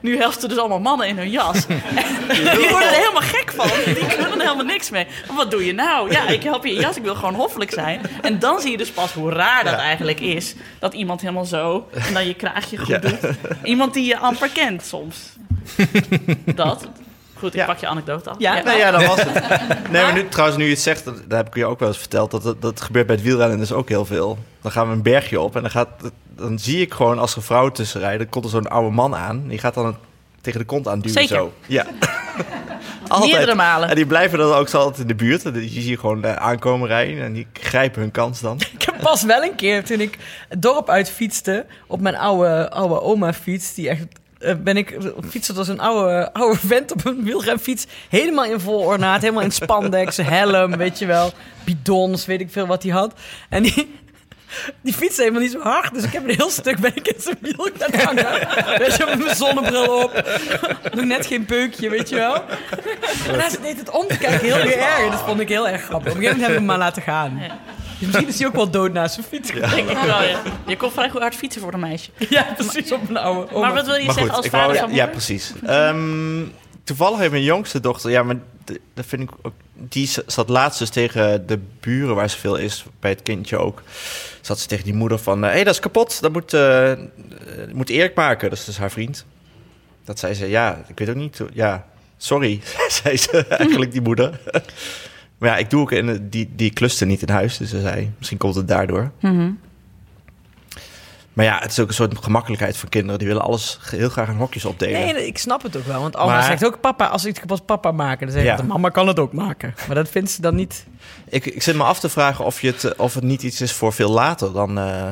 nu 0.00 0.16
helft 0.18 0.40
ze 0.40 0.48
dus 0.48 0.58
allemaal 0.58 0.80
mannen 0.80 1.06
in 1.08 1.16
hun 1.18 1.30
jas. 1.30 1.66
Die 1.66 2.68
worden 2.70 2.88
er 2.88 2.94
helemaal 2.94 3.22
gek 3.22 3.52
van. 3.56 3.68
Die 3.84 4.06
kunnen 4.06 4.32
er 4.32 4.40
helemaal 4.40 4.64
niks 4.64 4.90
mee. 4.90 5.06
Maar 5.26 5.36
wat 5.36 5.50
doe 5.50 5.64
je 5.66 5.72
nou? 5.72 6.10
Ja, 6.10 6.28
ik 6.28 6.42
help 6.42 6.62
je 6.64 6.68
in 6.70 6.74
je 6.74 6.80
jas, 6.80 6.96
ik 6.96 7.02
wil 7.02 7.14
gewoon 7.14 7.34
hoffelijk 7.34 7.72
zijn. 7.72 8.00
En 8.22 8.38
dan 8.38 8.60
zie 8.60 8.70
je 8.70 8.76
dus 8.76 8.90
pas 8.90 9.12
hoe 9.12 9.30
raar 9.30 9.64
dat 9.64 9.74
eigenlijk 9.74 10.20
is. 10.20 10.54
Dat 10.78 10.94
iemand 10.94 11.20
helemaal 11.20 11.44
zo, 11.44 11.88
en 11.92 12.14
dan 12.14 12.26
je 12.26 12.34
kraagje 12.34 12.76
goed 12.76 12.86
Ja. 12.88 12.98
doet. 12.98 13.18
Iemand 13.62 13.94
die 13.94 14.04
je 14.06 14.18
amper 14.18 14.48
kent 14.48 14.84
soms. 14.84 15.16
Dat. 16.54 16.86
Goed, 17.42 17.54
ik 17.54 17.60
Ja. 17.60 17.66
pak 17.66 17.78
je 17.78 17.86
anekdote 17.86 18.30
af. 18.30 18.36
Ja, 18.38 18.62
Nee, 18.62 18.78
ja, 18.78 18.90
dat 18.90 19.06
was 19.06 19.22
het. 19.22 19.32
Nee, 19.90 20.02
maar 20.02 20.12
nu, 20.12 20.28
trouwens, 20.28 20.58
nu 20.58 20.64
je 20.64 20.70
het 20.70 20.80
zegt, 20.80 21.04
dat, 21.04 21.14
dat 21.28 21.36
heb 21.38 21.46
ik 21.46 21.54
je 21.54 21.66
ook 21.66 21.78
wel 21.78 21.88
eens 21.88 21.98
verteld. 21.98 22.30
Dat, 22.30 22.42
dat, 22.42 22.62
dat 22.62 22.80
gebeurt 22.80 23.06
bij 23.06 23.14
het 23.14 23.24
wielrennen 23.24 23.58
dus 23.58 23.72
ook 23.72 23.88
heel 23.88 24.04
veel. 24.04 24.38
Dan 24.60 24.72
gaan 24.72 24.86
we 24.86 24.92
een 24.92 25.02
bergje 25.02 25.40
op 25.40 25.56
en 25.56 25.62
dan, 25.62 25.70
gaat, 25.70 25.88
dan 26.36 26.58
zie 26.58 26.80
ik 26.80 26.94
gewoon 26.94 27.18
als 27.18 27.36
er 27.36 27.42
vrouwen 27.42 27.72
tussen 27.72 28.00
rijden, 28.00 28.18
dan 28.18 28.28
komt 28.28 28.44
er 28.44 28.50
zo'n 28.50 28.68
oude 28.68 28.90
man 28.90 29.16
aan. 29.16 29.48
Die 29.48 29.58
gaat 29.58 29.74
dan 29.74 29.86
het 29.86 29.94
tegen 30.40 30.60
de 30.60 30.66
kont 30.66 30.88
aanduwen 30.88 31.12
Zeker. 31.12 31.36
zo. 31.36 31.52
Ja. 31.66 31.86
Meerdere 33.20 33.54
malen. 33.54 33.88
En 33.88 33.94
die 33.94 34.06
blijven 34.06 34.38
dan 34.38 34.52
ook 34.52 34.68
zo 34.68 34.78
altijd 34.78 34.98
in 34.98 35.06
de 35.06 35.14
buurt. 35.14 35.44
En 35.44 35.52
die 35.52 35.70
zie 35.70 35.90
je 35.90 35.98
gewoon 35.98 36.24
eh, 36.24 36.36
aankomen 36.36 36.88
rijden 36.88 37.24
en 37.24 37.32
die 37.32 37.46
grijpen 37.52 38.00
hun 38.00 38.10
kans 38.10 38.40
dan. 38.40 38.60
Ik 38.72 38.82
heb 38.82 39.00
pas 39.00 39.22
wel 39.22 39.42
een 39.42 39.54
keer, 39.54 39.84
toen 39.84 40.00
ik 40.00 40.18
het 40.48 40.62
dorp 40.62 40.88
uit 40.88 41.10
fietste... 41.10 41.66
op 41.86 42.00
mijn 42.00 42.16
oude, 42.16 42.70
oude 42.70 43.00
oma-fiets, 43.00 43.74
die 43.74 43.88
echt... 43.88 44.06
eh, 44.42 44.54
ben 44.54 44.76
ik 44.76 44.96
fietsen 45.28 45.56
als 45.56 45.68
een 45.68 45.80
oude, 45.80 46.28
oude 46.32 46.58
vent 46.58 46.92
op 46.92 47.04
een 47.04 47.24
wielrenfiets. 47.24 47.86
Helemaal 48.08 48.44
in 48.44 48.60
vol 48.60 48.78
ornaat, 48.78 49.20
helemaal 49.20 49.42
in 49.42 49.50
spandex, 49.50 50.16
helm, 50.36 50.76
weet 50.76 50.98
je 50.98 51.06
wel. 51.06 51.32
Bidons, 51.64 52.26
weet 52.26 52.40
ik 52.40 52.50
veel 52.50 52.66
wat 52.66 52.82
hij 52.82 52.92
had. 52.92 53.14
En 53.48 53.62
die, 53.62 53.94
die 54.82 54.94
fiets 54.94 55.16
helemaal 55.16 55.40
niet 55.40 55.50
zo 55.50 55.60
hard. 55.60 55.94
Dus 55.94 56.04
ik 56.04 56.12
heb 56.12 56.28
een 56.28 56.34
heel 56.36 56.50
stuk 56.50 56.78
ben 56.78 56.96
ik 56.96 57.08
in 57.08 57.20
zijn 57.20 57.38
wiel 57.40 57.68
gaan 57.78 58.04
hangen. 58.04 58.78
Weet 58.78 58.96
je, 58.96 59.04
met 59.04 59.18
mijn 59.18 59.36
zonnebril 59.36 60.02
op. 60.02 60.38
Nog 60.94 61.04
net 61.04 61.26
geen 61.26 61.44
peukje, 61.44 61.90
weet 61.90 62.08
je 62.08 62.14
wel. 62.14 62.34
En 63.28 63.40
hij 63.40 63.50
deed 63.62 63.78
het 63.78 63.90
om 63.90 64.06
te 64.06 64.18
kijken, 64.18 64.46
heel 64.46 64.56
erg. 64.56 65.10
Dat 65.10 65.20
vond 65.20 65.40
ik 65.40 65.48
heel 65.48 65.68
erg 65.68 65.82
grappig. 65.82 66.12
Op 66.12 66.18
een 66.18 66.22
gegeven 66.22 66.40
moment 66.40 66.40
hebben 66.40 66.48
we 66.48 66.54
hem 66.54 66.64
maar 66.64 66.78
laten 66.78 67.02
gaan. 67.02 67.42
Misschien 68.06 68.28
is 68.28 68.38
hij 68.38 68.46
ook 68.46 68.54
wel 68.54 68.70
dood 68.70 68.92
naast 68.92 69.14
zijn 69.14 69.26
fiets. 69.26 69.50
Ja, 69.52 69.74
Denk 69.74 69.88
ik 69.90 69.96
wel, 69.96 70.22
ja. 70.22 70.42
Je 70.66 70.76
kon 70.76 70.90
vrij 70.90 71.10
goed 71.10 71.20
hard 71.20 71.34
fietsen 71.34 71.60
voor 71.62 71.72
een 71.72 71.80
meisje. 71.80 72.10
precies 72.56 72.92
op 72.92 73.08
een 73.08 73.16
oude. 73.16 73.58
Maar 73.58 73.74
wat 73.74 73.86
wil 73.86 73.94
je 73.94 74.04
Maar 74.04 74.14
zeggen 74.14 74.34
als 74.34 74.46
vader 74.46 74.66
wou- 74.76 74.78
van 74.86 74.94
ja, 74.94 75.06
precies. 75.06 75.52
Ehm, 75.66 76.42
toevallig 76.84 77.18
heeft 77.18 77.30
mijn 77.30 77.42
jongste 77.42 77.80
dochter, 77.80 78.10
ja, 78.10 78.22
maar 78.22 78.36
dat 78.94 79.06
vind 79.06 79.22
ik 79.22 79.30
ook. 79.42 79.52
Die 79.74 80.10
zat 80.26 80.48
laatst 80.48 80.78
dus 80.78 80.90
tegen 80.90 81.46
de 81.46 81.58
buren 81.80 82.14
waar 82.14 82.30
ze 82.30 82.38
veel 82.38 82.56
is, 82.56 82.84
bij 83.00 83.10
het 83.10 83.22
kindje 83.22 83.56
ook. 83.58 83.82
Zat 84.40 84.58
ze 84.58 84.66
tegen 84.66 84.84
die 84.84 84.94
moeder 84.94 85.18
van: 85.18 85.42
hé, 85.42 85.48
hey, 85.50 85.64
dat 85.64 85.74
is 85.74 85.80
kapot, 85.80 86.20
dat 86.20 86.32
moet, 86.32 86.54
eh, 86.54 86.92
eh, 86.92 86.98
moet 87.72 87.88
Erik 87.88 88.14
maken. 88.14 88.50
Dat 88.50 88.58
is 88.58 88.64
dus 88.64 88.78
haar 88.78 88.90
vriend. 88.90 89.24
Dat 90.04 90.18
zei 90.18 90.34
ze, 90.34 90.48
ja, 90.48 90.84
ik 90.88 90.98
weet 90.98 91.08
ook 91.08 91.14
niet. 91.14 91.40
Ja, 91.52 91.86
sorry, 92.16 92.60
zei 93.02 93.16
ze 93.16 93.46
eigenlijk, 93.46 93.92
die 93.92 94.00
moeder. 94.00 94.40
Maar 95.42 95.50
ja, 95.50 95.56
ik 95.56 95.70
doe 95.70 95.80
ook 95.80 95.92
in, 95.92 96.28
die, 96.30 96.50
die 96.56 96.72
kluste 96.72 97.04
niet 97.04 97.22
in 97.22 97.28
huis, 97.28 97.56
dus 97.56 97.70
ze 97.70 97.80
zei: 97.80 98.10
misschien 98.18 98.38
komt 98.38 98.54
het 98.54 98.68
daardoor. 98.68 99.10
Mhm. 99.20 99.50
Maar 101.32 101.44
ja, 101.44 101.58
het 101.58 101.70
is 101.70 101.78
ook 101.80 101.88
een 101.88 101.94
soort 101.94 102.18
gemakkelijkheid 102.24 102.76
voor 102.76 102.88
kinderen. 102.88 103.18
Die 103.18 103.28
willen 103.28 103.42
alles 103.42 103.78
heel 103.90 104.08
graag 104.08 104.28
in 104.28 104.34
hokjes 104.36 104.64
opdelen. 104.64 105.00
Nee, 105.14 105.26
ik 105.26 105.38
snap 105.38 105.62
het 105.62 105.76
ook 105.76 105.84
wel. 105.84 106.00
Want 106.00 106.16
Alma 106.16 106.32
Maar- 106.32 106.44
zegt 106.44 106.64
ook 106.66 106.80
papa, 106.80 107.06
als 107.06 107.22
ik 107.24 107.30
iets 107.30 107.40
kapot 107.40 107.66
papa 107.66 107.90
maken. 107.92 108.26
Dan 108.26 108.34
zeg 108.36 108.44
ik, 108.52 108.58
Ja. 108.58 108.64
mama 108.64 108.88
kan 108.88 109.06
het 109.08 109.18
ook 109.18 109.32
maken. 109.32 109.74
Maar 109.86 109.96
dat 109.96 110.08
vindt 110.08 110.30
ze 110.30 110.40
dan 110.40 110.54
niet. 110.54 110.86
Ik, 111.28 111.46
ik 111.46 111.62
zit 111.62 111.76
me 111.76 111.82
af 111.82 112.00
te 112.00 112.08
vragen 112.08 112.44
of, 112.44 112.60
je 112.60 112.66
het, 112.66 112.84
eh, 112.84 112.90
of 112.96 113.14
het 113.14 113.24
niet 113.24 113.42
iets 113.42 113.60
is 113.60 113.72
voor 113.72 113.92
veel 113.92 114.10
later 114.10 114.52
dan 114.52 114.78
eh, 114.78 115.10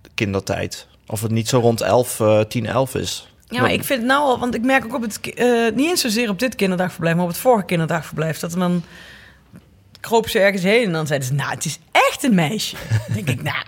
de 0.00 0.10
kindertijd. 0.14 0.86
Of 1.06 1.22
het 1.22 1.30
niet 1.30 1.48
zo 1.48 1.58
rond 1.58 1.80
11, 1.80 2.20
eh 2.20 2.40
10, 2.40 2.66
11 2.66 2.94
is. 2.94 3.32
Ja, 3.48 3.60
maar 3.60 3.72
ik 3.72 3.84
vind 3.84 3.98
het 3.98 4.08
nou 4.08 4.22
al, 4.22 4.38
want 4.38 4.54
ik 4.54 4.62
merk 4.62 4.84
ook 4.84 4.94
op 4.94 5.02
het, 5.02 5.20
eh, 5.20 5.46
niet 5.74 5.88
eens 5.90 6.00
zozeer 6.00 6.28
op 6.28 6.38
dit 6.38 6.54
kinderdagverblijf, 6.54 7.14
maar 7.14 7.24
op 7.24 7.30
het 7.30 7.40
vorige 7.40 7.64
kinderdagverblijf, 7.64 8.38
dat 8.38 8.52
er 8.52 8.58
dan 8.58 8.82
kroop 10.04 10.28
ze 10.28 10.38
ergens 10.38 10.62
heen 10.62 10.84
en 10.84 10.92
dan 10.92 11.06
zeiden 11.06 11.28
ze, 11.28 11.34
nou, 11.34 11.50
het 11.50 11.64
is 11.64 11.78
echt 11.92 12.22
een 12.24 12.34
meisje. 12.34 12.76
Dan 13.06 13.14
denk 13.14 13.28
ik, 13.28 13.42
nou, 13.42 13.64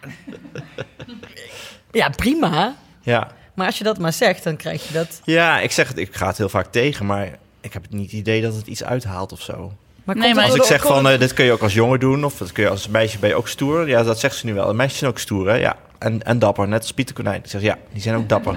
ja, 1.93 2.09
prima. 2.09 2.77
Ja. 3.03 3.31
Maar 3.55 3.67
als 3.67 3.79
je 3.79 3.85
dat 3.85 3.99
maar 3.99 4.13
zegt, 4.13 4.45
dan 4.45 4.57
krijg 4.57 4.87
je 4.89 4.93
dat. 4.95 5.21
ja, 5.25 5.61
ik 5.61 5.71
zeg 5.73 5.89
het, 5.89 5.99
ik 5.99 6.15
ga 6.15 6.27
het 6.27 6.39
heel 6.39 6.49
vaak 6.49 6.67
tegen, 6.73 7.07
maar 7.07 7.39
ik 7.61 7.73
heb 7.73 7.83
het 7.83 7.93
niet 7.93 8.11
het 8.11 8.21
idee 8.21 8.43
dat 8.43 8.55
het 8.55 8.67
iets 8.67 8.85
uithaalt 8.85 9.33
of 9.33 9.41
zo. 9.43 9.73
Maar 10.05 10.17
Nee, 10.17 10.35
maar 10.35 10.43
Als 10.45 10.53
ik 10.53 10.59
door- 10.59 10.67
zeg 10.67 10.83
van, 10.83 11.09
eh, 11.09 11.19
dit 11.19 11.33
kun 11.33 11.45
je 11.45 11.53
ook 11.53 11.63
als 11.63 11.75
jongen 11.75 12.01
doen, 12.01 12.25
of 12.25 12.37
dat 12.39 12.53
kun 12.53 12.63
je 12.65 12.71
als 12.71 12.89
meisje 12.89 13.19
ben 13.19 13.29
je 13.29 13.35
ook 13.35 13.49
stoer. 13.49 13.89
Ja, 13.89 14.03
dat 14.03 14.21
zegt 14.21 14.37
ze 14.37 14.47
nu 14.47 14.55
wel. 14.55 14.75
Meisjes 14.75 14.99
zijn 14.99 15.11
ook 15.11 15.19
stoer, 15.19 15.49
hè? 15.49 15.55
Ja. 15.55 15.77
En, 15.99 16.23
en 16.23 16.39
dapper, 16.39 16.69
net 16.69 16.81
als 16.83 16.93
Pieter 16.93 17.15
Konijn. 17.15 17.41
Ik 17.45 17.51
zeg, 17.51 17.63
ja, 17.63 17.79
die 17.93 18.03
zijn 18.03 18.17
ook 18.17 18.29
dapper. 18.29 18.57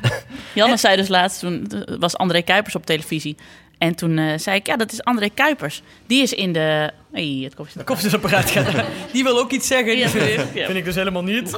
Janne 0.54 0.76
zei 0.76 0.96
dus 0.96 1.08
laatst, 1.08 1.40
toen 1.40 1.70
was 1.98 2.16
André 2.16 2.42
Kuipers 2.42 2.74
op 2.74 2.86
televisie. 2.86 3.36
En 3.78 3.94
toen 3.94 4.18
eh, 4.18 4.38
zei 4.38 4.56
ik, 4.56 4.66
ja, 4.66 4.76
dat 4.76 4.92
is 4.92 5.02
André 5.04 5.28
Kuipers. 5.34 5.82
Die 6.06 6.22
is 6.22 6.32
in 6.32 6.52
de 6.52 6.90
hey, 7.12 7.50
het. 7.50 7.84
Koffiezetapparaat 7.84 8.50
gaat. 8.50 8.84
Die 9.12 9.22
wil 9.24 9.38
ook 9.38 9.50
iets 9.50 9.66
zeggen. 9.66 9.96
Ja, 9.96 10.08
vind, 10.08 10.46
ja. 10.54 10.64
vind 10.66 10.78
ik 10.78 10.84
dus 10.84 10.94
helemaal 10.94 11.22
niet. 11.22 11.54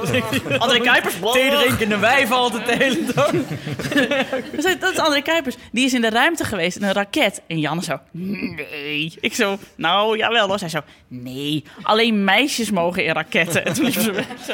André 0.57 0.79
Kuipers. 0.79 1.15
Thee 1.31 1.49
drinkende 1.49 1.97
wijven 1.97 2.35
altijd 2.35 2.65
de 2.65 2.83
hele 2.83 3.03
dag. 3.15 3.31
Dat 4.79 4.91
is- 4.91 4.97
André 4.97 5.21
Kuipers. 5.21 5.55
Die 5.71 5.85
is 5.85 5.93
in 5.93 6.01
de 6.01 6.09
ruimte 6.09 6.43
geweest 6.43 6.77
in 6.77 6.83
een 6.83 6.91
raket. 6.93 7.41
En 7.47 7.59
Janne 7.59 7.83
zo, 7.83 7.99
nee. 8.11 9.13
Ik 9.19 9.35
zo, 9.35 9.57
nou 9.75 10.17
jawel 10.17 10.47
hoor. 10.47 10.59
Zij 10.59 10.69
zo, 10.69 10.79
nee. 11.07 11.63
Alleen 11.81 12.23
meisjes 12.23 12.71
mogen 12.71 13.05
in 13.05 13.13
raketten. 13.13 13.65
En 13.65 13.73
toen 13.73 13.85
liep 13.85 13.93
ze 13.93 14.11
weg. 14.11 14.25
Zo, 14.45 14.53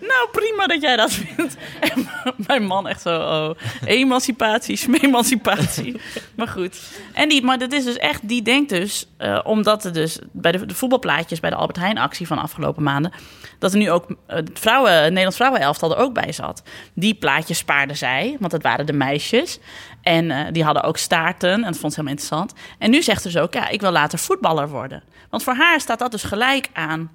nou 0.00 0.28
prima 0.32 0.66
dat 0.66 0.82
jij 0.82 0.96
dat 0.96 1.12
vindt. 1.12 1.56
En 1.80 2.08
mijn 2.46 2.64
man 2.64 2.88
echt 2.88 3.02
zo, 3.02 3.16
oh, 3.20 3.50
emancipatie, 3.84 4.76
smemancipatie. 4.76 5.96
Maar 6.36 6.48
goed. 6.48 6.80
En 7.12 7.28
die, 7.28 7.42
maar 7.42 7.58
dat 7.58 7.72
is 7.72 7.84
dus 7.84 7.96
echt, 7.96 8.28
die 8.28 8.42
denkt 8.42 8.68
dus, 8.70 9.06
eh, 9.16 9.40
omdat 9.44 9.84
er 9.84 9.92
dus 9.92 10.18
bij 10.32 10.52
de, 10.52 10.66
de 10.66 10.74
voetbalplaatjes 10.74 11.40
bij 11.40 11.50
de 11.50 11.56
Albert 11.56 11.78
Heijn 11.78 11.98
actie 11.98 12.26
van 12.26 12.38
afgelopen 12.38 12.82
maanden, 12.82 13.12
dat 13.58 13.72
er 13.72 13.78
nu 13.78 13.90
ook 13.90 14.10
eh, 14.10 14.36
het, 14.36 14.50
vrouwen, 14.52 14.92
het 14.92 15.02
Nederlands 15.02 15.36
vrouwenelftal 15.36 15.90
er 15.90 16.02
ook 16.02 16.14
bij 16.14 16.32
zat. 16.32 16.62
Die 16.94 17.14
plaatjes 17.14 17.58
spaarden 17.58 17.96
zij, 17.96 18.36
want 18.40 18.52
dat 18.52 18.62
waren 18.62 18.86
de 18.86 18.92
meisjes. 18.92 19.58
En 20.02 20.30
eh, 20.30 20.52
die 20.52 20.64
hadden 20.64 20.82
ook 20.82 20.96
staarten 20.96 21.52
en 21.52 21.62
dat 21.62 21.78
vond 21.78 21.92
ze 21.92 22.00
helemaal 22.00 22.18
interessant. 22.18 22.52
En 22.78 22.90
nu 22.90 23.02
zegt 23.02 23.22
ze 23.22 23.28
dus 23.28 23.40
ook, 23.40 23.54
ja, 23.54 23.68
ik 23.68 23.80
wil 23.80 23.90
later 23.90 24.18
voetballer 24.18 24.68
worden. 24.68 25.02
Want 25.30 25.42
voor 25.42 25.54
haar 25.54 25.80
staat 25.80 25.98
dat 25.98 26.10
dus 26.10 26.22
gelijk 26.22 26.68
aan 26.72 27.10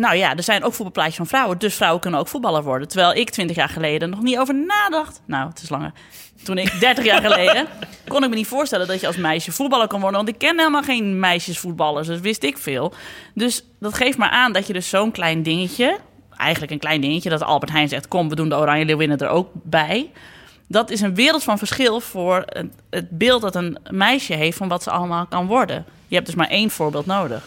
nou 0.00 0.16
ja, 0.16 0.36
er 0.36 0.42
zijn 0.42 0.64
ook 0.64 0.72
voetbalplaatjes 0.72 1.16
van 1.16 1.26
vrouwen, 1.26 1.58
dus 1.58 1.74
vrouwen 1.74 2.00
kunnen 2.00 2.20
ook 2.20 2.28
voetballer 2.28 2.62
worden. 2.62 2.88
Terwijl 2.88 3.14
ik 3.14 3.30
20 3.30 3.56
jaar 3.56 3.68
geleden 3.68 4.10
nog 4.10 4.22
niet 4.22 4.38
over 4.38 4.54
nadacht. 4.54 5.20
Nou, 5.26 5.48
het 5.48 5.62
is 5.62 5.68
langer. 5.68 5.92
Toen 6.42 6.58
ik 6.58 6.80
30 6.80 7.04
jaar 7.04 7.20
geleden 7.20 7.66
kon 8.08 8.22
ik 8.24 8.28
me 8.30 8.34
niet 8.34 8.46
voorstellen 8.46 8.86
dat 8.86 9.00
je 9.00 9.06
als 9.06 9.16
meisje 9.16 9.52
voetballer 9.52 9.86
kan 9.86 10.00
worden. 10.00 10.16
Want 10.16 10.28
ik 10.32 10.38
ken 10.38 10.58
helemaal 10.58 10.82
geen 10.82 11.20
meisjesvoetballers, 11.20 12.06
dus 12.06 12.20
wist 12.20 12.42
ik 12.42 12.58
veel. 12.58 12.94
Dus 13.34 13.64
dat 13.80 13.94
geeft 13.94 14.18
maar 14.18 14.30
aan 14.30 14.52
dat 14.52 14.66
je 14.66 14.72
dus 14.72 14.88
zo'n 14.88 15.10
klein 15.10 15.42
dingetje, 15.42 15.98
eigenlijk 16.36 16.72
een 16.72 16.78
klein 16.78 17.00
dingetje, 17.00 17.30
dat 17.30 17.42
Albert 17.42 17.72
Heijn 17.72 17.88
zegt: 17.88 18.08
kom, 18.08 18.28
we 18.28 18.34
doen 18.34 18.48
de 18.48 18.56
Oranje 18.56 18.84
Leeuwinnen 18.84 19.18
er 19.18 19.28
ook 19.28 19.48
bij. 19.52 20.10
Dat 20.68 20.90
is 20.90 21.00
een 21.00 21.14
wereld 21.14 21.42
van 21.42 21.58
verschil 21.58 22.00
voor 22.00 22.44
het 22.90 23.10
beeld 23.10 23.42
dat 23.42 23.54
een 23.54 23.78
meisje 23.90 24.34
heeft 24.34 24.56
van 24.56 24.68
wat 24.68 24.82
ze 24.82 24.90
allemaal 24.90 25.26
kan 25.26 25.46
worden. 25.46 25.84
Je 26.06 26.14
hebt 26.14 26.26
dus 26.26 26.36
maar 26.36 26.48
één 26.48 26.70
voorbeeld 26.70 27.06
nodig. 27.06 27.44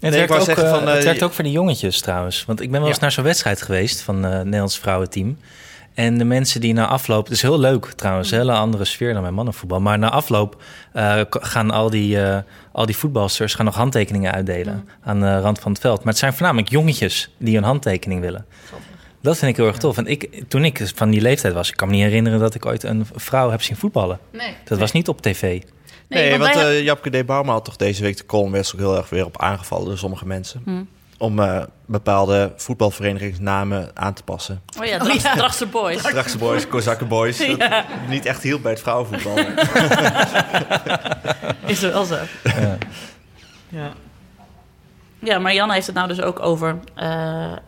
En 0.00 0.06
het, 0.06 0.12
Nee, 0.12 0.22
ik 0.22 0.28
werkt 0.28 0.32
ook, 0.32 0.56
zeggen 0.56 0.64
eh, 0.64 0.70
van, 0.78 0.88
het 0.88 0.98
eh, 0.98 1.04
werkt 1.04 1.22
ook 1.22 1.32
voor 1.32 1.44
de 1.44 1.50
jongetjes 1.50 2.00
trouwens. 2.00 2.44
Want 2.44 2.60
ik 2.60 2.70
ben 2.70 2.78
wel 2.78 2.88
eens 2.88 2.96
Ja. 2.96 3.02
naar 3.02 3.12
zo'n 3.12 3.24
wedstrijd 3.24 3.62
geweest 3.62 4.00
van 4.00 4.24
eh, 4.24 4.30
het 4.30 4.44
Nederlands 4.44 4.78
vrouwenteam. 4.78 5.36
En 5.94 6.18
de 6.18 6.24
mensen 6.24 6.60
die 6.60 6.72
na 6.72 6.86
afloop... 6.86 7.24
Het 7.24 7.32
is 7.34 7.42
heel 7.42 7.58
leuk 7.58 7.86
trouwens, 7.86 8.30
een 8.30 8.38
hele 8.38 8.52
andere 8.52 8.84
sfeer 8.84 9.12
dan 9.12 9.22
bij 9.22 9.30
mannenvoetbal. 9.30 9.80
Maar 9.80 9.98
na 9.98 10.10
afloop 10.10 10.62
eh, 10.92 11.20
gaan 11.30 11.70
al 11.70 11.90
die, 11.90 12.22
eh, 12.22 12.38
al 12.72 12.86
die 12.86 12.96
voetbalsters 12.96 13.54
gaan 13.54 13.64
nog 13.64 13.74
handtekeningen 13.74 14.32
uitdelen... 14.32 14.88
aan 15.04 15.20
de 15.20 15.40
rand 15.40 15.58
van 15.58 15.72
het 15.72 15.80
veld. 15.80 15.98
Maar 15.98 16.06
het 16.08 16.18
zijn 16.18 16.32
voornamelijk 16.32 16.68
jongetjes 16.68 17.30
die 17.38 17.56
een 17.56 17.62
handtekening 17.62 18.20
willen. 18.20 18.46
Dat 19.22 19.38
vind 19.38 19.50
ik 19.50 19.56
heel 19.56 19.66
erg 19.66 19.76
tof. 19.76 19.96
En 19.96 20.06
ik, 20.06 20.42
toen 20.48 20.64
ik 20.64 20.90
van 20.94 21.10
die 21.10 21.20
leeftijd 21.20 21.54
was... 21.54 21.68
ik 21.70 21.76
kan 21.76 21.88
me 21.88 21.94
niet 21.94 22.02
herinneren 22.04 22.38
dat 22.38 22.54
ik 22.54 22.66
ooit 22.66 22.82
een 22.82 23.06
vrouw 23.14 23.50
heb 23.50 23.62
zien 23.62 23.76
voetballen. 23.76 24.18
Nee. 24.32 24.54
Dat 24.64 24.78
was 24.78 24.92
niet 24.92 25.08
op 25.08 25.22
tv. 25.22 25.62
Nee, 26.08 26.30
want 26.30 26.42
want, 26.42 26.54
wij 26.54 26.76
eh, 26.76 26.84
Japke 26.84 27.10
D. 27.10 27.26
Bauma 27.26 27.52
had 27.52 27.64
toch 27.64 27.76
deze 27.76 28.02
week 28.02 28.16
de 28.16 28.26
column... 28.26 28.52
werd 28.52 28.72
ook 28.74 28.80
heel 28.80 28.96
erg 28.96 29.08
weer 29.08 29.24
op 29.24 29.40
aangevallen 29.40 29.86
door 29.86 29.98
sommige 29.98 30.26
mensen... 30.26 30.62
Hm. 30.64 30.82
om 31.18 31.38
eh, 31.38 31.62
bepaalde 31.86 32.52
voetbalverenigingsnamen 32.56 33.90
aan 33.94 34.14
te 34.14 34.22
passen. 34.22 34.62
Oh 34.80 34.86
ja, 34.86 34.98
Drags, 34.98 35.22
Dragster 35.22 35.68
Boys. 35.68 36.02
Drachtse 36.02 36.38
Boys, 36.38 36.68
Kozakken 36.68 37.08
Boys. 37.08 37.38
Ja. 37.58 37.86
Niet 38.08 38.26
echt 38.26 38.42
hielp 38.42 38.62
bij 38.62 38.72
het 38.72 38.80
vrouwenvoetbal. 38.80 39.38
Is 41.66 41.82
er 41.82 41.92
wel 41.92 42.04
zo. 42.04 42.18
Ja. 42.42 42.78
Ja. 43.68 43.92
Ja, 45.26 45.38
maar 45.38 45.54
Jan 45.54 45.70
heeft 45.70 45.86
het 45.86 45.94
nou 45.94 46.08
dus 46.08 46.20
ook 46.20 46.40
over. 46.40 46.78
eh, 46.94 47.52
eh, 47.52 47.58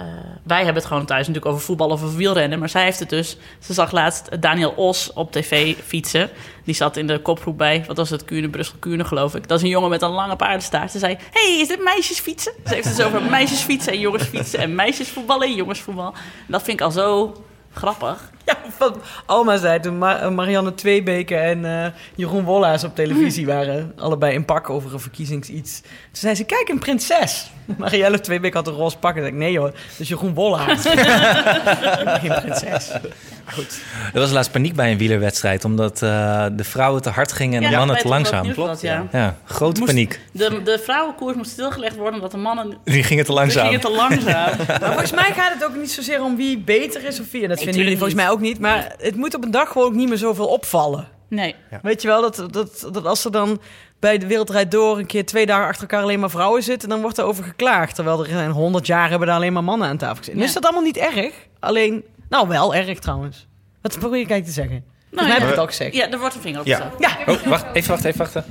wij 0.43 0.57
hebben 0.57 0.75
het 0.75 0.85
gewoon 0.85 1.05
thuis 1.07 1.27
natuurlijk 1.27 1.55
over 1.55 1.65
voetbal 1.67 1.89
of 1.89 2.03
over 2.03 2.17
wielrennen. 2.17 2.59
Maar 2.59 2.69
zij 2.69 2.85
heeft 2.85 2.99
het 2.99 3.11
dus. 3.11 3.37
Ze 3.59 3.73
zag 3.73 3.93
laatst 3.93 4.43
Daniel 4.43 4.71
Os 4.71 5.13
op 5.13 5.33
tv 5.33 5.77
fietsen. 5.87 6.31
Die 6.65 6.75
zat 6.75 6.97
in 6.97 7.07
de 7.07 7.19
kopgroep 7.19 7.59
bij. 7.59 7.85
Wat 7.87 7.97
was 7.97 8.11
het? 8.11 8.25
Kuurne, 8.25 8.49
Brussel, 8.49 8.75
Kuurne, 8.79 9.05
geloof 9.05 9.35
ik. 9.35 9.49
Dat 9.49 9.57
is 9.59 9.65
een 9.65 9.71
jongen 9.71 9.91
met 9.91 10.03
een 10.03 10.11
lange 10.11 10.37
paardenstaart. 10.37 10.91
Ze 10.91 10.99
zei: 10.99 11.17
hey, 11.33 11.59
is 11.61 11.69
dit 11.69 11.83
meisjesfietsen? 11.83 12.53
Ze 12.67 12.75
heeft 12.75 12.87
het 12.89 12.97
dus 12.97 13.07
over 13.07 13.23
meisjesfietsen 13.23 13.93
en 13.93 14.01
jongensfietsen. 14.01 14.59
En 14.59 14.75
meisjesvoetballen 14.75 15.47
en 15.49 15.55
jongensvoetbal. 15.55 16.15
Dat 16.47 16.63
vind 16.63 16.81
ik 16.81 16.87
al 16.87 16.91
zo 16.91 17.37
grappig. 17.73 18.31
Ja, 18.45 18.57
wat 18.79 18.97
Alma 19.27 19.57
zei 19.57 19.81
toen 19.81 20.07
eh, 20.07 20.31
Marianne 20.31 20.75
Tweebeke 20.75 21.37
en 21.37 21.65
eh, 21.65 21.93
Jeroen 22.15 22.45
Wollaars 22.45 22.85
op 22.85 22.95
televisie 22.95 23.47
waren. 23.47 23.93
Allebei 23.97 24.35
in 24.35 24.45
pak 24.45 24.71
over 24.71 24.93
een 24.93 25.01
verkiezingsiets. 25.01 25.81
Toen 25.81 25.91
zei 26.13 26.35
ze, 26.35 26.45
kijk, 26.45 26.69
een 26.69 26.79
prinses. 26.79 27.51
Marielle 27.79 28.21
Tweebeke 28.21 28.57
had 28.57 28.67
een 28.67 28.75
roze 28.75 28.99
pak. 28.99 29.17
En 29.17 29.27
ik 29.27 29.35
nee 29.35 29.53
joh, 29.53 29.65
dat 29.65 29.75
is 29.99 30.09
Jeroen 30.09 30.35
Wollaars. 30.35 30.83
Geen 32.23 32.41
prinses. 32.41 32.93
Goed. 33.53 33.81
Er 34.15 34.21
was 34.21 34.31
laatst 34.31 34.53
paniek 34.53 34.75
bij 34.75 34.91
een 34.93 34.99
wielerwedstrijd... 34.99 35.65
omdat 35.65 36.03
eh, 36.03 36.47
de 36.53 36.65
vrouwen 36.65 37.03
te 37.03 37.11
hard 37.11 37.33
gingen 37.33 37.63
en 37.65 37.71
de 37.71 37.77
mannen 37.77 37.97
te 37.99 38.09
langzaam. 38.09 38.43
Nieuwsblad, 38.43 38.81
ja. 38.81 39.07
Ja, 39.13 39.37
grote 39.45 39.81
Moest- 39.81 39.93
paniek. 39.93 40.21
De, 40.33 40.63
de 40.63 40.79
vrouwenkoers 40.85 41.37
moest 41.37 41.51
stilgelegd 41.51 41.97
worden 41.97 42.15
omdat 42.15 42.31
de 42.31 42.37
mannen. 42.37 42.79
Die 42.85 43.03
gingen 43.03 43.25
te 43.25 43.31
Die 43.31 43.41
langzaam. 43.41 43.65
gingen 43.65 43.81
te 43.81 43.91
langzaam. 43.91 44.51
Maar 44.81 44.81
volgens 44.91 45.13
mij 45.13 45.33
gaat 45.33 45.53
het 45.55 45.65
ook 45.65 45.77
niet 45.77 45.91
zozeer 45.93 46.23
om 46.23 46.37
wie 46.37 46.59
beter 46.59 47.05
is 47.05 47.21
of 47.21 47.31
wie. 47.31 47.43
En 47.43 47.49
dat 47.49 47.57
Nee, 47.57 47.65
vinden 47.67 47.83
jullie 47.83 47.99
volgens 47.99 48.21
mij 48.21 48.31
ook 48.31 48.41
niet. 48.41 48.59
Maar 48.59 48.95
het 48.99 49.17
moet 49.17 49.35
op 49.35 49.45
een 49.45 49.51
dag 49.51 49.69
gewoon 49.69 49.87
ook 49.89 49.95
niet 49.95 50.09
meer 50.09 50.19
zoveel 50.19 50.47
opvallen. 50.47 51.09
Nee. 51.29 51.55
Weet 51.83 52.03
je 52.03 52.09
wel, 52.09 52.21
dat, 52.21 52.45
dat, 52.51 52.89
dat 52.93 53.05
als 53.07 53.25
er 53.25 53.33
dan 53.33 53.61
bij 54.01 54.19
de 54.19 54.27
Wereldrijd 54.27 54.71
Door 54.71 54.99
een 54.99 55.07
keer 55.07 55.27
twee 55.27 55.47
dagen 55.47 55.67
achter 55.67 55.83
elkaar 55.83 56.03
alleen 56.03 56.21
maar 56.21 56.31
vrouwen 56.31 56.63
zitten, 56.63 56.89
dan 56.89 57.01
wordt 57.01 57.19
er 57.19 57.25
over 57.25 57.45
geklaagd. 57.45 57.95
Terwijl 57.95 58.25
er 58.27 58.43
in 58.43 58.51
honderd 58.51 58.87
jaar 58.87 59.09
hebben 59.11 59.27
daar 59.29 59.37
alleen 59.37 59.53
maar 59.53 59.65
mannen 59.65 59.89
aan 59.89 59.97
tafel 59.97 60.17
gezeten. 60.17 60.41
Ja. 60.41 60.47
Is 60.47 60.53
dat 60.53 60.65
allemaal 60.65 60.83
niet 60.83 60.97
erg? 60.97 61.33
Alleen, 61.61 62.05
nou 62.29 62.49
wel 62.49 62.75
erg 62.75 62.99
trouwens. 62.99 63.47
Wat 63.83 63.99
probeer 63.99 64.19
je 64.19 64.27
kijk 64.27 64.45
te 64.45 64.51
zeggen? 64.51 64.85
Volgens 65.11 65.29
mij 65.29 65.39
heb 65.39 65.39
ik 65.39 65.45
ja. 65.45 65.51
het 65.51 65.59
al 65.59 65.67
gezegd. 65.67 65.95
Ja, 65.95 66.11
er 66.11 66.19
wordt 66.19 66.35
een 66.35 66.41
vinger 66.41 66.61
op 66.61 66.67
Ja. 66.67 66.91
gezet. 66.99 67.41
Oh, 67.43 67.47
wacht, 67.47 67.67
even 67.73 67.91
wachten, 67.91 68.09
even 68.09 68.19
wachten. 68.19 68.45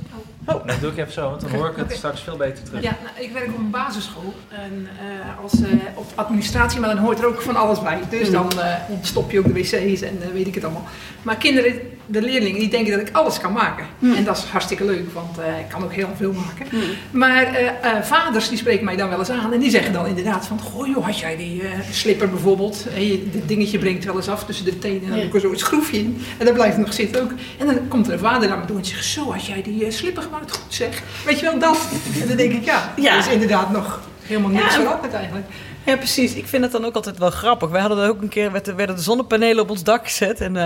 Oh, 0.46 0.66
dat 0.66 0.80
doe 0.80 0.90
ik 0.90 0.98
even 0.98 1.12
zo, 1.12 1.28
want 1.28 1.40
dan 1.40 1.50
hoor 1.50 1.68
ik 1.68 1.76
het 1.76 1.92
straks 1.92 2.20
veel 2.20 2.36
beter 2.36 2.64
terug. 2.64 2.82
Ja, 2.82 2.96
nou, 3.04 3.26
ik 3.26 3.32
werk 3.32 3.48
op 3.48 3.58
een 3.58 3.70
basisschool 3.70 4.34
en 4.48 4.88
eh, 5.00 5.42
als, 5.42 5.52
eh, 5.62 5.68
op 5.94 6.06
administratie, 6.14 6.80
maar 6.80 6.94
dan 6.94 7.04
hoort 7.04 7.18
er 7.18 7.26
ook 7.26 7.40
van 7.42 7.56
alles 7.56 7.82
bij. 7.82 8.00
Dus 8.10 8.30
dan 8.30 8.60
eh, 8.60 8.74
ontstop 8.88 9.30
je 9.30 9.38
ook 9.38 9.44
de 9.44 9.52
wc's 9.52 10.00
en 10.02 10.22
eh, 10.22 10.28
weet 10.32 10.46
ik 10.46 10.54
het 10.54 10.64
allemaal. 10.64 10.84
Maar 11.22 11.36
kinderen, 11.36 11.80
de 12.10 12.22
leerlingen, 12.22 12.60
die 12.60 12.68
denken 12.68 12.98
dat 12.98 13.08
ik 13.08 13.14
alles 13.16 13.38
kan 13.40 13.52
maken. 13.52 13.86
En 14.16 14.24
dat 14.24 14.36
is 14.36 14.42
hartstikke 14.44 14.84
leuk, 14.84 15.12
want 15.12 15.38
eh, 15.38 15.58
ik 15.58 15.68
kan 15.68 15.82
ook 15.84 15.92
heel 15.92 16.08
veel 16.16 16.32
maken. 16.32 16.66
Maar 17.10 17.42
eh, 17.54 17.66
eh, 17.66 18.02
vaders 18.02 18.48
die 18.48 18.58
spreken 18.58 18.84
mij 18.84 18.96
dan 18.96 19.08
wel 19.08 19.18
eens 19.18 19.30
aan 19.30 19.52
en 19.52 19.58
die 19.60 19.70
zeggen 19.70 19.92
dan 19.92 20.06
inderdaad 20.06 20.46
van... 20.46 20.60
Goh 20.60 20.86
joh, 20.86 21.04
had 21.04 21.18
jij 21.18 21.36
die 21.36 21.62
slipper 21.90 22.30
bijvoorbeeld? 22.30 22.86
En 22.94 23.06
je, 23.06 23.30
dit 23.30 23.48
dingetje 23.48 23.78
brengt 23.78 24.04
wel 24.04 24.16
eens 24.16 24.28
af 24.28 24.44
tussen 24.44 24.64
de 24.64 24.78
tenen 24.78 25.02
en 25.02 25.08
dan 25.08 25.18
heb 25.18 25.26
ik 25.26 25.34
er 25.34 25.40
zo'n 25.40 25.56
schroefje 25.58 25.98
in. 25.98 26.22
En 26.38 26.44
dat 26.46 26.54
blijft 26.54 26.76
nog 26.76 26.92
zitten 26.92 27.22
ook. 27.22 27.30
En 27.58 27.66
dan 27.66 27.88
komt 27.88 28.06
er 28.06 28.12
een 28.12 28.18
vader 28.18 28.48
naar 28.48 28.58
me 28.58 28.64
toe 28.64 28.78
en 28.78 28.84
zegt... 28.84 29.04
Zo, 29.04 29.32
had 29.32 29.46
jij 29.46 29.62
die 29.62 29.90
slipper 29.90 30.22
gemaakt? 30.22 30.50
Goed 30.56 30.74
zeg. 30.74 31.02
Weet 31.24 31.38
je 31.40 31.44
wel, 31.44 31.58
dat. 31.58 31.78
En 32.22 32.28
dan 32.28 32.36
denk 32.36 32.52
ik, 32.52 32.64
ja, 32.64 32.92
Ja. 32.96 33.14
dat 33.16 33.26
is 33.26 33.32
inderdaad 33.32 33.70
nog 33.72 34.00
helemaal 34.22 34.50
niks 34.50 34.74
Ja. 34.74 34.80
veranderd 34.80 35.12
eigenlijk. 35.12 35.46
Ja, 35.84 35.96
precies. 35.96 36.34
Ik 36.34 36.46
vind 36.46 36.62
het 36.62 36.72
dan 36.72 36.84
ook 36.84 36.94
altijd 36.94 37.18
wel 37.18 37.30
grappig. 37.30 37.70
Wij 37.70 37.80
hadden 37.80 38.08
ook 38.08 38.22
een 38.22 38.28
keer, 38.28 38.52
werd- 38.52 38.74
werden 38.74 38.96
de 38.96 39.02
zonnepanelen 39.02 39.62
op 39.62 39.70
ons 39.70 39.82
dak 39.84 40.04
gezet. 40.06 40.40
En 40.40 40.56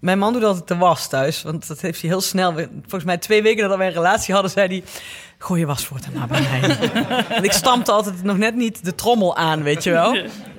mijn 0.00 0.18
man 0.18 0.32
doet 0.32 0.44
altijd 0.44 0.68
de 0.68 0.76
was 0.76 1.08
thuis. 1.08 1.42
Want 1.42 1.68
dat 1.68 1.80
heeft 1.80 2.00
hij 2.00 2.10
heel 2.10 2.20
snel. 2.20 2.52
Volgens 2.80 3.04
mij 3.04 3.18
twee 3.18 3.42
weken 3.42 3.62
nadat 3.62 3.78
wij 3.78 3.86
een 3.86 3.92
relatie 3.92 4.34
hadden, 4.34 4.52
zei 4.52 4.68
hij... 4.68 4.84
Gooi 5.38 5.60
je 5.60 5.66
wasvoort 5.66 6.04
er 6.04 6.12
maar 6.12 6.26
bij 6.26 6.40
mij. 6.40 7.42
ik 7.42 7.52
stampte 7.52 7.92
altijd 7.92 8.22
nog 8.22 8.38
net 8.38 8.54
niet 8.54 8.84
de 8.84 8.94
trommel 8.94 9.36
aan, 9.36 9.62
weet 9.62 9.84
je 9.84 9.90
wel. 9.90 10.16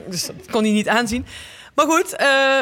Dus 0.09 0.25
dat 0.25 0.35
kon 0.51 0.63
hij 0.63 0.71
niet 0.71 0.87
aanzien. 0.87 1.25
Maar 1.75 1.85
goed, 1.85 2.15
eh, 2.15 2.59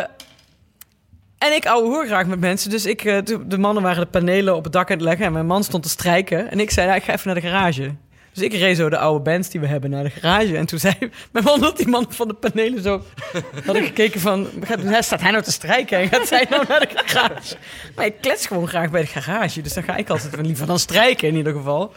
en 1.37 1.55
ik 1.55 1.65
ouwe 1.65 1.87
hoor 1.87 2.05
graag 2.05 2.27
met 2.27 2.39
mensen. 2.39 2.69
Dus 2.69 2.85
ik, 2.85 3.03
eh, 3.03 3.23
de 3.23 3.47
de 3.47 3.57
mannen 3.57 3.83
waren 3.83 4.03
de 4.03 4.09
panelen 4.09 4.55
op 4.55 4.63
het 4.63 4.73
dak 4.73 4.89
aan 4.89 4.95
het 4.95 5.05
leggen. 5.05 5.25
En 5.25 5.33
mijn 5.33 5.45
man 5.45 5.63
stond 5.63 5.83
te 5.83 5.89
strijken. 5.89 6.51
En 6.51 6.59
ik 6.59 6.71
zei, 6.71 6.87
nou, 6.87 6.99
ik 6.99 7.05
ga 7.05 7.13
even 7.13 7.25
naar 7.25 7.41
de 7.41 7.47
garage. 7.47 7.95
Dus 8.33 8.43
ik 8.43 8.53
reed 8.53 8.77
zo 8.77 8.89
de 8.89 8.97
oude 8.97 9.23
bands 9.23 9.49
die 9.49 9.59
we 9.61 9.67
hebben 9.67 9.89
naar 9.89 10.03
de 10.03 10.09
garage. 10.09 10.57
En 10.57 10.65
toen 10.65 10.79
zei 10.79 10.93
mijn 11.31 11.45
man 11.45 11.59
dat 11.59 11.77
die 11.77 11.87
man 11.87 12.05
van 12.09 12.27
de 12.27 12.33
panelen 12.33 12.83
zo... 12.83 13.03
hadden 13.65 13.83
gekeken 13.83 14.19
van, 14.19 14.47
gaat, 14.61 14.81
hij- 14.83 15.01
staat 15.01 15.21
hij 15.21 15.31
nou 15.31 15.43
te 15.43 15.51
strijken? 15.51 15.97
En 15.99 16.07
gaat 16.07 16.27
zij 16.27 16.45
nou 16.49 16.65
naar 16.67 16.79
de 16.79 16.89
garage? 17.05 17.55
Maar 17.95 18.05
ik 18.05 18.15
klets 18.21 18.47
gewoon 18.47 18.67
graag 18.67 18.91
bij 18.91 19.01
de 19.01 19.07
garage. 19.07 19.61
Dus 19.61 19.73
dan 19.73 19.83
ga 19.83 19.95
ik 19.95 20.09
altijd 20.09 20.35
wel 20.35 20.45
liever 20.45 20.65
dan 20.67 20.79
strijken 20.79 21.27
in 21.27 21.35
ieder 21.35 21.53
geval. 21.53 21.93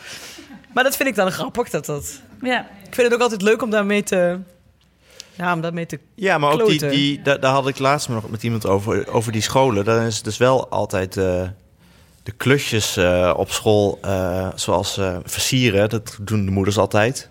Maar 0.75 0.85
dat 0.85 0.97
vind 0.97 1.09
ik 1.09 1.15
dan 1.15 1.33
grappig. 1.33 1.71
Dat 1.71 1.87
dat... 1.87 2.21
Ja. 2.43 2.61
Ik 2.61 2.95
vind 2.95 3.07
het 3.07 3.15
ook 3.15 3.23
altijd 3.23 3.43
leuk 3.43 3.63
om 3.63 3.71
daarmee 3.71 4.03
te... 4.03 4.39
Ja, 5.35 5.53
om 5.53 5.61
daarmee 5.61 5.87
te 5.87 5.99
Ja, 6.15 6.39
maar 6.39 6.53
ook 6.53 6.67
die, 6.67 6.89
die, 6.89 7.23
daar, 7.23 7.41
daar 7.41 7.53
had 7.53 7.69
ik 7.69 7.79
laatst 7.79 8.09
nog 8.09 8.31
met 8.31 8.43
iemand 8.43 8.67
over, 8.67 9.09
over 9.13 9.33
die 9.33 9.41
scholen. 9.43 9.85
Dan 9.85 10.01
is 10.03 10.15
het 10.17 10.25
dus 10.25 10.37
wel 10.37 10.69
altijd 10.69 11.17
eh, 11.17 11.43
de 12.23 12.33
klusjes 12.33 12.97
eh, 12.97 13.35
op 13.37 13.51
school, 13.51 13.99
eh, 14.03 14.49
zoals 14.55 14.99
eh, 14.99 15.17
versieren, 15.25 15.89
dat 15.89 16.19
doen 16.23 16.45
de 16.45 16.51
moeders 16.51 16.79
altijd. 16.79 17.31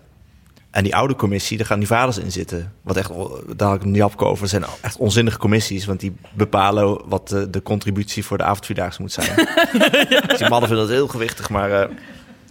En 0.70 0.82
die 0.84 0.96
oude 0.96 1.14
commissie, 1.14 1.56
daar 1.56 1.66
gaan 1.66 1.78
die 1.78 1.88
vaders 1.88 2.18
in 2.18 2.32
zitten. 2.32 2.72
Wat 2.82 2.96
echt, 2.96 3.10
daar 3.56 3.68
had 3.68 3.76
ik 3.76 3.82
een 3.82 3.94
Japke 3.94 4.24
over, 4.24 4.48
zijn 4.48 4.64
echt 4.80 4.96
onzinnige 4.96 5.38
commissies. 5.38 5.84
Want 5.84 6.00
die 6.00 6.14
bepalen 6.34 7.08
wat 7.08 7.28
de, 7.28 7.50
de 7.50 7.62
contributie 7.62 8.24
voor 8.24 8.38
de 8.38 8.44
avondvierdaagse 8.44 9.00
moet 9.00 9.12
zijn. 9.12 9.28
Dus 10.26 10.38
die 10.38 10.48
mannen 10.48 10.68
vinden 10.68 10.86
dat 10.86 10.88
heel 10.96 11.08
gewichtig, 11.08 11.50
maar... 11.50 11.70
eh, 11.82 11.88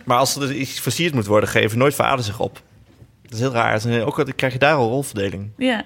maar 0.05 0.17
als 0.17 0.35
er 0.35 0.41
dus 0.41 0.49
iets 0.49 0.79
versierd 0.79 1.13
moet 1.13 1.25
worden, 1.25 1.49
geven 1.49 1.77
nooit 1.77 1.95
vader 1.95 2.25
zich 2.25 2.39
op. 2.39 2.61
Dat 3.23 3.33
is 3.33 3.39
heel 3.39 3.51
raar. 3.51 3.75
Is- 3.75 4.01
Ook 4.03 4.19
al 4.19 4.25
krijg 4.35 4.53
je 4.53 4.59
daar 4.59 4.75
al 4.75 4.89
rolverdeling. 4.89 5.51
Ja. 5.57 5.83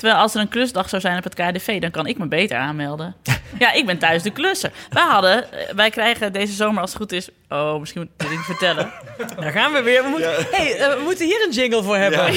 Terwijl 0.00 0.20
als 0.20 0.34
er 0.34 0.40
een 0.40 0.48
klusdag 0.48 0.88
zou 0.88 1.02
zijn 1.02 1.18
op 1.18 1.24
het 1.24 1.34
KDV, 1.34 1.80
dan 1.80 1.90
kan 1.90 2.06
ik 2.06 2.18
me 2.18 2.26
beter 2.26 2.56
aanmelden. 2.56 3.14
ja, 3.58 3.72
ik 3.72 3.86
ben 3.86 3.98
thuis 3.98 4.22
de 4.22 4.30
klusser. 4.30 4.72
Wij 4.90 5.02
hadden, 5.02 5.52
eh, 5.52 5.74
wij 5.74 5.90
krijgen 5.90 6.32
deze 6.32 6.52
zomer 6.52 6.80
als 6.80 6.90
het 6.90 7.00
goed 7.00 7.12
is. 7.12 7.28
Oh, 7.48 7.80
misschien 7.80 8.00
moet 8.00 8.10
ik 8.14 8.20
het 8.20 8.30
niet 8.30 8.46
vertellen. 8.46 8.92
Daar 9.40 9.52
gaan 9.52 9.72
we 9.72 9.82
weer. 9.82 10.02
We 10.02 10.08
moeten, 10.08 10.30
hey, 10.50 10.76
eh, 10.76 10.94
we 10.96 11.02
moeten 11.02 11.26
hier 11.26 11.44
een 11.46 11.52
jingle 11.52 11.82
voor 11.82 11.96
hebben. 11.96 12.32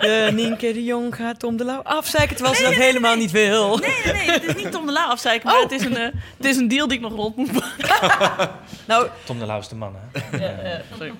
Ja. 0.00 0.30
Nienke 0.30 0.72
de 0.72 0.84
Jong 0.84 1.16
gaat 1.16 1.38
Tom 1.38 1.56
de 1.56 1.64
Lauw 1.64 1.82
afzeiken 1.82 2.36
terwijl 2.36 2.56
ze 2.56 2.62
dat 2.62 2.72
helemaal 2.72 3.16
niet 3.16 3.30
wil. 3.30 3.76
Nee, 3.76 3.90
nee, 4.04 4.12
nee, 4.12 4.30
het 4.30 4.44
is 4.44 4.54
niet 4.54 4.72
Tom 4.72 4.86
de 4.86 4.92
Lauw 4.92 5.08
afzeiken, 5.08 5.48
maar 5.48 5.60
het, 5.60 5.72
is 5.72 5.84
een, 5.84 5.96
eh, 5.96 6.04
het 6.36 6.46
is 6.46 6.56
een 6.56 6.68
deal 6.68 6.88
die 6.88 6.96
ik 6.96 7.02
nog 7.02 7.12
rond 7.12 7.36
moet 7.36 7.52
maken. 7.52 8.50
nou, 8.86 9.08
Tom 9.24 9.38
de 9.38 9.46
Lauw 9.46 9.58
is 9.58 9.68
de 9.68 9.74
man, 9.74 9.96
hè? 9.96 10.20
Ja, 10.38 10.68
ja, 10.68 10.80
sorry. 10.96 11.12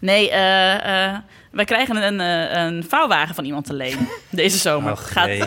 Nee, 0.00 0.30
eh, 0.30 1.06
eh, 1.06 1.16
wij 1.50 1.64
krijgen 1.64 1.96
een, 1.96 2.20
eh, 2.20 2.62
een 2.64 2.84
vouwwagen 2.88 3.34
van 3.34 3.44
iemand 3.44 3.64
te 3.66 3.74
leen 3.74 4.08
deze 4.30 4.58
zomer. 4.58 4.92
Och, 4.92 5.14
nee. 5.14 5.42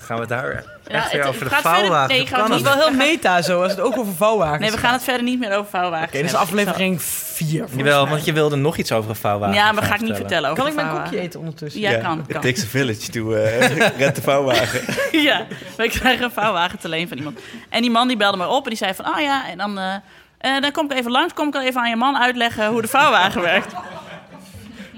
Gaan 0.00 0.18
we 0.20 0.26
daar 0.26 0.50
echt 0.52 0.64
het- 1.02 1.12
weer 1.12 1.20
het 1.20 1.28
over 1.30 1.44
de 1.44 1.50
gaat 1.50 1.60
verder- 1.62 1.78
vouwwagen? 1.80 2.08
nee, 2.16 2.26
gaan 2.26 2.42
we 2.44 2.48
Het 2.54 2.56
is 2.56 2.62
wel 2.62 2.74
heel 2.86 2.90
meta 2.96 3.42
zo, 3.42 3.62
als 3.62 3.70
het 3.70 3.80
ook 3.80 3.98
over 3.98 4.14
vouwwagens 4.14 4.60
Nee, 4.60 4.70
we 4.70 4.78
gaan 4.78 4.92
het 4.92 5.02
verder 5.02 5.22
niet 5.22 5.38
meer 5.38 5.52
over 5.56 5.70
vouwwagens 5.70 6.08
Oké, 6.08 6.22
dus 6.22 6.30
hebben. 6.30 6.48
aflevering 6.48 7.02
4. 7.02 7.64
Jawel, 7.76 8.08
want 8.08 8.24
je 8.24 8.32
wilde 8.32 8.56
nog 8.56 8.76
iets 8.76 8.92
over 8.92 9.10
een 9.10 9.16
vouwwagen 9.16 9.54
Ja, 9.56 9.72
maar 9.72 9.82
gaan 9.82 9.90
ga 9.92 9.94
ik 9.94 10.00
niet 10.08 10.16
vertellen. 10.16 10.50
over 10.50 10.62
Kan 10.62 10.66
ik 10.70 10.74
mijn 10.74 10.86
vouwwagen. 10.86 11.12
koekje 11.12 11.26
eten 11.28 11.40
ondertussen? 11.40 11.80
Ja, 11.80 11.98
kan. 12.00 12.18
It 12.18 12.32
kan. 12.32 12.40
takes 12.40 12.62
a 12.64 12.66
village 12.66 13.10
to 13.10 13.32
uh, 13.34 13.60
red 13.98 14.14
de 14.16 14.22
vouwwagen. 14.22 14.80
ja, 15.28 15.46
wij 15.76 15.88
krijgen 15.88 16.24
een 16.24 16.30
vouwwagen 16.30 16.78
te 16.78 16.88
leen 16.88 17.08
van 17.08 17.16
iemand. 17.16 17.38
En 17.68 17.80
die 17.82 17.90
man 17.90 18.08
die 18.08 18.16
belde 18.16 18.36
mij 18.36 18.46
op 18.46 18.62
en 18.64 18.68
die 18.68 18.78
zei 18.78 18.94
van... 18.94 19.06
Oh 19.06 19.20
ja, 19.20 19.48
en 19.50 19.58
dan, 19.58 19.78
eh, 19.78 19.94
eh, 20.38 20.62
dan 20.62 20.70
kom 20.72 20.84
ik 20.90 20.98
even 20.98 21.10
langs. 21.10 21.32
Kom 21.34 21.48
ik 21.48 21.54
al 21.54 21.62
even 21.62 21.80
aan 21.80 21.88
je 21.88 21.96
man 21.96 22.16
uitleggen 22.18 22.66
hoe 22.68 22.82
de 22.82 22.88
vouwwagen 22.88 23.40
werkt. 23.52 23.74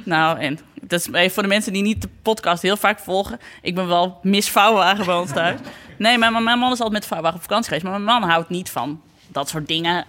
Nou, 0.09 0.39
en 0.39 0.59
dat 0.81 1.01
is 1.01 1.13
even 1.13 1.31
voor 1.31 1.43
de 1.43 1.49
mensen 1.49 1.73
die 1.73 1.83
niet 1.83 2.03
de 2.03 2.09
podcast 2.23 2.63
heel 2.63 2.77
vaak 2.77 2.99
volgen. 2.99 3.39
Ik 3.63 3.75
ben 3.75 3.89
wel 3.89 4.19
mis 4.23 4.51
vouwwagen 4.51 5.07
bij 5.07 5.15
ons 5.15 5.33
thuis. 5.33 5.61
Nee, 5.97 6.19
maar 6.19 6.33
mijn 6.33 6.59
man 6.59 6.73
is 6.73 6.81
altijd 6.81 6.93
met 6.93 7.07
vouwwagen 7.07 7.37
op 7.37 7.43
vakantie 7.43 7.69
geweest. 7.69 7.85
Maar 7.85 8.01
mijn 8.01 8.21
man 8.21 8.31
houdt 8.31 8.49
niet 8.49 8.71
van 8.71 9.01
dat 9.27 9.49
soort 9.49 9.69
dingen 9.69 10.05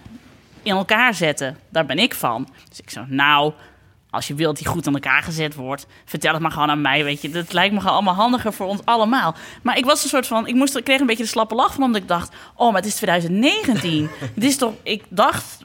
in 0.62 0.74
elkaar 0.74 1.14
zetten. 1.14 1.58
Daar 1.68 1.86
ben 1.86 1.98
ik 1.98 2.14
van. 2.14 2.48
Dus 2.68 2.80
ik 2.80 2.90
zo, 2.90 3.04
nou, 3.08 3.52
als 4.10 4.26
je 4.26 4.34
wilt 4.34 4.56
die 4.56 4.66
goed 4.66 4.86
in 4.86 4.94
elkaar 4.94 5.22
gezet 5.22 5.54
wordt, 5.54 5.86
vertel 6.04 6.32
het 6.32 6.42
maar 6.42 6.50
gewoon 6.50 6.70
aan 6.70 6.80
mij, 6.80 7.04
weet 7.04 7.22
je. 7.22 7.30
Dat 7.30 7.52
lijkt 7.52 7.74
me 7.74 7.80
gewoon 7.80 7.94
allemaal 7.94 8.14
handiger 8.14 8.52
voor 8.52 8.66
ons 8.66 8.80
allemaal. 8.84 9.34
Maar 9.62 9.78
ik 9.78 9.84
was 9.84 10.02
een 10.02 10.08
soort 10.08 10.26
van, 10.26 10.46
ik, 10.46 10.54
moest, 10.54 10.76
ik 10.76 10.84
kreeg 10.84 11.00
een 11.00 11.06
beetje 11.06 11.22
de 11.22 11.28
slappe 11.28 11.54
lach 11.54 11.74
van, 11.74 11.82
omdat 11.82 12.02
ik 12.02 12.08
dacht, 12.08 12.34
oh, 12.54 12.72
maar 12.72 12.80
het 12.80 12.90
is 12.90 12.96
2019. 12.96 14.10
Het 14.34 14.44
is 14.44 14.56
toch, 14.56 14.72
ik 14.82 15.04
dacht, 15.08 15.64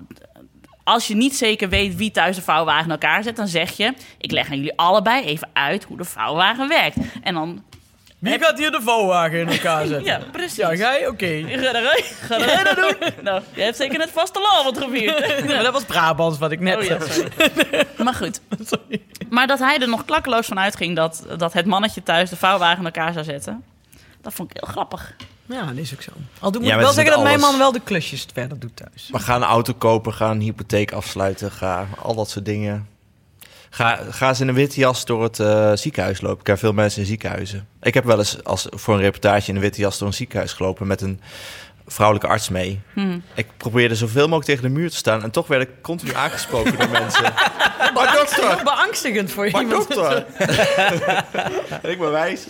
als 0.86 1.07
je 1.07 1.16
niet 1.16 1.36
zeker 1.36 1.70
weet 1.70 1.95
wie 1.95 2.12
thuis 2.12 2.36
de 2.36 2.41
vouwwagen 2.41 2.86
in 2.86 2.91
elkaar 2.91 3.24
zet, 3.24 3.36
dan 3.36 3.48
zeg 3.48 3.78
je, 3.78 3.94
ik 4.18 4.32
leg 4.32 4.49
aan 4.49 4.56
jullie 4.56 4.78
allebei 4.78 5.24
even 5.26 5.49
uit 5.53 5.84
hoe 5.84 5.98
de 5.98 6.03
vouwwagen 6.03 6.68
werkt. 6.68 6.98
En 7.24 7.34
dan 7.34 7.64
Wie 8.20 8.40
gaat 8.40 8.57
hier 8.57 8.72
de 8.72 8.82
vouwwagen 8.82 9.40
in 9.40 9.48
elkaar 9.48 9.86
zetten? 9.88 10.03
Ja, 10.06 10.20
precies. 10.32 10.56
Ja, 10.56 10.74
jij? 10.74 11.07
Oké. 11.07 11.26
Ga 11.26 12.38
jij 12.40 12.57
ga 12.57 12.64
dat 12.64 12.76
doen? 12.76 13.10
Nou, 13.24 13.41
je 13.53 13.62
hebt 13.62 13.78
zeker 13.78 13.98
net 13.98 14.10
vastelavond 14.12 14.78
gevierd. 14.78 15.45
Maar 15.48 15.64
dat 15.64 15.74
was 15.74 15.84
Brabants 15.84 16.38
wat 16.40 16.52
ik 16.52 16.60
net 16.60 16.78
Oh 16.78 16.84
ja, 16.84 16.99
zei. 17.06 17.12
sorry. 17.12 17.86
maar 18.03 18.14
goed. 18.14 18.41
Maar 19.30 19.48
dat 19.48 19.60
hij 19.60 19.80
er 19.80 19.88
nog 19.90 20.06
klakkeloos 20.06 20.45
van 20.48 20.60
uitging 20.60 20.95
dat, 20.95 21.26
dat 21.38 21.53
het 21.53 21.66
mannetje 21.66 22.03
thuis 22.03 22.30
de 22.30 22.36
vouwwagen 22.36 22.78
in 22.80 22.86
elkaar 22.86 23.14
zou 23.14 23.26
zetten. 23.26 23.64
Dat 24.22 24.34
vond 24.34 24.49
ik 24.52 24.57
heel 24.62 24.72
grappig. 24.72 25.16
Ja, 25.45 25.65
dat 25.65 25.76
is 25.77 25.93
ook 25.93 26.01
zo. 26.01 26.11
Al 26.39 26.51
Ja, 26.53 26.59
moet 26.59 26.67
maar 26.67 26.77
ik 26.77 26.84
wel 26.84 26.93
zeggen 26.93 27.13
dat 27.13 27.23
mijn 27.23 27.39
man 27.39 27.57
wel 27.57 27.72
de 27.72 27.81
klusjes 27.84 28.26
verder 28.34 28.59
doet 28.59 28.76
thuis. 28.76 29.07
Maar 29.11 29.22
ga 29.22 29.35
een 29.35 29.43
auto 29.43 29.73
kopen, 29.73 30.13
ga 30.13 30.31
een 30.31 30.41
hypotheek 30.41 30.91
afsluiten, 30.91 31.51
ga 31.51 31.88
al 32.01 32.15
dat 32.15 32.30
soort 32.30 32.45
dingen. 32.45 32.88
Ga, 33.69 33.99
ga 34.09 34.27
eens 34.30 34.39
in 34.39 34.47
een 34.47 34.53
witte 34.55 34.80
jas 34.80 35.05
door 35.05 35.23
het 35.23 35.39
eh, 35.39 35.72
ziekenhuis 35.73 36.22
lopen. 36.22 36.39
Ik 36.39 36.47
heb 36.47 36.59
veel 36.59 36.73
mensen 36.73 37.01
in 37.01 37.07
ziekenhuizen. 37.07 37.67
Ik 37.81 37.93
heb 37.93 38.03
wel 38.03 38.17
eens 38.17 38.43
als, 38.43 38.67
voor 38.69 38.93
een 38.93 38.99
reportage 39.01 39.49
in 39.49 39.55
een 39.55 39.61
witte 39.61 39.81
jas 39.81 39.97
door 39.97 40.07
een 40.07 40.13
ziekenhuis 40.13 40.53
gelopen 40.53 40.88
met 40.88 41.01
een 41.01 41.22
vrouwelijke 41.88 42.27
arts 42.30 42.49
mee. 42.49 42.80
Hmm. 42.93 43.23
Ik 43.34 43.47
probeerde 43.57 43.95
zoveel 43.95 44.23
mogelijk 44.23 44.45
tegen 44.45 44.63
de 44.63 44.69
muur 44.69 44.89
te 44.89 44.95
staan 44.95 45.23
en 45.23 45.31
toch 45.31 45.47
werd 45.47 45.61
ik 45.61 45.69
continu 45.81 46.13
aangesproken 46.13 46.77
door 46.77 46.89
mensen. 46.89 47.23
Maar 47.93 48.11
Beangstigend, 48.11 48.47
dokter! 48.47 48.63
beangstigend 48.63 49.31
voor 49.31 49.49
Maar 49.51 49.61
iemand. 49.61 49.88
dokter! 49.88 50.26
en 51.81 51.89
ik 51.91 51.99
ben 51.99 52.11
wijs. 52.11 52.45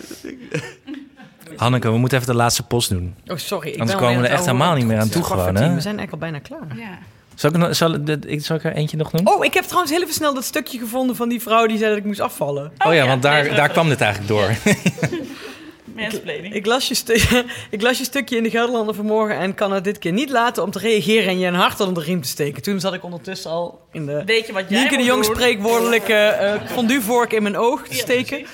Hanneke, 1.56 1.90
we 1.90 1.98
moeten 1.98 2.18
even 2.18 2.30
de 2.32 2.38
laatste 2.38 2.62
post 2.62 2.88
doen. 2.88 3.14
Oh, 3.26 3.36
sorry. 3.36 3.68
Ik 3.68 3.80
Anders 3.80 3.98
komen 3.98 4.20
we 4.20 4.26
er 4.26 4.32
echt 4.32 4.44
helemaal 4.46 4.74
niet 4.74 4.86
meer 4.86 4.98
aan 4.98 5.08
toe 5.08 5.22
gewoon, 5.22 5.56
hè? 5.56 5.74
We 5.74 5.80
zijn 5.80 5.98
eigenlijk 5.98 6.12
al 6.12 6.18
bijna 6.18 6.38
klaar. 6.38 6.76
Ja. 6.78 6.98
Zal 7.34 7.50
ik, 7.50 7.56
nog- 7.56 7.76
zal, 7.76 7.94
ik- 8.26 8.44
zal 8.44 8.56
ik 8.56 8.64
er 8.64 8.72
eentje 8.72 8.96
nog 8.96 9.10
doen? 9.10 9.28
Oh, 9.28 9.44
ik 9.44 9.54
heb 9.54 9.64
trouwens 9.64 9.92
heel 9.92 10.02
even 10.02 10.14
snel 10.14 10.34
dat 10.34 10.44
stukje 10.44 10.78
gevonden 10.78 11.16
van 11.16 11.28
die 11.28 11.42
vrouw 11.42 11.66
die 11.66 11.76
zei 11.78 11.88
dat 11.88 11.98
ik 11.98 12.04
moest 12.04 12.20
afvallen. 12.20 12.72
Oh, 12.86 12.94
ja, 12.94 13.06
want 13.06 13.22
daar, 13.22 13.54
daar 13.54 13.68
kwam 13.68 13.88
dit 13.88 14.00
eigenlijk 14.00 14.30
door. 14.30 14.50
Mansplaining. 15.96 16.54
Ik 16.54 16.66
las, 16.66 16.88
je 16.88 17.44
ik 17.70 17.82
las 17.82 17.98
je 17.98 18.04
stukje 18.04 18.36
in 18.36 18.42
de 18.42 18.50
Gelderlander 18.50 18.94
vanmorgen 18.94 19.36
en 19.38 19.54
kan 19.54 19.72
het 19.72 19.84
dit 19.84 19.98
keer 19.98 20.12
niet 20.12 20.30
laten 20.30 20.62
om 20.62 20.70
te 20.70 20.78
reageren 20.78 21.28
en 21.28 21.38
je 21.38 21.46
een 21.46 21.54
hart 21.54 21.80
onder 21.80 22.02
de 22.04 22.08
riem 22.10 22.22
te 22.22 22.28
steken. 22.28 22.62
Toen 22.62 22.80
zat 22.80 22.94
ik 22.94 23.04
ondertussen 23.04 23.50
al 23.50 23.80
in 23.92 24.06
de 24.06 24.22
Weet 24.24 24.46
je 24.46 24.52
wat 24.52 24.64
jij 24.68 24.78
Nienke 24.78 24.96
de 24.96 25.02
Jong 25.02 25.24
spreekwoordelijke 25.24 26.14
eh 26.14 26.54
fonduevork 26.66 27.32
in 27.32 27.42
mijn 27.42 27.56
oog 27.56 27.88
te 27.88 27.94
steken. 27.96 28.46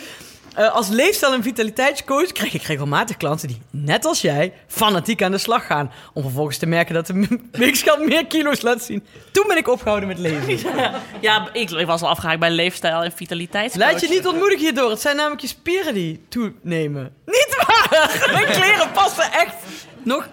Eh, 0.55 0.75
als 0.75 0.89
leefstijl- 0.89 1.33
en 1.33 1.43
vitaliteitscoach 1.43 2.33
krijg 2.33 2.55
ik 2.55 2.63
regelmatig 2.63 3.17
klanten 3.17 3.49
die, 3.49 3.61
net 3.71 4.05
als 4.05 4.21
jij, 4.21 4.53
fanatiek 4.67 5.23
aan 5.23 5.31
de 5.31 5.39
slag 5.39 5.67
gaan. 5.67 5.91
Om 6.13 6.23
vervolgens 6.23 6.59
te 6.59 6.67
merken 6.67 6.95
dat 6.95 7.07
de 7.07 7.39
weegschaal 7.53 7.99
meer 8.05 8.27
kilo's 8.27 8.61
laat 8.61 8.83
zien. 8.83 9.05
Toen 9.33 9.45
ben 9.49 9.57
ik 9.57 9.69
opgehouden 9.69 10.09
met 10.09 10.19
leven. 10.19 10.59
Ja, 11.21 11.49
ik 11.53 11.87
was 11.87 12.03
al 12.03 12.09
afgehaakt 12.09 12.41
bij 12.41 12.51
leefstijl 12.51 13.03
en 13.03 13.13
vitaliteitscoach. 13.13 13.91
Laat 13.91 14.01
je 14.01 14.09
niet 14.09 14.27
ontmoedigen 14.27 14.65
hierdoor. 14.65 14.91
Het 14.91 15.01
zijn 15.01 15.17
namelijk 15.17 15.41
je 15.41 15.47
spieren 15.47 15.95
die 15.95 16.25
toenemen. 16.29 17.13
Niet 17.27 17.57
waar! 17.67 18.29
Mijn 18.33 18.47
kleren 18.47 18.91
passen 18.93 19.33
echt 19.33 19.55
nog... 20.03 20.29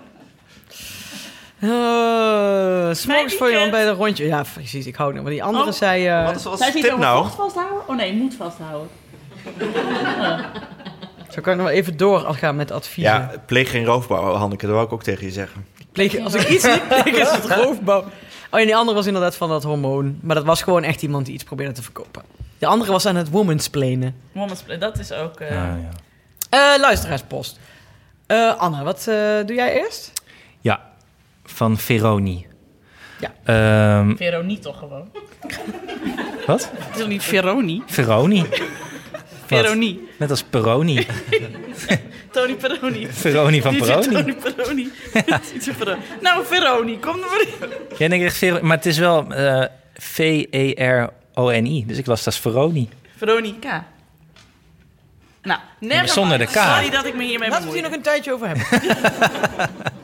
Uh, 1.64 1.70
S'morgens 2.94 3.34
voor 3.36 3.50
je 3.50 3.70
bij 3.70 3.84
de 3.86 3.92
rondje. 3.92 4.26
Ja, 4.26 4.44
precies. 4.54 4.86
Ik 4.86 4.96
hou 4.96 5.14
het. 5.14 5.22
Maar 5.22 5.32
die 5.32 5.44
andere 5.44 5.66
Oh. 5.66 5.72
zei... 5.72 6.08
eh, 6.08 6.26
Wat 6.26 6.36
is, 6.36 6.44
wat 6.44 6.54
is 6.54 6.60
Zij 6.60 6.72
de 6.72 6.78
ziet 6.78 6.88
tip 6.88 6.98
nou? 6.98 7.28
vasthouden? 7.36 7.88
Oh 7.88 7.96
nee, 7.96 8.14
moet 8.14 8.36
vasthouden. 8.36 8.90
Zo 11.34 11.42
kan 11.42 11.54
ik 11.54 11.60
nog 11.60 11.68
wel 11.68 11.76
even 11.78 11.98
doorgaan 11.98 12.56
met 12.56 12.72
adviezen. 12.72 13.14
Ja, 13.14 13.32
pleeg 13.46 13.70
geen 13.70 13.86
roofbouw, 13.86 14.34
Hanneke. 14.34 14.66
Dat 14.66 14.74
wou 14.76 14.86
ik 14.88 14.94
ook 14.94 15.04
tegen 15.04 15.26
je 15.26 15.32
zeggen. 15.32 15.66
Pleeg, 15.92 16.20
als 16.20 16.34
ik 16.34 16.50
iets 16.50 16.64
niet 16.64 16.88
pleeg, 16.88 17.06
is 17.16 17.32
het 17.32 17.46
roofbouw. 17.64 18.04
Oh, 18.52 18.60
en 18.60 18.66
die 18.66 18.76
andere 18.76 18.98
was 18.98 19.06
inderdaad 19.08 19.36
van 19.36 19.50
dat 19.50 19.64
hormoon. 19.64 20.20
Maar 20.22 20.36
dat 20.36 20.46
was 20.46 20.62
gewoon 20.62 20.84
echt 20.84 21.02
iemand 21.02 21.26
die 21.26 21.34
iets 21.34 21.44
probeerde 21.44 21.74
te 21.74 21.82
verkopen. 21.84 22.22
De 22.58 22.66
andere 22.66 22.92
was 22.92 23.06
aan 23.06 23.16
het 23.16 23.30
womansplainen. 23.30 24.16
Woman's 24.32 24.62
Play, 24.62 24.78
dat 24.78 25.00
is 25.00 25.12
ook... 25.12 25.40
eh, 25.40 25.48
Ah, 25.48 25.56
ja. 25.56 25.90
Eh 26.74 26.80
luisteraarspost. 26.80 27.60
Eh 28.28 28.56
Anne, 28.58 28.84
wat 28.84 28.98
eh, 29.00 29.16
doe 29.46 29.56
jij 29.56 29.74
eerst? 29.82 30.12
Ja, 30.62 30.82
van 31.44 31.78
Veroni. 31.78 32.48
Ja. 33.20 33.34
Ehm, 34.00 34.16
Veroni 34.16 34.60
toch 34.60 34.78
gewoon? 34.78 35.10
wat? 36.46 36.72
Het 36.74 36.96
is 36.96 37.00
toch 37.00 37.08
niet 37.08 37.24
Veroni? 37.24 37.84
Veroni. 37.86 38.46
Wat? 39.50 39.60
Veroni. 39.60 40.00
Net 40.18 40.30
als 40.30 40.44
Peroni. 40.44 41.08
Tony 42.32 42.54
Peroni. 42.56 43.08
Veroni 43.12 43.62
van 43.62 43.78
Peroni. 43.78 44.08
Tony 44.08 44.34
Peroni. 44.34 44.92
Peroni. 45.78 46.02
Nou, 46.22 46.46
Veroni, 46.46 47.00
kom 47.00 47.14
er 47.14 47.20
maar 47.30 47.42
in. 47.42 47.70
Ja, 47.98 48.08
denk 48.08 48.22
ik 48.22 48.28
echt 48.28 48.38
Vero- 48.38 48.62
maar 48.62 48.78
het 48.78 48.86
is 48.86 48.98
wel 48.98 49.32
eh, 49.34 49.66
V-E-R-O-N-I. 49.98 51.86
Dus 51.88 51.98
ik 51.98 52.06
las 52.06 52.18
dat 52.18 52.26
als 52.26 52.40
Veroni. 52.40 52.90
Veronica. 53.18 53.86
Nou, 55.42 55.60
never 55.80 56.08
zonder 56.08 56.38
de 56.38 56.46
K. 56.46 56.50
Sorry 56.50 56.90
dat 56.90 57.06
ik 57.06 57.16
me 57.16 57.24
hiermee 57.24 57.50
Laten 57.50 57.68
we 57.68 57.72
het 57.72 57.80
hier 57.80 57.90
nog 57.90 57.98
een 57.98 58.04
tijdje 58.04 58.34
over 58.34 58.48
hebben. 58.48 58.66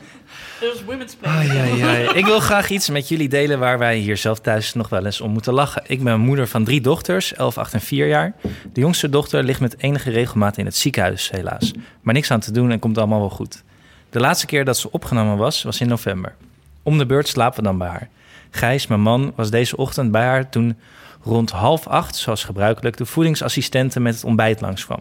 Ai, 1.22 1.48
ai, 1.48 1.82
ai. 1.82 2.08
Ik 2.08 2.24
wil 2.24 2.40
graag 2.40 2.70
iets 2.70 2.88
met 2.88 3.08
jullie 3.08 3.28
delen 3.28 3.58
waar 3.58 3.78
wij 3.78 3.96
hier 3.96 4.16
zelf 4.16 4.40
thuis 4.40 4.74
nog 4.74 4.88
wel 4.88 5.04
eens 5.04 5.20
om 5.20 5.30
moeten 5.30 5.52
lachen. 5.52 5.82
Ik 5.86 6.02
ben 6.02 6.20
moeder 6.20 6.48
van 6.48 6.64
drie 6.64 6.80
dochters, 6.80 7.34
11, 7.34 7.58
8 7.58 7.72
en 7.74 7.80
4 7.80 8.06
jaar. 8.06 8.32
De 8.72 8.80
jongste 8.80 9.08
dochter 9.08 9.44
ligt 9.44 9.60
met 9.60 9.78
enige 9.78 10.10
regelmaat 10.10 10.58
in 10.58 10.64
het 10.64 10.76
ziekenhuis, 10.76 11.30
helaas. 11.30 11.72
Maar 12.00 12.14
niks 12.14 12.30
aan 12.30 12.40
te 12.40 12.52
doen 12.52 12.70
en 12.70 12.78
komt 12.78 12.98
allemaal 12.98 13.20
wel 13.20 13.30
goed. 13.30 13.62
De 14.10 14.20
laatste 14.20 14.46
keer 14.46 14.64
dat 14.64 14.78
ze 14.78 14.90
opgenomen 14.92 15.36
was, 15.36 15.62
was 15.62 15.80
in 15.80 15.88
november. 15.88 16.34
Om 16.82 16.98
de 16.98 17.06
beurt 17.06 17.28
slapen 17.28 17.58
we 17.58 17.64
dan 17.64 17.78
bij 17.78 17.88
haar. 17.88 18.08
Gijs, 18.50 18.86
mijn 18.86 19.00
man, 19.00 19.32
was 19.34 19.50
deze 19.50 19.76
ochtend 19.76 20.10
bij 20.10 20.24
haar 20.24 20.48
toen 20.48 20.78
rond 21.22 21.50
half 21.50 21.86
acht, 21.86 22.16
zoals 22.16 22.44
gebruikelijk, 22.44 22.96
de 22.96 23.06
voedingsassistente 23.06 24.00
met 24.00 24.14
het 24.14 24.24
ontbijt 24.24 24.60
langskwam. 24.60 25.00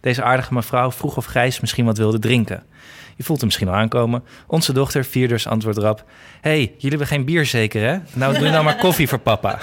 Deze 0.00 0.22
aardige 0.22 0.54
mevrouw 0.54 0.90
vroeg 0.90 1.16
of 1.16 1.24
Gijs 1.24 1.60
misschien 1.60 1.84
wat 1.84 1.98
wilde 1.98 2.18
drinken. 2.18 2.62
Je 3.18 3.24
voelt 3.24 3.38
hem 3.38 3.46
misschien 3.46 3.68
al 3.68 3.74
aankomen. 3.74 4.24
Onze 4.46 4.72
dochter, 4.72 5.04
vierders, 5.04 5.46
antwoordt 5.46 5.78
rap... 5.78 6.04
hey, 6.40 6.58
jullie 6.58 6.88
hebben 6.88 7.06
geen 7.06 7.24
bier 7.24 7.46
zeker, 7.46 7.88
hè? 7.88 7.98
Nou, 8.12 8.38
doe 8.38 8.50
nou 8.50 8.64
maar 8.64 8.76
koffie 8.86 9.08
voor 9.08 9.18
papa. 9.18 9.58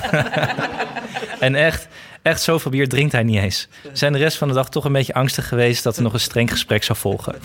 en 1.40 1.56
echt, 1.56 1.88
echt 2.22 2.42
zoveel 2.42 2.72
bier 2.72 2.90
drinkt 2.90 3.12
hij 3.12 3.24
niet 3.24 3.42
eens. 3.42 3.68
We 3.84 3.90
zijn 3.94 4.14
de 4.14 4.20
rest 4.20 4.38
van 4.38 4.48
de 4.48 4.54
dag 4.54 4.70
toch 4.70 4.86
een 4.86 4.92
beetje 4.92 5.14
angstig 5.14 5.48
geweest... 5.48 5.84
dat 5.84 5.98
er 5.98 6.04
nog 6.04 6.14
een 6.14 6.20
streng 6.20 6.52
gesprek 6.52 6.84
zou 6.84 6.98
volgen. 6.98 7.36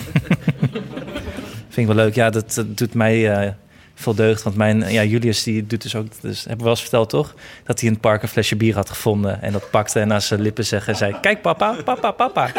Vind 1.68 1.76
ik 1.76 1.86
wel 1.86 2.04
leuk. 2.04 2.14
Ja, 2.14 2.30
dat, 2.30 2.54
dat 2.54 2.78
doet 2.78 2.94
mij... 2.94 3.32
eh, 3.32 3.52
vol 3.94 4.14
deugd. 4.14 4.42
Want 4.42 4.56
mijn, 4.56 4.92
ja, 4.92 5.04
Julius 5.04 5.42
die 5.42 5.66
doet 5.66 5.82
dus 5.82 5.94
ook, 5.94 6.06
dus 6.20 6.38
hebben 6.38 6.56
we 6.56 6.62
wel 6.62 6.72
eens 6.72 6.80
verteld 6.80 7.08
toch? 7.08 7.34
Dat 7.64 7.78
hij 7.78 7.88
in 7.88 7.94
het 7.94 8.02
park 8.02 8.22
een 8.22 8.28
flesje 8.28 8.56
bier 8.56 8.74
had 8.74 8.88
gevonden. 8.90 9.42
En 9.42 9.52
dat 9.52 9.70
pakte 9.70 10.00
en 10.00 10.08
naar 10.08 10.22
zijn 10.22 10.40
lippen 10.40 10.64
zeggen 10.66 10.92
en 10.92 10.98
zei: 10.98 11.16
Kijk, 11.20 11.42
papa, 11.42 11.76
papa, 11.84 12.10
papa. 12.10 12.50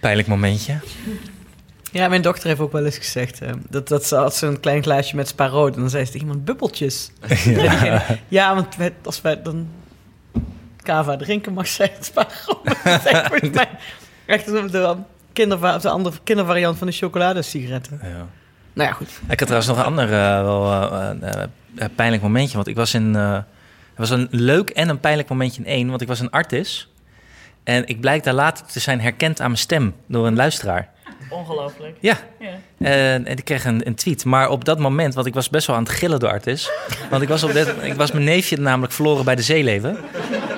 Pijnlijk 0.00 0.28
momentje. 0.28 0.78
Ja, 1.94 2.08
mijn 2.08 2.22
dochter 2.22 2.48
heeft 2.48 2.60
ook 2.60 2.72
wel 2.72 2.84
eens 2.84 2.96
gezegd 2.98 3.40
eh, 3.40 3.50
dat, 3.70 3.88
dat 3.88 4.06
ze 4.06 4.16
had 4.16 4.36
zo'n 4.36 4.60
klein 4.60 4.82
glaasje 4.82 5.16
met 5.16 5.28
spa 5.28 5.46
rood 5.46 5.74
en 5.74 5.80
dan 5.80 5.90
zei 5.90 6.04
ze 6.04 6.12
tegen 6.12 6.26
iemand 6.26 6.44
bubbeltjes. 6.44 7.10
Ja, 7.44 8.02
ja 8.28 8.54
want 8.54 8.76
wij- 8.76 8.94
als 9.04 9.20
wij 9.20 9.42
dan 9.42 9.68
cava 10.82 11.16
drinken 11.16 11.52
mag 11.52 11.66
zij 11.66 11.90
het 11.94 12.04
spa 12.04 12.26
rood. 12.46 12.66
Echt 13.04 13.26
volgens 13.26 13.50
mij 13.50 13.68
echt 14.26 14.46
de, 14.46 14.70
de, 14.70 14.96
kinderva- 15.32 15.78
de 15.78 15.88
andere 15.88 16.16
kindervariant 16.24 16.78
van 16.78 16.86
de 16.86 16.92
chocoladesigaretten. 16.92 18.00
Ja. 18.02 18.26
Nou 18.72 18.88
ja, 18.88 18.94
goed. 18.94 19.08
Ik 19.28 19.38
had 19.40 19.48
trouwens 19.48 19.66
nog 19.66 19.78
een 19.78 19.84
ander 19.84 20.04
eh, 20.12 20.42
wel, 20.42 20.72
eh, 20.72 21.42
eh, 21.74 21.88
pijnlijk 21.94 22.22
momentje. 22.22 22.54
Want 22.56 22.68
ik 22.68 22.76
was 22.76 22.94
in. 22.94 23.14
het 23.14 23.44
was 23.96 24.10
een 24.10 24.28
leuk 24.30 24.70
en 24.70 24.88
een 24.88 25.00
pijnlijk 25.00 25.28
momentje 25.28 25.60
in 25.62 25.66
één. 25.68 25.88
Want 25.88 26.00
ik 26.00 26.08
was 26.08 26.20
een 26.20 26.30
artis. 26.30 26.88
En 27.64 27.86
ik 27.86 28.00
blijk 28.00 28.24
daar 28.24 28.34
later 28.34 28.66
te 28.66 28.80
zijn 28.80 29.00
herkend 29.00 29.40
aan 29.40 29.46
mijn 29.46 29.58
stem 29.58 29.94
door 30.06 30.26
een 30.26 30.36
luisteraar. 30.36 30.88
Ongelooflijk. 31.34 31.96
Ja. 32.00 32.16
Ja. 32.38 32.48
En, 32.78 33.26
en 33.26 33.36
ik 33.36 33.44
kreeg 33.44 33.64
een, 33.64 33.86
een 33.86 33.94
tweet. 33.94 34.24
Maar 34.24 34.48
op 34.48 34.64
dat 34.64 34.78
moment, 34.78 35.14
want 35.14 35.26
ik 35.26 35.34
was 35.34 35.50
best 35.50 35.66
wel 35.66 35.76
aan 35.76 35.82
het 35.82 35.92
gillen 35.92 36.20
door 36.20 36.30
Artis. 36.30 36.70
Want 37.10 37.22
ik 37.22 37.28
was, 37.28 37.42
op 37.42 37.52
dit, 37.52 37.74
ik 37.82 37.94
was 37.94 38.12
mijn 38.12 38.24
neefje 38.24 38.56
namelijk 38.56 38.92
verloren 38.92 39.24
bij 39.24 39.34
de 39.34 39.42
zeeleven. 39.42 39.96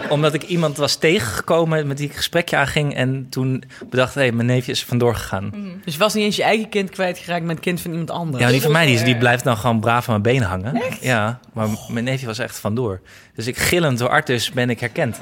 Omdat 0.09 0.35
ik 0.35 0.43
iemand 0.43 0.77
was 0.77 0.97
tegengekomen 0.97 1.87
met 1.87 1.97
die 1.97 2.07
ik 2.07 2.13
een 2.13 2.19
gesprekje 2.19 2.57
aanging. 2.57 2.95
En 2.95 3.27
toen 3.31 3.65
bedacht, 3.91 4.15
hé, 4.15 4.31
mijn 4.33 4.47
neefje 4.47 4.73
is 4.73 4.81
er 4.81 4.87
vandoor 4.87 5.15
gegaan. 5.15 5.51
Dus 5.85 5.93
je 5.93 5.99
was 5.99 6.15
niet 6.15 6.25
eens 6.25 6.37
je 6.37 6.43
eigen 6.43 6.69
kind 6.69 6.91
kwijtgeraakt 6.91 7.45
met 7.45 7.57
het 7.57 7.65
kind 7.65 7.81
van 7.81 7.91
iemand 7.91 8.11
anders. 8.11 8.45
Ja, 8.45 8.51
die 8.51 8.63
van 8.63 8.73
mij 8.73 8.87
die, 8.87 9.03
die 9.03 9.17
blijft 9.17 9.45
dan 9.45 9.57
gewoon 9.57 9.81
braaf 9.81 10.09
aan 10.09 10.21
mijn 10.21 10.37
benen 10.37 10.49
hangen. 10.49 10.83
Ja, 11.01 11.41
maar 11.53 11.69
mijn 11.89 12.05
neefje 12.05 12.27
was 12.27 12.39
echt 12.39 12.59
vandoor. 12.59 13.01
Dus 13.35 13.47
ik 13.47 13.59
gillend 13.59 13.99
door 13.99 14.09
Artis 14.09 14.51
ben 14.51 14.71
ik 14.71 14.81
herkend. 14.81 15.19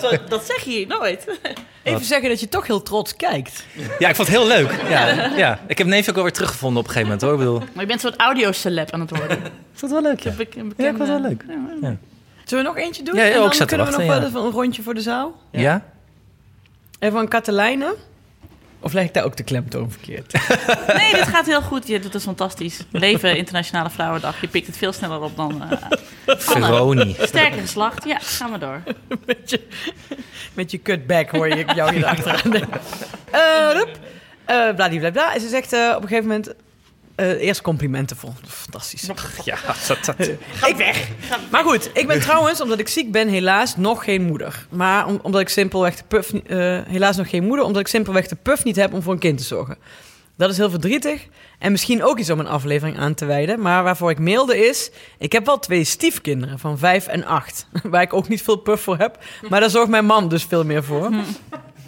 Zo, 0.00 0.10
dat 0.28 0.44
zeg 0.44 0.60
je 0.64 0.70
hier 0.70 0.86
nooit. 0.86 1.38
Even 1.82 2.04
zeggen 2.04 2.28
dat 2.28 2.40
je 2.40 2.48
toch 2.48 2.66
heel 2.66 2.82
trots 2.82 3.16
kijkt. 3.16 3.64
Ja, 3.98 4.08
ik 4.08 4.14
vond 4.16 4.28
het 4.28 4.36
heel 4.36 4.46
leuk. 4.46 4.74
Ja, 4.88 5.08
ja. 5.36 5.58
Ik 5.66 5.78
heb 5.78 5.86
neefje 5.86 6.10
ook 6.10 6.16
alweer 6.16 6.32
teruggevonden 6.32 6.78
op 6.80 6.86
een 6.86 6.92
gegeven 6.92 7.18
moment 7.18 7.22
hoor. 7.30 7.32
Ik 7.32 7.38
bedoel, 7.38 7.58
Maar 7.74 7.82
je 7.82 7.88
bent 7.88 8.02
een 8.04 8.08
soort 8.10 8.20
audio-celeb 8.20 8.90
aan 8.90 9.00
het 9.00 9.10
worden. 9.10 9.36
ik 9.38 9.42
vond 9.72 9.92
het 9.92 10.02
wel 10.02 10.02
leuk. 10.02 10.20
Ja, 10.20 10.30
ik 10.30 10.96
vond 10.96 10.98
het 10.98 11.08
wel 11.08 11.20
leuk. 11.20 11.44
Ja. 11.80 11.96
Zullen 12.44 12.64
we 12.64 12.70
nog 12.70 12.76
eentje 12.78 13.02
doen? 13.02 13.14
Ja, 13.14 13.24
ja, 13.24 13.32
En 13.34 13.40
dan 13.40 13.42
zat 13.54 13.56
te 13.58 13.64
kunnen 13.64 13.86
we 13.86 13.92
nog 13.92 14.06
wel 14.06 14.20
ja. 14.20 14.26
even 14.26 14.40
een 14.44 14.50
rondje 14.50 14.82
voor 14.82 14.94
de 14.94 15.00
zaal. 15.00 15.40
ja? 15.50 15.82
Even 16.98 17.16
van 17.16 17.28
Katelijne. 17.28 17.94
Of 18.84 18.92
leg 18.92 19.04
ik 19.04 19.14
daar 19.14 19.24
ook 19.24 19.36
de 19.36 19.42
klemtoon 19.42 19.90
verkeerd? 19.90 20.32
Nee, 20.96 21.12
dit 21.12 21.28
gaat 21.28 21.46
heel 21.46 21.62
goed. 21.62 21.86
Je 21.86 22.00
doet 22.00 22.12
het 22.12 22.22
fantastisch. 22.22 22.84
Leven 22.90 23.36
Internationale 23.36 23.90
Vrouwendag. 23.90 24.40
Je 24.40 24.48
pikt 24.48 24.66
het 24.66 24.76
veel 24.76 24.92
sneller 24.92 25.20
op 25.20 25.36
dan 25.36 25.62
uh, 25.62 25.78
Veroni. 26.26 27.16
Sterke 27.20 27.60
geslacht. 27.60 28.04
Ja, 28.04 28.18
gaan 28.20 28.52
we 28.52 28.58
door. 28.58 28.82
met, 29.26 29.50
je, 29.50 29.60
met 30.54 30.70
je 30.70 30.82
cutback 30.82 31.30
hoor 31.30 31.48
je 31.48 31.64
jou 31.74 31.94
hier 31.94 32.06
achteraan. 32.14 32.54
Eh, 32.54 33.70
rup. 33.72 33.98
Eh, 34.44 34.74
bladibladibla. 34.74 35.34
En 35.34 35.40
ze 35.40 35.48
zegt 35.48 35.72
eh, 35.72 35.92
op 35.96 36.02
een 36.02 36.08
gegeven 36.08 36.28
moment... 36.28 36.54
eh, 37.14 37.28
eerst 37.30 37.62
complimenten 37.62 38.16
voor 38.16 38.30
fantastisch. 38.48 39.08
Ja, 39.44 39.56
dat, 39.88 40.04
dat. 40.04 40.26
Ik 40.70 40.74
weg. 40.76 41.08
Maar 41.50 41.64
goed, 41.64 41.90
ik 41.94 42.06
ben 42.06 42.20
trouwens, 42.28 42.60
omdat 42.60 42.78
ik 42.78 42.88
ziek 42.88 43.12
ben, 43.12 43.28
helaas 43.28 43.76
nog 43.76 44.04
geen 44.04 44.22
moeder. 44.22 44.66
Maar 44.70 45.06
om- 45.06 45.18
omdat 45.22 45.40
ik 45.40 45.48
simpelweg 45.48 45.96
de 45.96 46.04
puf... 46.08 46.32
eh, 46.32 46.80
helaas 46.86 47.16
nog 47.16 47.28
geen 47.30 47.44
moeder, 47.44 47.64
omdat 47.64 47.80
ik 47.80 47.88
simpelweg 47.88 48.26
de 48.26 48.36
puf 48.42 48.64
niet 48.64 48.76
heb 48.76 48.92
om 48.92 49.02
voor 49.02 49.12
een 49.12 49.18
kind 49.18 49.38
te 49.38 49.44
zorgen. 49.44 49.76
Dat 50.36 50.50
is 50.50 50.56
heel 50.56 50.70
verdrietig. 50.70 51.26
En 51.58 51.70
misschien 51.72 52.04
ook 52.04 52.18
iets 52.18 52.30
om 52.30 52.38
een 52.40 52.46
aflevering 52.46 52.98
aan 52.98 53.14
te 53.14 53.24
wijden. 53.24 53.60
Maar 53.60 53.82
waarvoor 53.82 54.10
ik 54.10 54.18
mailde 54.18 54.66
is... 54.68 54.90
Ik 55.18 55.32
heb 55.32 55.46
wel 55.46 55.58
twee 55.58 55.84
stiefkinderen 55.84 56.58
van 56.58 56.78
vijf 56.78 57.06
en 57.06 57.24
acht. 57.24 57.66
Waar 57.82 58.02
ik 58.02 58.12
ook 58.12 58.28
niet 58.28 58.42
veel 58.42 58.56
puf 58.56 58.80
voor 58.80 58.98
heb. 58.98 59.18
Maar 59.48 59.60
daar 59.60 59.70
zorgt 59.70 59.90
mijn 59.90 60.04
man 60.06 60.28
dus 60.28 60.44
veel 60.44 60.64
meer 60.64 60.84
voor. 60.84 61.10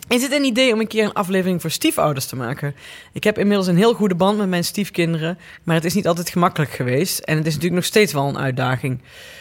Is 0.09 0.23
het 0.23 0.33
een 0.33 0.45
idee 0.45 0.73
om 0.73 0.81
een 0.81 0.87
keer 0.87 1.05
een 1.05 1.13
aflevering 1.13 1.61
voor 1.61 1.71
stiefouders 1.71 2.27
te 2.27 2.37
maken? 2.37 2.75
Ik 3.13 3.25
heb 3.25 3.39
inmiddels 3.39 3.67
een 3.67 3.77
heel 3.77 3.95
goede 3.95 4.15
band 4.15 4.39
met 4.39 4.49
mijn 4.49 4.65
stiefkinderen, 4.65 5.39
maar 5.63 5.75
het 5.75 5.85
is 5.85 5.95
niet 5.95 6.07
altijd 6.07 6.29
gemakkelijk 6.29 6.71
geweest. 6.71 7.19
En 7.19 7.37
het 7.37 7.47
is 7.47 7.53
natuurlijk 7.53 7.81
nog 7.81 7.91
steeds 7.91 8.13
wel 8.13 8.29
een 8.29 8.39
uitdaging. 8.39 9.01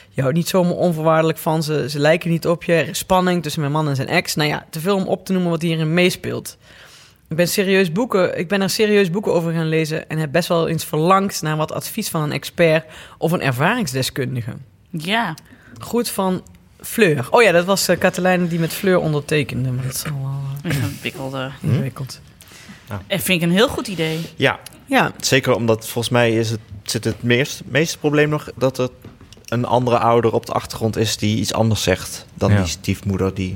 Je 0.10 0.22
houdt 0.22 0.36
niet 0.36 0.48
zomaar 0.48 0.72
onvoorwaardelijk 0.74 1.38
van 1.38 1.64
ze, 1.64 1.90
ze 1.90 2.00
lijken 2.00 2.30
niet 2.30 2.48
op 2.48 2.64
je. 2.64 2.74
Er 2.74 2.88
is 2.88 2.98
spanning 2.98 3.44
tussen 3.44 3.62
mijn 3.62 3.74
man 3.74 3.88
en 3.88 3.96
zijn 3.96 4.08
ex. 4.08 4.36
Nou 4.36 4.50
ja, 4.50 4.66
te 4.70 4.80
veel 4.80 4.96
om 4.96 5.08
op 5.08 5.26
te 5.26 5.32
noemen 5.32 5.52
wat 5.52 5.62
hierin 5.62 5.94
meespeelt. 5.94 6.58
Ik 7.30 7.36
ben, 7.36 7.48
serieus 7.48 7.92
boeken, 7.92 8.38
ik 8.38 8.48
ben 8.48 8.62
er 8.62 8.70
serieus 8.70 9.10
boeken 9.10 9.34
over 9.34 9.54
gaan 9.54 9.70
lezen 9.70 10.10
en 10.10 10.18
heb 10.18 10.32
best 10.32 10.48
wel 10.48 10.68
eens 10.68 10.86
verlangd 10.86 11.42
naar 11.42 11.58
wat 11.58 11.72
advies 11.72 12.10
van 12.10 12.22
een 12.22 12.32
expert 12.32 12.86
of 13.18 13.32
een 13.32 13.42
ervaringsdeskundige. 13.42 14.54
Ja. 14.90 15.34
Goed 15.80 16.10
van 16.10 16.44
Fleur. 16.86 17.28
Oh 17.30 17.41
ja, 17.44 17.52
dat 17.52 17.66
was 17.66 17.90
uh, 17.90 17.98
Katelijne 17.98 18.48
die 18.48 18.60
met 18.60 18.74
Fleur 18.74 18.98
ondertekende, 18.99 19.72
maar 19.72 19.84
dat 19.86 19.94
is 19.94 20.03
al 20.06 20.20
wel 20.22 20.72
Ingewikkeld. 20.72 21.34
eh. 21.34 21.45
ingewikkeld. 21.70 22.20
En 23.07 23.20
vind 23.20 23.41
ik 23.41 23.48
een 23.49 23.56
heel 23.56 23.68
goed 23.68 23.88
idee. 23.88 24.20
Ja, 24.36 24.60
Ja, 24.86 25.12
zeker 25.20 25.53
omdat 25.56 25.88
volgens 25.88 26.10
mij 26.14 26.32
is 26.38 26.49
het, 26.49 26.60
zit 26.84 27.03
het 27.03 27.24
meest, 27.24 27.62
meeste 27.66 27.98
probleem 27.98 28.30
nog 28.30 28.49
dat 28.56 28.78
er 28.78 28.90
een 29.45 29.66
andere 29.66 29.98
ouder 29.98 30.34
op 30.34 30.45
de 30.45 30.52
achtergrond 30.52 30.98
is 30.98 31.18
die 31.18 31.38
iets 31.38 31.53
anders 31.53 31.84
zegt 31.84 32.26
dan 32.34 32.52
Ja. 32.52 32.57
die 32.57 32.68
stiefmoeder 32.68 33.34
die 33.34 33.56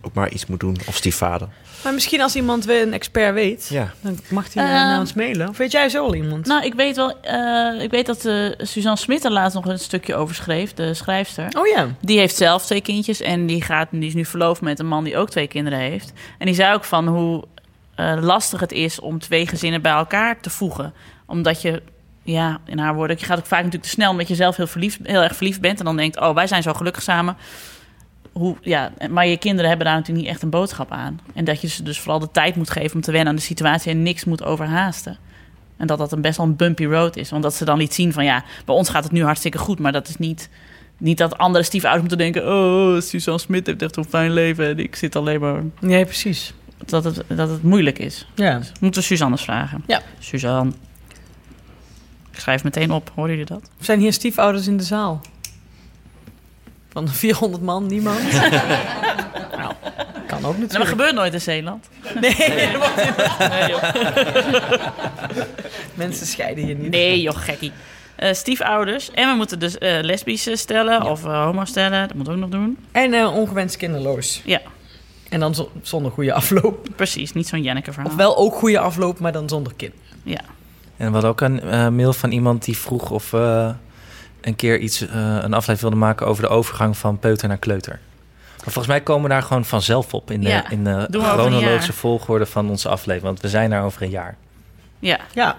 ook 0.00 0.14
maar 0.14 0.30
iets 0.30 0.46
moet 0.46 0.60
doen 0.60 0.76
of 0.86 0.96
stiefvader. 0.96 1.48
Maar 1.84 1.92
misschien 1.94 2.20
als 2.20 2.36
iemand 2.36 2.64
weer 2.64 2.82
een 2.82 2.92
expert 2.92 3.34
weet, 3.34 3.66
Ja. 3.70 3.92
dan 4.00 4.18
mag 4.30 4.54
hij 4.54 4.64
uh, 4.64 4.70
naar 4.70 4.98
ons 4.98 5.12
mailen. 5.12 5.48
Of 5.48 5.56
weet 5.56 5.72
jij 5.72 5.88
zo 5.88 6.04
al 6.04 6.14
iemand? 6.14 6.46
Nou, 6.46 6.64
ik 6.64 6.74
weet 6.74 6.96
wel, 6.96 7.20
eh, 7.20 7.82
ik 7.82 7.90
weet 7.90 8.06
dat 8.06 8.24
eh, 8.24 8.46
Suzanne 8.58 8.98
Smit 8.98 9.24
er 9.24 9.30
laatst 9.32 9.54
nog 9.54 9.66
een 9.66 9.78
stukje 9.78 10.14
over 10.14 10.34
schreef, 10.34 10.74
de 10.74 10.94
schrijfster. 10.94 11.48
oh 11.58 11.66
ja. 11.66 11.86
Die 12.00 12.18
heeft 12.18 12.36
zelf 12.36 12.64
twee 12.66 12.80
kindjes 12.80 13.20
en 13.20 13.46
die, 13.46 13.62
gaat, 13.62 13.88
die 13.90 14.06
is 14.06 14.14
nu 14.14 14.24
verloofd 14.24 14.60
met 14.60 14.78
een 14.78 14.86
man 14.86 15.04
die 15.04 15.16
ook 15.16 15.30
twee 15.30 15.46
kinderen 15.48 15.78
heeft. 15.78 16.12
En 16.38 16.46
die 16.46 16.54
zei 16.54 16.74
ook 16.74 16.84
van 16.84 17.06
hoe 17.08 17.44
eh, 17.94 18.16
lastig 18.20 18.60
het 18.60 18.72
is 18.72 19.00
om 19.00 19.18
twee 19.18 19.46
gezinnen 19.46 19.82
bij 19.82 19.92
elkaar 19.92 20.40
te 20.40 20.50
voegen. 20.50 20.92
Omdat 21.26 21.62
je, 21.62 21.82
ja, 22.22 22.60
in 22.66 22.78
haar 22.78 22.94
woorden, 22.94 23.16
je 23.20 23.24
gaat 23.24 23.38
ook 23.38 23.46
vaak 23.46 23.58
natuurlijk 23.58 23.84
te 23.84 23.90
snel 23.90 24.10
omdat 24.10 24.28
je 24.28 24.34
zelf 24.34 24.56
heel, 24.56 24.66
verliefd, 24.66 24.98
heel 25.02 25.22
erg 25.22 25.36
verliefd 25.36 25.60
bent. 25.60 25.78
En 25.78 25.84
dan 25.84 25.96
denkt, 25.96 26.20
oh, 26.20 26.34
wij 26.34 26.46
zijn 26.46 26.62
zo 26.62 26.72
gelukkig 26.72 27.02
samen. 27.02 27.36
Hoe, 28.34 28.56
ja, 28.60 28.92
maar 29.10 29.26
je 29.26 29.36
kinderen 29.36 29.68
hebben 29.68 29.86
daar 29.86 29.96
natuurlijk 29.96 30.24
niet 30.24 30.34
echt 30.34 30.42
een 30.42 30.50
boodschap 30.50 30.90
aan. 30.90 31.20
En 31.34 31.44
dat 31.44 31.60
je 31.60 31.68
ze 31.68 31.82
dus 31.82 31.98
vooral 31.98 32.18
de 32.18 32.30
tijd 32.30 32.56
moet 32.56 32.70
geven 32.70 32.94
om 32.94 33.00
te 33.00 33.10
wennen 33.10 33.28
aan 33.28 33.36
de 33.36 33.42
situatie 33.42 33.90
en 33.90 34.02
niks 34.02 34.24
moet 34.24 34.44
overhaasten. 34.44 35.18
En 35.76 35.86
dat 35.86 35.98
dat 35.98 36.12
een 36.12 36.20
best 36.20 36.36
wel 36.36 36.46
een 36.46 36.56
bumpy 36.56 36.84
road 36.84 37.16
is. 37.16 37.30
Want 37.30 37.42
dat 37.42 37.54
ze 37.54 37.64
dan 37.64 37.78
liet 37.78 37.94
zien 37.94 38.12
van 38.12 38.24
ja, 38.24 38.44
bij 38.64 38.74
ons 38.74 38.88
gaat 38.88 39.04
het 39.04 39.12
nu 39.12 39.22
hartstikke 39.22 39.58
goed, 39.58 39.78
maar 39.78 39.92
dat 39.92 40.08
is 40.08 40.16
niet. 40.16 40.48
Niet 40.98 41.18
dat 41.18 41.38
andere 41.38 41.64
stiefouders 41.64 42.08
moeten 42.08 42.32
denken... 42.32 42.52
oh, 42.52 43.00
Suzanne 43.00 43.40
Smit 43.40 43.66
heeft 43.66 43.82
echt 43.82 43.96
een 43.96 44.04
fijn 44.04 44.32
leven... 44.32 44.66
en 44.68 44.78
ik 44.78 44.96
zit 44.96 45.16
alleen 45.16 45.40
maar... 45.40 45.62
Nee, 45.80 46.04
precies. 46.04 46.54
Dat 46.84 47.04
het, 47.04 47.22
dat 47.28 47.48
het 47.48 47.62
moeilijk 47.62 47.98
is. 47.98 48.26
Ja. 48.34 48.58
Dus 48.58 48.72
moeten 48.80 49.00
we 49.00 49.06
Suzanne 49.06 49.34
eens 49.34 49.44
vragen. 49.44 49.82
Ja. 49.86 50.02
Suzanne. 50.18 50.72
Ik 52.32 52.38
schrijf 52.40 52.64
meteen 52.64 52.90
op. 52.90 53.12
Hoorden 53.14 53.36
jullie 53.36 53.52
dat? 53.52 53.70
Zijn 53.80 54.00
hier 54.00 54.12
stiefouders 54.12 54.66
in 54.66 54.76
de 54.76 54.82
zaal? 54.82 55.20
Van 56.94 57.08
400 57.08 57.62
man, 57.62 57.86
niemand? 57.86 58.32
nou, 59.58 59.72
kan 60.26 60.44
ook 60.44 60.54
En 60.54 60.60
dat 60.60 60.60
natuurlijk. 60.60 60.88
gebeurt 60.90 61.14
nooit 61.14 61.32
in 61.32 61.40
Zeeland. 61.40 61.88
Nee, 62.20 62.34
dat 62.72 62.76
wordt 62.76 62.96
niet. 63.04 63.48
Nee, 63.48 63.68
joh. 63.68 63.82
Mensen 65.94 66.26
scheiden 66.26 66.64
hier 66.64 66.74
niet. 66.74 66.90
Nee, 66.90 67.20
joh, 67.20 67.36
gekkie. 67.36 67.72
Eh, 68.16 68.32
stiefouders. 68.32 69.10
En 69.10 69.28
we 69.30 69.36
moeten 69.36 69.58
dus 69.58 69.78
eh 69.78 69.98
lesbische 70.02 70.56
stellen 70.56 71.02
of 71.02 71.24
eh, 71.24 71.44
homo 71.44 71.64
stellen. 71.64 72.06
Dat 72.08 72.16
moeten 72.16 72.34
we 72.38 72.44
ook 72.44 72.50
nog 72.50 72.60
doen. 72.60 72.78
En 72.92 73.12
eh, 73.14 73.36
ongewenst 73.36 73.76
kinderloos. 73.76 74.42
Ja, 74.44 74.60
En 75.28 75.40
dan 75.40 75.54
zo- 75.54 75.70
zonder 75.82 76.12
goede 76.12 76.32
afloop. 76.32 76.86
precies. 76.96 77.32
Niet 77.32 77.48
zo'n 77.48 77.62
Janneke 77.62 77.92
verhaal. 77.92 78.10
Of 78.10 78.16
wel 78.16 78.36
ook 78.36 78.54
goede 78.54 78.78
afloop, 78.78 79.18
maar 79.18 79.32
dan 79.32 79.48
zonder 79.48 79.72
kind. 79.76 79.94
Ja. 80.22 80.40
En 80.96 81.06
we 81.06 81.12
hadden 81.12 81.30
ook 81.30 81.40
een 81.40 81.60
eh, 81.60 81.88
mail 81.88 82.12
van 82.12 82.30
iemand 82.32 82.64
die 82.64 82.76
vroeg 82.78 83.10
of 83.10 83.30
we 83.30 83.72
een 84.44 84.56
keer 84.56 84.78
iets, 84.78 85.00
eh, 85.00 85.08
een 85.16 85.54
aflevering 85.54 85.80
wilden 85.80 85.98
maken 85.98 86.26
over 86.26 86.42
de 86.42 86.48
overgang 86.48 86.96
van 86.96 87.18
peuter 87.18 87.48
naar 87.48 87.56
kleuter. 87.56 87.98
Maar 88.56 88.72
volgens 88.72 88.86
mij 88.86 89.00
komen 89.00 89.22
we 89.22 89.28
daar 89.28 89.42
gewoon 89.42 89.64
vanzelf 89.64 90.14
op 90.14 90.30
in 90.30 90.40
de, 90.40 90.48
Ja, 90.48 90.70
in 90.70 90.84
de 90.84 91.06
chronologische 91.10 91.92
volgorde 91.92 92.46
van 92.46 92.70
onze 92.70 92.88
aflevering. 92.88 93.22
Want 93.22 93.40
we 93.40 93.48
zijn 93.48 93.70
daar 93.70 93.84
over 93.84 94.02
een 94.02 94.10
jaar. 94.10 94.36
Ja. 94.98 95.18
Ja. 95.34 95.56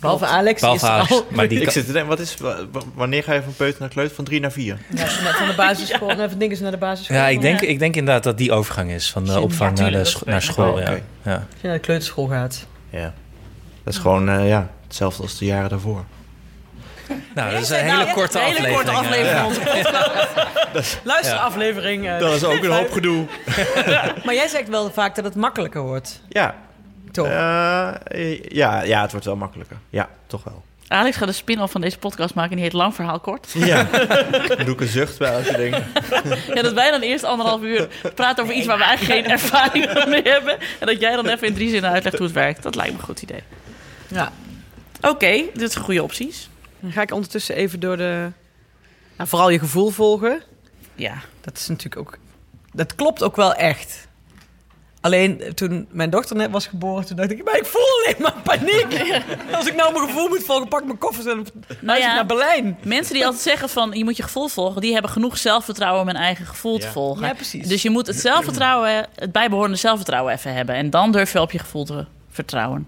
Behalve 0.00 0.26
Alex, 0.26 0.60
Behalve 0.60 0.84
is 0.86 0.90
Alex, 0.90 1.10
al. 1.10 1.26
maar 1.30 1.48
die 1.48 1.60
Ik 1.62 1.70
zit 1.70 1.86
te 1.86 1.92
denken, 1.92 2.10
wat 2.10 2.18
is, 2.20 2.36
wa- 2.36 2.56
wa- 2.72 2.80
wanneer 2.94 3.22
ga 3.22 3.32
je 3.32 3.42
van 3.42 3.54
peuter 3.56 3.80
naar 3.80 3.88
kleuter? 3.88 4.14
Van 4.14 4.24
drie 4.24 4.40
naar 4.40 4.52
vier? 4.52 4.78
Ja, 4.94 5.02
als 5.02 5.12
van 5.12 5.46
de 5.48 5.54
basisschool, 5.56 6.08
net 6.08 6.30
van 6.30 6.38
dingen 6.38 6.62
naar 6.62 6.70
de 6.70 6.76
basisschool. 6.76 7.16
Ja, 7.16 7.26
ik 7.28 7.40
denk, 7.40 7.58
Als 7.60 7.68
ik 7.68 7.78
denk 7.78 7.96
inderdaad 7.96 8.22
dat 8.22 8.38
die 8.38 8.52
overgang 8.52 8.90
is 8.90 9.10
van 9.10 9.24
de 9.24 9.30
Ja, 9.32 9.40
opvang 9.40 9.78
naar, 9.78 9.90
de 9.90 10.04
scho- 10.04 10.22
naar 10.30 10.42
school. 10.42 10.80
Ja. 10.80 10.90
Oké. 10.90 11.02
Ja. 11.22 11.46
je 11.60 11.66
naar 11.66 11.72
de 11.76 11.82
kleuterschool 11.82 12.26
gaat. 12.26 12.66
Ja. 12.90 13.14
Dat 13.84 13.94
is 13.94 14.00
gewoon 14.00 14.28
eh, 14.28 14.48
ja, 14.48 14.70
hetzelfde 14.86 15.22
als 15.22 15.38
de 15.38 15.44
jaren 15.44 15.68
daarvoor. 15.70 16.04
Nou, 17.34 17.50
dat 17.52 17.62
is 17.62 17.68
een 17.70 17.76
hele 17.76 18.12
korte 18.12 18.38
Een 18.38 18.44
hele 18.44 18.56
aflevering. 18.58 18.74
korte 18.74 18.90
aflevering 18.90 19.28
Ja. 19.28 19.36
van 19.36 19.46
onze 19.46 19.60
podcast. 19.60 21.00
Luister 21.12 21.34
Ja. 21.34 21.40
aflevering. 21.42 22.08
eh, 22.08 22.18
Dat 22.18 22.32
is 22.34 22.44
ook 22.44 22.62
een 22.64 22.70
hoop 22.70 22.92
gedoe. 22.92 23.26
maar 24.24 24.34
jij 24.34 24.48
zegt 24.48 24.68
wel 24.68 24.90
vaak 24.90 25.14
dat 25.14 25.24
het 25.24 25.34
makkelijker 25.34 25.80
wordt. 25.82 26.22
Ja, 26.28 26.54
Toch? 27.12 27.26
Eh, 27.26 28.42
ja, 28.42 28.82
ja, 28.82 29.02
het 29.02 29.10
wordt 29.10 29.26
wel 29.26 29.36
makkelijker. 29.36 29.76
Ja, 29.90 30.08
toch 30.26 30.44
wel. 30.44 30.62
Alex 30.88 31.16
gaat 31.16 31.28
een 31.28 31.34
spin-off 31.34 31.72
van 31.72 31.80
deze 31.80 31.98
podcast 31.98 32.34
maken. 32.34 32.50
En 32.50 32.56
die 32.56 32.64
heet 32.64 32.74
Lang 32.74 32.94
Verhaal 32.94 33.20
Kort. 33.20 33.46
Ja. 33.54 33.82
Dan 34.48 34.64
doe 34.64 34.74
ik 34.74 34.80
een 34.80 34.86
zucht 34.86 35.18
bij 35.18 35.32
elke 35.32 35.56
ding. 35.56 35.76
Ja, 36.54 36.62
dat 36.62 36.72
wij 36.72 36.90
dan 36.90 37.00
eerst 37.00 37.24
anderhalf 37.24 37.62
uur 37.62 37.88
praten 38.14 38.42
over 38.42 38.54
iets 38.54 38.66
waar 38.66 38.78
we 38.78 38.84
eigenlijk 38.84 39.20
geen 39.20 39.30
ervaring 39.32 40.04
mee 40.08 40.22
hebben. 40.22 40.56
En 40.78 40.86
dat 40.86 41.00
jij 41.00 41.12
dan 41.16 41.28
even 41.28 41.46
in 41.46 41.54
drie 41.54 41.70
zinnen 41.70 41.90
uitlegt 41.90 42.16
hoe 42.16 42.26
het 42.26 42.34
werkt. 42.34 42.62
Dat 42.62 42.74
lijkt 42.74 42.92
me 42.92 42.98
een 42.98 43.04
goed 43.04 43.22
idee. 43.22 43.42
Ja. 44.08 44.32
Oké, 45.00 45.42
dit 45.54 45.72
zijn 45.72 45.84
goede 45.84 46.02
opties. 46.02 46.48
Dan 46.80 46.92
ga 46.92 47.02
ik 47.02 47.12
ondertussen 47.12 47.54
even 47.54 47.80
door 47.80 47.96
de... 47.96 48.30
Nou, 49.16 49.28
vooral 49.28 49.50
je 49.50 49.58
gevoel 49.58 49.90
volgen. 49.90 50.42
Ja. 50.94 51.14
Dat 51.40 51.56
is 51.56 51.68
natuurlijk 51.68 51.96
ook... 51.96 52.18
Dat 52.72 52.94
klopt 52.94 53.22
ook 53.22 53.36
wel 53.36 53.54
echt. 53.54 54.08
Alleen 55.00 55.40
eh, 55.40 55.50
toen 55.50 55.88
mijn 55.90 56.10
dochter 56.10 56.36
net 56.36 56.50
was 56.50 56.66
geboren, 56.66 57.06
toen 57.06 57.16
dacht 57.16 57.30
ik... 57.30 57.44
Maar 57.44 57.56
ik 57.56 57.66
voel 57.66 57.82
alleen 57.82 58.22
maar 58.22 58.42
paniek. 58.42 59.22
Als 59.56 59.66
ik 59.66 59.74
nou 59.74 59.92
mijn 59.92 60.06
gevoel 60.06 60.28
moet 60.28 60.44
volgen, 60.44 60.68
pak 60.68 60.80
ik 60.80 60.86
mijn 60.86 60.98
koffers 60.98 61.26
en 61.26 61.46
Nou 61.80 61.98
ja, 61.98 62.14
naar 62.14 62.26
Berlijn. 62.26 62.78
Mensen 62.84 63.14
die 63.14 63.24
altijd 63.24 63.42
zeggen 63.42 63.68
van 63.68 63.90
je 63.92 64.04
moet 64.04 64.16
je 64.16 64.22
gevoel 64.22 64.48
volgen, 64.48 64.80
die 64.80 64.92
hebben 64.92 65.10
genoeg 65.10 65.38
zelfvertrouwen 65.38 66.00
om 66.00 66.06
hun 66.06 66.16
eigen 66.16 66.46
gevoel 66.46 66.78
te 66.78 66.88
volgen. 66.88 67.26
Ja, 67.26 67.34
precies. 67.34 67.68
Dus 67.68 67.82
je 67.82 67.90
moet 67.90 68.06
het 68.06 68.20
zelfvertrouwen, 68.20 69.06
het 69.14 69.32
bijbehorende 69.32 69.76
zelfvertrouwen 69.76 70.32
even 70.32 70.54
hebben. 70.54 70.74
En 70.74 70.90
dan 70.90 71.12
durf 71.12 71.32
je 71.32 71.40
op 71.40 71.52
je 71.52 71.58
gevoel 71.58 71.84
te 71.84 72.06
vertrouwen. 72.30 72.86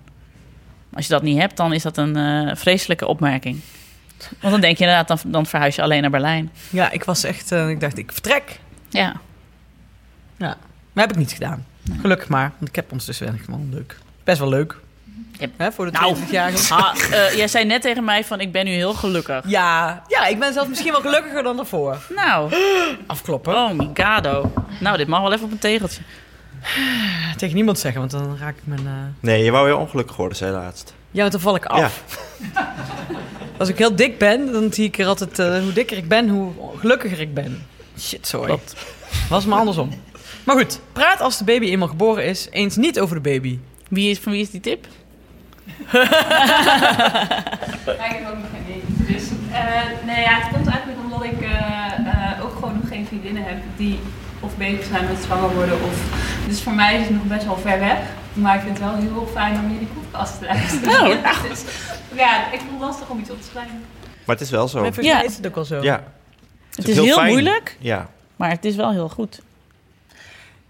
Als 0.93 1.07
je 1.07 1.12
dat 1.12 1.23
niet 1.23 1.39
hebt, 1.39 1.57
dan 1.57 1.73
is 1.73 1.83
dat 1.83 1.97
een 1.97 2.17
eh, 2.17 2.57
vreselijke 2.57 3.07
opmerking. 3.07 3.61
Want 4.41 4.53
dan 4.53 4.61
denk 4.61 4.77
je 4.79 4.85
inderdaad, 4.85 5.09
dan, 5.23 5.33
dan 5.33 5.47
verhuis 5.47 5.75
je 5.75 5.83
alleen 5.83 6.01
naar 6.01 6.11
Berlijn. 6.11 6.51
Ja, 6.71 6.91
ik 6.91 7.05
was 7.05 7.25
echt... 7.25 7.53
eh, 7.53 7.69
ik 7.69 7.81
dacht, 7.81 7.99
ik 7.99 8.13
vertrek. 8.13 8.61
Ja. 8.89 9.15
Ja. 10.37 10.57
Maar 10.93 11.05
heb 11.05 11.13
ik 11.13 11.19
niet 11.19 11.33
gedaan. 11.33 11.67
Gelukkig 12.01 12.29
maar. 12.29 12.53
Want 12.59 12.69
ik 12.69 12.77
heb 12.77 12.93
ons 12.93 13.05
dus 13.07 13.19
wel 13.19 13.33
gewoon 13.45 13.69
leuk. 13.73 13.97
Best 14.25 14.39
wel 14.39 14.49
leuk. 14.49 14.77
Yep. 15.39 15.51
Hè, 15.57 15.73
voor 15.73 15.85
de 15.85 15.91
Nou. 15.93 16.17
20-jarige. 16.17 16.75
Ah, 16.75 16.95
eh, 17.11 17.37
jij 17.37 17.49
zei 17.49 17.65
net 17.65 17.83
tegen 17.83 18.05
mij 18.05 18.25
van 18.25 18.41
ik 18.41 18.53
ben 18.53 18.65
nu 18.65 18.71
heel 18.71 18.95
gelukkig. 18.95 19.45
Ja, 19.47 20.03
ja, 20.09 20.27
ik 20.27 20.39
ben 20.39 20.53
zelfs 20.53 20.69
misschien 20.69 20.93
wel 20.93 21.01
gelukkiger 21.01 21.43
dan 21.43 21.57
daarvoor. 21.57 21.99
Nou, 22.17 22.53
Afkloppen. 23.07 23.55
oh 23.55 23.71
my 23.71 23.91
gado. 23.95 24.53
Nou, 24.81 24.97
dit 24.97 25.07
mag 25.07 25.21
wel 25.21 25.33
even 25.33 25.45
op 25.45 25.51
een 25.53 25.59
tegeltje. 25.59 26.03
Tegen 27.37 27.55
niemand 27.55 27.79
zeggen, 27.79 28.01
want 28.01 28.13
dan 28.13 28.37
raak 28.41 28.57
ik 28.57 28.63
mijn... 28.67 28.87
eh, 28.87 28.93
Nee, 29.21 29.45
je 29.45 29.51
wou 29.51 29.65
weer 29.67 29.77
ongelukkig 29.77 30.17
worden, 30.17 30.37
zei 30.37 30.53
laatst. 30.53 30.95
Ja, 31.11 31.20
want 31.20 31.32
dan 31.32 31.41
val 31.41 31.55
ik 31.57 31.65
af. 31.65 32.03
Als 33.59 33.69
ik 33.69 33.78
heel 33.78 33.97
dik 33.97 34.19
ben, 34.19 34.53
dan 34.53 34.73
zie 34.73 34.85
ik 34.85 34.99
er 34.99 35.07
altijd... 35.07 35.39
eh, 35.39 35.62
hoe 35.62 35.73
dikker 35.73 35.97
ik 35.97 36.09
ben, 36.09 36.28
hoe 36.28 36.53
gelukkiger 36.78 37.20
ik 37.20 37.35
ben. 37.35 37.66
Shit, 37.99 38.27
sorry. 38.27 38.47
Klopt. 38.47 38.74
Was 39.28 39.45
maar 39.47 39.59
andersom. 39.59 39.91
Maar 40.45 40.57
goed, 40.57 40.81
praat 40.93 41.20
als 41.20 41.39
de 41.39 41.45
baby 41.45 41.66
eenmaal 41.66 41.89
geboren 41.89 42.24
is, 42.24 42.49
eens 42.51 42.77
niet 42.77 43.01
over 43.01 43.15
de 43.15 43.23
baby. 43.31 43.59
Wie 43.89 44.11
is, 44.11 44.19
van 44.19 44.32
wie 44.32 44.41
is 44.41 44.51
die 44.51 44.61
tip? 44.61 44.87
Ik 48.07 48.16
heb 48.16 48.27
ook 48.28 48.39
nog 48.39 48.47
geen 48.53 48.65
idee. 48.69 49.15
Dus 49.15 49.28
eh, 49.53 50.07
nee, 50.07 50.20
ja, 50.23 50.35
het 50.41 50.53
komt 50.55 50.66
eigenlijk 50.66 50.99
omdat 51.05 51.24
ik 51.24 51.41
eh, 51.41 51.51
eh, 51.51 52.45
ook 52.45 52.55
gewoon 52.55 52.74
nog 52.81 52.89
geen 52.89 53.07
vriendinnen 53.07 53.43
heb 53.45 53.57
die 53.77 53.99
of 54.41 54.57
bezig 54.57 54.85
zijn 54.85 55.05
met 55.05 55.23
zwanger 55.24 55.55
worden. 55.55 55.74
Of, 55.74 56.03
dus 56.49 56.62
voor 56.62 56.73
mij 56.74 56.95
is 56.97 57.03
het 57.03 57.11
nog 57.11 57.23
best 57.24 57.45
wel 57.45 57.57
ver 57.57 57.78
weg. 57.78 57.99
Maar 58.32 58.55
ik 58.55 58.61
vind 58.61 58.78
het 58.78 58.86
wel 58.86 58.97
heel 58.97 59.28
fijn 59.32 59.59
om 59.59 59.70
jullie 59.73 59.86
podcast 59.86 60.39
te 60.39 60.44
luisteren. 60.44 61.23
Oh, 61.23 61.43
dus, 61.48 61.62
ja, 62.15 62.52
ik 62.52 62.59
vond 62.59 62.70
het 62.70 62.81
lastig 62.81 63.09
om 63.09 63.19
iets 63.19 63.31
op 63.31 63.40
te 63.40 63.48
schrijven. 63.51 63.81
Maar 64.27 64.36
het 64.36 64.40
is 64.44 64.51
wel 64.51 64.69
zo. 64.69 64.81
Maar 64.81 65.02
Ja. 65.05 65.23
is 65.23 65.36
het 65.36 65.47
ook 65.47 65.57
al 65.57 65.65
zo. 65.65 65.82
Ja. 65.82 66.05
Het 66.74 66.89
is 66.89 66.97
heel 66.97 67.24
moeilijk, 67.24 67.77
Ja. 67.81 68.09
maar 68.36 68.51
het 68.51 68.65
is 68.65 68.77
wel 68.77 68.90
heel 68.93 69.09
goed. 69.09 69.40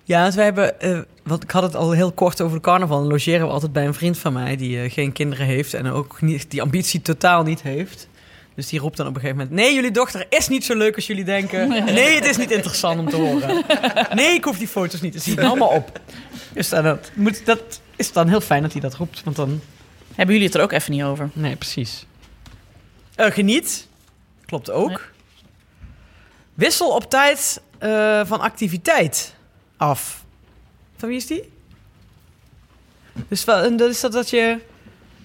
Ja, 0.04 0.22
want 0.22 0.34
wij 0.34 0.44
hebben, 0.44 0.80
eh, 0.80 0.98
want 1.24 1.42
ik 1.42 1.50
had 1.50 1.62
het 1.62 1.76
al 1.76 1.90
heel 1.90 2.12
kort 2.12 2.40
over 2.40 2.56
de 2.56 2.62
carnaval. 2.62 2.98
Dan 2.98 3.08
logeren 3.08 3.46
we 3.46 3.52
altijd 3.52 3.72
bij 3.72 3.86
een 3.86 3.94
vriend 3.94 4.18
van 4.18 4.32
mij 4.32 4.56
die 4.56 4.82
eh, 4.82 4.92
geen 4.92 5.12
kinderen 5.12 5.46
heeft 5.46 5.74
en 5.74 5.86
ook 5.86 6.20
niet, 6.20 6.50
die 6.50 6.62
ambitie 6.62 7.02
totaal 7.02 7.42
niet 7.42 7.62
heeft. 7.62 8.08
Dus 8.54 8.68
die 8.68 8.80
roept 8.80 8.96
dan 8.96 9.06
op 9.06 9.14
een 9.14 9.20
gegeven 9.20 9.42
moment: 9.42 9.60
Nee, 9.60 9.74
jullie 9.74 9.90
dochter 9.90 10.26
is 10.28 10.48
niet 10.48 10.64
zo 10.64 10.76
leuk 10.76 10.94
als 10.96 11.06
jullie 11.06 11.24
denken. 11.24 11.68
Nee, 11.84 12.14
het 12.14 12.24
is 12.24 12.36
niet 12.36 12.50
interessant 12.50 12.98
om 13.00 13.08
te 13.08 13.16
horen. 13.16 13.64
Nee, 14.14 14.34
ik 14.34 14.44
hoef 14.44 14.58
die 14.58 14.68
foto's 14.68 15.00
niet 15.00 15.12
te 15.12 15.18
zien. 15.18 15.38
Allemaal 15.38 15.68
op. 15.68 16.00
Dus 16.52 16.68
dat, 16.68 17.10
moet, 17.14 17.46
dat 17.46 17.80
is 17.96 18.12
dan 18.12 18.28
heel 18.28 18.40
fijn 18.40 18.62
dat 18.62 18.72
hij 18.72 18.80
dat 18.80 18.94
roept, 18.94 19.22
want 19.24 19.36
dan. 19.36 19.60
Hebben 20.14 20.34
jullie 20.34 20.50
het 20.50 20.56
er 20.56 20.62
ook 20.64 20.72
even 20.72 20.92
niet 20.92 21.02
over? 21.02 21.30
Nee, 21.32 21.56
precies. 21.56 22.06
Eh, 23.14 23.30
geniet. 23.30 23.86
Klopt 24.46 24.70
ook. 24.70 24.88
Nee. 24.88 24.98
Wissel 26.54 26.88
op 26.90 27.10
tijd 27.10 27.60
eh, 27.78 28.20
van 28.26 28.40
activiteit 28.40 29.34
af. 29.76 30.24
Van 30.96 31.08
wie 31.08 31.16
is 31.18 31.26
die? 31.26 31.52
Dus 33.28 33.44
wel- 33.44 33.76
dat 33.76 33.90
is 33.90 34.00
dat 34.00 34.12
dat 34.12 34.30
je 34.30 34.58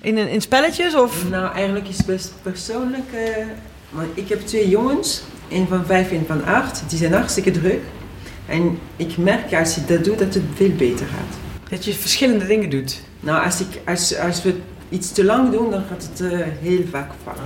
in, 0.05 0.17
een- 0.17 0.29
in 0.29 0.41
spelletjes 0.41 0.95
of... 0.95 1.29
Nou, 1.29 1.53
eigenlijk 1.53 1.87
is 1.87 1.97
het 1.97 2.05
best 2.05 2.33
persoonlijk. 2.41 3.11
eh, 3.13 3.45
want 3.89 4.07
ik 4.13 4.29
heb 4.29 4.41
twee 4.45 4.69
jongens, 4.69 5.21
een 5.49 5.67
van 5.69 5.85
vijf 5.85 6.09
en 6.11 6.17
een 6.17 6.25
van 6.27 6.45
acht. 6.45 6.83
Die 6.87 6.97
zijn 6.97 7.13
hartstikke 7.13 7.51
druk. 7.51 7.81
En 8.45 8.79
ik 8.95 9.17
merk 9.17 9.53
als 9.53 9.75
je 9.75 9.85
dat 9.85 10.03
doet, 10.03 10.19
dat 10.19 10.33
het 10.33 10.43
veel 10.55 10.69
beter 10.77 11.05
gaat. 11.05 11.37
Dat 11.69 11.85
je 11.85 11.93
verschillende 11.93 12.45
dingen 12.45 12.69
doet. 12.69 13.01
Nou, 13.19 13.45
als, 13.45 13.59
ik, 13.59 13.67
als, 13.85 14.17
als 14.19 14.43
we 14.43 14.55
iets 14.89 15.11
te 15.11 15.23
lang 15.23 15.51
doen, 15.51 15.71
dan 15.71 15.83
gaat 15.89 16.09
het 16.11 16.31
eh, 16.31 16.39
heel 16.61 16.81
vaak 16.91 17.09
fout. 17.23 17.37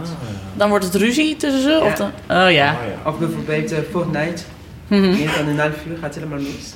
Dan 0.56 0.70
wordt 0.70 0.86
het 0.86 0.96
ruzie 0.96 1.36
tussen 1.36 1.62
ze? 1.62 1.80
Of 1.84 1.94
dan... 1.96 2.12
Oh 2.30 2.52
ja. 2.52 2.78
Of 3.06 3.18
bijvoorbeeld 3.20 3.72
eh, 3.72 3.78
Fortnite. 3.92 4.44
Mhm. 4.88 5.02
Meer 5.10 5.32
dan 5.38 5.48
een 5.48 5.60
half 5.60 5.86
uur 5.88 5.98
gaat 6.02 6.14
het 6.16 6.24
helemaal 6.24 6.40
mis. 6.40 6.74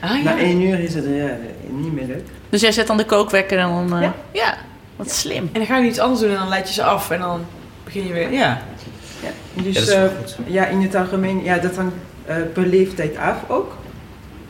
Ah, 0.00 0.24
Na 0.24 0.38
één 0.38 0.60
uur 0.60 0.78
is 0.80 0.94
het 0.94 1.04
niet 1.70 1.92
meer 1.94 2.06
leuk. 2.06 2.24
Dus 2.48 2.60
jij 2.60 2.72
zet 2.72 2.86
dan 2.86 2.96
de 2.96 3.04
kookwekker 3.04 3.58
en 3.58 3.68
dan... 3.68 3.94
eh, 4.02 4.08
Ja. 4.32 4.56
Ja. 4.96 5.02
Wat 5.04 5.10
slim. 5.12 5.42
En 5.52 5.58
dan 5.58 5.66
ga 5.66 5.78
je 5.78 5.88
iets 5.88 5.98
anders 5.98 6.20
doen 6.20 6.30
en 6.30 6.36
dan 6.36 6.48
leid 6.48 6.68
je 6.68 6.74
ze 6.74 6.82
af 6.84 7.10
en 7.10 7.20
dan 7.20 7.44
begin 7.84 8.06
je 8.06 8.12
weer... 8.12 8.32
Ja. 8.32 8.62
Ja, 9.22 9.28
dus 9.62 9.74
Ja, 9.74 9.80
dat 9.80 9.88
is 9.88 9.94
wel 9.94 10.04
eh, 10.04 10.10
goed. 10.18 10.36
ja, 10.46 10.66
in 10.66 10.80
het 10.82 10.94
algemeen, 10.94 11.42
ja, 11.44 11.58
dat 11.58 11.76
hangt 11.76 11.94
eh, 12.26 12.36
per 12.52 12.66
leeftijd 12.66 13.16
af 13.16 13.36
ook. 13.48 13.76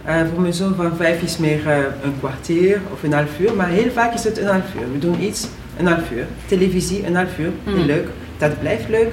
Eh, 0.05 0.21
voor 0.33 0.41
mijn 0.41 0.53
zoon 0.53 0.75
van 0.75 0.97
vijf 0.97 1.23
is 1.23 1.37
meer 1.37 1.69
eh, 1.71 1.77
een 2.03 2.15
kwartier 2.19 2.81
of 2.93 3.03
een 3.03 3.13
half 3.13 3.39
uur, 3.39 3.55
maar 3.55 3.69
heel 3.69 3.91
vaak 3.91 4.15
is 4.15 4.25
het 4.25 4.39
een 4.39 4.47
half 4.47 4.75
uur. 4.81 4.93
We 4.93 4.99
doen 4.99 5.23
iets, 5.23 5.47
een 5.79 5.87
half 5.87 6.11
uur. 6.11 6.27
Televisie, 6.47 7.07
een 7.07 7.15
half 7.17 7.39
uur, 7.39 7.51
heel 7.65 7.75
Mm. 7.77 7.85
leuk. 7.85 8.09
Dat 8.39 8.61
blijft 8.61 8.89
leuk. 8.89 9.09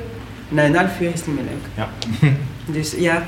Na 0.50 0.66
een 0.66 0.76
half 0.76 1.00
uur 1.02 1.08
is 1.14 1.20
het 1.20 1.28
niet 1.28 1.36
meer 1.36 1.46
leuk. 1.46 1.66
Ja. 1.76 1.90
Dus 2.74 2.92
ja, 2.98 3.24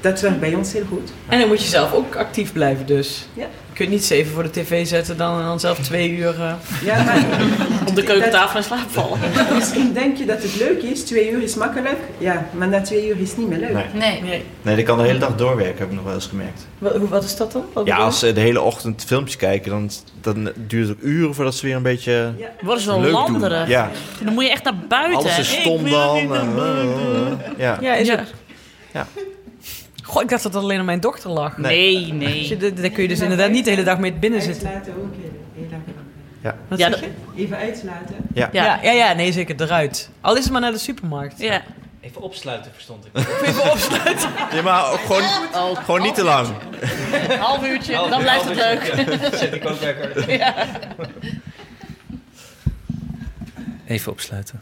dat 0.00 0.20
werkt 0.20 0.40
bij 0.40 0.54
ons 0.54 0.72
heel 0.72 0.84
goed. 0.88 1.12
En 1.28 1.38
dan 1.38 1.48
moet 1.48 1.62
je 1.62 1.68
zelf 1.68 1.92
ook 1.92 2.16
actief 2.16 2.52
blijven 2.52 2.86
dus. 2.86 3.28
Ja. 3.34 3.46
Je 3.78 3.84
kunt 3.84 3.96
niet 3.96 4.04
zeven 4.06 4.32
voor 4.32 4.42
de 4.42 4.50
tv 4.50 4.86
zetten 4.86 5.16
dan, 5.16 5.38
en 5.40 5.44
dan 5.46 5.60
zelf 5.60 5.78
twee 5.78 6.10
uur... 6.10 6.34
eh, 6.40 6.52
Ja, 6.84 7.02
maar 7.02 7.24
Op 7.88 7.94
de 7.94 8.02
keukentafel 8.02 8.58
in 8.58 8.64
slaap 8.64 8.88
vallen. 8.90 9.18
misschien 9.54 9.92
denk 9.92 10.16
je 10.16 10.24
dat 10.24 10.42
het 10.42 10.56
leuk 10.56 10.82
is, 10.82 11.04
twee 11.04 11.30
uur 11.30 11.42
is 11.42 11.54
makkelijk. 11.54 11.96
Ja, 12.18 12.46
maar 12.52 12.68
na 12.68 12.80
twee 12.80 13.08
uur 13.08 13.20
is 13.20 13.28
het 13.28 13.38
niet 13.38 13.48
meer 13.48 13.58
leuk. 13.58 13.72
Nee. 13.72 13.84
Nee. 13.94 14.22
nee. 14.22 14.44
Nee, 14.62 14.74
die 14.74 14.84
kan 14.84 14.98
de 14.98 15.04
hele 15.04 15.18
dag 15.18 15.36
doorwerken, 15.36 15.78
heb 15.78 15.88
ik 15.88 15.94
nog 15.94 16.04
wel 16.04 16.14
eens 16.14 16.26
gemerkt. 16.26 16.66
Wat, 16.78 16.96
wat 17.08 17.24
is 17.24 17.36
dat 17.36 17.52
dan? 17.52 17.64
Wat 17.72 17.86
Ja, 17.86 17.96
als 17.96 18.18
ze 18.18 18.32
de 18.32 18.40
hele 18.40 18.60
ochtend 18.60 19.04
filmpjes 19.06 19.36
kijken, 19.36 19.70
dan, 19.70 19.90
dan 20.20 20.50
duurt 20.66 20.88
het 20.88 20.96
ook 20.96 21.02
uren 21.04 21.34
voordat 21.34 21.54
ze 21.54 21.66
weer 21.66 21.76
een 21.76 21.82
beetje 21.82 22.32
Worden 22.60 22.82
ze 22.82 23.00
wel 23.00 23.26
doen. 23.26 23.50
Ja, 23.68 23.90
Dan 24.24 24.34
moet 24.34 24.44
je 24.44 24.50
echt 24.50 24.64
naar 24.64 24.78
buiten. 24.88 25.18
alles 25.18 25.38
is 25.38 25.52
stom 25.60 25.90
dan. 25.90 26.16
en, 26.18 26.28
buiten. 26.28 27.40
eh, 27.56 27.58
ja. 27.58 27.78
Ja, 27.80 27.94
is 27.94 28.06
Ja. 28.06 28.16
het? 28.16 28.34
Ja. 28.92 29.06
Goh, 30.08 30.22
ik 30.22 30.28
dacht 30.28 30.42
dat 30.42 30.52
het 30.54 30.62
alleen 30.62 30.78
aan 30.78 30.84
mijn 30.84 31.00
dochter 31.00 31.30
lag. 31.30 31.56
Nee, 31.56 32.00
Dus 32.00 32.10
nee. 32.12 32.48
je- 32.48 32.72
Daar 32.74 32.90
kun 32.90 33.02
je 33.02 33.08
dus 33.08 33.20
inderdaad 33.20 33.50
niet 33.50 33.64
de 33.64 33.70
hele 33.70 33.82
dag 33.84 33.98
mee 33.98 34.12
binnen 34.12 34.42
zitten. 34.42 34.68
Uitslaten 34.68 34.92
ook 35.02 35.14
heel, 35.20 35.30
heel. 35.54 35.66
Wat 36.68 36.78
Ja, 36.78 36.90
zeg 36.90 37.00
dat- 37.00 37.10
je? 37.34 37.42
Even 37.42 37.56
uitslaten. 37.56 38.14
Ja. 38.34 38.48
Ja. 38.52 38.64
Ja, 38.64 38.78
ja, 38.82 38.90
ja, 38.92 39.12
nee, 39.12 39.32
zeker 39.32 39.62
eruit. 39.62 40.10
Al 40.20 40.36
is 40.36 40.42
het 40.42 40.52
maar 40.52 40.60
naar 40.60 40.72
de 40.72 40.78
supermarkt. 40.78 41.38
Ja. 41.40 41.62
Even 42.00 42.20
opsluiten, 42.22 42.72
verstond 42.72 43.04
ik. 43.06 43.10
Even 43.48 43.70
opsluiten. 43.70 44.28
Ja, 44.52 44.62
maar 44.62 44.82
gewoon, 44.84 45.22
Oh, 45.54 45.76
gewoon 45.84 46.02
niet 46.02 46.14
te 46.14 46.24
lang. 46.24 46.48
Een 47.28 47.38
half 47.38 47.66
uurtje, 47.66 47.92
dan 48.10 48.20
blijft 48.22 48.44
het 48.44 48.56
leuk. 48.56 48.92
Zet 49.34 49.54
ik 49.54 49.68
ook 49.68 49.80
lekker. 49.80 50.30
Ja. 50.38 50.54
Even 53.86 54.12
opsluiten. 54.12 54.60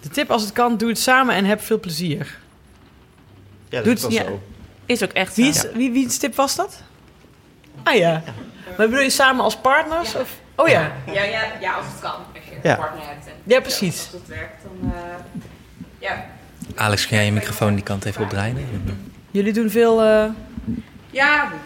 De 0.00 0.08
tip 0.08 0.30
als 0.30 0.42
het 0.42 0.52
kan, 0.52 0.76
doe 0.76 0.88
het 0.88 0.98
samen 0.98 1.34
en 1.34 1.44
heb 1.44 1.60
veel 1.60 1.80
plezier. 1.80 2.38
Ja, 3.72 3.78
dat 3.78 3.84
Doet- 3.84 3.96
is 3.96 4.02
wel 4.02 4.10
ja. 4.12 4.24
zo. 4.24 4.42
Is 4.86 5.02
ook 5.04 5.10
echt 5.12 5.36
Wie, 5.36 5.52
zo. 5.52 5.66
is, 5.66 5.72
wie, 5.74 5.92
wie's 5.92 6.18
tip 6.18 6.34
was 6.34 6.56
dat? 6.56 6.82
Ah 7.82 7.94
ja. 7.94 8.22
Maar 8.76 8.88
bedoel 8.88 9.02
je 9.04 9.10
samen 9.10 9.44
als 9.44 9.56
partners? 9.56 10.14
Of? 10.14 10.30
Oh 10.56 10.68
ja. 10.68 10.92
Ja, 11.06 11.22
ja, 11.22 11.40
ja, 11.60 11.72
als 11.74 11.86
het 11.86 12.00
kan. 12.00 12.10
Als 12.10 12.44
je 12.44 12.50
Ja. 12.62 12.70
een 12.70 12.76
partner 12.76 13.06
hebt. 13.06 13.26
En 13.26 13.32
Ja, 13.44 13.60
precies. 13.60 13.98
Als 14.02 14.10
dat 14.10 14.20
werkt, 14.26 14.62
dan... 14.62 14.92
eh, 14.92 14.98
ja. 15.98 16.24
Alex, 16.74 17.06
kun 17.06 17.16
jij 17.16 17.24
je 17.26 17.32
microfoon 17.32 17.74
die 17.74 17.84
kant 17.84 18.04
even 18.04 18.22
opdraaien? 18.22 18.66
Jullie 19.30 19.52
doen 19.52 19.70
veel... 19.70 20.02
eh, 20.02 20.24
Ja, 21.10 21.48
we- 21.50 21.56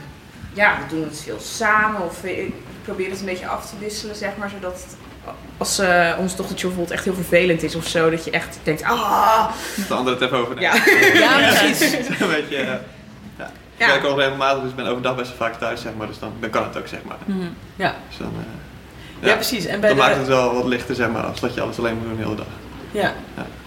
ja, 0.60 0.78
we 0.88 0.94
doen 0.94 1.04
het 1.04 1.20
veel 1.20 1.40
samen. 1.40 2.02
Of 2.04 2.20
we- 2.20 2.44
ik 2.46 2.54
probeer 2.82 3.10
het 3.10 3.18
een 3.20 3.24
beetje 3.26 3.46
af 3.48 3.70
te 3.70 3.78
wisselen, 3.78 4.16
zeg 4.16 4.36
maar. 4.36 4.50
Zodat 4.50 4.72
het, 4.72 4.96
als 5.58 5.78
eh 5.78 6.12
ons 6.18 6.36
dochtertje 6.36 6.66
bijvoorbeeld 6.66 6.96
echt 6.96 7.04
heel 7.04 7.14
vervelend 7.14 7.62
is 7.62 7.74
of 7.74 7.86
zo, 7.86 8.10
dat 8.10 8.24
je 8.24 8.30
echt 8.30 8.58
denkt, 8.62 8.82
ah, 8.82 9.48
De 9.88 9.94
andere 9.94 10.16
het 10.16 10.24
even 10.24 10.38
over. 10.38 10.60
ja. 10.66 10.74
Ja, 11.14 11.38
precies. 11.64 12.08
een 12.20 12.28
beetje. 12.28 12.56
eh, 12.56 12.72
Ik 13.78 13.86
werk 13.86 14.04
ook 14.04 14.18
regelmatig, 14.18 14.60
dus 14.62 14.70
ik 14.70 14.76
ben 14.76 14.86
overdag 14.86 15.14
best 15.16 15.28
wel 15.28 15.36
vaak 15.36 15.58
thuis, 15.58 15.80
zeg 15.80 15.92
maar. 15.96 16.06
Dus 16.06 16.18
dan, 16.18 16.32
dan 16.40 16.50
kan 16.50 16.62
het 16.64 16.76
ook, 16.78 16.86
zeg 16.88 16.98
maar. 17.04 17.16
Mhm. 17.24 17.46
Ja. 17.76 17.94
Dus 18.08 18.16
dan, 18.18 18.32
eh, 19.20 19.28
Ja, 19.28 19.34
precies. 19.34 19.64
En 19.66 19.80
bij 19.80 19.88
dan 19.88 19.98
de- 19.98 20.04
maakt 20.04 20.16
het 20.16 20.26
wel 20.26 20.54
wat 20.54 20.64
lichter, 20.64 20.94
zeg 20.94 21.10
maar, 21.10 21.22
als 21.22 21.40
dat 21.40 21.54
je 21.54 21.60
alles 21.60 21.78
alleen 21.78 21.94
moet 21.96 22.04
doen 22.06 22.16
de 22.16 22.22
hele 22.22 22.34
dag. 22.36 22.46
Ja. 22.90 23.12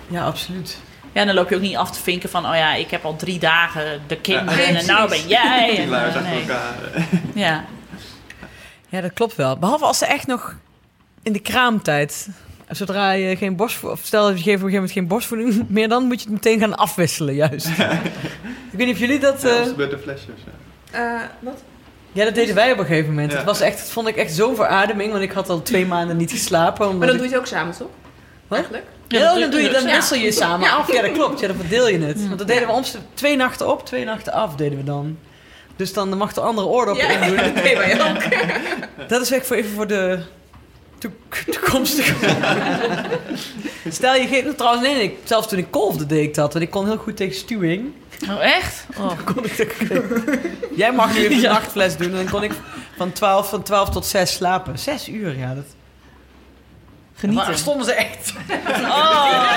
ja, 0.07 0.25
absoluut. 0.25 0.77
Ja, 1.11 1.25
dan 1.25 1.35
loop 1.35 1.49
je 1.49 1.55
ook 1.55 1.61
niet 1.61 1.75
af 1.75 1.91
te 1.91 1.99
vinken 2.01 2.29
van, 2.29 2.45
oh 2.45 2.55
ja, 2.55 2.73
ik 2.73 2.91
heb 2.91 3.05
al 3.05 3.15
drie 3.15 3.39
dagen 3.39 4.01
de 4.07 4.17
kinderen 4.17 4.71
Ja, 4.73 4.79
en 4.79 4.85
nou 4.85 5.09
ben 5.09 5.27
jij. 5.27 5.67
Die 5.69 5.79
En, 5.95 6.23
nee. 6.23 6.39
elkaar. 6.41 6.73
Ja. 7.33 7.63
Ja, 8.91 9.01
dat 9.01 9.13
klopt 9.13 9.35
wel. 9.35 9.57
Behalve 9.57 9.85
als 9.85 9.97
ze 9.97 10.05
echt 10.05 10.27
nog 10.27 10.55
in 11.23 11.33
de 11.33 11.39
kraamtijd. 11.39 12.27
Zodra 12.69 13.11
je 13.11 13.35
geen 13.35 13.55
borstvoeding... 13.55 14.01
Of 14.01 14.07
stel 14.07 14.23
dat 14.27 14.31
je 14.31 14.37
op 14.39 14.45
een 14.45 14.51
gegeven 14.53 14.73
moment 14.73 14.91
geen 14.91 15.07
borstvoeding 15.07 15.65
meer... 15.69 15.89
dan 15.89 16.03
moet 16.03 16.21
je 16.21 16.29
het 16.29 16.33
meteen 16.33 16.59
gaan 16.59 16.77
afwisselen, 16.77 17.33
juist. 17.35 17.67
ik 18.71 18.77
weet 18.77 18.85
niet 18.85 18.93
of 18.95 18.99
jullie 18.99 19.19
dat... 19.19 19.41
Ja, 19.41 19.49
eh, 19.49 19.75
met 19.77 19.89
de 19.89 19.97
flesjes. 19.97 20.33
Ja. 20.91 21.31
wat? 21.39 21.63
Ja, 22.11 22.25
dat 22.25 22.35
deden 22.35 22.55
wij 22.55 22.71
op 22.71 22.77
een 22.79 22.85
gegeven 22.85 23.09
moment. 23.09 23.31
Ja. 23.31 23.37
Het 23.37 23.45
was 23.45 23.61
echt, 23.61 23.77
dat 23.77 23.89
vond 23.89 24.07
ik 24.07 24.15
echt 24.15 24.33
zo'n 24.33 24.55
verademing, 24.55 25.11
want 25.11 25.23
ik 25.23 25.31
had 25.31 25.49
al 25.49 25.61
twee 25.61 25.85
maanden 25.85 26.17
niet 26.17 26.31
geslapen. 26.31 26.85
Omdat 26.85 26.97
Maar 26.99 27.07
dan 27.07 27.15
ik- 27.15 27.21
doe 27.21 27.29
je 27.31 27.35
het 27.35 27.43
ook 27.43 27.57
samen, 27.57 27.77
toch? 27.77 27.87
Wat? 28.47 28.57
Eigenlijk. 28.57 28.85
Ja, 29.07 29.33
dan, 29.39 29.49
doe 29.51 29.61
je, 29.61 29.69
dan 29.69 29.83
Ja. 29.83 29.95
wissel 29.95 30.17
je 30.17 30.31
samen 30.31 30.67
Ja. 30.67 30.75
af. 30.75 30.93
Ja, 30.93 31.01
dat 31.01 31.11
klopt. 31.11 31.39
Ja, 31.39 31.47
dan 31.47 31.55
verdeel 31.55 31.87
je 31.87 31.99
het. 31.99 32.27
Want 32.27 32.37
dat 32.37 32.47
deden 32.47 32.67
we 32.67 32.73
ons 32.73 32.95
twee 33.13 33.35
nachten 33.35 33.67
op, 33.71 33.85
twee 33.85 34.05
nachten 34.05 34.33
af 34.33 34.55
deden 34.55 34.77
we 34.77 34.83
dan. 34.83 35.17
Dus 35.75 35.93
dan 35.93 36.17
mag 36.17 36.33
de 36.33 36.41
andere 36.41 36.67
oordop 36.67 36.95
Ja, 36.97 37.09
in 37.09 37.27
doen. 37.27 37.35
dat 37.53 37.55
deden 37.63 37.77
wij 37.77 38.09
ook. 38.11 38.21
Dat 39.09 39.21
is 39.21 39.31
echt 39.31 39.47
voor 39.47 39.55
even 39.55 39.71
voor 39.71 39.87
de 39.87 40.19
toekomstige... 41.49 42.13
Stel 43.89 44.15
je 44.15 44.27
geeft... 44.27 44.57
Trouwens, 44.57 44.87
nee, 44.87 44.95
nee, 44.95 45.17
zelfs 45.23 45.47
toen 45.47 45.59
ik 45.59 45.71
kolfde 45.71 46.05
deed 46.05 46.23
ik 46.23 46.33
dat. 46.33 46.53
Want 46.53 46.65
ik 46.65 46.71
kon 46.71 46.85
heel 46.85 46.97
goed 46.97 47.17
tegen 47.17 47.35
stuwing. 47.35 47.93
Oh, 48.29 48.43
echt? 48.43 48.85
Oh. 48.97 49.11
kon 49.33 49.45
ik 49.45 49.57
dat 49.89 50.01
Jij 50.75 50.93
mag 50.93 51.13
nu 51.13 51.19
even 51.19 51.35
een 51.45 51.51
nachtfles 51.51 51.97
doen. 51.97 52.09
En 52.09 52.15
dan 52.15 52.29
kon 52.29 52.43
ik 52.43 52.51
van 52.97 53.11
12, 53.11 53.49
van 53.49 53.63
12 53.63 53.89
tot 53.89 54.05
6 54.05 54.33
slapen. 54.33 54.79
Zes 54.79 55.09
uur, 55.09 55.37
ja. 55.37 55.53
Dat... 55.53 55.65
Genieten. 57.19 57.45
Waar 57.45 57.57
stonden 57.57 57.85
ze 57.85 57.93
echt? 57.93 58.33
Oh. 58.89 59.47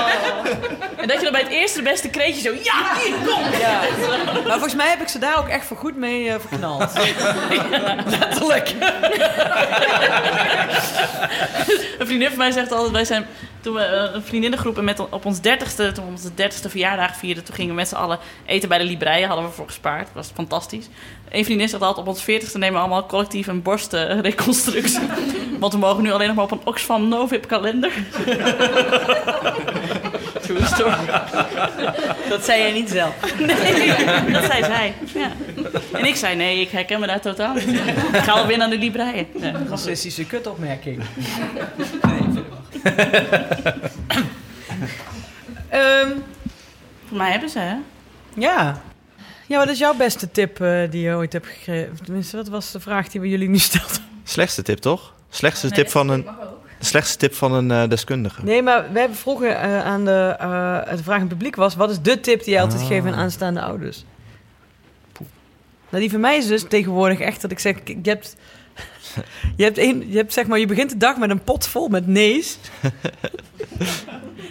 En 0.96 1.08
dat 1.08 1.16
je 1.16 1.22
dan 1.22 1.32
bij 1.32 1.40
het 1.40 1.50
eerste 1.50 1.78
de 1.78 1.84
beste 1.84 2.08
kreetje 2.08 2.40
zo, 2.40 2.54
ja, 2.62 2.94
hier, 3.04 3.14
kom! 3.26 3.42
Ja. 3.60 3.80
Maar 4.32 4.52
volgens 4.52 4.74
mij 4.74 4.88
heb 4.88 5.00
ik 5.00 5.08
ze 5.08 5.18
daar 5.18 5.38
ook 5.38 5.48
echt 5.48 5.66
voor 5.66 5.76
goed 5.76 5.96
mee 5.96 6.28
eh, 6.28 6.40
verknald. 6.40 6.92
Letterlijk. 8.18 8.74
Een 11.98 12.06
vriendin 12.06 12.28
van 12.28 12.38
mij 12.38 12.50
zegt 12.50 12.72
altijd, 12.72 12.92
wij 12.92 13.04
zijn 13.04 13.26
toen 13.60 13.74
we 13.74 13.80
eh, 13.80 14.14
een 14.14 14.22
vriendinnengroep 14.22 14.78
en 14.78 14.84
met 14.84 15.00
op 15.00 15.24
ons 15.24 15.40
dertigste, 15.40 15.92
toen 15.92 16.04
we 16.04 16.10
onze 16.10 16.34
dertigste 16.34 16.68
verjaardag 16.68 17.16
vierden, 17.16 17.44
toen 17.44 17.54
gingen 17.54 17.70
we 17.70 17.76
met 17.76 17.88
z'n 17.88 17.94
allen 17.94 18.18
eten 18.46 18.68
bij 18.68 18.78
de 18.78 18.84
Libreien, 18.84 19.28
hadden 19.28 19.46
we 19.46 19.52
voor 19.52 19.66
gespaard. 19.66 20.04
Dat 20.04 20.14
was 20.14 20.30
fantastisch. 20.34 20.86
Een 21.32 21.44
vriendin 21.44 21.68
zegt 21.68 21.82
altijd, 21.82 22.06
op 22.06 22.12
ons 22.12 22.22
veertigste 22.22 22.58
nemen 22.58 22.74
we 22.74 22.80
allemaal 22.80 23.06
collectief 23.06 23.46
een 23.46 23.62
borstreconstructie. 23.62 25.00
Want 25.60 25.72
we 25.72 25.78
mogen 25.78 26.02
nu 26.02 26.12
alleen 26.12 26.26
nog 26.26 26.36
maar 26.36 26.44
op 26.44 26.50
een 26.50 26.60
Oxfam 26.64 27.08
Novib 27.08 27.46
kalender. 27.46 27.92
True 30.42 30.64
story. 30.64 30.94
Dat 32.28 32.44
zei 32.44 32.60
jij 32.60 32.72
niet 32.72 32.90
zelf. 32.90 33.14
Nee, 33.38 34.32
dat 34.32 34.44
zei 34.44 34.64
zij. 34.64 34.94
Ja. 35.14 35.30
En 35.92 36.04
ik 36.04 36.16
zei, 36.16 36.36
nee, 36.36 36.60
ik 36.60 36.70
herken 36.70 37.00
me 37.00 37.06
daar 37.06 37.20
totaal 37.20 37.54
niet. 37.54 37.68
Ik 38.12 38.22
ga 38.22 38.32
alweer 38.32 38.58
naar 38.58 38.70
de 38.70 38.78
Libreien. 38.78 39.26
Ja. 39.40 39.52
Racistische 39.68 40.26
kutopmerking. 40.26 41.02
Ehm, 45.68 46.08
Voor 47.08 47.16
mij 47.16 47.30
hebben 47.30 47.48
ze, 47.48 47.58
hè? 47.58 47.74
ja. 48.34 48.82
Ja, 49.52 49.58
wat 49.58 49.68
is 49.68 49.78
jouw 49.78 49.94
beste 49.94 50.30
tip 50.30 50.60
eh, 50.60 50.90
die 50.90 51.00
je 51.02 51.14
ooit 51.14 51.32
hebt 51.32 51.46
gegeven? 51.46 52.04
Tenminste, 52.04 52.36
wat 52.36 52.48
was 52.48 52.72
de 52.72 52.80
vraag 52.80 53.08
die 53.08 53.20
we 53.20 53.28
jullie 53.28 53.48
nu 53.48 53.58
stelden? 53.58 53.96
Slechtste 54.24 54.62
tip, 54.62 54.78
toch? 54.78 55.14
Slechtste 55.28 55.66
Nee, 55.66 55.74
tip 55.74 55.88
van 55.88 56.08
een, 56.08 56.26
de 56.78 56.84
slechtste 56.84 57.18
tip 57.18 57.34
van 57.34 57.52
een 57.52 57.70
eh, 57.70 57.88
deskundige. 57.88 58.44
Nee, 58.44 58.62
maar 58.62 58.92
we 58.92 58.98
hebben 58.98 59.16
vroeger 59.16 59.50
eh, 59.50 59.84
aan 59.84 60.04
de, 60.04 60.36
eh, 60.38 60.96
de 60.96 61.02
vraag 61.02 61.16
in 61.16 61.20
het 61.22 61.28
publiek 61.28 61.56
was... 61.56 61.74
wat 61.74 61.90
is 61.90 62.00
de 62.00 62.20
tip 62.20 62.44
die 62.44 62.54
je 62.54 62.60
altijd 62.60 62.80
Ah. 62.80 62.86
geeft 62.86 63.06
aan 63.06 63.14
aanstaande 63.14 63.60
ouders? 63.60 64.04
Nou, 65.88 66.02
die 66.02 66.10
van 66.10 66.20
mij 66.20 66.36
is 66.36 66.46
dus 66.46 66.64
tegenwoordig 66.68 67.18
echt 67.18 67.40
dat 67.40 67.50
ik 67.50 67.58
zeg... 67.58 67.76
Je 67.84 67.98
hebt, 68.02 68.36
je 69.56 69.64
hebt, 69.64 69.78
een, 69.78 70.04
je 70.08 70.16
hebt 70.16 70.32
zeg 70.32 70.46
maar... 70.46 70.58
Je 70.58 70.66
begint 70.66 70.90
de 70.90 70.96
dag 70.96 71.16
met 71.16 71.30
een 71.30 71.42
pot 71.44 71.66
vol 71.66 71.88
met 71.88 72.06
nee's. 72.06 72.58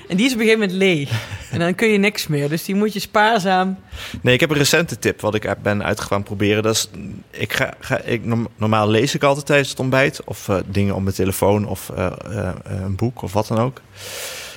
en 0.08 0.18
die 0.18 0.26
is 0.26 0.34
op 0.34 0.40
een 0.40 0.46
gegeven 0.46 0.60
moment 0.60 0.72
leeg. 0.72 1.12
En 1.52 1.60
dan 1.60 1.76
kun 1.76 1.88
je 1.88 1.98
niks 1.98 2.28
meer. 2.28 2.50
Dus 2.50 2.64
die 2.66 2.76
moet 2.76 2.94
je 2.94 3.00
spaarzaam... 3.00 3.78
Nee, 4.22 4.34
ik 4.34 4.40
heb 4.40 4.50
een 4.50 4.58
recente 4.58 5.00
tip 5.00 5.22
wat 5.22 5.36
ik 5.36 5.56
ben 5.62 5.84
uit 5.84 6.00
gaan 6.00 6.24
proberen. 6.24 6.64
Dat 6.64 6.76
is, 6.76 6.90
ik 7.30 7.54
ga, 7.54 7.74
ga, 7.80 8.00
ik, 8.02 8.26
norm- 8.26 8.48
normaal 8.56 8.90
lees 8.90 9.16
ik 9.16 9.24
altijd 9.24 9.46
tijdens 9.46 9.70
het 9.70 9.80
ontbijt. 9.80 10.24
Of 10.24 10.50
eh, 10.50 10.58
dingen 10.66 10.96
op 10.96 11.02
mijn 11.02 11.16
telefoon 11.16 11.68
of 11.68 11.90
eh, 11.90 12.06
eh, 12.06 12.50
een 12.64 12.96
boek 12.96 13.22
of 13.22 13.34
wat 13.34 13.48
dan 13.48 13.58
ook. 13.60 13.82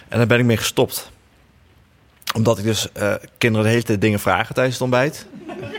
En 0.08 0.18
daar 0.18 0.26
ben 0.26 0.38
ik 0.38 0.44
mee 0.44 0.56
gestopt. 0.56 1.10
Omdat 2.34 2.58
ik 2.58 2.64
dus 2.64 2.92
eh, 2.92 3.14
kinderen 3.38 3.66
de 3.66 3.72
hele 3.72 3.82
tijd 3.82 4.00
dingen 4.00 4.20
vragen 4.20 4.54
tijdens 4.54 4.74
het 4.74 4.82
ontbijt. 4.84 5.26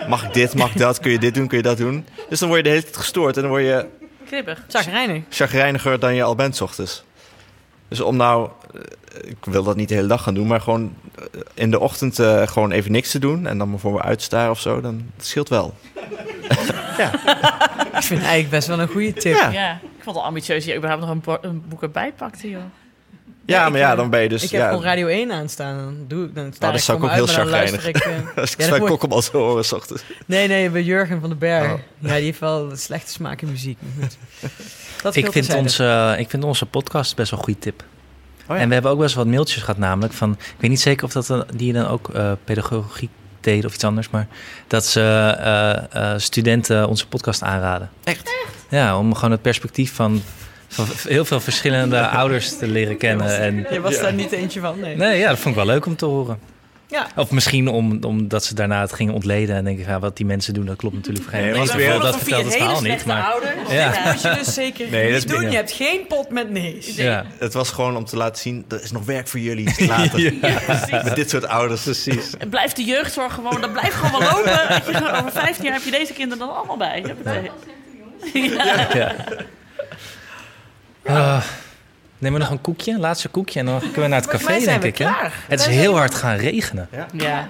Mag 0.07 0.23
ik 0.23 0.33
dit, 0.33 0.55
mag 0.55 0.71
ik 0.71 0.77
dat, 0.77 0.99
kun 0.99 1.11
je 1.11 1.19
dit 1.19 1.33
doen, 1.33 1.47
kun 1.47 1.57
je 1.57 1.63
dat 1.63 1.77
doen? 1.77 2.05
Dus 2.29 2.39
dan 2.39 2.47
word 2.47 2.59
je 2.59 2.65
de 2.67 2.73
hele 2.75 2.83
tijd 2.83 2.97
gestoord 2.97 3.35
en 3.35 3.41
dan 3.41 3.51
word 3.51 3.63
je 3.63 3.85
Kribbig. 4.25 4.63
Zagrijnig. 4.67 5.23
chagrijniger 5.29 5.99
dan 5.99 6.15
je 6.15 6.23
al 6.23 6.35
bent 6.35 6.55
's 6.55 6.61
ochtends. 6.61 7.03
Dus 7.87 8.01
om 8.01 8.15
nou, 8.15 8.49
eh, 8.73 9.29
ik 9.29 9.37
wil 9.45 9.63
dat 9.63 9.75
niet 9.75 9.89
de 9.89 9.95
hele 9.95 10.07
dag 10.07 10.23
gaan 10.23 10.33
doen, 10.33 10.47
maar 10.47 10.61
gewoon 10.61 10.93
eh, 11.15 11.23
in 11.53 11.71
de 11.71 11.79
ochtend 11.79 12.19
eh, 12.19 12.47
gewoon 12.47 12.71
even 12.71 12.91
niks 12.91 13.11
te 13.11 13.19
doen 13.19 13.47
en 13.47 13.57
dan 13.57 13.79
me 13.83 14.01
uitstaren 14.01 14.51
of 14.51 14.59
zo, 14.59 14.81
dan 14.81 15.03
dat 15.15 15.25
scheelt 15.25 15.49
wel. 15.49 15.73
Ik 17.95 18.03
vind 18.03 18.19
eigenlijk 18.19 18.49
best 18.49 18.67
wel 18.67 18.79
een 18.79 18.87
goede 18.87 19.13
tip. 19.13 19.35
Ja. 19.35 19.49
Ja, 19.49 19.71
ik 19.73 20.03
vond 20.03 20.05
het 20.05 20.15
al 20.15 20.23
ambitieus 20.23 20.57
dat 20.57 20.71
je 20.71 20.75
überhaupt 20.77 21.01
nog 21.05 21.11
een, 21.11 21.21
bo- 21.21 21.37
een 21.41 21.63
boek 21.67 21.81
erbij 21.81 22.13
pakte, 22.13 22.49
joh. 22.49 22.61
Ja, 23.45 23.65
ik, 23.65 23.71
maar 23.71 23.79
ja, 23.79 23.95
dan 23.95 24.09
ben 24.09 24.21
je 24.21 24.29
dus. 24.29 24.43
Ik 24.43 24.49
heb 24.49 24.61
ja, 24.61 24.67
gewoon 24.67 24.83
Radio 24.83 25.07
1 25.07 25.31
aanstaan. 25.31 25.77
Dan 25.77 26.05
doe 26.07 26.25
ik 26.25 26.35
dan 26.35 26.53
sta 26.53 26.59
nou, 26.59 26.71
dat 26.71 26.79
ik 26.81 26.85
zou 26.85 26.97
ik 26.97 27.03
ook 27.03 27.11
heel 27.11 27.27
chagrijnig. 27.27 27.87
ik, 27.87 28.07
Als 28.35 28.55
ik 28.55 28.61
ja, 28.61 28.77
kokken 28.77 29.09
al 29.09 29.21
zo 29.21 29.37
horen 29.37 29.65
's 29.65 29.71
ochtends. 29.71 30.03
Nee, 30.25 30.47
nee, 30.47 30.69
bij 30.69 30.83
Jurgen 30.83 31.19
van 31.19 31.29
den 31.29 31.37
Berg. 31.37 31.71
Oh. 31.71 31.79
Ja, 31.99 32.13
die 32.15 32.23
heeft 32.23 32.39
wel 32.39 32.75
slechte 32.75 33.11
smaak 33.11 33.41
in 33.41 33.47
muziek. 33.47 33.77
Dat 35.05 35.15
Ik 35.15 35.31
vind, 35.31 35.53
onze, 35.53 36.15
ik 36.17 36.29
vind 36.29 36.43
onze 36.43 36.65
podcast 36.65 37.15
best 37.15 37.29
wel 37.31 37.39
een 37.39 37.45
goede 37.45 37.59
tip. 37.59 37.83
Oh 38.47 38.55
ja. 38.55 38.61
En 38.61 38.67
we 38.67 38.73
hebben 38.73 38.91
ook 38.91 38.99
best 38.99 39.15
wel 39.15 39.23
wat 39.23 39.33
mailtjes 39.33 39.61
gehad, 39.61 39.77
namelijk 39.77 40.13
van... 40.13 40.31
Ik 40.31 40.55
weet 40.57 40.69
niet 40.69 40.79
zeker 40.79 41.05
of 41.05 41.11
dat 41.11 41.27
dan- 41.27 41.45
die 41.55 41.73
dan 41.73 41.87
ook 41.87 42.09
eh 42.09 42.31
pedagogiek 42.43 43.09
deed 43.41 43.65
of 43.65 43.73
iets 43.73 43.83
anders... 43.83 44.09
maar 44.09 44.27
dat 44.67 44.85
ze 44.85 45.01
eh, 45.39 46.11
eh, 46.13 46.19
studenten 46.19 46.87
onze 46.87 47.07
podcast 47.07 47.41
aanraden. 47.43 47.89
Echt? 48.03 48.29
Ja, 48.69 48.97
om 48.97 49.15
gewoon 49.15 49.31
het 49.31 49.41
perspectief 49.41 49.93
van, 49.93 50.21
van 50.67 50.85
heel 51.07 51.25
veel 51.25 51.39
verschillende 51.39 52.07
ouders 52.21 52.57
te 52.57 52.67
leren 52.67 52.97
kennen. 52.97 53.39
En, 53.39 53.65
Je 53.71 53.81
was 53.81 53.99
daar 53.99 54.13
niet 54.13 54.31
eentje 54.31 54.59
van, 54.59 54.79
nee. 54.79 54.95
Nee, 54.95 55.19
ja, 55.19 55.29
dat 55.29 55.37
vond 55.39 55.55
ik 55.55 55.63
wel 55.63 55.73
leuk 55.73 55.85
om 55.85 55.95
te 55.95 56.05
horen. 56.05 56.39
Ja. 56.95 57.07
Of 57.15 57.31
misschien 57.31 57.67
om, 57.67 58.03
omdat 58.03 58.43
ze 58.45 58.55
daarna 58.55 58.81
het 58.81 58.93
gingen 58.93 59.13
ontleden 59.13 59.55
en 59.55 59.63
denken, 59.63 59.85
ja, 59.87 59.99
wat 59.99 60.17
die 60.17 60.25
mensen 60.25 60.53
doen, 60.53 60.65
dat 60.65 60.75
klopt 60.75 60.95
natuurlijk 60.95 61.23
voor 61.25 61.33
geen 61.33 61.41
Nee, 61.41 61.51
nee, 61.53 61.75
weer- 61.75 61.99
dat 61.99 62.17
vertelt 62.17 62.43
het 62.43 62.53
verhaal 62.55 62.81
niet. 62.81 63.05
Maar, 63.05 63.33
Ja. 63.69 63.91
Dat 64.03 64.13
moet 64.13 64.21
je 64.21 64.33
dus 64.45 64.53
zeker 64.53 64.89
Nee, 64.89 65.11
dat 65.11 65.19
niet 65.19 65.29
doen. 65.29 65.41
ja. 65.41 65.49
Je 65.49 65.55
hebt 65.55 65.71
geen 65.71 66.07
pot 66.07 66.29
met 66.29 66.49
nee's. 66.49 66.95
ja. 66.95 67.25
Het 67.37 67.53
was 67.53 67.69
gewoon 67.71 67.95
om 67.97 68.05
te 68.05 68.17
laten 68.17 68.41
zien, 68.41 68.65
er 68.69 68.83
is 68.83 68.91
nog 68.91 69.05
werk 69.05 69.27
voor 69.27 69.39
jullie 69.39 69.87
later. 69.87 70.33
Met 71.03 71.15
dit 71.15 71.29
soort 71.29 71.47
ouders. 71.47 71.81
Precies. 71.83 72.33
En 72.39 72.49
blijft 72.49 72.75
de 72.75 72.83
jeugdzorg 72.83 73.33
gewoon, 73.33 73.61
dat 73.61 73.71
blijft 73.71 73.93
gewoon 73.95 74.19
wel 74.19 74.29
lopen. 74.31 74.67
Weet 74.67 74.85
je, 74.85 74.93
gewoon 74.93 75.15
over 75.15 75.31
15 75.31 75.63
jaar 75.63 75.73
heb 75.73 75.83
je 75.83 75.91
deze 75.91 76.13
kinderen 76.13 76.47
dan 76.47 76.55
allemaal 76.55 76.77
bij. 76.77 77.03
Huppatee. 77.05 77.51
Ja. 78.33 78.85
Ja. 78.93 79.15
Ah, 81.05 81.41
neem 82.17 82.33
we 82.33 82.39
nog 82.39 82.49
een 82.49 82.61
koekje, 82.61 82.91
een 82.93 82.99
laatste 82.99 83.27
koekje 83.29 83.59
en 83.59 83.65
dan 83.65 83.79
kunnen 83.79 84.01
we 84.01 84.07
naar 84.07 84.21
het 84.21 84.29
café, 84.29 84.59
denk 84.65 84.83
ik. 84.83 84.97
Hè? 84.97 85.09
Het 85.47 85.59
is 85.59 85.65
heel 85.65 85.95
hard 85.97 86.15
gaan 86.15 86.35
regenen. 86.35 86.87
Ja. 86.91 87.05
ja. 87.13 87.49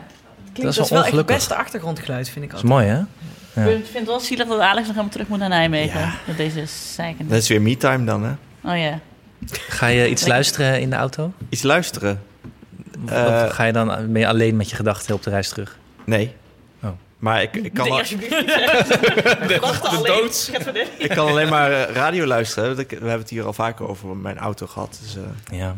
Klinkt, 0.53 0.71
is 0.71 0.75
dat 0.75 0.75
wel 0.75 0.75
is 0.75 0.75
wel 0.75 0.79
echt 0.79 0.89
het 0.89 0.95
ongelukkig. 1.05 1.35
beste 1.35 1.55
achtergrondgeluid, 1.55 2.29
vind 2.29 2.45
ik 2.45 2.51
Dat 2.51 2.63
is 2.63 2.69
altijd. 2.69 2.87
mooi, 2.87 2.97
hè? 2.97 3.03
Ja. 3.61 3.67
Ik 3.77 3.83
vind 3.85 3.97
het 3.97 4.05
wel 4.05 4.19
zielig 4.19 4.47
dat 4.47 4.59
Alex 4.59 4.77
nog 4.79 4.87
helemaal 4.87 5.09
terug 5.09 5.27
moet 5.27 5.39
naar 5.39 5.49
Nijmegen. 5.49 6.13
Met 6.27 6.37
deze 6.37 6.63
zeikende. 6.95 7.31
Dat 7.33 7.41
is 7.41 7.47
weer 7.47 7.61
me-time 7.61 8.05
dan, 8.05 8.23
hè? 8.23 8.31
Oh 8.71 8.77
ja. 8.77 8.99
Ga 9.51 9.87
je 9.87 10.09
iets 10.09 10.27
luisteren 10.27 10.81
in 10.81 10.89
de 10.89 10.95
auto? 10.95 11.33
Iets 11.49 11.63
luisteren. 11.63 12.21
Of 13.05 13.11
Eh, 13.11 13.49
ga 13.49 13.63
je 13.63 13.73
dan, 13.73 13.87
ben 14.11 14.21
je 14.21 14.27
alleen 14.27 14.55
met 14.55 14.69
je 14.69 14.75
gedachten 14.75 15.15
op 15.15 15.23
de 15.23 15.29
reis 15.29 15.49
terug? 15.49 15.77
Nee. 16.05 16.33
Maar 17.25 17.41
ik, 17.41 17.55
ik, 17.55 17.73
kan, 17.73 17.83
Nee, 17.83 17.93
al- 17.93 17.99
alsjeblieft 17.99 18.37
niet 18.39 18.47
de, 18.47 19.63
verder. 20.63 20.87
ik 20.97 21.09
kan 21.09 21.27
alleen 21.27 21.49
maar 21.49 21.71
eh, 21.71 21.95
radio 21.95 22.25
luisteren. 22.25 22.75
We 22.75 22.85
hebben 22.89 23.11
het 23.19 23.29
hier 23.29 23.45
al 23.45 23.53
vaker 23.53 23.87
over 23.87 24.15
mijn 24.15 24.37
auto 24.37 24.67
gehad. 24.67 24.99
Dus, 25.01 25.15
eh, 25.15 25.57
Ja. 25.59 25.75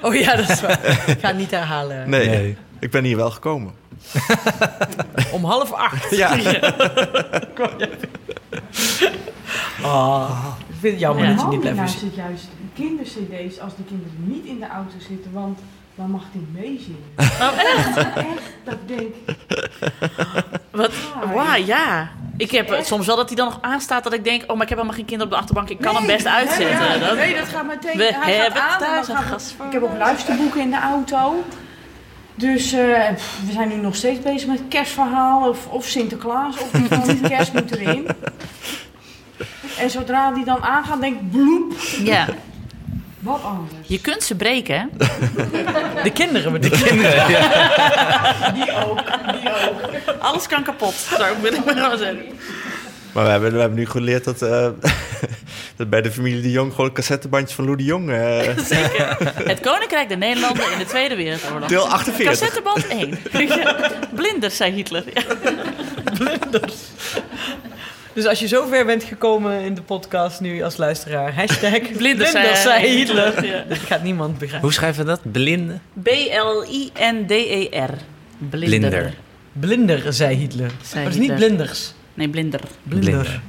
Oh 0.00 0.14
ja, 0.14 0.36
dat 0.36 0.48
is 0.48 0.60
waar. 0.60 0.98
Ik 1.06 1.18
ga 1.20 1.28
het 1.28 1.36
niet 1.36 1.50
herhalen. 1.50 2.10
nee, 2.10 2.28
Nee. 2.28 2.56
ik 2.78 2.90
ben 2.90 3.04
hier 3.04 3.16
wel 3.16 3.30
gekomen. 3.30 3.72
Om 5.32 5.44
half 5.44 5.72
acht. 5.72 6.16
Ja. 6.16 6.36
Oh, 9.82 10.46
ik 10.68 10.74
vind 10.80 10.92
het 10.92 11.00
jammer 11.00 11.24
Ja. 11.24 11.30
dat 11.34 11.40
je 11.40 11.46
niet 11.48 11.60
blijft 11.60 11.78
luistert 11.78 12.14
juist 12.14 12.48
kinder-cd's 12.74 13.60
als 13.60 13.76
de 13.76 13.82
kinderen 13.88 14.12
niet 14.18 14.44
in 14.44 14.58
de 14.58 14.68
auto 14.68 14.94
zitten. 15.08 15.32
Want 15.32 15.58
waar 16.00 16.08
mag 16.08 16.22
die 16.32 16.46
mee 16.52 16.80
zingen? 16.84 17.04
Oh, 17.40 17.58
echt? 17.58 17.96
Echt, 18.16 18.26
dat 18.64 18.74
ik 18.74 18.98
denk... 18.98 19.14
Wat? 20.80 20.90
Wauw, 21.34 21.54
ja. 21.64 22.08
Ik 22.36 22.50
heb 22.50 22.78
soms 22.82 23.06
wel 23.06 23.16
dat 23.16 23.26
hij 23.26 23.36
dan 23.36 23.46
nog 23.46 23.58
aanstaat 23.60 24.04
dat 24.04 24.12
ik 24.12 24.24
denk... 24.24 24.42
oh, 24.42 24.48
maar 24.48 24.62
ik 24.62 24.68
heb 24.68 24.78
helemaal 24.78 24.96
geen 24.96 25.04
kinderen 25.06 25.24
op 25.24 25.30
de 25.32 25.36
achterbank. 25.40 25.68
Ik 25.68 25.80
kan 25.80 25.96
hem 25.96 26.06
best 26.06 26.26
uitzetten. 26.26 26.88
Nee, 26.88 26.98
Dat- 26.98 27.16
nee, 27.16 27.34
dat 27.34 27.48
gaat 27.48 27.66
meteen. 27.66 27.96
We 27.96 28.02
hij 28.04 28.12
gaat 28.14 28.42
hebben 28.42 28.62
aan 28.62 28.78
thuis 28.78 29.08
een 29.08 29.16
gast 29.16 29.54
Ik 29.66 29.72
heb 29.72 29.82
ook 29.82 29.96
luisterboeken 29.98 30.60
in 30.60 30.70
de 30.70 30.80
auto. 30.80 31.44
Dus 32.34 32.72
eh, 32.72 33.12
pff, 33.14 33.40
we 33.46 33.52
zijn 33.52 33.68
nu 33.68 33.74
nog 33.76 33.94
steeds 33.94 34.20
bezig 34.20 34.48
met 34.48 34.60
kerstverhaal 34.68 35.48
of, 35.48 35.66
of 35.66 35.84
Sinterklaas. 35.86 36.58
Of 36.58 36.70
die 36.70 36.86
van 36.88 37.20
kerst 37.20 37.52
moet 37.52 37.70
erin. 37.70 38.06
En 39.78 39.90
zodra 39.90 40.30
die 40.30 40.44
dan 40.44 40.62
aangaat, 40.62 41.00
denk 41.00 41.20
ik 41.20 41.30
bloep. 41.30 41.72
Ja. 42.02 42.26
Wat 43.20 43.42
anders. 43.42 43.72
Je 43.86 44.00
kunt 44.00 44.22
ze 44.22 44.34
breken, 44.34 44.74
hè? 44.78 44.86
De 46.02 46.10
kinderen 46.12 46.52
bedoel 46.52 46.70
De 46.70 46.82
kinderen, 46.84 47.26
Die 48.54 48.72
ook, 48.84 49.00
die 49.40 49.50
ook. 49.68 49.80
Alles 50.18 50.46
kan 50.46 50.62
kapot, 50.62 50.94
zou 50.94 51.32
ik 51.32 51.38
willen 51.42 51.62
maar 51.64 51.96
zeggen. 51.98 52.18
Maar 53.12 53.24
we 53.24 53.30
hebben, 53.30 53.52
we 53.52 53.58
hebben 53.60 53.78
nu 53.78 53.86
geleerd 53.86 54.24
dat, 54.24 54.42
eh, 54.42 54.68
dat 55.76 55.90
bij 55.90 56.02
de 56.02 56.10
familie 56.12 56.42
de 56.42 56.50
Jong 56.50 56.74
gewoon 56.74 56.92
cassettebandjes 56.92 57.54
van 57.54 57.64
Lou 57.64 57.76
de 57.76 57.84
Jong... 57.84 58.10
eh, 58.10 58.58
Zeker. 58.58 59.16
Het 59.44 59.60
Koninkrijk 59.60 60.08
der 60.08 60.18
Nederlanden 60.18 60.72
in 60.72 60.78
de 60.78 60.84
Tweede 60.84 61.16
Wereldoorlog. 61.16 61.68
Deel 61.68 61.88
48. 61.88 62.26
Cassetteband 62.26 62.86
1. 62.86 63.18
Blinders, 64.14 64.56
zei 64.56 64.72
Hitler. 64.72 65.04
Ja. 65.14 65.22
Dus 68.12 68.26
als 68.26 68.40
je 68.40 68.48
zover 68.48 68.84
bent 68.86 69.04
gekomen 69.04 69.60
in 69.60 69.74
de 69.74 69.82
podcast 69.82 70.40
nu 70.40 70.62
als 70.62 70.76
luisteraar, 70.76 71.34
hashtag 71.34 71.92
blinders, 71.98 72.30
zei- 72.30 72.86
Hitler. 72.86 73.44
Ja. 73.46 73.64
Dat 73.68 73.78
gaat 73.78 74.02
niemand 74.02 74.32
begrijpen. 74.32 74.60
Hoe 74.60 74.72
schrijven 74.72 75.04
we 75.04 75.10
dat? 75.10 75.20
Blinde? 75.32 75.78
B-L-I-N-D-E-R. 76.02 77.90
Blinder. 78.38 78.90
Blinder. 78.90 79.14
Blinder, 79.52 80.12
zei 80.12 80.36
Hitler. 80.36 80.70
Zei 80.82 81.04
maar 81.04 81.12
het 81.12 81.22
is 81.22 81.28
niet 81.28 81.34
blinders. 81.34 81.92
Nee, 82.14 82.28
blinder. 82.28 82.60
Blinder. 82.82 83.40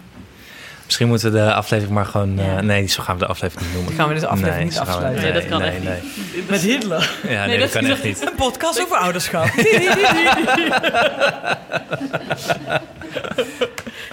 Misschien 0.86 1.08
moeten 1.08 1.32
we 1.32 1.38
de 1.38 1.54
aflevering 1.54 1.96
maar 1.96 2.06
gewoon... 2.06 2.40
eh, 2.40 2.58
nee, 2.60 2.88
zo 2.88 3.04
gaan 3.04 3.18
we 3.18 3.24
de 3.26 3.30
aflevering 3.30 3.66
niet 3.68 3.76
noemen. 3.76 3.94
Gaan 3.94 4.08
we 4.08 4.14
deze 4.14 4.28
aflevering 4.28 4.58
Nee, 4.58 4.66
niet 4.70 4.80
afsluiten? 4.80 5.22
Nee, 5.24 5.32
Nee, 5.32 5.42
dat 5.42 5.50
kan 5.50 5.60
nee, 5.60 5.70
echt 5.70 5.84
nee. 5.84 6.00
niet. 6.36 6.50
Met 6.50 6.62
Hitler. 6.62 7.12
Ja, 7.28 7.46
nee, 7.46 7.60
dat 7.60 7.72
kan 7.72 7.86
echt 7.86 8.04
niet. 8.04 8.22
Een 8.22 8.36
podcast 8.36 8.82
over 8.82 8.98
ouderschap. 8.98 9.46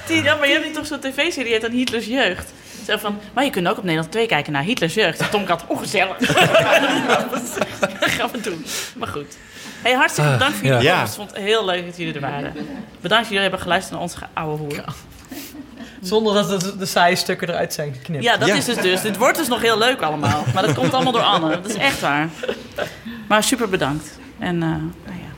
Die, 0.08 0.22
ja, 0.22 0.34
maar 0.34 0.46
je 0.46 0.52
hebt 0.52 0.64
niet 0.64 0.74
toch 0.74 0.86
zo'n 0.86 0.98
tv-serie 1.00 1.52
heet 1.52 1.60
dan 1.60 1.70
Hitlers 1.70 2.06
Jeugd. 2.06 2.52
Zo 2.86 2.96
van, 2.96 3.18
maar 3.32 3.44
je 3.44 3.50
kunt 3.50 3.68
ook 3.68 3.76
op 3.76 3.82
Nederland 3.82 4.12
2 4.12 4.26
kijken 4.26 4.52
naar 4.52 4.62
Hitlers 4.62 4.94
Jeugd. 4.94 5.30
Tomkat, 5.30 5.64
ongezellig. 5.66 6.16
dat 6.18 8.10
gaan 8.16 8.30
we 8.32 8.40
doen. 8.42 8.64
Maar 8.96 9.08
goed. 9.08 9.36
Hey, 9.82 9.92
hartstikke 9.92 10.30
bedankt 10.30 10.56
voor 10.56 10.66
jullie 10.66 10.90
komst. 10.90 11.08
Ik 11.12 11.16
vond 11.18 11.30
het 11.30 11.40
heel 11.40 11.64
leuk 11.64 11.86
dat 11.86 11.96
jullie 11.96 12.14
er 12.14 12.20
waren. 12.20 12.52
Bedankt 13.00 13.08
dat 13.24 13.26
jullie 13.26 13.40
hebben 13.40 13.60
geluisterd 13.60 13.92
naar 13.94 14.02
onze 14.02 14.18
oude 14.32 14.62
hoer. 14.62 14.84
Zonder 16.02 16.34
dat 16.34 16.60
de, 16.60 16.76
de 16.76 16.86
saaie 16.86 17.16
stukken 17.16 17.48
eruit 17.48 17.72
zijn 17.74 17.94
geknipt. 17.94 18.22
Ja, 18.24 18.36
dat 18.36 18.48
is 18.48 18.66
het 18.66 18.82
dus. 18.82 19.00
Dit 19.00 19.16
wordt 19.16 19.38
dus 19.38 19.48
nog 19.48 19.60
heel 19.60 19.78
leuk 19.78 20.00
allemaal. 20.00 20.44
Maar 20.54 20.62
dat 20.66 20.74
komt 20.74 20.94
allemaal 20.94 21.12
door 21.12 21.22
Anne. 21.22 21.50
Dat 21.50 21.68
is 21.70 21.74
echt 21.74 22.00
waar. 22.00 22.28
Maar 23.28 23.42
super 23.42 23.68
bedankt. 23.68 24.18
En 24.38 24.54
eh, 24.62 24.68
nou 24.68 24.80
ja. 25.06 25.30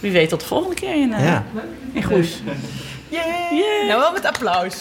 wie 0.00 0.12
weet 0.12 0.28
tot 0.28 0.40
de 0.40 0.46
volgende 0.46 0.74
keer 0.74 0.94
in, 0.94 1.12
eh 1.12 1.24
Ja. 1.24 1.44
in 1.92 2.02
Goes. 2.02 2.42
Yay! 3.14 3.86
Nou, 3.86 4.00
wel 4.00 4.12
met 4.12 4.24
applaus. 4.24 4.74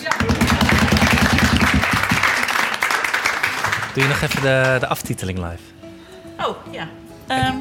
Doe 3.94 4.04
je 4.04 4.10
nog 4.10 4.22
even 4.22 4.42
de, 4.42 4.78
de 4.80 4.88
aftiteling 4.88 5.38
live? 5.38 5.92
Oh, 6.48 6.56
ja. 6.72 6.88
Ehm, 7.28 7.56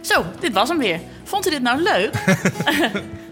zo, 0.00 0.24
dit 0.40 0.52
was 0.52 0.68
hem 0.68 0.78
weer. 0.78 1.00
Vond 1.24 1.46
u 1.46 1.50
dit 1.50 1.62
nou 1.62 1.82
leuk? 1.82 2.14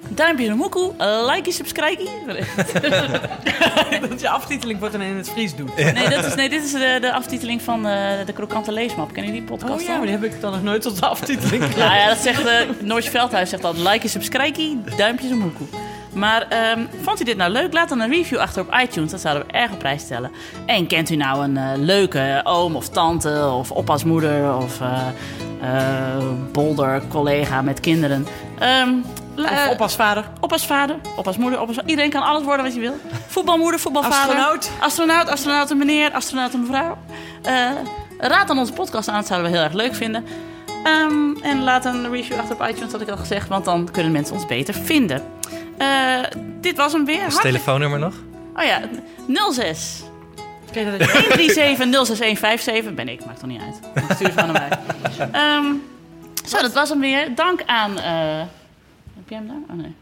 Duimpje 0.08 0.44
in 0.44 0.50
de 0.50 0.56
moekoe, 0.56 0.92
like, 1.30 1.52
subscribe. 1.52 2.02
dat 4.08 4.20
je 4.20 4.28
aftiteling 4.28 4.78
wordt 4.78 4.94
en 4.94 5.00
in 5.00 5.16
het 5.16 5.30
Fries 5.30 5.54
doet. 5.54 5.76
Nee, 5.76 6.08
dat 6.08 6.24
is, 6.24 6.34
nee, 6.34 6.48
dit 6.48 6.64
is 6.64 6.72
de, 6.72 6.98
de 7.00 7.12
aftiteling 7.12 7.62
van 7.62 7.86
eh, 7.86 8.26
de 8.26 8.32
krokante 8.32 8.72
leesmap. 8.72 9.12
Ken 9.12 9.24
je 9.26 9.32
die 9.32 9.42
podcast? 9.42 9.72
Oh 9.72 9.80
ja, 9.80 9.86
dan? 9.86 9.96
maar 9.96 10.06
die 10.06 10.16
heb 10.16 10.24
ik 10.24 10.40
dan 10.40 10.52
nog 10.52 10.62
nooit 10.62 10.82
tot 10.82 11.00
de 11.00 11.06
aftiteling 11.06 11.76
Nou 11.76 11.94
ja, 11.94 12.08
dat 12.08 12.18
zegt 12.18 12.46
uh, 12.46 12.52
Noortje 12.80 13.10
Veldhuis 13.10 13.50
zegt 13.50 13.64
altijd 13.64 13.88
like, 13.88 14.08
subscribe, 14.08 14.96
duimpjes 14.96 15.30
omhoek. 15.30 15.56
Maar 16.18 16.46
ehm, 16.48 16.86
vond 17.02 17.20
u 17.20 17.24
dit 17.24 17.36
nou 17.36 17.50
leuk? 17.52 17.72
Laat 17.72 17.88
dan 17.88 18.00
een 18.00 18.10
review 18.10 18.38
achter 18.38 18.62
op 18.62 18.74
iTunes. 18.82 19.10
Dat 19.10 19.20
zouden 19.20 19.46
we 19.46 19.52
erg 19.52 19.72
op 19.72 19.78
prijs 19.78 20.02
stellen. 20.02 20.30
En 20.66 20.86
kent 20.86 21.10
u 21.10 21.16
nou 21.16 21.44
een 21.44 21.56
eh, 21.56 21.64
leuke 21.76 22.40
oom 22.44 22.76
of 22.76 22.88
tante 22.88 23.50
of 23.58 23.70
oppasmoeder 23.70 24.56
of 24.56 24.80
eh, 24.80 26.16
bolder 26.52 27.02
collega 27.08 27.62
met 27.62 27.80
kinderen? 27.80 28.26
La- 29.34 29.64
Of 29.66 29.68
oppasvader. 29.70 30.24
Oppasvader, 30.40 30.96
oppasmoeder, 31.16 31.60
oppas... 31.60 31.76
Iedereen 31.86 32.10
kan 32.10 32.22
alles 32.22 32.42
worden 32.42 32.64
wat 32.64 32.74
je 32.74 32.80
wil. 32.80 32.94
Voetbalmoeder, 33.26 33.80
voetbalvader. 33.80 34.18
Astronaut. 34.18 34.70
Astronaut, 34.80 35.28
astronaut 35.28 35.70
een 35.70 35.78
meneer, 35.78 36.12
astronaut 36.12 36.54
een 36.54 36.60
mevrouw. 36.60 36.98
Raad 38.18 38.48
dan 38.48 38.58
onze 38.58 38.72
podcast 38.72 39.08
aan, 39.08 39.14
dat 39.14 39.26
zouden 39.26 39.50
we 39.50 39.56
heel 39.56 39.64
erg 39.66 39.74
leuk 39.74 39.94
vinden. 39.94 40.24
Ehm, 40.84 41.36
en 41.42 41.62
laat 41.62 41.84
een 41.84 42.10
review 42.10 42.38
achter 42.38 42.54
op 42.54 42.68
iTunes, 42.68 42.92
had 42.92 43.00
ik 43.00 43.08
al 43.08 43.16
gezegd, 43.16 43.48
want 43.48 43.64
dan 43.64 43.88
kunnen 43.92 44.12
mensen 44.12 44.34
ons 44.34 44.46
beter 44.46 44.74
vinden. 44.74 45.22
Eh, 45.78 46.20
dit 46.60 46.76
was 46.76 46.92
hem 46.92 47.04
weer. 47.04 47.20
Hartelijk- 47.20 47.44
telefoonnummer 47.46 47.98
nog? 47.98 48.14
Oh 48.56 48.64
ja, 48.64 48.80
06. 49.52 50.02
137 50.74 52.94
ben 52.94 53.08
ik, 53.08 53.24
maakt 53.26 53.40
toch 53.40 53.48
niet 53.48 53.60
uit. 53.60 54.04
Ik 54.04 54.14
stuur 54.14 54.26
ze 54.26 54.32
gewoon 54.38 54.52
naar 54.52 54.68
mij. 54.68 54.78
Ehm, 55.32 55.64
zo, 56.46 56.60
dat 56.60 56.72
was 56.72 56.88
hem 56.88 57.00
weer. 57.00 57.34
Dank 57.34 57.62
aan... 57.66 57.98
eh, 57.98 58.38
heb 59.14 59.28
jij 59.28 59.38
hem 59.38 59.46
daar? 59.46 59.56
Oh 59.76 59.82
nee. 59.82 59.94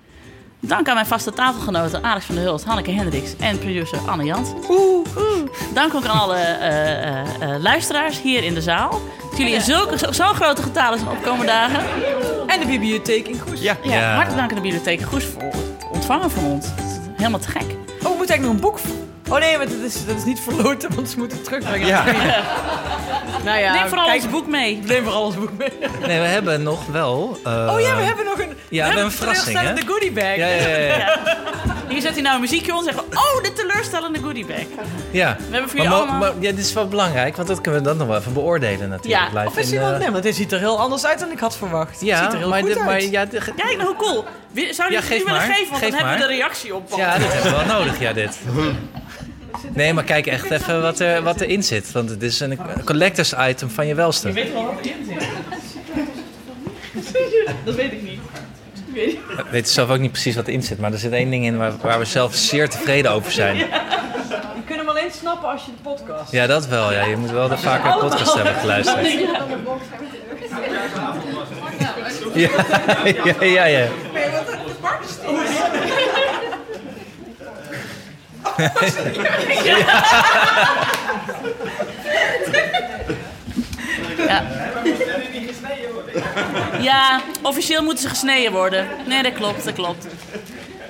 Dank 0.61 0.89
aan 0.89 0.95
mijn 0.95 1.07
vaste 1.07 1.33
tafelgenoten 1.33 2.03
Alex 2.05 2.25
van 2.25 2.35
der 2.35 2.45
Hulst, 2.45 2.65
Hanneke 2.65 2.91
Hendricks 2.91 3.37
en 3.37 3.59
producer 3.59 3.99
Anne 4.07 4.25
Jans. 4.25 4.49
Oeh, 4.69 5.07
oeh. 5.17 5.49
Dank 5.75 5.95
ook 5.95 6.05
aan 6.05 6.21
alle 6.21 6.37
eh, 6.37 7.21
eh, 7.21 7.27
eh, 7.41 7.61
luisteraars 7.63 8.21
hier 8.23 8.45
in 8.45 8.55
de 8.55 8.63
zaal. 8.63 9.01
Dat 9.31 9.39
jullie 9.39 9.55
in 9.55 9.61
zulke, 9.61 9.99
zo- 9.99 10.13
zo'n 10.13 10.35
grote 10.35 10.63
getalen 10.63 10.99
zijn 10.99 11.11
opkomende 11.11 11.47
dagen. 11.47 11.81
En 12.47 12.61
de 12.61 12.67
bibliotheek 12.67 13.29
in 13.29 13.41
Goes. 13.41 13.61
Ja, 13.61 13.77
Ja. 13.83 14.11
hartelijk 14.15 14.37
dank 14.37 14.51
aan 14.51 14.57
de 14.57 14.63
bibliotheek 14.63 15.01
Goes 15.03 15.25
voor 15.25 15.43
het 15.43 15.66
ontvangen 16.07 16.31
van 16.31 16.45
ons. 16.45 16.67
Helemaal 17.17 17.41
te 17.41 17.49
gek. 17.49 17.63
Oh, 17.63 18.11
we 18.11 18.15
moeten 18.17 18.35
eigenlijk 18.35 18.43
nog 18.43 18.53
een 18.53 18.61
boek... 18.61 18.79
Oh 19.29 19.39
nee, 19.39 19.57
maar 19.57 19.67
dat 19.69 19.79
is, 19.85 20.07
dat 20.07 20.17
is 20.17 20.25
niet 20.25 20.41
verloten, 20.41 20.95
want 20.95 21.09
ze 21.11 21.19
moeten 21.19 21.37
het 21.37 21.47
terugbrengen. 21.47 21.87
Ja. 21.87 22.05
Nou 23.45 23.59
ja, 23.59 23.73
Neem 23.75 23.89
vooral 23.89 24.07
kijk, 24.07 24.23
ons 24.23 24.31
boek 24.31 24.47
mee. 24.47 24.83
Neem 24.87 25.03
vooral 25.03 25.23
ons 25.25 25.35
boek 25.35 25.51
mee. 25.59 25.73
Nee, 26.07 26.21
we 26.21 26.27
hebben 26.27 26.63
nog 26.63 26.87
wel... 26.87 27.39
eh, 27.45 27.73
oh 27.75 27.81
ja, 27.81 27.97
we 27.97 28.03
hebben 28.03 28.25
nog 28.25 28.39
een... 28.39 28.49
Ja, 28.69 28.81
we 28.83 28.87
hebben 28.87 29.05
een 29.05 29.11
verrassing, 29.11 29.59
hè? 29.59 29.73
De 29.75 29.87
goodie 29.87 30.13
bag. 30.13 30.37
Ja, 30.37 30.47
ja, 30.47 30.67
ja. 30.67 30.77
ja. 30.77 30.97
Ja. 30.97 31.19
Hier 31.89 32.01
zet 32.01 32.13
hij 32.13 32.23
nou 32.23 32.35
een 32.35 32.41
muziekje 32.41 32.73
en 32.73 32.85
zeggen 32.85 33.03
oh, 33.03 33.43
de 33.43 33.53
teleurstellende 33.53 34.19
goodiebag. 34.19 34.57
Ja. 35.11 35.37
We 35.37 35.43
hebben 35.57 35.71
voor 35.71 35.79
maar, 35.79 35.87
jullie 35.87 35.91
allemaal... 36.03 36.19
maar- 36.19 36.33
ja, 36.41 36.51
dit 36.51 36.59
is 36.59 36.73
wel 36.73 36.89
belangrijk, 36.89 37.37
want 37.37 37.49
dat 37.49 37.61
kunnen 37.61 37.81
we 37.83 37.89
dan 37.89 37.97
nog 37.97 38.07
wel 38.07 38.17
even 38.17 38.33
beoordelen 38.33 38.89
natuurlijk. 38.89 39.23
Ja, 39.33 39.39
live 39.39 39.47
Of 39.47 39.57
is 39.59 39.71
hij 39.71 39.79
wel... 39.79 39.93
eh, 39.93 39.99
Nee, 39.99 40.11
want 40.11 40.23
dit 40.23 40.35
ziet 40.35 40.53
er 40.53 40.59
heel 40.59 40.79
anders 40.79 41.07
uit 41.07 41.19
dan 41.19 41.31
ik 41.31 41.39
had 41.39 41.57
verwacht. 41.57 41.91
Het 41.91 41.99
ziet 41.99 42.09
Ja, 42.09 42.33
er 42.33 42.37
heel 42.39 42.49
maar, 42.49 42.59
goed 42.59 42.69
dit, 42.69 42.77
uit. 42.79 42.87
maar 42.87 43.03
ja, 43.03 43.25
de- 43.25 43.39
Kijk 43.57 43.77
nou 43.77 43.85
hoe 43.89 43.97
cool. 43.97 44.25
Zou 44.55 44.89
je 44.91 44.95
Ja, 44.95 45.01
het 45.01 45.09
nu 45.11 45.17
willen 45.25 45.33
maar. 45.33 45.41
geven? 45.41 45.71
Want 45.71 45.83
Geef 45.83 45.91
dan 45.91 45.99
hebben 45.99 46.01
we 46.01 46.19
maar. 46.19 46.29
de 46.29 46.35
reactie 46.35 46.75
op. 46.75 46.93
ja, 46.97 47.19
dit 47.19 47.33
hebben 47.33 47.53
we 47.53 47.65
wel 47.67 47.79
nodig, 47.79 48.01
ja, 48.01 48.13
dit. 48.13 48.39
Nee, 49.75 49.93
maar 49.93 50.05
kijk 50.05 50.27
echt 50.27 50.51
even 50.51 50.83
wat, 50.83 50.99
er, 51.01 51.23
wat 51.23 51.41
erin 51.41 51.63
zit. 51.63 51.93
Want 51.93 52.11
het 52.11 52.23
is 52.23 52.41
een 52.41 52.59
collectors 52.85 53.35
item 53.49 53.71
van 53.71 53.87
je 53.87 53.95
welste. 53.95 54.33
weet 54.33 54.53
wel 54.53 54.65
wat 54.65 54.75
erin 54.83 55.07
zit. 55.09 55.29
Dat 57.65 57.75
weet 57.75 57.93
ik 57.93 58.03
niet. 58.03 58.21
Ik 58.89 58.95
weet 58.95 59.07
niet. 59.07 59.19
We 59.37 59.45
weten 59.51 59.73
zelf 59.73 59.91
ook 59.91 59.99
niet 59.99 60.13
precies 60.13 60.35
wat 60.37 60.47
erin 60.47 60.63
zit. 60.63 60.79
Maar 60.79 60.93
er 60.93 60.99
zit 60.99 61.13
één 61.13 61.31
ding 61.31 61.45
in 61.45 61.57
waar, 61.57 61.73
waar 61.83 61.99
we 61.99 62.05
zelf 62.05 62.35
zeer 62.35 62.69
tevreden 62.69 63.11
over 63.11 63.33
zijn. 63.33 63.57
Je 63.57 63.65
kunt 64.67 64.79
hem 64.79 64.89
alleen 64.89 65.11
snappen 65.21 65.49
als 65.49 65.65
je 65.65 65.71
de 65.77 65.83
podcast... 65.91 66.33
Ja, 66.33 66.47
dat 66.47 66.67
wel. 66.67 66.93
Ja. 66.93 67.05
Je 67.05 67.17
moet 67.17 67.31
wel 67.31 67.49
de 67.49 67.59
vaker 67.59 67.93
de 67.93 67.99
podcast 67.99 68.35
hebben 68.35 68.55
geluisterd. 68.55 69.13
Ja, 72.35 72.49
ja, 73.41 73.45
ja. 73.45 73.65
ja. 73.65 73.87
Ja. 84.17 84.43
ja, 86.81 87.21
officieel 87.43 87.83
moeten 87.83 88.03
ze 88.03 88.09
gesneden 88.09 88.53
worden. 88.53 88.89
Nee, 89.07 89.23
dat 89.23 89.33
klopt, 89.33 89.65
dat 89.65 89.75
klopt. 89.75 90.07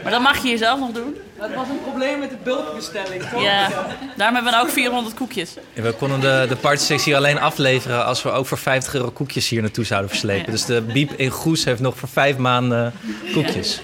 Maar 0.02 0.12
dat 0.12 0.20
mag 0.20 0.42
je 0.42 0.48
jezelf 0.48 0.78
nog 0.78 0.90
doen. 0.90 1.16
Dat 1.38 1.54
was 1.54 1.68
een 1.68 1.82
probleem 1.82 2.18
met 2.18 2.30
de 2.30 2.36
bulkbestelling, 2.44 3.22
toch? 3.22 3.42
Ja, 3.42 3.68
daarom 4.16 4.34
hebben 4.34 4.44
we 4.44 4.50
nou 4.50 4.62
ook 4.64 4.70
400 4.70 5.14
koekjes. 5.14 5.54
En 5.74 5.82
We 5.82 5.92
konden 5.92 6.20
de, 6.20 6.46
de 6.48 6.56
partysectie 6.56 7.16
alleen 7.16 7.38
afleveren 7.40 8.04
als 8.04 8.22
we 8.22 8.30
ook 8.30 8.46
voor 8.46 8.58
50 8.58 8.94
euro 8.94 9.10
koekjes 9.10 9.48
hier 9.48 9.60
naartoe 9.60 9.84
zouden 9.84 10.10
verslepen. 10.10 10.44
Ja. 10.46 10.50
Dus 10.50 10.64
de 10.64 10.82
Biep 10.82 11.12
in 11.12 11.30
Goes 11.30 11.64
heeft 11.64 11.80
nog 11.80 11.96
voor 11.96 12.08
vijf 12.08 12.36
maanden 12.36 12.92
koekjes. 13.32 13.80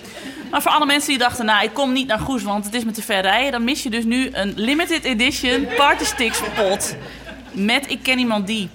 Maar 0.51 0.63
voor 0.63 0.71
alle 0.71 0.87
mensen 0.87 1.09
die 1.09 1.19
dachten, 1.19 1.45
nou, 1.45 1.65
ik 1.65 1.75
kom 1.75 1.93
niet 1.93 2.07
naar 2.07 2.19
Goes, 2.19 2.43
want 2.43 2.65
het 2.65 2.75
is 2.75 2.85
me 2.85 2.91
te 2.91 3.03
ver 3.03 3.21
rijden. 3.21 3.53
Dan 3.53 3.65
mis 3.65 3.83
je 3.83 3.91
dus 3.91 4.05
nu 4.05 4.29
een 4.33 4.53
limited 4.57 5.05
edition 5.05 5.69
party 5.77 6.05
sticks 6.05 6.41
pot 6.55 6.97
met 7.53 7.91
Ik 7.91 8.03
ken 8.03 8.19
iemand 8.19 8.47
die. 8.47 8.69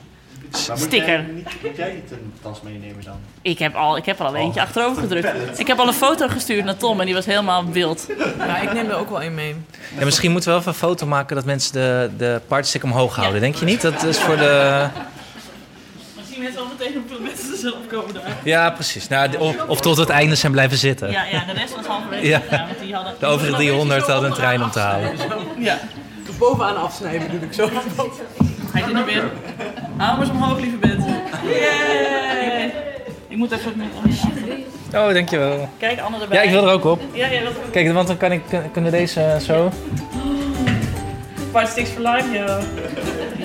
Sticker. 0.51 1.25
Moet 1.63 1.75
jij 1.77 1.93
niet 1.93 2.11
een 2.11 2.33
tas 2.41 2.61
meenemen 2.61 3.03
dan? 3.03 3.15
Ik 3.41 3.59
heb, 3.59 3.75
al, 3.75 3.97
ik 3.97 4.05
heb 4.05 4.19
er 4.19 4.25
al 4.25 4.35
eentje 4.35 4.59
Oh, 4.61 4.65
achterover 4.65 5.01
gedrukt. 5.01 5.59
Ik 5.59 5.67
heb 5.67 5.79
al 5.79 5.87
een 5.87 5.93
foto 5.93 6.27
gestuurd 6.27 6.65
naar 6.65 6.77
Tom 6.77 6.99
en 6.99 7.05
die 7.05 7.15
was 7.15 7.25
helemaal 7.25 7.65
wild. 7.71 8.07
Ja, 8.37 8.57
ik 8.59 8.73
neem 8.73 8.89
er 8.89 8.95
ook 8.97 9.09
wel 9.09 9.23
een 9.23 9.33
mee. 9.35 9.55
Ja, 9.99 10.05
misschien 10.05 10.31
moeten 10.31 10.49
we 10.49 10.55
wel 10.55 10.65
even 10.67 10.81
een 10.81 10.89
foto 10.89 11.05
maken 11.05 11.35
dat 11.35 11.45
mensen 11.45 11.73
de, 11.73 12.09
de 12.17 12.41
partystick 12.47 12.83
omhoog 12.83 13.15
houden. 13.15 13.41
Denk 13.41 13.55
je 13.55 13.65
niet? 13.65 13.81
Dat 13.81 14.03
is 14.03 14.17
voor 14.19 14.37
de... 14.37 14.85
Misschien 16.17 16.41
mensen 16.43 16.61
al 16.61 16.67
meteen 16.77 16.93
hoeveel 16.93 17.19
mensen 17.25 17.51
er 17.51 17.57
zullen 17.57 17.77
opkomen 17.77 18.13
daar. 18.13 18.23
Ja, 18.43 18.69
precies. 18.69 19.07
Nou, 19.07 19.37
of, 19.37 19.55
of 19.67 19.79
tot 19.81 19.97
het 19.97 20.09
einde 20.09 20.35
zijn 20.35 20.51
blijven 20.51 20.77
zitten. 20.77 21.11
Ja, 21.11 21.23
ja, 21.31 21.43
de 21.45 21.53
rest 21.53 21.75
was 21.75 21.85
halverwege 21.85 22.27
Ja. 22.27 22.39
gegaan, 22.39 22.67
want 22.67 22.79
die 22.79 22.93
hadden... 22.93 23.13
De 23.19 23.25
overige 23.25 23.55
300 23.55 24.07
hadden 24.07 24.29
een 24.29 24.35
trein 24.35 24.63
om 24.63 24.71
te 24.71 24.79
halen. 24.79 25.11
Ja. 25.59 25.79
Bovenaan 26.39 26.77
afsnijden 26.77 27.31
doe 27.31 27.39
ik 27.39 27.53
zo. 27.53 27.69
Ga 28.71 28.79
je 28.87 28.93
nu 28.93 29.03
weer? 29.05 29.23
Hou 29.97 30.19
eens 30.21 30.29
omhoog, 30.29 30.59
lieve 30.59 30.77
bent. 30.77 31.03
Yay! 31.45 32.73
Ik 33.27 33.37
moet 33.37 33.51
even 33.51 33.73
met... 33.77 33.87
Oh. 34.93 35.07
Oh, 35.07 35.13
dankjewel. 35.13 35.69
Kijk, 35.77 35.99
Anne 35.99 36.19
erbij. 36.21 36.37
Ja, 36.37 36.43
ik 36.43 36.49
wil 36.49 36.67
er 36.67 36.73
ook 36.73 36.85
op. 36.85 37.01
Ja, 37.13 37.29
wilt 37.29 37.41
er 37.41 37.47
ook 37.65 37.71
Kijk, 37.71 37.93
want 37.93 38.07
dan 38.07 38.17
kan 38.17 38.31
ik, 38.31 38.41
kunnen 38.71 38.91
deze 38.91 39.21
eh, 39.21 39.39
zo. 39.39 39.71
Party 41.51 41.71
Sticks 41.71 41.89
for 41.89 42.01
life, 42.01 42.31
joh. 42.31 42.59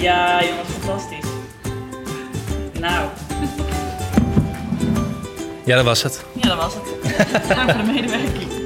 Ja, 0.01 0.41
jongens, 0.45 0.69
fantastisch. 0.81 1.31
Nou, 2.81 3.09
Ja, 5.65 5.77
dat 5.77 5.85
was 5.85 6.03
het. 6.03 6.25
ja, 6.33 6.49
dat 6.49 6.57
was 6.57 6.75
het. 6.75 7.49
Dank 7.57 7.71
voor 7.71 7.85
de 7.85 7.93
medewerking. 7.93 8.62